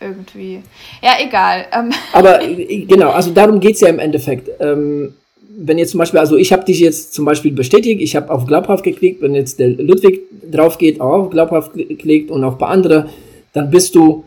Irgendwie. 0.00 0.62
Ja, 1.02 1.12
egal. 1.20 1.66
Ähm. 1.72 1.90
Aber 2.12 2.42
äh, 2.42 2.84
genau, 2.84 3.10
also 3.10 3.30
darum 3.30 3.60
geht 3.60 3.76
es 3.76 3.80
ja 3.80 3.88
im 3.88 3.98
Endeffekt. 3.98 4.50
Ähm, 4.60 5.14
wenn 5.58 5.78
jetzt 5.78 5.92
zum 5.92 5.98
Beispiel, 5.98 6.20
also 6.20 6.36
ich 6.36 6.52
habe 6.52 6.64
dich 6.64 6.80
jetzt 6.80 7.14
zum 7.14 7.24
Beispiel 7.24 7.52
bestätigt, 7.52 8.02
ich 8.02 8.14
habe 8.14 8.30
auf 8.30 8.46
glaubhaft 8.46 8.84
geklickt, 8.84 9.22
wenn 9.22 9.34
jetzt 9.34 9.58
der 9.58 9.70
Ludwig 9.70 10.20
drauf 10.50 10.76
geht, 10.76 11.00
auch 11.00 11.24
auf 11.24 11.30
glaubhaft 11.30 11.72
geklickt 11.72 12.30
und 12.30 12.44
auch 12.44 12.58
bei 12.58 12.66
anderen, 12.66 13.08
dann 13.54 13.70
bist 13.70 13.94
du 13.94 14.24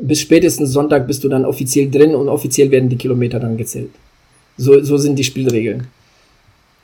bis 0.00 0.20
spätestens 0.20 0.70
Sonntag 0.70 1.06
bist 1.06 1.22
du 1.24 1.28
dann 1.28 1.44
offiziell 1.44 1.90
drin 1.90 2.14
und 2.14 2.28
offiziell 2.28 2.70
werden 2.70 2.88
die 2.88 2.96
Kilometer 2.96 3.38
dann 3.38 3.56
gezählt. 3.56 3.90
So, 4.56 4.82
so 4.82 4.96
sind 4.96 5.18
die 5.18 5.24
Spielregeln. 5.24 5.88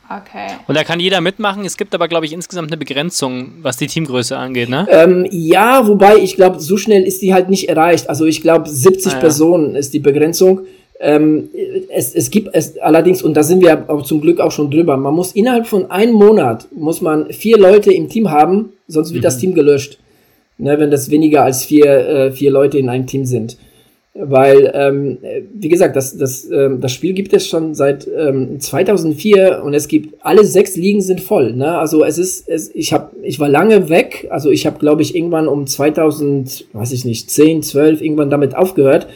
Okay. 0.09 0.55
Und 0.67 0.77
da 0.77 0.85
kann 0.85 1.01
jeder 1.01 1.21
mitmachen. 1.21 1.65
Es 1.65 1.77
gibt 1.77 1.95
aber, 1.95 2.07
glaube 2.09 2.27
ich, 2.27 2.33
insgesamt 2.33 2.69
eine 2.71 2.77
Begrenzung, 2.77 3.55
was 3.63 3.77
die 3.77 3.89
Teamgröße 3.89 4.37
angeht, 4.37 4.69
ne? 4.69 4.87
Ähm, 4.91 5.27
ja, 5.31 5.87
wobei 5.87 6.17
ich 6.19 6.37
glaube, 6.37 6.61
so 6.61 6.77
schnell 6.77 7.03
ist 7.03 7.23
die 7.23 7.35
halt 7.35 7.49
nicht 7.49 7.69
erreicht. 7.69 8.09
Also 8.09 8.25
ich 8.25 8.41
glaube, 8.41 8.69
70 8.69 9.13
ah, 9.13 9.15
ja. 9.15 9.21
Personen 9.21 9.75
ist 9.75 9.95
die 9.95 9.99
Begrenzung. 9.99 10.61
Ähm, 11.01 11.51
es, 11.95 12.15
es 12.15 12.31
gibt 12.31 12.51
es 12.55 12.79
allerdings, 12.79 13.23
und 13.23 13.35
da 13.35 13.43
sind 13.43 13.63
wir 13.63 13.85
auch 13.89 14.03
zum 14.03 14.21
Glück 14.21 14.41
auch 14.41 14.53
schon 14.53 14.71
drüber, 14.71 14.97
man 14.97 15.15
muss 15.15 15.33
innerhalb 15.33 15.67
von 15.67 15.91
einem 15.91 16.15
Monat, 16.15 16.69
muss 16.75 17.03
man 17.03 17.31
vier 17.33 17.59
Leute 17.59 17.93
im 17.93 18.09
Team 18.09 18.31
haben, 18.31 18.73
sonst 18.89 19.13
wird 19.13 19.23
mhm. 19.23 19.27
das 19.27 19.39
Team 19.39 19.55
gelöscht. 19.55 19.99
Ne, 20.59 20.81
wenn 20.81 20.91
das 20.91 21.11
weniger 21.11 21.45
als 21.45 21.67
vier, 21.67 21.85
äh, 21.85 22.33
vier 22.33 22.51
Leute 22.51 22.79
in 22.79 22.89
einem 22.89 23.07
Team 23.07 23.27
sind. 23.27 23.59
Weil, 24.19 24.71
ähm, 24.75 25.19
wie 25.55 25.69
gesagt, 25.69 25.97
das, 25.97 26.17
das, 26.17 26.49
ähm, 26.51 26.81
das 26.81 26.93
Spiel 26.93 27.13
gibt 27.13 27.33
es 27.33 27.47
schon 27.47 27.75
seit 27.75 28.07
ähm, 28.07 28.61
2004 28.61 29.63
und 29.65 29.75
es 29.75 29.89
gibt, 29.89 30.15
alle 30.25 30.45
sechs 30.45 30.77
Ligen 30.77 31.01
sind 31.01 31.21
voll. 31.21 31.53
Ne? 31.53 31.77
Also 31.79 32.05
es 32.05 32.19
ist, 32.19 32.49
es, 32.49 32.75
ich, 32.75 32.93
hab, 32.93 33.13
ich 33.23 33.39
war 33.39 33.49
lange 33.49 33.89
weg, 33.89 34.29
also 34.31 34.51
ich 34.51 34.67
habe, 34.67 34.79
glaube 34.79 35.03
ich, 35.03 35.15
irgendwann 35.15 35.49
um 35.49 35.67
2000, 35.67 36.67
weiß 36.73 36.93
ich 36.93 37.05
nicht, 37.05 37.31
10, 37.31 37.63
12, 37.63 38.01
irgendwann 38.01 38.31
damit 38.31 38.57
aufgehört 38.57 39.07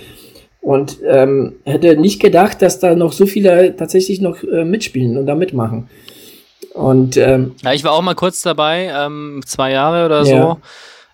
und 0.60 0.98
ähm, 1.06 1.54
hätte 1.64 1.96
nicht 1.96 2.20
gedacht, 2.20 2.62
dass 2.62 2.78
da 2.78 2.94
noch 2.94 3.12
so 3.12 3.26
viele 3.26 3.76
tatsächlich 3.76 4.20
noch 4.20 4.42
äh, 4.42 4.64
mitspielen 4.64 5.16
und 5.16 5.26
da 5.26 5.34
mitmachen. 5.34 5.88
Und 6.74 7.16
ähm, 7.16 7.52
ja, 7.62 7.72
ich 7.72 7.84
war 7.84 7.92
auch 7.92 8.02
mal 8.02 8.14
kurz 8.14 8.42
dabei, 8.42 8.92
ähm, 8.94 9.40
zwei 9.44 9.72
Jahre 9.72 10.06
oder 10.06 10.24
so. 10.24 10.58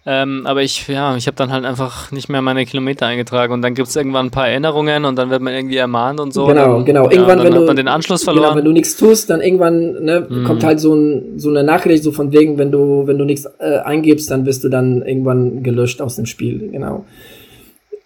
Ähm, 0.09 0.47
aber 0.47 0.63
ich, 0.63 0.87
ja, 0.87 1.17
ich 1.17 1.27
habe 1.27 1.37
dann 1.37 1.51
halt 1.51 1.65
einfach 1.65 2.13
nicht 2.13 2.29
mehr 2.29 2.41
meine 2.41 2.65
Kilometer 2.65 3.07
eingetragen 3.07 3.53
und 3.53 3.61
dann 3.63 3.75
gibt 3.75 3.89
es 3.89 3.97
irgendwann 3.97 4.27
ein 4.27 4.31
paar 4.31 4.49
Erinnerungen 4.49 5.05
und 5.05 5.17
dann 5.17 5.31
wird 5.31 5.43
man 5.43 5.53
irgendwie 5.53 5.79
ermahnt 5.79 6.21
und 6.21 6.33
so. 6.33 6.47
Genau, 6.47 6.77
dann, 6.77 6.85
genau. 6.85 7.11
Irgendwann, 7.11 7.39
ja, 7.39 7.45
wenn 7.45 7.55
du 7.55 7.75
den 7.75 7.89
Anschluss 7.89 8.21
genau, 8.21 8.33
verloren. 8.33 8.51
Genau, 8.51 8.59
wenn 8.59 8.65
du 8.67 8.73
nichts 8.73 8.97
tust, 8.97 9.31
dann 9.31 9.41
irgendwann 9.41 10.05
ne, 10.05 10.25
mhm. 10.29 10.45
kommt 10.45 10.63
halt 10.63 10.79
so, 10.79 10.95
ein, 10.95 11.41
so 11.41 11.49
eine 11.49 11.65
Nachricht 11.65 12.05
so 12.05 12.13
von 12.13 12.33
wegen, 12.33 12.57
wenn 12.57 12.71
du 12.71 13.09
wenn 13.09 13.19
du 13.19 13.25
nichts 13.25 13.47
äh, 13.59 13.79
eingibst, 13.79 14.31
dann 14.31 14.45
bist 14.45 14.63
du 14.63 14.69
dann 14.69 15.03
irgendwann 15.03 15.65
gelöscht 15.65 16.01
aus 16.01 16.15
dem 16.15 16.27
Spiel. 16.27 16.69
Genau. 16.71 17.05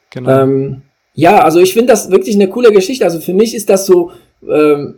Genau. 0.08 0.30
Ähm, 0.30 0.82
ja, 1.12 1.40
also 1.40 1.60
ich 1.60 1.74
finde 1.74 1.92
das 1.92 2.10
wirklich 2.10 2.34
eine 2.34 2.48
coole 2.48 2.72
Geschichte. 2.72 3.04
Also 3.04 3.20
für 3.20 3.34
mich 3.34 3.54
ist 3.54 3.68
das 3.68 3.84
so 3.84 4.12
ähm, 4.48 4.94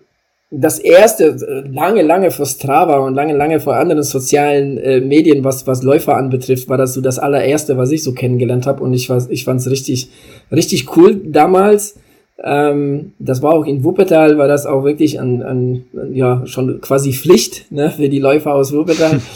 das 0.52 0.78
erste, 0.78 1.24
äh, 1.24 1.68
lange, 1.68 2.02
lange 2.02 2.30
vor 2.30 2.46
Strava 2.46 2.98
und 2.98 3.14
lange, 3.14 3.34
lange 3.34 3.58
vor 3.58 3.76
anderen 3.76 4.02
sozialen 4.02 4.76
äh, 4.78 5.00
Medien, 5.00 5.44
was, 5.44 5.66
was 5.66 5.82
Läufer 5.82 6.16
anbetrifft, 6.16 6.68
war 6.68 6.76
das 6.76 6.94
so 6.94 7.00
das 7.00 7.18
allererste, 7.18 7.78
was 7.78 7.90
ich 7.90 8.02
so 8.02 8.12
kennengelernt 8.12 8.66
habe. 8.66 8.82
Und 8.82 8.92
ich, 8.92 9.08
war, 9.08 9.24
ich 9.30 9.44
fand 9.44 9.60
es 9.60 9.70
richtig, 9.70 10.10
richtig 10.50 10.96
cool 10.96 11.20
damals. 11.24 11.96
Ähm, 12.44 13.12
das 13.18 13.40
war 13.42 13.54
auch 13.54 13.64
in 13.64 13.82
Wuppertal, 13.82 14.36
war 14.36 14.48
das 14.48 14.66
auch 14.66 14.84
wirklich 14.84 15.20
an, 15.20 15.42
an 15.42 15.84
ja, 16.12 16.42
schon 16.44 16.80
quasi 16.80 17.12
Pflicht 17.12 17.70
ne, 17.70 17.90
für 17.90 18.08
die 18.08 18.18
Läufer 18.18 18.54
aus 18.54 18.72
Wuppertal. 18.72 19.20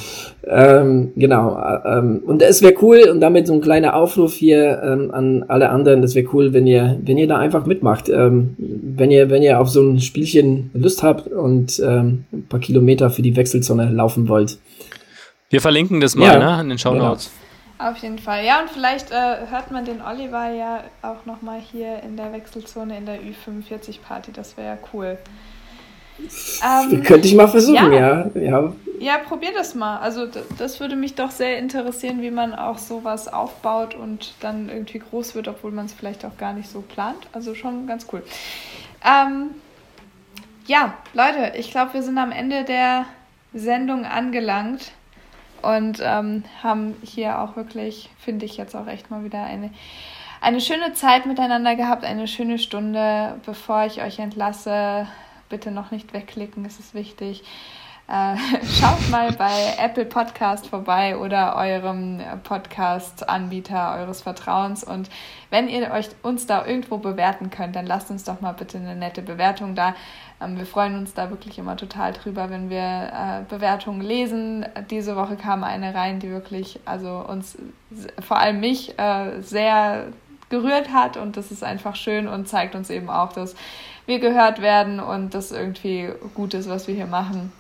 Ähm, 0.49 1.13
genau. 1.17 1.59
Äh, 1.59 1.99
ähm, 1.99 2.23
und 2.25 2.41
es 2.41 2.63
wäre 2.63 2.75
cool, 2.83 3.09
und 3.11 3.21
damit 3.21 3.47
so 3.47 3.55
ein 3.55 3.61
kleiner 3.61 3.95
Aufruf 3.95 4.35
hier 4.35 4.81
ähm, 4.83 5.11
an 5.11 5.45
alle 5.49 5.71
anderen, 5.71 6.03
das 6.03 6.15
wäre 6.15 6.29
cool, 6.33 6.53
wenn 6.53 6.67
ihr, 6.67 6.99
wenn 7.03 7.19
ihr 7.19 7.27
da 7.27 7.39
einfach 7.39 7.67
mitmacht. 7.67 8.09
Ähm, 8.09 8.55
wenn 8.59 9.11
ihr, 9.11 9.29
wenn 9.29 9.43
ihr 9.43 9.61
auf 9.61 9.69
so 9.69 9.83
ein 9.83 10.01
Spielchen 10.01 10.71
Lust 10.73 11.03
habt 11.03 11.27
und 11.27 11.81
ähm, 11.81 12.25
ein 12.33 12.47
paar 12.49 12.61
Kilometer 12.61 13.11
für 13.11 13.23
die 13.23 13.35
Wechselzone 13.37 13.91
laufen 13.91 14.29
wollt. 14.29 14.59
Wir 15.51 15.61
verlinken 15.61 16.01
das 16.01 16.17
mal, 16.17 16.41
ja, 16.41 16.57
ne, 16.57 16.63
in 16.63 16.69
den 16.69 16.79
Show 16.79 16.95
Notes. 16.95 17.31
Genau. 17.31 17.47
Auf 17.79 17.99
jeden 17.99 18.19
Fall. 18.19 18.45
Ja, 18.45 18.61
und 18.63 18.71
vielleicht 18.71 19.11
äh, 19.11 19.47
hört 19.51 19.71
man 19.71 19.85
den 19.85 20.01
Oliver 20.01 20.51
ja 20.51 20.85
auch 21.03 21.27
nochmal 21.27 21.61
hier 21.61 22.03
in 22.03 22.17
der 22.17 22.33
Wechselzone 22.33 22.97
in 22.97 23.05
der 23.05 23.19
Ü45-Party. 23.19 24.33
Das 24.33 24.57
wäre 24.57 24.79
cool. 24.95 25.19
Ähm, 26.19 27.03
Könnte 27.05 27.29
ich 27.29 27.35
mal 27.35 27.49
versuchen, 27.49 27.93
ja. 27.93 28.29
Ja, 28.35 28.41
ja. 28.41 28.73
ja 28.99 29.19
probier 29.19 29.51
das 29.55 29.75
mal. 29.75 29.99
Also 29.99 30.27
das 30.59 30.81
würde 30.81 30.97
mich 30.97 31.15
doch 31.15 31.31
sehr 31.31 31.59
interessieren, 31.59 32.23
wie 32.23 32.31
man 32.31 32.55
auch 32.55 32.79
sowas 32.79 33.29
aufbaut 33.29 33.95
und 33.95 34.35
dann 34.41 34.69
irgendwie 34.69 34.99
groß 34.99 35.35
wird, 35.35 35.49
obwohl 35.49 35.73
man 35.73 35.87
es 35.87 35.93
vielleicht 35.93 36.25
auch 36.25 36.37
gar 36.39 36.53
nicht 36.53 36.69
so 36.69 36.81
plant. 36.81 37.29
Also 37.33 37.55
schon 37.55 37.87
ganz 37.87 38.07
cool. 38.13 38.23
Ähm, 39.05 39.51
ja, 40.67 40.95
Leute, 41.15 41.57
ich 41.57 41.71
glaube, 41.71 41.95
wir 41.95 42.03
sind 42.03 42.19
am 42.19 42.33
Ende 42.33 42.65
der 42.65 43.07
Sendung 43.55 44.05
angelangt 44.05 44.93
und 45.63 46.01
ähm, 46.03 46.45
haben 46.63 46.95
hier 47.03 47.41
auch 47.41 47.57
wirklich, 47.57 48.11
finde 48.19 48.45
ich 48.45 48.57
jetzt 48.57 48.75
auch 48.75 48.87
echt 48.87 49.11
mal 49.11 49.25
wieder 49.25 49.43
eine, 49.45 49.71
eine 50.41 50.61
schöne 50.61 50.93
Zeit 50.93 51.27
miteinander 51.27 51.77
gehabt, 51.77 52.05
eine 52.05 52.29
schöne 52.29 52.59
Stunde, 52.59 53.41
bevor 53.47 53.87
ich 53.87 54.03
euch 54.03 54.19
entlasse 54.19 55.07
bitte 55.49 55.71
noch 55.71 55.91
nicht 55.91 56.13
wegklicken, 56.13 56.65
es 56.65 56.79
ist 56.79 56.95
wichtig. 56.95 57.45
Äh, 58.09 58.37
schaut 58.65 59.11
mal 59.11 59.33
bei 59.33 59.75
Apple 59.79 60.05
Podcast 60.05 60.69
vorbei 60.69 61.17
oder 61.17 61.57
eurem 61.57 62.21
Podcast-Anbieter 62.45 63.97
eures 63.99 64.23
Vertrauens. 64.23 64.85
Und 64.85 65.11
wenn 65.51 65.69
ihr 65.69 65.91
euch 65.91 66.09
uns 66.23 66.47
da 66.47 66.65
irgendwo 66.65 66.99
bewerten 66.99 67.51
könnt, 67.51 67.75
dann 67.75 67.87
lasst 67.87 68.11
uns 68.11 68.25
doch 68.25 68.41
mal 68.41 68.53
bitte 68.53 68.79
eine 68.79 68.95
nette 68.95 69.23
Bewertung 69.23 69.75
da. 69.75 69.95
Ähm, 70.41 70.57
wir 70.57 70.67
freuen 70.67 70.97
uns 70.97 71.15
da 71.15 71.31
wirklich 71.31 71.59
immer 71.59 71.77
total 71.77 72.13
drüber, 72.13 72.49
wenn 72.51 72.71
wir 72.71 72.79
äh, 72.79 73.43
Bewertungen 73.49 74.01
lesen. 74.01 74.67
Diese 74.91 75.17
Woche 75.17 75.37
kam 75.37 75.65
eine 75.65 75.95
rein, 75.95 76.21
die 76.21 76.31
wirklich, 76.31 76.79
also 76.85 77.25
uns, 77.27 77.59
vor 78.21 78.39
allem 78.39 78.61
mich, 78.61 78.97
äh, 78.99 79.41
sehr 79.41 80.07
gerührt 80.49 80.93
hat. 80.93 81.17
Und 81.17 81.37
das 81.37 81.51
ist 81.51 81.65
einfach 81.65 81.97
schön 81.97 82.29
und 82.29 82.47
zeigt 82.49 82.77
uns 82.77 82.89
eben 82.91 83.11
auch, 83.11 83.33
dass 83.33 83.57
wir 84.07 84.19
gehört 84.21 84.63
werden 84.63 85.01
und 85.01 85.35
das 85.35 85.53
irgendwie 85.53 86.09
gut 86.35 86.55
ist, 86.55 86.69
was 86.69 86.89
wir 86.89 86.95
hier 86.95 87.07
machen. 87.07 87.53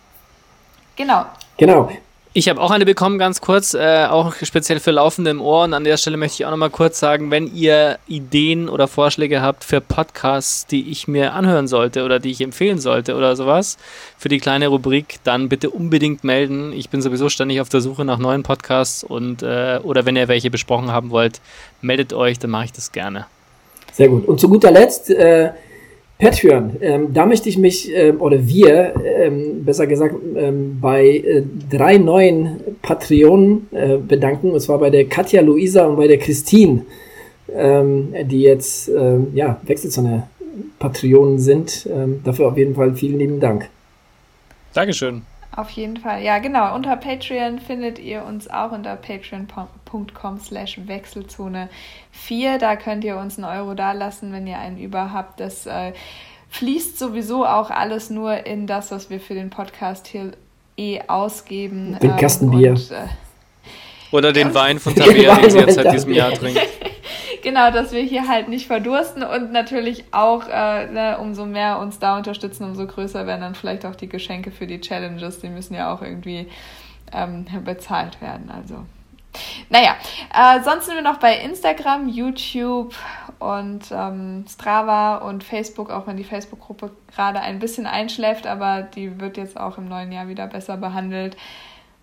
Genau. 0.96 1.26
Genau. 1.58 1.90
Ich 2.38 2.50
habe 2.50 2.60
auch 2.60 2.70
eine 2.70 2.84
bekommen, 2.84 3.16
ganz 3.18 3.40
kurz, 3.40 3.72
äh, 3.72 4.04
auch 4.10 4.34
speziell 4.42 4.78
für 4.78 4.90
Laufende 4.90 5.30
im 5.30 5.40
Ohr. 5.40 5.64
Und 5.64 5.72
an 5.72 5.84
der 5.84 5.96
Stelle 5.96 6.18
möchte 6.18 6.34
ich 6.34 6.44
auch 6.44 6.50
nochmal 6.50 6.68
kurz 6.68 7.00
sagen, 7.00 7.30
wenn 7.30 7.46
ihr 7.54 7.98
Ideen 8.06 8.68
oder 8.68 8.88
Vorschläge 8.88 9.40
habt 9.40 9.64
für 9.64 9.80
Podcasts, 9.80 10.66
die 10.66 10.90
ich 10.90 11.08
mir 11.08 11.32
anhören 11.32 11.66
sollte 11.66 12.04
oder 12.04 12.20
die 12.20 12.30
ich 12.30 12.42
empfehlen 12.42 12.78
sollte 12.78 13.16
oder 13.16 13.36
sowas, 13.36 13.78
für 14.18 14.28
die 14.28 14.38
kleine 14.38 14.68
Rubrik, 14.68 15.16
dann 15.24 15.48
bitte 15.48 15.70
unbedingt 15.70 16.24
melden. 16.24 16.74
Ich 16.74 16.90
bin 16.90 17.00
sowieso 17.00 17.30
ständig 17.30 17.62
auf 17.62 17.70
der 17.70 17.80
Suche 17.80 18.04
nach 18.04 18.18
neuen 18.18 18.42
Podcasts 18.42 19.02
und 19.02 19.42
äh, 19.42 19.80
oder 19.82 20.04
wenn 20.04 20.16
ihr 20.16 20.28
welche 20.28 20.50
besprochen 20.50 20.92
haben 20.92 21.08
wollt, 21.08 21.40
meldet 21.80 22.12
euch, 22.12 22.38
dann 22.38 22.50
mache 22.50 22.66
ich 22.66 22.72
das 22.72 22.92
gerne. 22.92 23.24
Sehr 23.92 24.08
gut. 24.08 24.28
Und 24.28 24.38
zu 24.38 24.50
guter 24.50 24.72
Letzt, 24.72 25.08
äh, 25.08 25.52
Patreon, 26.18 26.76
ähm, 26.80 27.12
da 27.12 27.26
möchte 27.26 27.48
ich 27.48 27.58
mich, 27.58 27.92
ähm, 27.94 28.20
oder 28.22 28.46
wir, 28.46 28.94
ähm, 29.04 29.64
besser 29.64 29.86
gesagt, 29.86 30.14
ähm, 30.34 30.78
bei 30.80 31.08
äh, 31.08 31.42
drei 31.70 31.98
neuen 31.98 32.60
Patreonen 32.80 33.68
äh, 33.72 33.98
bedanken. 33.98 34.50
Und 34.52 34.60
zwar 34.60 34.78
bei 34.78 34.88
der 34.88 35.04
Katja 35.04 35.42
Luisa 35.42 35.84
und 35.84 35.96
bei 35.96 36.06
der 36.06 36.18
Christine, 36.18 36.86
ähm, 37.54 38.14
die 38.24 38.40
jetzt 38.40 38.88
ähm, 38.88 39.28
ja, 39.34 39.60
Wechselzone 39.64 40.24
Patreonen 40.78 41.38
sind. 41.38 41.86
Dafür 42.24 42.48
auf 42.48 42.56
jeden 42.56 42.74
Fall 42.74 42.94
vielen 42.94 43.18
lieben 43.18 43.40
Dank. 43.40 43.68
Dankeschön. 44.72 45.22
Auf 45.56 45.70
jeden 45.70 45.96
Fall. 45.96 46.22
Ja, 46.22 46.38
genau. 46.38 46.74
Unter 46.74 46.96
Patreon 46.96 47.58
findet 47.58 47.98
ihr 47.98 48.24
uns 48.24 48.46
auch 48.48 48.72
unter 48.72 48.94
patreon.com 48.94 50.38
slash 50.38 50.78
Wechselzone 50.86 51.70
4. 52.12 52.58
Da 52.58 52.76
könnt 52.76 53.04
ihr 53.04 53.16
uns 53.16 53.38
einen 53.38 53.46
Euro 53.46 53.72
dalassen, 53.72 54.32
wenn 54.32 54.46
ihr 54.46 54.58
einen 54.58 54.76
über 54.76 55.14
habt. 55.14 55.40
Das 55.40 55.64
äh, 55.64 55.94
fließt 56.50 56.98
sowieso 56.98 57.46
auch 57.46 57.70
alles 57.70 58.10
nur 58.10 58.46
in 58.46 58.66
das, 58.66 58.90
was 58.90 59.08
wir 59.08 59.18
für 59.18 59.32
den 59.32 59.48
Podcast 59.48 60.06
hier 60.08 60.32
eh 60.76 61.00
ausgeben. 61.08 61.98
Den 62.02 62.16
Kastenbier. 62.16 62.72
Und, 62.72 62.90
äh, 62.90 63.06
Oder 64.12 64.34
den 64.34 64.52
Wein 64.52 64.78
von 64.78 64.94
Tabea, 64.94 65.36
den 65.36 65.50
sie 65.50 65.58
jetzt 65.58 65.76
seit 65.76 65.90
diesem 65.90 66.12
Jahr 66.12 66.32
trinkt. 66.32 66.60
genau, 67.46 67.70
dass 67.70 67.92
wir 67.92 68.02
hier 68.02 68.26
halt 68.26 68.48
nicht 68.48 68.66
verdursten 68.66 69.22
und 69.22 69.52
natürlich 69.52 70.06
auch, 70.10 70.48
äh, 70.48 70.88
ne, 70.88 71.16
umso 71.20 71.46
mehr 71.46 71.78
uns 71.78 72.00
da 72.00 72.16
unterstützen, 72.16 72.64
umso 72.64 72.88
größer 72.88 73.24
werden 73.28 73.42
dann 73.42 73.54
vielleicht 73.54 73.86
auch 73.86 73.94
die 73.94 74.08
Geschenke 74.08 74.50
für 74.50 74.66
die 74.66 74.80
Challenges. 74.80 75.38
Die 75.38 75.48
müssen 75.48 75.74
ja 75.74 75.94
auch 75.94 76.02
irgendwie 76.02 76.48
ähm, 77.12 77.46
bezahlt 77.64 78.20
werden. 78.20 78.50
Also. 78.50 78.84
Naja, 79.68 79.94
äh, 80.34 80.60
sonst 80.64 80.86
sind 80.86 80.96
wir 80.96 81.02
noch 81.02 81.18
bei 81.18 81.38
Instagram, 81.38 82.08
YouTube 82.08 82.92
und 83.38 83.92
ähm, 83.92 84.44
Strava 84.48 85.18
und 85.18 85.44
Facebook, 85.44 85.90
auch 85.90 86.08
wenn 86.08 86.16
die 86.16 86.24
Facebook-Gruppe 86.24 86.90
gerade 87.14 87.38
ein 87.38 87.60
bisschen 87.60 87.86
einschläft, 87.86 88.48
aber 88.48 88.82
die 88.82 89.20
wird 89.20 89.36
jetzt 89.36 89.56
auch 89.56 89.78
im 89.78 89.88
neuen 89.88 90.10
Jahr 90.10 90.26
wieder 90.26 90.48
besser 90.48 90.78
behandelt. 90.78 91.36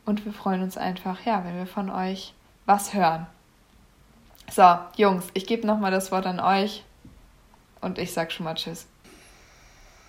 Und 0.06 0.24
wir 0.24 0.32
freuen 0.32 0.64
uns 0.64 0.78
einfach, 0.78 1.26
ja, 1.26 1.44
wenn 1.44 1.58
wir 1.58 1.68
von 1.68 1.90
euch 1.90 2.34
was 2.66 2.94
hören. 2.94 3.28
So, 4.56 4.64
Jungs, 4.98 5.26
ich 5.34 5.48
gebe 5.48 5.66
nochmal 5.66 5.92
das 5.92 6.12
Wort 6.12 6.28
an 6.28 6.40
euch 6.40 6.84
und 7.82 7.98
ich 7.98 8.12
sag 8.12 8.32
schon 8.32 8.44
mal 8.44 8.54
Tschüss. 8.54 8.86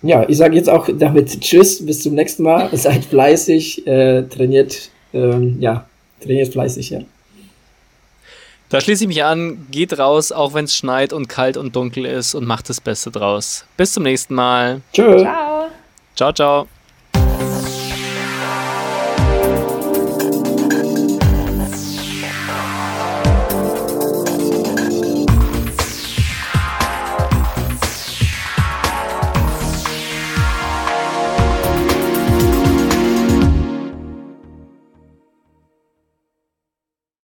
Ja, 0.03 0.27
ich 0.27 0.37
sage 0.37 0.55
jetzt 0.55 0.69
auch 0.69 0.87
damit 0.93 1.41
Tschüss, 1.41 1.83
bis 1.83 2.03
zum 2.03 2.13
nächsten 2.13 2.43
Mal. 2.43 2.69
Seid 2.77 3.05
fleißig, 3.05 3.87
äh, 3.87 4.23
trainiert, 4.23 4.89
ähm, 5.13 5.59
ja, 5.59 5.87
trainiert 6.21 6.53
fleißig, 6.53 6.91
ja. 6.91 6.99
Da 8.69 8.81
schließe 8.81 9.03
ich 9.03 9.07
mich 9.07 9.23
an, 9.23 9.67
geht 9.71 9.97
raus, 9.97 10.31
auch 10.31 10.53
wenn 10.53 10.65
es 10.65 10.75
schneit 10.75 11.13
und 11.13 11.27
kalt 11.27 11.57
und 11.57 11.75
dunkel 11.75 12.05
ist 12.05 12.35
und 12.35 12.45
macht 12.45 12.69
das 12.69 12.81
Beste 12.81 13.09
draus. 13.09 13.65
Bis 13.77 13.93
zum 13.93 14.03
nächsten 14.03 14.35
Mal. 14.35 14.81
Tschüss. 14.93 15.21
Ciao. 15.21 15.67
Ciao, 16.15 16.33
ciao. 16.33 16.74